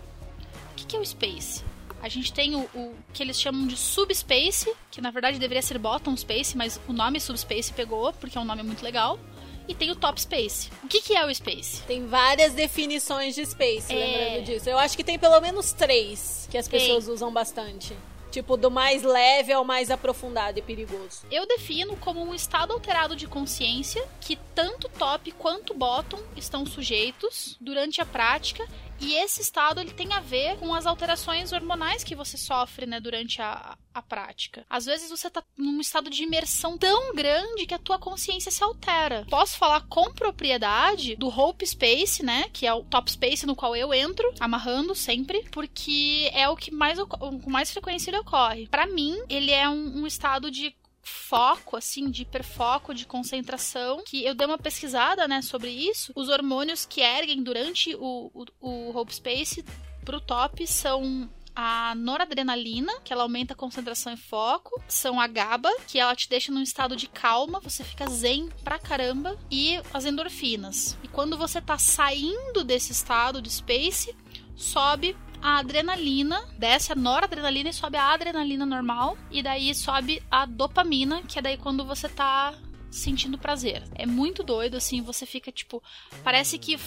O 0.72 0.76
que 0.76 0.96
é 0.96 1.00
o 1.00 1.06
space? 1.06 1.68
A 2.02 2.10
gente 2.10 2.32
tem 2.32 2.56
o, 2.56 2.62
o, 2.74 2.96
que 3.14 3.22
eles 3.22 3.40
chamam 3.40 3.68
de 3.68 3.76
Subspace, 3.76 4.72
que 4.90 5.02
na 5.02 5.12
verdade 5.12 5.38
deveria 5.38 5.62
ser 5.62 5.78
Bottom 5.78 6.16
Space, 6.16 6.56
mas 6.56 6.80
o 6.88 6.94
nome 6.94 7.20
Subspace 7.20 7.74
pegou, 7.74 8.14
porque 8.14 8.38
é 8.38 8.42
um 8.42 8.46
nome 8.46 8.64
muito 8.64 8.84
legal. 8.84 9.20
E 9.68 9.76
tem 9.76 9.92
o 9.92 9.96
Top 9.96 10.20
Space. 10.20 10.72
O 10.84 10.88
que, 10.88 11.00
que 11.00 11.16
é 11.16 11.24
o 11.24 11.34
Space? 11.34 11.84
Tem 11.84 12.08
várias 12.08 12.54
definições 12.54 13.36
de 13.36 13.46
Space, 13.46 13.94
é... 13.94 13.96
lembrando 13.96 14.46
disso. 14.46 14.68
Eu 14.68 14.80
acho 14.80 14.98
que 14.98 15.04
tem 15.04 15.20
pelo 15.20 15.40
menos 15.40 15.74
três 15.74 16.48
que 16.50 16.58
as 16.58 16.68
pessoas 16.68 17.06
tem. 17.06 17.14
usam 17.14 17.32
bastante. 17.32 17.96
Tipo, 18.32 18.58
do 18.58 18.70
mais 18.70 19.04
leve 19.04 19.52
ao 19.52 19.66
mais 19.66 19.90
aprofundado 19.90 20.58
e 20.60 20.62
perigoso. 20.62 21.26
Eu 21.32 21.48
defino 21.48 21.96
como 21.98 22.22
um 22.24 22.34
estado 22.34 22.74
alterado 22.74 23.16
de 23.16 23.28
consciência 23.28 24.04
que 24.22 24.36
tanto 24.54 24.88
top 24.90 25.32
quanto 25.32 25.74
bottom 25.74 26.20
estão 26.36 26.66
sujeitos 26.66 27.58
durante 27.60 28.02
a 28.02 28.06
prática 28.06 28.68
e 29.02 29.16
esse 29.16 29.42
estado 29.42 29.80
ele 29.80 29.92
tem 29.92 30.14
a 30.14 30.20
ver 30.20 30.58
com 30.58 30.74
as 30.74 30.86
alterações 30.86 31.52
hormonais 31.52 32.04
que 32.04 32.16
você 32.16 32.38
sofre, 32.38 32.86
né, 32.86 33.00
durante 33.00 33.42
a, 33.42 33.78
a 33.94 34.02
prática. 34.02 34.66
Às 34.70 34.86
vezes 34.86 35.10
você 35.10 35.30
tá 35.30 35.44
num 35.58 35.80
estado 35.80 36.10
de 36.10 36.24
imersão 36.24 36.78
tão 36.78 37.14
grande 37.14 37.66
que 37.66 37.74
a 37.74 37.80
tua 37.80 37.98
consciência 37.98 38.52
se 38.52 38.64
altera. 38.64 39.26
Posso 39.30 39.58
falar 39.58 39.82
com 39.88 40.12
propriedade 40.14 41.16
do 41.16 41.28
Hope 41.28 41.66
Space, 41.66 42.24
né, 42.24 42.46
que 42.52 42.66
é 42.66 42.74
o 42.74 42.84
top 42.84 43.12
space 43.12 43.46
no 43.46 43.56
qual 43.56 43.76
eu 43.76 43.94
entro, 43.94 44.34
amarrando 44.40 44.94
sempre, 44.96 45.48
porque 45.52 46.30
é 46.34 46.48
o 46.50 46.56
que 46.56 46.72
mais 46.72 47.00
com 47.00 47.50
mais 47.50 47.72
frequência 47.72 48.10
ele 48.10 48.20
ocorre. 48.20 48.68
Para 48.68 48.86
mim, 48.86 49.18
ele 49.30 49.52
é 49.52 49.68
um, 49.70 50.02
um 50.02 50.08
estado 50.08 50.52
de 50.52 50.76
foco, 51.02 51.78
assim, 51.78 52.10
de 52.10 52.24
hiperfoco, 52.24 52.94
de 52.94 53.06
concentração, 53.06 54.04
que 54.06 54.24
eu 54.24 54.36
dei 54.36 54.48
uma 54.48 54.58
pesquisada, 54.58 55.28
né, 55.28 55.42
sobre 55.42 55.70
isso. 55.70 56.12
Os 56.16 56.30
hormônios 56.30 56.86
que 56.86 57.02
erguem 57.02 57.44
durante 57.44 57.96
o, 57.96 58.32
o, 58.34 58.46
o 58.60 58.98
Hope 58.98 59.14
Space 59.14 59.64
pro 60.04 60.20
top 60.20 60.66
são 60.66 61.30
a 61.56 61.94
noradrenalina, 61.94 63.02
que 63.04 63.12
ela 63.12 63.24
aumenta 63.24 63.54
a 63.54 63.58
concentração 63.58 64.14
e 64.14 64.18
foco, 64.18 64.82
são 64.88 65.20
a 65.20 65.28
GABA, 65.28 65.70
que 65.88 66.00
ela 66.00 66.16
te 66.16 66.30
deixa 66.30 66.54
num 66.54 66.62
estado 66.62 66.96
de 66.96 67.08
calma, 67.08 67.60
você 67.60 67.84
fica 67.84 68.08
zen 68.08 68.50
pra 68.64 68.80
caramba, 68.80 69.38
e 69.52 69.78
as 69.94 70.06
endorfinas. 70.06 70.98
E 71.04 71.08
quando 71.10 71.38
você 71.38 71.62
tá 71.62 71.78
saindo 71.78 72.64
desse 72.64 72.94
estado 72.94 73.42
de 73.42 73.50
space, 73.50 74.16
sobe 74.56 75.18
a 75.42 75.60
adrenalina, 75.60 76.46
desce 76.58 76.92
a 76.92 76.96
noradrenalina 76.96 77.70
e 77.70 77.74
sobe 77.74 77.98
a 77.98 78.14
adrenalina 78.14 78.66
normal. 78.66 79.18
E 79.32 79.42
daí 79.42 79.74
sobe 79.74 80.22
a 80.30 80.46
dopamina, 80.46 81.22
que 81.24 81.40
é 81.40 81.42
daí 81.42 81.58
quando 81.58 81.86
você 81.86 82.10
tá 82.10 82.54
sentindo 82.92 83.38
prazer. 83.38 83.84
É 83.96 84.06
muito 84.06 84.44
doido, 84.44 84.76
assim, 84.76 85.02
você 85.02 85.26
fica 85.26 85.52
tipo. 85.52 85.82
Parece 86.24 86.58
que 86.58 86.78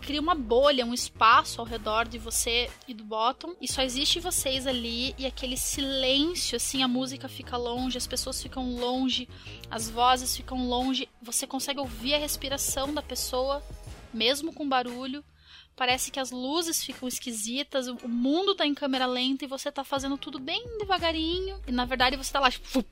cria 0.00 0.20
uma 0.20 0.34
bolha, 0.34 0.84
um 0.84 0.94
espaço 0.94 1.60
ao 1.60 1.66
redor 1.66 2.08
de 2.08 2.18
você 2.18 2.70
e 2.86 2.94
do 2.94 3.04
bottom, 3.04 3.54
e 3.60 3.68
só 3.68 3.82
existe 3.82 4.20
vocês 4.20 4.66
ali, 4.66 5.14
e 5.18 5.26
aquele 5.26 5.56
silêncio, 5.56 6.56
assim, 6.56 6.82
a 6.82 6.88
música 6.88 7.28
fica 7.28 7.56
longe, 7.56 7.98
as 7.98 8.06
pessoas 8.06 8.42
ficam 8.42 8.74
longe, 8.74 9.28
as 9.70 9.88
vozes 9.88 10.36
ficam 10.36 10.66
longe, 10.68 11.08
você 11.22 11.46
consegue 11.46 11.80
ouvir 11.80 12.14
a 12.14 12.18
respiração 12.18 12.92
da 12.92 13.02
pessoa, 13.02 13.62
mesmo 14.12 14.52
com 14.52 14.68
barulho 14.68 15.22
parece 15.78 16.10
que 16.10 16.18
as 16.18 16.32
luzes 16.32 16.82
ficam 16.82 17.08
esquisitas, 17.08 17.86
o 17.86 18.08
mundo 18.08 18.52
tá 18.52 18.66
em 18.66 18.74
câmera 18.74 19.06
lenta 19.06 19.44
e 19.44 19.48
você 19.48 19.70
tá 19.70 19.84
fazendo 19.84 20.18
tudo 20.18 20.40
bem 20.40 20.60
devagarinho. 20.76 21.62
E 21.68 21.72
na 21.72 21.84
verdade 21.84 22.16
você 22.16 22.32
tá 22.32 22.40
lá, 22.40 22.50
tipo, 22.50 22.84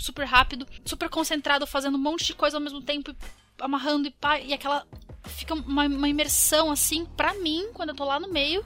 super 0.00 0.24
rápido, 0.24 0.66
super 0.86 1.10
concentrado, 1.10 1.66
fazendo 1.66 1.96
um 1.96 2.00
monte 2.00 2.24
de 2.24 2.34
coisa 2.34 2.56
ao 2.56 2.62
mesmo 2.62 2.80
tempo, 2.80 3.14
amarrando 3.60 4.08
e 4.08 4.10
pá, 4.10 4.40
e 4.40 4.54
aquela. 4.54 4.86
Fica 5.24 5.54
uma, 5.54 5.86
uma 5.86 6.08
imersão 6.08 6.72
assim, 6.72 7.04
pra 7.04 7.34
mim, 7.34 7.68
quando 7.74 7.90
eu 7.90 7.94
tô 7.94 8.04
lá 8.04 8.18
no 8.18 8.28
meio, 8.28 8.64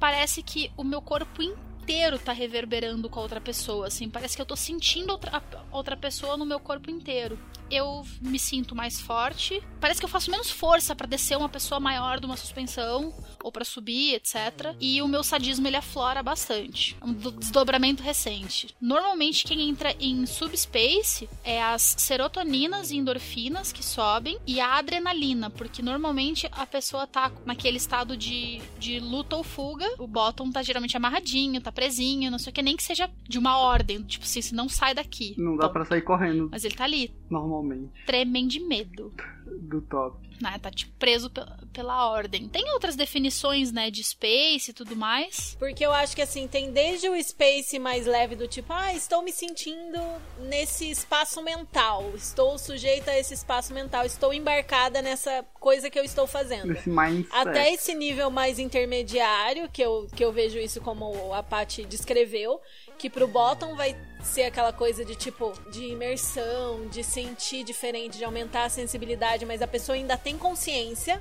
parece 0.00 0.42
que 0.42 0.72
o 0.76 0.82
meu 0.82 1.00
corpo 1.00 1.42
inteiro 1.42 2.18
tá 2.18 2.32
reverberando 2.32 3.08
com 3.08 3.20
a 3.20 3.22
outra 3.22 3.40
pessoa, 3.40 3.86
assim, 3.86 4.08
parece 4.08 4.34
que 4.34 4.42
eu 4.42 4.46
tô 4.46 4.56
sentindo 4.56 5.10
outra, 5.10 5.42
outra 5.70 5.96
pessoa 5.96 6.36
no 6.36 6.46
meu 6.46 6.58
corpo 6.58 6.90
inteiro 6.90 7.38
eu 7.72 8.04
me 8.20 8.38
sinto 8.38 8.74
mais 8.74 9.00
forte. 9.00 9.62
Parece 9.80 9.98
que 9.98 10.04
eu 10.04 10.10
faço 10.10 10.30
menos 10.30 10.50
força 10.50 10.94
para 10.94 11.06
descer 11.06 11.36
uma 11.36 11.48
pessoa 11.48 11.80
maior 11.80 12.20
de 12.20 12.26
uma 12.26 12.36
suspensão 12.36 13.14
ou 13.42 13.50
para 13.50 13.64
subir, 13.64 14.14
etc. 14.14 14.76
E 14.78 15.00
o 15.00 15.08
meu 15.08 15.24
sadismo 15.24 15.66
ele 15.66 15.76
aflora 15.76 16.22
bastante. 16.22 16.96
Um 17.02 17.12
desdobramento 17.12 18.02
recente. 18.02 18.74
Normalmente 18.80 19.44
quem 19.44 19.68
entra 19.68 19.94
em 19.98 20.26
subspace 20.26 21.28
é 21.42 21.62
as 21.62 21.94
serotoninas 21.98 22.90
e 22.90 22.96
endorfinas 22.96 23.72
que 23.72 23.84
sobem 23.84 24.38
e 24.46 24.60
a 24.60 24.76
adrenalina, 24.76 25.50
porque 25.50 25.82
normalmente 25.82 26.48
a 26.52 26.66
pessoa 26.66 27.06
tá 27.06 27.32
naquele 27.44 27.78
estado 27.78 28.16
de, 28.16 28.60
de 28.78 29.00
luta 29.00 29.36
ou 29.36 29.42
fuga. 29.42 29.88
O 29.98 30.06
bottom 30.06 30.50
tá 30.50 30.62
geralmente 30.62 30.96
amarradinho, 30.96 31.60
tá 31.60 31.72
presinho, 31.72 32.30
não 32.30 32.38
sei 32.38 32.50
o 32.50 32.54
que, 32.54 32.62
nem 32.62 32.76
que 32.76 32.82
seja 32.82 33.10
de 33.28 33.38
uma 33.38 33.58
ordem, 33.58 34.02
tipo 34.02 34.24
assim, 34.24 34.42
se 34.42 34.54
não 34.54 34.68
sai 34.68 34.94
daqui. 34.94 35.34
Não 35.38 35.56
dá 35.56 35.68
para 35.68 35.84
sair 35.84 36.02
correndo. 36.02 36.48
Mas 36.50 36.64
ele 36.64 36.74
tá 36.74 36.84
ali. 36.84 37.14
Normalmente 37.62 37.92
Tremem 38.04 38.46
de 38.46 38.60
medo. 38.60 39.12
Do 39.46 39.80
top. 39.82 40.16
Né, 40.40 40.58
tá 40.60 40.70
tipo 40.70 40.92
preso 40.98 41.30
pela 41.72 42.08
ordem. 42.10 42.48
Tem 42.48 42.68
outras 42.72 42.96
definições, 42.96 43.70
né, 43.70 43.90
de 43.90 44.02
space 44.02 44.70
e 44.70 44.74
tudo 44.74 44.96
mais. 44.96 45.56
Porque 45.58 45.84
eu 45.86 45.92
acho 45.92 46.16
que 46.16 46.22
assim, 46.22 46.48
tem 46.48 46.72
desde 46.72 47.08
o 47.08 47.22
space 47.22 47.78
mais 47.78 48.06
leve 48.06 48.34
do 48.34 48.48
tipo, 48.48 48.72
ah, 48.72 48.92
estou 48.92 49.22
me 49.22 49.30
sentindo 49.30 50.00
nesse 50.40 50.90
espaço 50.90 51.42
mental, 51.42 52.12
estou 52.16 52.58
sujeita 52.58 53.12
a 53.12 53.18
esse 53.18 53.34
espaço 53.34 53.72
mental, 53.72 54.04
estou 54.04 54.34
embarcada 54.34 55.00
nessa 55.00 55.44
coisa 55.60 55.88
que 55.88 55.98
eu 55.98 56.04
estou 56.04 56.26
fazendo. 56.26 56.72
Nesse 56.72 56.88
mindset. 56.90 57.28
Até 57.32 57.72
esse 57.72 57.94
nível 57.94 58.30
mais 58.30 58.58
intermediário, 58.58 59.68
que 59.68 59.82
eu, 59.82 60.08
que 60.14 60.24
eu 60.24 60.32
vejo 60.32 60.58
isso 60.58 60.80
como 60.80 61.32
a 61.32 61.42
Paty 61.42 61.84
descreveu, 61.84 62.60
que 63.02 63.10
pro 63.10 63.26
bottom 63.26 63.74
vai 63.74 63.96
ser 64.22 64.44
aquela 64.44 64.72
coisa 64.72 65.04
de 65.04 65.16
tipo 65.16 65.52
de 65.72 65.86
imersão, 65.86 66.86
de 66.86 67.02
sentir 67.02 67.64
diferente, 67.64 68.16
de 68.16 68.24
aumentar 68.24 68.66
a 68.66 68.68
sensibilidade, 68.68 69.44
mas 69.44 69.60
a 69.60 69.66
pessoa 69.66 69.96
ainda 69.96 70.16
tem 70.16 70.38
consciência. 70.38 71.20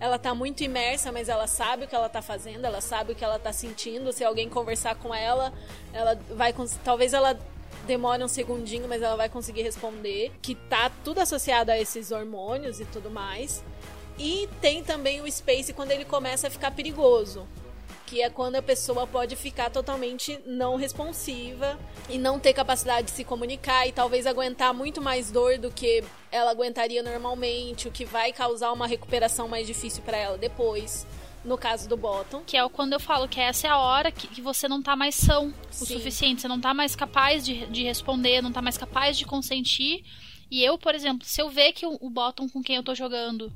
Ela 0.00 0.18
tá 0.18 0.34
muito 0.34 0.64
imersa, 0.64 1.12
mas 1.12 1.28
ela 1.28 1.46
sabe 1.46 1.84
o 1.84 1.86
que 1.86 1.94
ela 1.94 2.08
tá 2.08 2.20
fazendo, 2.20 2.64
ela 2.64 2.80
sabe 2.80 3.12
o 3.12 3.14
que 3.14 3.24
ela 3.24 3.38
tá 3.38 3.52
sentindo. 3.52 4.12
Se 4.12 4.24
alguém 4.24 4.48
conversar 4.48 4.96
com 4.96 5.14
ela, 5.14 5.52
ela 5.92 6.18
vai 6.30 6.52
talvez 6.82 7.12
ela 7.12 7.38
demore 7.86 8.24
um 8.24 8.28
segundinho, 8.28 8.88
mas 8.88 9.00
ela 9.00 9.14
vai 9.14 9.28
conseguir 9.28 9.62
responder, 9.62 10.32
que 10.42 10.56
tá 10.56 10.90
tudo 11.04 11.20
associado 11.20 11.70
a 11.70 11.78
esses 11.78 12.10
hormônios 12.10 12.80
e 12.80 12.84
tudo 12.86 13.08
mais. 13.08 13.62
E 14.18 14.48
tem 14.60 14.82
também 14.82 15.20
o 15.20 15.30
space 15.30 15.72
quando 15.72 15.92
ele 15.92 16.04
começa 16.04 16.48
a 16.48 16.50
ficar 16.50 16.72
perigoso 16.72 17.46
que 18.10 18.20
é 18.20 18.28
quando 18.28 18.56
a 18.56 18.62
pessoa 18.62 19.06
pode 19.06 19.36
ficar 19.36 19.70
totalmente 19.70 20.36
não 20.44 20.74
responsiva 20.74 21.78
e 22.08 22.18
não 22.18 22.40
ter 22.40 22.52
capacidade 22.52 23.06
de 23.06 23.12
se 23.12 23.22
comunicar 23.22 23.86
e 23.86 23.92
talvez 23.92 24.26
aguentar 24.26 24.74
muito 24.74 25.00
mais 25.00 25.30
dor 25.30 25.58
do 25.58 25.70
que 25.70 26.02
ela 26.32 26.50
aguentaria 26.50 27.04
normalmente, 27.04 27.86
o 27.86 27.92
que 27.92 28.04
vai 28.04 28.32
causar 28.32 28.72
uma 28.72 28.88
recuperação 28.88 29.46
mais 29.46 29.64
difícil 29.64 30.02
para 30.02 30.16
ela 30.16 30.36
depois. 30.36 31.06
No 31.44 31.56
caso 31.56 31.88
do 31.88 31.96
bottom. 31.96 32.42
Que 32.44 32.56
é 32.56 32.68
quando 32.68 32.92
eu 32.92 33.00
falo 33.00 33.28
que 33.28 33.40
essa 33.40 33.68
é 33.68 33.70
a 33.70 33.78
hora 33.78 34.10
que, 34.10 34.26
que 34.26 34.42
você 34.42 34.68
não 34.68 34.82
tá 34.82 34.94
mais 34.94 35.14
são 35.14 35.48
o 35.48 35.54
Sim. 35.70 35.86
suficiente, 35.86 36.42
você 36.42 36.48
não 36.48 36.60
tá 36.60 36.74
mais 36.74 36.96
capaz 36.96 37.46
de, 37.46 37.64
de 37.66 37.84
responder, 37.84 38.42
não 38.42 38.52
tá 38.52 38.60
mais 38.60 38.76
capaz 38.76 39.16
de 39.16 39.24
consentir. 39.24 40.04
E 40.50 40.62
eu, 40.64 40.76
por 40.76 40.94
exemplo, 40.96 41.24
se 41.24 41.40
eu 41.40 41.48
ver 41.48 41.72
que 41.72 41.86
o, 41.86 41.96
o 42.00 42.10
bottom 42.10 42.48
com 42.48 42.60
quem 42.60 42.76
eu 42.76 42.82
tô 42.82 42.94
jogando 42.94 43.50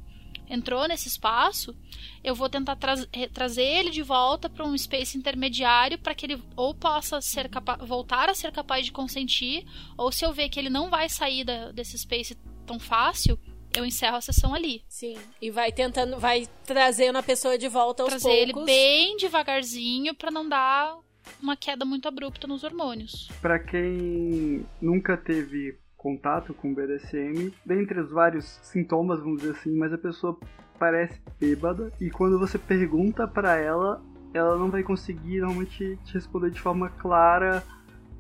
entrou 0.49 0.87
nesse 0.87 1.09
espaço, 1.09 1.75
eu 2.23 2.35
vou 2.35 2.49
tentar 2.49 2.77
tra 2.77 2.95
trazer 3.33 3.63
ele 3.63 3.91
de 3.91 4.03
volta 4.03 4.49
para 4.49 4.65
um 4.65 4.77
space 4.77 5.17
intermediário 5.17 5.99
para 5.99 6.15
que 6.15 6.27
ele 6.27 6.43
ou 6.57 6.75
possa 6.75 7.21
ser 7.21 7.51
voltar 7.81 8.29
a 8.29 8.35
ser 8.35 8.53
capaz 8.53 8.87
de 8.87 8.93
consentir, 8.93 9.67
ou 9.97 10.13
se 10.13 10.25
eu 10.25 10.33
ver 10.33 10.49
que 10.49 10.59
ele 10.59 10.71
não 10.71 10.91
vai 10.91 11.09
sair 11.09 11.45
da, 11.45 11.73
desse 11.73 11.99
space 11.99 12.37
tão 12.67 12.79
fácil, 12.79 13.39
eu 13.77 13.85
encerro 13.85 14.17
a 14.17 14.21
sessão 14.21 14.55
ali. 14.55 14.85
Sim. 14.89 15.19
E 15.41 15.51
vai 15.51 15.73
tentando, 15.73 16.19
vai 16.19 16.47
trazendo 16.65 17.19
a 17.19 17.23
pessoa 17.23 17.59
de 17.59 17.69
volta 17.69 18.03
aos 18.03 18.11
Trazer 18.11 18.47
poucos. 18.47 18.63
ele 18.63 18.65
bem 18.65 19.17
devagarzinho 19.17 20.15
para 20.15 20.31
não 20.31 20.49
dar 20.49 20.97
uma 21.43 21.57
queda 21.57 21.85
muito 21.85 22.07
abrupta 22.07 22.47
nos 22.47 22.63
hormônios. 22.63 23.29
Para 23.41 23.59
quem 23.59 24.65
nunca 24.81 25.17
teve 25.17 25.77
contato 26.05 26.53
com 26.53 26.71
o 26.71 26.75
BDSM, 26.75 27.51
dentre 27.65 27.99
os 27.99 28.11
vários 28.13 28.61
sintomas, 28.63 29.21
vamos 29.21 29.41
dizer 29.41 29.53
assim, 29.53 29.75
mas 29.75 29.91
a 29.91 29.97
pessoa 29.97 30.39
parece 30.79 31.19
bêbada 31.41 31.91
e 31.99 32.11
quando 32.11 32.39
você 32.39 32.59
pergunta 32.59 33.27
para 33.27 33.57
ela, 33.57 34.03
ela 34.35 34.59
não 34.59 34.71
vai 34.71 34.83
conseguir 34.83 35.39
realmente 35.39 35.99
te 36.05 36.13
responder 36.13 36.51
de 36.51 36.61
forma 36.61 36.91
clara 36.91 37.63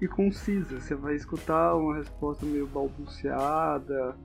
e 0.00 0.08
concisa. 0.08 0.80
Você 0.80 0.94
vai 0.94 1.14
escutar 1.14 1.74
uma 1.74 1.96
resposta 1.96 2.46
meio 2.46 2.66
balbuciada, 2.66 4.16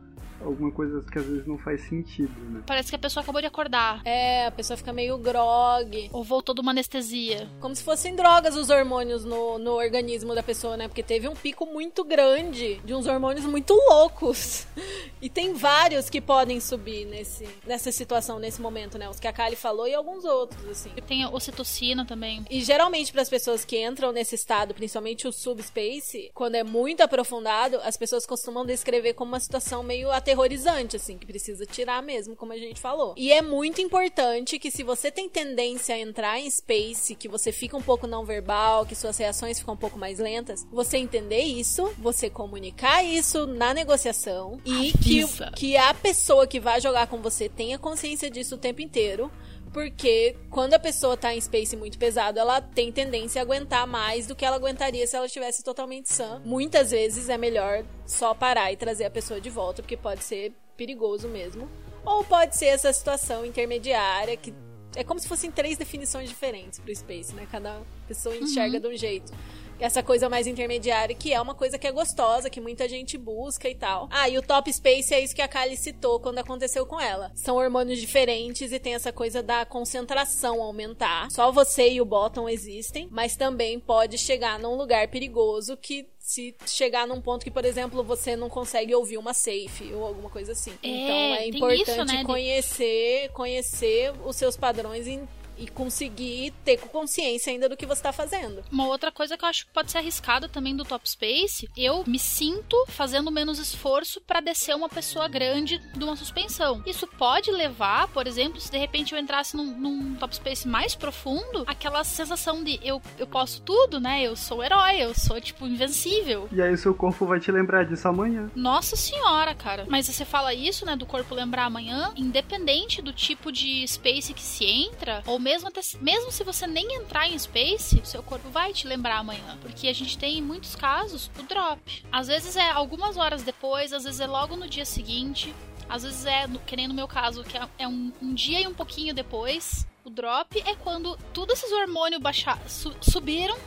alguma 0.44 0.72
coisa 0.72 1.02
que 1.02 1.20
às 1.20 1.26
vezes 1.26 1.46
não 1.46 1.58
faz 1.58 1.82
sentido, 1.88 2.34
né? 2.50 2.64
Parece 2.66 2.90
que 2.90 2.96
a 2.96 3.00
pessoa 3.00 3.24
acabou 3.24 3.42
de 3.42 3.48
acordar. 3.48 4.02
É, 4.06 4.48
a 4.48 4.52
pessoa 4.52 4.78
fica 4.78 4.94
meio 4.94 5.18
grog. 5.18 6.10
Ou 6.12 6.24
voltou 6.24 6.56
de 6.56 6.62
uma 6.62 6.72
anestesia. 6.72 7.50
Como 7.60 7.76
se 7.76 7.84
fossem 7.84 8.16
drogas 8.16 8.56
os 8.56 8.70
hormônios 8.70 9.26
no, 9.26 9.60
no 9.60 9.74
organismo 9.74 10.34
da 10.34 10.44
pessoa, 10.44 10.78
né? 10.78 10.88
Porque 10.88 11.04
teve 11.04 11.28
um 11.28 11.36
pico 11.36 11.66
muito 11.66 12.04
grande 12.04 12.80
de 12.84 12.94
uns 12.94 13.08
hormônios 13.08 13.46
muito 13.46 13.74
loucos. 13.74 14.68
E 15.22 15.30
tem 15.30 15.54
vários 15.54 16.10
que 16.10 16.22
podem 16.22 16.62
subir 16.62 17.06
nesse, 17.06 17.46
nessa 17.68 17.92
situação, 17.92 18.40
nesse 18.40 18.62
momento, 18.62 18.98
né? 18.98 19.10
Os 19.10 19.20
que 19.20 19.28
a 19.28 19.34
Kali 19.34 19.58
falou 19.58 19.86
e 19.86 19.94
alguns 19.94 20.24
outros, 20.24 20.66
assim. 20.66 20.92
E 20.96 21.02
tem 21.02 21.24
a 21.24 21.30
ocitocina 21.30 22.06
também. 22.06 22.46
E 22.50 22.62
geralmente, 22.62 23.12
para 23.12 23.22
as 23.22 23.28
pessoas 23.28 23.66
que 23.66 23.84
entram 23.84 24.14
nesse 24.14 24.36
estado, 24.36 24.74
principalmente 24.74 25.28
o 25.28 25.34
subspace, 25.34 26.32
quando 26.34 26.56
é 26.56 26.64
muito 26.64 27.02
aprofundado, 27.02 27.82
as 27.84 27.98
pessoas 27.98 28.26
costumam 28.26 28.66
descrever 28.66 29.14
como 29.14 29.34
uma 29.34 29.42
situação 29.42 29.84
meio 29.84 30.10
aterrorizante, 30.30 30.96
assim, 30.96 31.18
que 31.18 31.26
precisa 31.26 31.66
tirar 31.66 32.02
mesmo, 32.02 32.36
como 32.36 32.54
a 32.54 32.58
gente 32.58 32.80
falou. 32.80 33.14
E 33.18 33.32
é 33.32 33.42
muito 33.42 33.82
importante 33.82 34.60
que 34.60 34.70
se 34.70 34.84
você 34.84 35.12
tem 35.12 35.28
tendência 35.28 35.96
a 35.96 36.00
entrar 36.00 36.40
em 36.40 36.50
space, 36.50 37.16
que 37.16 37.28
você 37.28 37.52
fica 37.52 37.76
um 37.76 37.82
pouco 37.82 38.06
não 38.06 38.24
verbal, 38.24 38.86
que 38.86 38.96
suas 38.96 39.18
reações 39.18 39.60
ficam 39.60 39.74
um 39.74 39.78
pouco 39.78 39.98
mais 39.98 40.20
lentas, 40.20 40.66
você 40.72 40.98
entender 40.98 41.42
isso, 41.42 41.92
você 41.98 42.30
comunicar 42.30 43.04
isso 43.04 43.48
na 43.48 43.74
negociação 43.74 44.60
e 44.64 44.92
que, 44.94 45.26
que 45.56 45.78
a 45.78 45.94
pessoa 45.94 46.46
que 46.46 46.60
vai 46.60 46.80
jogar 46.80 47.08
com 47.08 47.22
você 47.22 47.50
tenha 47.50 47.80
consciência 47.80 48.30
disso 48.30 48.56
o 48.56 48.58
tempo 48.58 48.82
inteiro 48.82 49.32
porque 49.72 50.36
quando 50.50 50.74
a 50.74 50.80
pessoa 50.80 51.16
tá 51.16 51.34
em 51.34 51.42
space 51.42 51.76
muito 51.76 51.98
pesado, 51.98 52.40
ela 52.40 52.62
tem 52.62 52.92
tendência 52.92 53.42
a 53.42 53.44
aguentar 53.44 53.86
mais 53.88 54.28
do 54.28 54.36
que 54.36 54.46
ela 54.46 54.56
aguentaria 54.56 55.06
se 55.06 55.16
ela 55.16 55.26
estivesse 55.26 55.64
totalmente 55.64 56.12
sã. 56.12 56.42
Muitas 56.44 56.92
vezes 56.92 57.30
é 57.30 57.38
melhor 57.38 57.84
só 58.06 58.34
parar 58.34 58.72
e 58.72 58.78
trazer 58.78 59.06
a 59.06 59.10
pessoa 59.10 59.40
de 59.40 59.50
volta, 59.50 59.82
porque 59.82 59.98
pode 59.98 60.24
ser 60.24 60.54
perigoso 60.76 61.28
mesmo. 61.28 61.70
Ou 62.06 62.24
pode 62.24 62.56
ser 62.56 62.68
essa 62.68 62.92
situação 62.92 63.46
intermediária 63.46 64.36
que 64.36 64.54
é 64.96 65.04
como 65.04 65.20
se 65.20 65.28
fossem 65.28 65.52
três 65.52 65.78
definições 65.78 66.30
diferentes 66.30 66.80
pro 66.80 66.96
space, 66.96 67.34
né? 67.36 67.48
Cada 67.52 67.82
pessoa 68.08 68.36
enxerga 68.36 68.78
uhum. 68.78 68.82
de 68.82 68.88
um 68.88 68.98
jeito 68.98 69.32
essa 69.80 70.04
coisa 70.04 70.30
mais 70.30 70.48
intermediária, 70.48 71.16
que 71.16 71.34
é 71.34 71.42
uma 71.42 71.56
coisa 71.56 71.78
que 71.78 71.88
é 71.88 71.92
gostosa, 71.92 72.50
que 72.50 72.62
muita 72.62 72.88
gente 72.88 73.18
busca 73.18 73.70
e 73.70 73.76
tal. 73.76 74.08
Ah, 74.12 74.28
e 74.30 74.38
o 74.38 74.42
top 74.42 74.72
space 74.72 75.14
é 75.14 75.20
isso 75.20 75.36
que 75.36 75.42
a 75.42 75.48
Kali 75.48 75.78
citou 75.78 76.20
quando 76.20 76.40
aconteceu 76.40 76.86
com 76.86 77.00
ela. 77.00 77.32
São 77.36 77.56
hormônios 77.58 78.00
diferentes 78.00 78.72
e 78.72 78.80
tem 78.80 78.94
essa 78.94 79.12
coisa 79.12 79.42
da 79.42 79.66
concentração 79.66 80.62
aumentar. 80.62 81.30
Só 81.32 81.52
você 81.52 81.90
e 81.90 82.02
o 82.02 82.06
bottom 82.06 82.50
existem, 82.50 83.08
mas 83.12 83.36
também 83.36 83.80
pode 83.80 84.18
chegar 84.18 84.60
num 84.60 84.76
lugar 84.76 85.08
perigoso 85.08 85.78
que 85.78 86.08
se 86.20 86.56
chegar 86.68 87.08
num 87.08 87.20
ponto 87.20 87.44
que, 87.44 87.50
por 87.50 87.66
exemplo, 87.66 88.04
você 88.04 88.36
não 88.36 88.50
consegue 88.50 88.94
ouvir 88.94 89.18
uma 89.18 89.34
safe 89.34 89.92
ou 89.94 90.06
alguma 90.06 90.30
coisa 90.30 90.52
assim. 90.52 90.74
É, 90.84 90.88
então 90.88 91.16
é 91.16 91.48
importante 91.48 91.90
isso, 91.90 92.06
né? 92.06 92.24
conhecer, 92.24 93.30
conhecer 93.30 94.14
os 94.24 94.36
seus 94.36 94.56
padrões 94.56 95.08
e 95.08 95.20
e 95.60 95.68
conseguir 95.68 96.54
ter 96.64 96.78
consciência 96.78 97.52
ainda 97.52 97.70
do 97.70 97.78
que 97.78 97.86
você 97.86 98.02
tá 98.02 98.12
fazendo. 98.12 98.64
Uma 98.72 98.88
outra 98.88 99.12
coisa 99.12 99.38
que 99.38 99.44
eu 99.44 99.50
acho 99.50 99.66
que 99.66 99.74
pode 99.74 99.92
ser 99.92 100.00
arriscada 100.00 100.48
também 100.48 100.76
do 100.76 100.86
Top 100.86 101.10
Space, 101.10 101.70
eu 101.78 102.04
me 102.08 102.20
sinto 102.20 102.76
fazendo 102.88 103.32
menos 103.32 103.60
esforço 103.60 104.22
para 104.22 104.40
descer 104.40 104.76
uma 104.76 104.90
pessoa 104.90 105.28
grande 105.28 105.80
de 105.96 106.04
uma 106.04 106.16
suspensão. 106.16 106.82
Isso 106.86 107.08
pode 107.08 107.52
levar, 107.52 108.08
por 108.10 108.28
exemplo, 108.28 108.60
se 108.60 108.72
de 108.72 108.78
repente 108.78 109.14
eu 109.14 109.20
entrasse 109.20 109.56
num, 109.56 109.78
num 109.78 110.16
Top 110.16 110.36
Space 110.36 110.68
mais 110.68 110.96
profundo, 110.96 111.64
aquela 111.68 112.04
sensação 112.04 112.64
de 112.64 112.80
eu, 112.84 113.02
eu 113.18 113.28
posso 113.28 113.62
tudo, 113.62 114.00
né? 114.00 114.22
Eu 114.24 114.36
sou 114.36 114.64
herói, 114.64 114.98
eu 114.98 115.14
sou, 115.14 115.40
tipo, 115.42 115.66
invencível. 115.66 116.48
E 116.52 116.62
aí 116.62 116.74
o 116.74 116.78
seu 116.78 116.94
corpo 116.94 117.26
vai 117.26 117.40
te 117.40 117.52
lembrar 117.52 117.86
disso 117.86 118.08
amanhã. 118.08 118.50
Nossa 118.56 118.96
senhora, 118.96 119.54
cara. 119.54 119.86
Mas 119.90 120.08
você 120.08 120.26
fala 120.26 120.54
isso, 120.54 120.86
né, 120.86 120.96
do 120.96 121.06
corpo 121.06 121.36
lembrar 121.36 121.66
amanhã, 121.66 122.12
independente 122.16 123.02
do 123.02 123.12
tipo 123.12 123.52
de 123.52 123.88
space 123.88 124.34
que 124.34 124.42
se 124.42 124.66
entra, 124.66 125.24
ou 125.26 125.40
mesmo, 125.40 125.49
até, 125.68 125.82
mesmo 126.02 126.32
se 126.32 126.44
você 126.44 126.68
nem 126.68 126.96
entrar 126.96 127.28
em 127.28 127.38
space, 127.38 128.02
seu 128.04 128.22
corpo 128.22 128.50
vai 128.50 128.74
te 128.74 128.88
lembrar 128.88 129.18
amanhã. 129.18 129.58
Porque 129.62 129.88
a 129.88 129.94
gente 129.94 130.18
tem, 130.18 130.38
em 130.38 130.42
muitos 130.42 130.76
casos, 130.76 131.32
o 131.40 131.44
drop. 131.44 132.06
Às 132.12 132.28
vezes 132.28 132.56
é 132.56 132.70
algumas 132.72 133.18
horas 133.18 133.44
depois, 133.44 133.94
às 133.94 134.04
vezes 134.04 134.20
é 134.20 134.28
logo 134.28 134.56
no 134.56 134.68
dia 134.68 134.86
seguinte. 134.86 135.54
Às 135.88 136.04
vezes 136.04 136.26
é, 136.26 136.46
que 136.66 136.76
nem 136.76 136.88
no 136.88 136.94
meu 136.94 137.08
caso, 137.08 137.44
que 137.44 137.58
é, 137.58 137.68
é 137.80 137.88
um, 137.88 138.12
um 138.22 138.34
dia 138.34 138.62
e 138.62 138.68
um 138.68 138.74
pouquinho 138.74 139.14
depois. 139.14 139.88
O 140.04 140.10
drop 140.10 140.60
é 140.66 140.76
quando 140.76 141.18
todos 141.34 141.58
esses 141.58 141.72
hormônios 141.72 142.22
baixar, 142.22 142.60
su, 142.68 142.96
subiram 143.02 143.58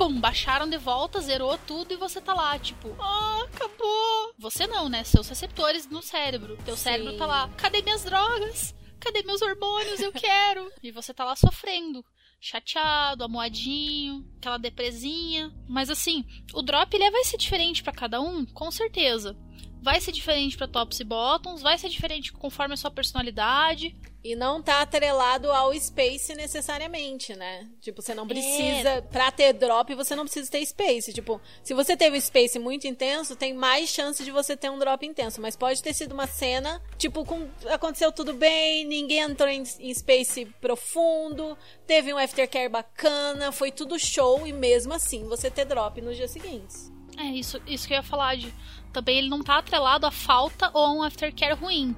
pum, 0.00 0.18
baixaram 0.18 0.66
de 0.66 0.78
volta, 0.78 1.20
zerou 1.20 1.58
tudo 1.66 1.92
e 1.92 1.96
você 1.96 2.22
tá 2.22 2.32
lá, 2.32 2.58
tipo, 2.58 2.96
ah, 2.98 3.44
acabou. 3.44 4.32
Você 4.38 4.66
não, 4.66 4.88
né? 4.88 5.04
Seus 5.04 5.28
receptores 5.28 5.86
no 5.90 6.00
cérebro. 6.00 6.56
Teu 6.64 6.74
Sim. 6.74 6.84
cérebro 6.84 7.18
tá 7.18 7.26
lá, 7.26 7.50
cadê 7.58 7.82
minhas 7.82 8.02
drogas? 8.02 8.74
Cadê 9.00 9.22
meus 9.22 9.42
hormônios? 9.42 10.00
Eu 10.00 10.12
quero. 10.12 10.70
e 10.82 10.90
você 10.90 11.12
tá 11.12 11.24
lá 11.24 11.34
sofrendo 11.34 12.04
chateado, 12.40 13.22
amoadinho, 13.22 14.26
aquela 14.38 14.56
depresinha. 14.56 15.52
Mas 15.68 15.90
assim, 15.90 16.24
o 16.54 16.62
drop 16.62 16.92
ele 16.94 17.10
vai 17.10 17.22
ser 17.24 17.36
diferente 17.36 17.82
para 17.82 17.92
cada 17.92 18.20
um, 18.20 18.46
com 18.46 18.70
certeza. 18.70 19.36
Vai 19.82 20.00
ser 20.00 20.12
diferente 20.12 20.56
para 20.56 20.68
tops 20.68 21.00
e 21.00 21.04
bottoms, 21.04 21.62
vai 21.62 21.78
ser 21.78 21.88
diferente 21.88 22.32
conforme 22.32 22.74
a 22.74 22.76
sua 22.76 22.90
personalidade. 22.90 23.96
E 24.22 24.36
não 24.36 24.62
tá 24.62 24.82
atrelado 24.82 25.50
ao 25.50 25.74
space 25.80 26.34
necessariamente, 26.34 27.34
né? 27.34 27.66
Tipo, 27.80 28.02
você 28.02 28.14
não 28.14 28.28
precisa. 28.28 28.88
É. 28.90 29.00
Pra 29.00 29.30
ter 29.30 29.54
drop, 29.54 29.94
você 29.94 30.14
não 30.14 30.24
precisa 30.24 30.50
ter 30.50 30.64
space. 30.66 31.10
Tipo, 31.14 31.40
se 31.62 31.72
você 31.72 31.96
teve 31.96 32.18
um 32.18 32.20
space 32.20 32.58
muito 32.58 32.86
intenso, 32.86 33.34
tem 33.34 33.54
mais 33.54 33.88
chance 33.88 34.22
de 34.22 34.30
você 34.30 34.54
ter 34.54 34.68
um 34.68 34.78
drop 34.78 35.06
intenso. 35.06 35.40
Mas 35.40 35.56
pode 35.56 35.82
ter 35.82 35.94
sido 35.94 36.12
uma 36.12 36.26
cena, 36.26 36.82
tipo, 36.98 37.24
com, 37.24 37.48
aconteceu 37.70 38.12
tudo 38.12 38.34
bem, 38.34 38.84
ninguém 38.84 39.20
entrou 39.20 39.48
em, 39.48 39.62
em 39.78 39.94
space 39.94 40.44
profundo, 40.60 41.56
teve 41.86 42.12
um 42.12 42.18
aftercare 42.18 42.68
bacana, 42.68 43.50
foi 43.50 43.72
tudo 43.72 43.98
show, 43.98 44.46
e 44.46 44.52
mesmo 44.52 44.92
assim 44.92 45.24
você 45.24 45.50
ter 45.50 45.64
drop 45.64 45.98
nos 46.02 46.16
dias 46.16 46.30
seguintes. 46.30 46.92
É, 47.20 47.24
isso, 47.24 47.60
isso 47.66 47.86
que 47.86 47.92
eu 47.92 47.98
ia 47.98 48.02
falar 48.02 48.36
de. 48.36 48.52
Também 48.92 49.18
ele 49.18 49.28
não 49.28 49.42
tá 49.42 49.58
atrelado 49.58 50.06
a 50.06 50.10
falta 50.10 50.70
ou 50.74 50.84
a 50.84 50.92
um 50.92 51.02
aftercare 51.02 51.54
ruim. 51.54 51.94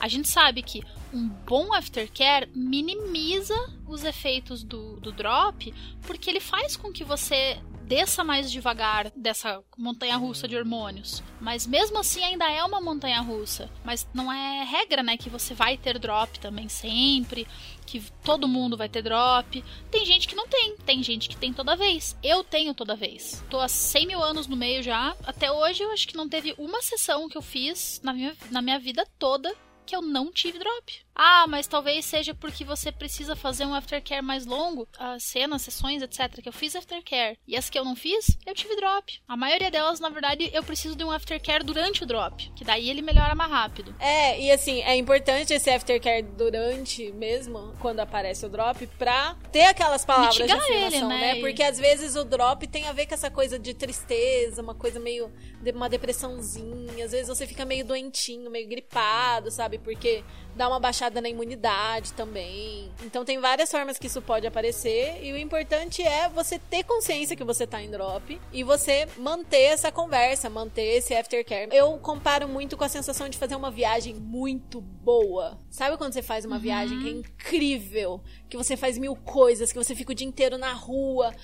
A 0.00 0.08
gente 0.08 0.28
sabe 0.28 0.62
que 0.62 0.82
um 1.12 1.28
bom 1.28 1.72
aftercare 1.72 2.50
minimiza 2.54 3.54
os 3.86 4.04
efeitos 4.04 4.64
do, 4.64 4.98
do 5.00 5.12
drop, 5.12 5.72
porque 6.02 6.28
ele 6.28 6.40
faz 6.40 6.76
com 6.76 6.92
que 6.92 7.04
você 7.04 7.58
desça 7.86 8.24
mais 8.24 8.50
devagar 8.50 9.10
dessa 9.14 9.62
montanha 9.76 10.16
russa 10.16 10.48
de 10.48 10.56
hormônios. 10.56 11.22
Mas 11.40 11.66
mesmo 11.66 11.98
assim 11.98 12.22
ainda 12.22 12.50
é 12.50 12.62
uma 12.64 12.80
montanha 12.80 13.20
russa. 13.20 13.70
Mas 13.84 14.06
não 14.14 14.32
é 14.32 14.64
regra, 14.64 15.02
né, 15.02 15.16
que 15.16 15.30
você 15.30 15.54
vai 15.54 15.76
ter 15.76 15.98
drop 15.98 16.38
também 16.40 16.68
sempre, 16.68 17.46
que 17.86 18.02
todo 18.24 18.48
mundo 18.48 18.76
vai 18.76 18.88
ter 18.88 19.02
drop. 19.02 19.62
Tem 19.90 20.04
gente 20.04 20.26
que 20.26 20.34
não 20.34 20.48
tem, 20.48 20.76
tem 20.78 21.02
gente 21.02 21.28
que 21.28 21.36
tem 21.36 21.52
toda 21.52 21.76
vez. 21.76 22.16
Eu 22.22 22.42
tenho 22.42 22.74
toda 22.74 22.96
vez. 22.96 23.44
Tô 23.50 23.60
há 23.60 23.68
100 23.68 24.06
mil 24.06 24.22
anos 24.22 24.46
no 24.46 24.56
meio 24.56 24.82
já. 24.82 25.14
Até 25.24 25.52
hoje 25.52 25.82
eu 25.82 25.90
acho 25.92 26.08
que 26.08 26.16
não 26.16 26.28
teve 26.28 26.54
uma 26.58 26.80
sessão 26.82 27.28
que 27.28 27.36
eu 27.36 27.42
fiz 27.42 28.00
na 28.02 28.12
minha, 28.12 28.34
na 28.50 28.62
minha 28.62 28.78
vida 28.78 29.06
toda 29.18 29.54
que 29.84 29.94
eu 29.94 30.02
não 30.02 30.32
tive 30.32 30.58
drop. 30.58 31.04
Ah, 31.14 31.46
mas 31.48 31.66
talvez 31.66 32.04
seja 32.04 32.34
porque 32.34 32.64
você 32.64 32.90
precisa 32.90 33.36
fazer 33.36 33.64
um 33.64 33.74
aftercare 33.74 34.22
mais 34.22 34.44
longo, 34.44 34.88
as 34.98 35.22
cenas, 35.22 35.62
sessões, 35.62 36.02
etc. 36.02 36.42
Que 36.42 36.48
eu 36.48 36.52
fiz 36.52 36.74
aftercare. 36.74 37.38
E 37.46 37.56
as 37.56 37.70
que 37.70 37.78
eu 37.78 37.84
não 37.84 37.94
fiz, 37.94 38.36
eu 38.44 38.54
tive 38.54 38.74
drop. 38.76 39.20
A 39.28 39.36
maioria 39.36 39.70
delas, 39.70 40.00
na 40.00 40.08
verdade, 40.08 40.50
eu 40.52 40.62
preciso 40.62 40.96
de 40.96 41.04
um 41.04 41.10
aftercare 41.10 41.62
durante 41.62 42.02
o 42.02 42.06
drop. 42.06 42.50
Que 42.56 42.64
daí 42.64 42.90
ele 42.90 43.02
melhora 43.02 43.34
mais 43.34 43.50
rápido. 43.50 43.94
É, 44.00 44.40
e 44.40 44.50
assim, 44.50 44.82
é 44.82 44.96
importante 44.96 45.52
esse 45.52 45.70
aftercare 45.70 46.22
durante 46.22 47.12
mesmo, 47.12 47.74
quando 47.80 48.00
aparece 48.00 48.44
o 48.44 48.48
drop, 48.48 48.86
pra 48.98 49.36
ter 49.52 49.66
aquelas 49.66 50.04
palavras 50.04 50.36
Mitigar 50.36 50.58
de 50.58 50.64
afirmação, 50.64 51.12
ele, 51.12 51.20
né? 51.20 51.34
né? 51.34 51.40
Porque 51.40 51.62
às 51.62 51.78
vezes 51.78 52.16
o 52.16 52.24
drop 52.24 52.66
tem 52.66 52.88
a 52.88 52.92
ver 52.92 53.06
com 53.06 53.14
essa 53.14 53.30
coisa 53.30 53.58
de 53.58 53.72
tristeza, 53.74 54.62
uma 54.62 54.74
coisa 54.74 54.98
meio. 54.98 55.32
De 55.62 55.70
uma 55.70 55.88
depressãozinha. 55.88 57.04
Às 57.04 57.12
vezes 57.12 57.28
você 57.28 57.46
fica 57.46 57.64
meio 57.64 57.84
doentinho, 57.86 58.50
meio 58.50 58.68
gripado, 58.68 59.50
sabe? 59.50 59.78
Porque 59.78 60.22
dá 60.54 60.68
uma 60.68 60.78
baixada 60.78 61.03
na 61.10 61.28
imunidade 61.28 62.12
também. 62.12 62.90
Então 63.02 63.24
tem 63.24 63.38
várias 63.38 63.70
formas 63.70 63.98
que 63.98 64.06
isso 64.06 64.22
pode 64.22 64.46
aparecer 64.46 65.18
e 65.22 65.32
o 65.32 65.38
importante 65.38 66.02
é 66.02 66.28
você 66.28 66.58
ter 66.58 66.84
consciência 66.84 67.36
que 67.36 67.44
você 67.44 67.66
tá 67.66 67.82
em 67.82 67.90
drop 67.90 68.40
e 68.52 68.62
você 68.62 69.06
manter 69.18 69.72
essa 69.72 69.90
conversa, 69.90 70.48
manter 70.50 70.96
esse 70.96 71.14
aftercare. 71.14 71.68
Eu 71.72 71.98
comparo 71.98 72.48
muito 72.48 72.76
com 72.76 72.84
a 72.84 72.88
sensação 72.88 73.28
de 73.28 73.38
fazer 73.38 73.56
uma 73.56 73.70
viagem 73.70 74.14
muito 74.14 74.80
boa. 74.80 75.58
Sabe 75.70 75.96
quando 75.96 76.12
você 76.12 76.22
faz 76.22 76.44
uma 76.44 76.56
uhum. 76.56 76.62
viagem 76.62 77.00
que 77.00 77.08
é 77.08 77.12
incrível, 77.12 78.20
que 78.48 78.56
você 78.56 78.76
faz 78.76 78.98
mil 78.98 79.16
coisas, 79.16 79.72
que 79.72 79.78
você 79.78 79.94
fica 79.94 80.12
o 80.12 80.14
dia 80.14 80.26
inteiro 80.26 80.56
na 80.56 80.72
rua, 80.72 81.34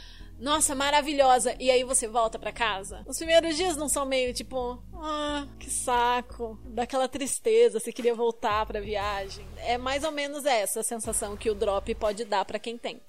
nossa, 0.41 0.75
maravilhosa. 0.75 1.55
E 1.61 1.71
aí 1.71 1.85
você 1.85 2.09
volta 2.09 2.39
para 2.39 2.51
casa. 2.51 3.03
Os 3.07 3.19
primeiros 3.19 3.57
dias 3.57 3.77
não 3.77 3.89
são 3.89 4.07
meio 4.07 4.33
tipo, 4.33 4.83
ah, 4.95 5.47
que 5.59 5.71
saco, 5.71 6.59
daquela 6.65 7.07
tristeza, 7.07 7.79
você 7.79 7.93
queria 7.93 8.15
voltar 8.15 8.65
pra 8.65 8.81
viagem. 8.81 9.47
É 9.59 9.77
mais 9.77 10.03
ou 10.03 10.11
menos 10.11 10.47
essa 10.47 10.83
sensação 10.83 11.37
que 11.37 11.51
o 11.51 11.55
drop 11.55 11.95
pode 11.95 12.25
dar 12.25 12.47
para 12.47 12.59
quem 12.59 12.79
tem. 12.79 13.01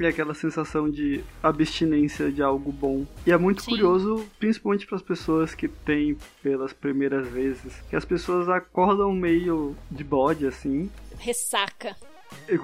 E 0.00 0.06
aquela 0.06 0.34
sensação 0.34 0.90
de 0.90 1.22
abstinência 1.40 2.32
de 2.32 2.42
algo 2.42 2.72
bom. 2.72 3.06
E 3.24 3.30
é 3.30 3.36
muito 3.36 3.62
Sim. 3.62 3.70
curioso, 3.70 4.26
principalmente 4.40 4.84
para 4.84 4.96
as 4.96 5.02
pessoas 5.02 5.54
que 5.54 5.68
têm 5.68 6.16
pelas 6.42 6.72
primeiras 6.72 7.28
vezes, 7.28 7.74
que 7.88 7.94
as 7.94 8.04
pessoas 8.04 8.48
acordam 8.48 9.12
meio 9.12 9.76
de 9.88 10.02
bode 10.02 10.44
assim. 10.44 10.90
Ressaca 11.18 11.94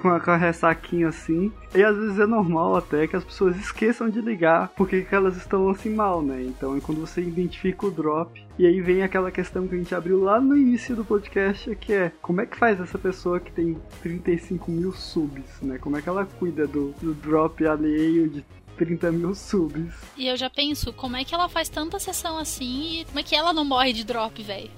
com 0.01 0.09
a, 0.09 0.19
com 0.19 0.31
a 0.31 0.37
ressaquinha 0.37 1.09
assim. 1.09 1.51
E 1.73 1.83
às 1.83 1.95
vezes 1.95 2.19
é 2.19 2.25
normal 2.25 2.75
até 2.75 3.07
que 3.07 3.15
as 3.15 3.23
pessoas 3.23 3.57
esqueçam 3.57 4.09
de 4.09 4.21
ligar 4.21 4.69
porque 4.75 5.05
elas 5.11 5.37
estão 5.37 5.69
assim 5.69 5.89
mal, 5.89 6.21
né? 6.21 6.41
Então 6.43 6.75
é 6.75 6.79
quando 6.79 7.01
você 7.01 7.21
identifica 7.21 7.85
o 7.85 7.91
drop. 7.91 8.43
E 8.57 8.65
aí 8.65 8.81
vem 8.81 9.03
aquela 9.03 9.31
questão 9.31 9.67
que 9.67 9.75
a 9.75 9.77
gente 9.77 9.95
abriu 9.95 10.21
lá 10.21 10.39
no 10.39 10.57
início 10.57 10.95
do 10.95 11.05
podcast, 11.05 11.73
que 11.75 11.93
é 11.93 12.11
como 12.21 12.41
é 12.41 12.45
que 12.45 12.57
faz 12.57 12.79
essa 12.79 12.97
pessoa 12.97 13.39
que 13.39 13.51
tem 13.51 13.77
35 14.01 14.69
mil 14.69 14.91
subs, 14.91 15.61
né? 15.61 15.77
Como 15.77 15.97
é 15.97 16.01
que 16.01 16.09
ela 16.09 16.25
cuida 16.25 16.67
do, 16.67 16.93
do 17.01 17.13
drop 17.13 17.65
alheio 17.65 18.29
de 18.29 18.43
30 18.77 19.11
mil 19.11 19.35
subs. 19.35 19.93
E 20.15 20.27
eu 20.27 20.37
já 20.37 20.49
penso, 20.49 20.93
como 20.93 21.17
é 21.17 21.25
que 21.25 21.35
ela 21.35 21.49
faz 21.49 21.67
tanta 21.67 21.99
sessão 21.99 22.37
assim 22.37 23.01
e 23.01 23.05
como 23.05 23.19
é 23.19 23.23
que 23.23 23.35
ela 23.35 23.51
não 23.51 23.65
morre 23.65 23.91
de 23.91 24.05
drop, 24.05 24.41
velho? 24.41 24.71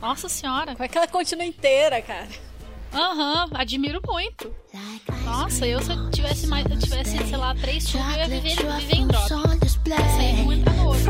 Nossa 0.00 0.28
senhora. 0.28 0.72
Como 0.72 0.84
é 0.84 0.88
que 0.88 0.98
ela 0.98 1.08
continua 1.08 1.44
inteira, 1.44 2.02
cara? 2.02 2.28
Aham, 2.92 3.44
uhum, 3.46 3.50
admiro 3.54 4.00
muito. 4.06 4.52
Nossa, 5.24 5.66
eu 5.66 5.82
se 5.82 5.92
eu 5.92 6.10
tivesse 6.10 6.46
mais, 6.46 6.64
eu 6.70 6.78
tivesse, 6.78 7.18
sei 7.18 7.36
lá, 7.36 7.54
três 7.54 7.84
tubos, 7.84 8.06
eu 8.06 8.18
ia 8.18 8.28
viver, 8.28 8.56
viver 8.78 8.96
em 8.96 9.06
drop. 9.06 9.28
Essa 9.96 10.20
aí 10.20 10.36
não 10.44 10.52
entra 10.52 10.72
no 10.72 10.86
outro. 10.88 11.04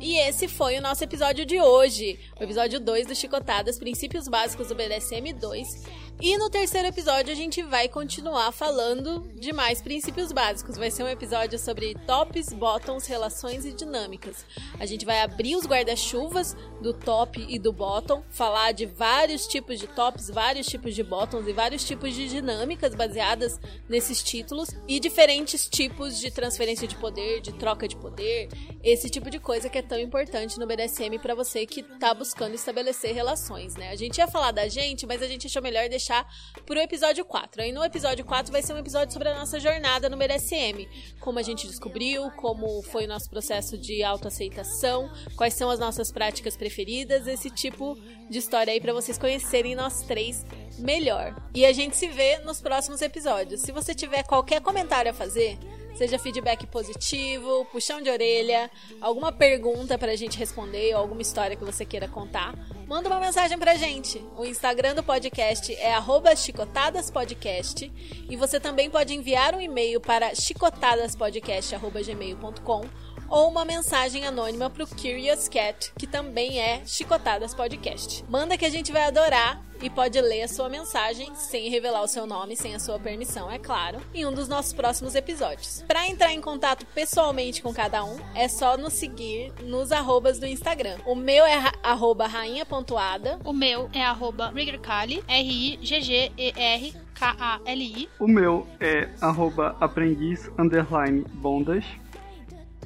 E 0.00 0.16
esse 0.28 0.48
foi 0.48 0.78
o 0.78 0.82
nosso 0.82 1.02
episódio 1.04 1.44
de 1.44 1.60
hoje, 1.60 2.18
o 2.40 2.42
episódio 2.44 2.80
2 2.80 3.06
do 3.08 3.14
Chicotadas, 3.14 3.78
Princípios 3.78 4.28
Básicos 4.28 4.68
do 4.68 4.74
BDSM 4.74 5.32
2. 5.34 5.84
E 6.20 6.36
no 6.36 6.50
terceiro 6.50 6.88
episódio 6.88 7.32
a 7.32 7.36
gente 7.36 7.62
vai 7.62 7.88
continuar 7.88 8.50
falando 8.50 9.30
de 9.36 9.52
mais 9.52 9.80
princípios 9.80 10.32
básicos. 10.32 10.76
Vai 10.76 10.90
ser 10.90 11.04
um 11.04 11.08
episódio 11.08 11.56
sobre 11.60 11.94
tops, 11.94 12.52
bottoms, 12.52 13.06
relações 13.06 13.64
e 13.64 13.72
dinâmicas. 13.72 14.44
A 14.80 14.84
gente 14.84 15.06
vai 15.06 15.20
abrir 15.20 15.54
os 15.54 15.64
guarda-chuvas 15.64 16.56
do 16.82 16.92
top 16.92 17.46
e 17.48 17.56
do 17.56 17.72
bottom, 17.72 18.24
falar 18.30 18.72
de 18.72 18.84
vários 18.84 19.46
tipos 19.46 19.78
de 19.78 19.86
tops, 19.86 20.28
vários 20.28 20.66
tipos 20.66 20.92
de 20.92 21.04
bottoms 21.04 21.46
e 21.46 21.52
vários 21.52 21.84
tipos 21.84 22.12
de 22.12 22.28
dinâmicas 22.28 22.96
baseadas 22.96 23.60
nesses 23.88 24.20
títulos 24.20 24.70
e 24.88 24.98
diferentes 24.98 25.68
tipos 25.68 26.18
de 26.18 26.32
transferência 26.32 26.88
de 26.88 26.96
poder, 26.96 27.40
de 27.40 27.52
troca 27.52 27.86
de 27.86 27.94
poder, 27.94 28.48
esse 28.82 29.08
tipo 29.08 29.30
de 29.30 29.38
coisa 29.38 29.68
que 29.68 29.78
é 29.78 29.82
tão 29.82 29.98
importante 29.98 30.58
no 30.58 30.66
BDSM 30.66 31.16
para 31.22 31.36
você 31.36 31.64
que 31.64 31.84
tá 31.84 32.12
buscando 32.12 32.56
estabelecer 32.56 33.14
relações, 33.14 33.76
né? 33.76 33.90
A 33.90 33.96
gente 33.96 34.18
ia 34.18 34.26
falar 34.26 34.50
da 34.50 34.66
gente, 34.66 35.06
mas 35.06 35.22
a 35.22 35.28
gente 35.28 35.46
achou 35.46 35.62
melhor 35.62 35.88
deixar 35.88 36.07
deixar 36.08 36.26
pro 36.64 36.78
episódio 36.80 37.24
4. 37.24 37.62
Aí 37.62 37.72
no 37.72 37.84
episódio 37.84 38.24
4 38.24 38.50
vai 38.50 38.62
ser 38.62 38.72
um 38.72 38.78
episódio 38.78 39.12
sobre 39.12 39.28
a 39.28 39.38
nossa 39.38 39.60
jornada 39.60 40.08
no 40.08 40.16
BDSM. 40.16 40.88
Como 41.20 41.38
a 41.38 41.42
gente 41.42 41.66
descobriu, 41.66 42.30
como 42.32 42.82
foi 42.82 43.04
o 43.04 43.08
nosso 43.08 43.28
processo 43.28 43.76
de 43.76 44.02
autoaceitação, 44.02 45.10
quais 45.36 45.54
são 45.54 45.70
as 45.70 45.78
nossas 45.78 46.10
práticas 46.10 46.56
preferidas, 46.56 47.26
esse 47.26 47.50
tipo 47.50 47.96
de 48.30 48.38
história 48.38 48.72
aí 48.72 48.80
para 48.80 48.92
vocês 48.92 49.18
conhecerem 49.18 49.74
nós 49.74 50.02
três 50.02 50.44
melhor. 50.78 51.36
E 51.54 51.66
a 51.66 51.72
gente 51.72 51.96
se 51.96 52.08
vê 52.08 52.38
nos 52.38 52.60
próximos 52.60 53.02
episódios. 53.02 53.60
Se 53.60 53.72
você 53.72 53.94
tiver 53.94 54.22
qualquer 54.22 54.60
comentário 54.60 55.10
a 55.10 55.14
fazer, 55.14 55.58
seja 55.98 56.18
feedback 56.18 56.66
positivo, 56.68 57.66
puxão 57.72 58.00
de 58.00 58.08
orelha, 58.08 58.70
alguma 59.00 59.32
pergunta 59.32 59.98
pra 59.98 60.14
gente 60.14 60.38
responder 60.38 60.94
ou 60.94 61.00
alguma 61.00 61.20
história 61.20 61.56
que 61.56 61.64
você 61.64 61.84
queira 61.84 62.06
contar, 62.06 62.54
manda 62.86 63.08
uma 63.08 63.18
mensagem 63.18 63.58
pra 63.58 63.74
gente. 63.74 64.24
O 64.36 64.44
Instagram 64.44 64.94
do 64.94 65.02
podcast 65.02 65.74
é 65.74 65.92
chicotadaspodcast 66.36 67.92
e 68.30 68.36
você 68.36 68.60
também 68.60 68.88
pode 68.88 69.12
enviar 69.12 69.56
um 69.56 69.60
e-mail 69.60 70.00
para 70.00 70.36
chicotadaspodcast.gmail.com 70.36 72.84
ou 73.28 73.48
uma 73.48 73.64
mensagem 73.64 74.26
anônima 74.26 74.70
pro 74.70 74.86
Curious 74.86 75.48
Cat, 75.48 75.92
que 75.98 76.06
também 76.06 76.60
é 76.60 76.82
Chicotadas 76.84 77.54
Podcast. 77.54 78.24
Manda 78.28 78.56
que 78.56 78.64
a 78.64 78.70
gente 78.70 78.92
vai 78.92 79.04
adorar 79.04 79.62
e 79.80 79.88
pode 79.88 80.20
ler 80.20 80.42
a 80.42 80.48
sua 80.48 80.68
mensagem 80.68 81.34
sem 81.34 81.70
revelar 81.70 82.02
o 82.02 82.08
seu 82.08 82.26
nome, 82.26 82.56
sem 82.56 82.74
a 82.74 82.78
sua 82.78 82.98
permissão, 82.98 83.50
é 83.50 83.58
claro, 83.58 84.00
em 84.12 84.26
um 84.26 84.32
dos 84.32 84.48
nossos 84.48 84.72
próximos 84.72 85.14
episódios. 85.14 85.84
Para 85.86 86.08
entrar 86.08 86.32
em 86.32 86.40
contato 86.40 86.84
pessoalmente 86.86 87.62
com 87.62 87.72
cada 87.72 88.04
um, 88.04 88.18
é 88.34 88.48
só 88.48 88.76
nos 88.76 88.94
seguir 88.94 89.52
nos 89.62 89.92
arrobas 89.92 90.38
do 90.38 90.46
Instagram. 90.46 90.98
O 91.06 91.14
meu 91.14 91.44
é 91.44 91.72
arroba 91.82 92.26
rainha.ada. 92.26 93.38
O 93.44 93.52
meu 93.52 93.88
é 93.92 94.02
arroba 94.02 94.50
riggerkali, 94.50 95.22
R-I-G-G-E-R 95.28 97.08
K-A-L-I. 97.18 98.08
O 98.20 98.28
meu 98.28 98.64
é 98.78 99.08
arroba 99.20 99.76
aprendiz 99.80 100.48
underline 100.56 101.24
bondas. 101.34 101.84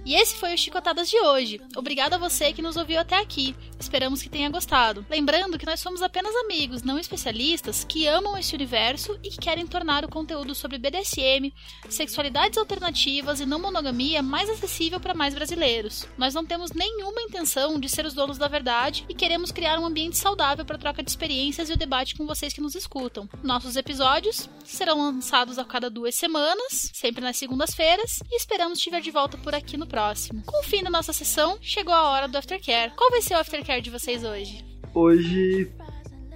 E 0.04 0.14
esse 0.14 0.34
foi 0.36 0.52
o 0.54 0.58
Chicotadas 0.58 1.08
de 1.08 1.18
hoje. 1.20 1.60
Obrigado 1.76 2.14
a 2.14 2.18
você 2.18 2.52
que 2.52 2.60
nos 2.60 2.76
ouviu 2.76 2.98
até 2.98 3.18
aqui. 3.18 3.54
Esperamos 3.78 4.20
que 4.20 4.28
tenha 4.28 4.50
gostado. 4.50 5.06
Lembrando 5.08 5.58
que 5.58 5.66
nós 5.66 5.80
somos 5.80 6.02
apenas 6.02 6.34
amigos, 6.36 6.82
não 6.82 6.98
especialistas, 6.98 7.84
que 7.84 8.06
amam 8.06 8.36
esse 8.36 8.54
universo 8.54 9.18
e 9.22 9.30
que 9.30 9.38
querem 9.38 9.66
tornar 9.66 10.04
o 10.04 10.08
conteúdo 10.08 10.54
sobre 10.54 10.78
BDSM, 10.78 11.52
sexualidades 11.88 12.58
alternativas 12.58 13.40
e 13.40 13.46
não 13.46 13.60
monogamia 13.60 14.22
mais 14.22 14.50
acessível 14.50 14.98
para 14.98 15.14
mais 15.14 15.34
brasileiros. 15.34 16.06
Nós 16.18 16.34
não 16.34 16.44
temos 16.44 16.72
nenhuma 16.72 17.22
intenção 17.22 17.78
de 17.78 17.88
ser 17.88 18.04
os 18.04 18.14
donos 18.14 18.38
da 18.38 18.48
verdade 18.48 19.04
e 19.08 19.14
queremos 19.14 19.52
criar 19.52 19.78
um 19.78 19.86
ambiente 19.86 20.16
saudável 20.16 20.64
para 20.64 20.78
troca 20.78 21.02
de 21.02 21.10
experiências 21.10 21.70
e 21.70 21.72
o 21.72 21.76
debate 21.76 22.16
com 22.16 22.26
vocês 22.26 22.52
que 22.52 22.60
nos 22.60 22.74
escutam. 22.74 23.28
Nossos 23.42 23.76
episódios 23.76 24.48
serão 24.64 24.98
lançados 24.98 25.58
a 25.58 25.64
cada 25.64 25.88
duas 25.88 26.14
semanas, 26.14 26.90
sempre 26.92 27.22
nas 27.22 27.36
segundas-feiras, 27.36 28.20
e 28.30 28.36
esperamos 28.36 28.78
estiver 28.78 29.00
de 29.00 29.10
volta 29.10 29.38
por 29.38 29.54
aqui 29.54 29.76
no 29.76 29.86
próximo. 29.92 30.42
Com 30.46 30.60
o 30.60 30.64
fim 30.64 30.82
da 30.82 30.88
nossa 30.88 31.12
sessão, 31.12 31.58
chegou 31.60 31.92
a 31.92 32.10
hora 32.10 32.26
do 32.26 32.38
aftercare. 32.38 32.92
Qual 32.96 33.10
vai 33.10 33.20
ser 33.20 33.34
o 33.34 33.38
aftercare 33.38 33.82
de 33.82 33.90
vocês 33.90 34.24
hoje? 34.24 34.64
Hoje 34.94 35.70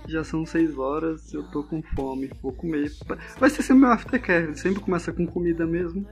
já 0.07 0.23
são 0.23 0.45
6 0.45 0.79
horas, 0.79 1.33
eu 1.33 1.43
tô 1.45 1.65
com 1.65 1.83
fome, 1.83 2.31
vou 2.43 2.53
comer. 2.53 2.93
Vai 3.39 3.49
ser 3.49 3.63
sempre 3.63 3.83
meu 3.83 3.91
aftercare, 3.91 4.57
sempre 4.59 4.83
começa 4.83 5.11
com 5.11 5.27
comida 5.27 5.67
mesmo. 5.67 6.07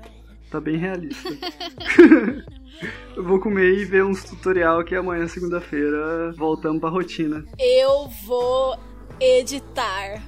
Tá 0.50 0.58
bem 0.58 0.76
realista. 0.76 1.28
eu 3.14 3.22
vou 3.22 3.38
comer 3.38 3.78
e 3.78 3.84
ver 3.84 4.04
uns 4.04 4.24
tutorial 4.24 4.82
que 4.82 4.94
amanhã, 4.94 5.28
segunda-feira, 5.28 6.32
voltamos 6.32 6.80
pra 6.80 6.88
rotina. 6.88 7.44
Eu 7.58 8.08
vou 8.24 8.78
editar 9.20 10.22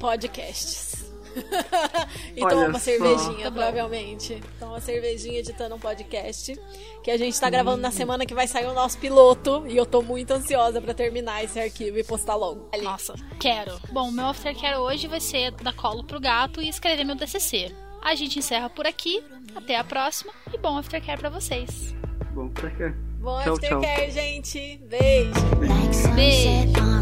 podcasts 0.00 0.97
e 2.36 2.40
toma 2.40 2.66
uma 2.66 2.72
só. 2.74 2.78
cervejinha, 2.78 3.44
tá 3.44 3.50
provavelmente. 3.50 4.42
Toma 4.58 4.72
uma 4.72 4.80
cervejinha 4.80 5.38
editando 5.40 5.74
um 5.74 5.78
podcast. 5.78 6.58
Que 7.02 7.10
a 7.10 7.16
gente 7.16 7.38
tá 7.38 7.48
gravando 7.48 7.80
na 7.80 7.90
semana 7.90 8.26
que 8.26 8.34
vai 8.34 8.46
sair 8.46 8.66
o 8.66 8.74
nosso 8.74 8.98
piloto. 8.98 9.64
E 9.66 9.76
eu 9.76 9.86
tô 9.86 10.02
muito 10.02 10.32
ansiosa 10.32 10.80
para 10.80 10.94
terminar 10.94 11.42
esse 11.44 11.58
arquivo 11.58 11.98
e 11.98 12.04
postar 12.04 12.34
logo. 12.34 12.68
Ali. 12.72 12.84
Nossa, 12.84 13.14
quero. 13.40 13.78
Bom, 13.90 14.10
meu 14.10 14.26
aftercare 14.26 14.76
hoje 14.76 15.06
vai 15.06 15.20
ser 15.20 15.52
dar 15.52 15.74
colo 15.74 16.04
pro 16.04 16.20
gato 16.20 16.60
e 16.60 16.68
escrever 16.68 17.04
meu 17.04 17.14
DCC. 17.16 17.74
A 18.02 18.14
gente 18.14 18.38
encerra 18.38 18.68
por 18.70 18.86
aqui. 18.86 19.22
Até 19.54 19.76
a 19.76 19.84
próxima. 19.84 20.32
E 20.52 20.58
bom 20.58 20.76
aftercare 20.78 21.18
para 21.18 21.30
vocês. 21.30 21.94
Bom 22.34 22.46
aftercare. 22.46 22.94
Bom 23.20 23.42
tchau, 23.42 23.54
aftercare, 23.54 24.02
tchau. 24.04 24.10
gente. 24.12 24.80
Beijo. 24.88 25.32
Beijo. 25.56 26.14
Beijo. 26.14 26.98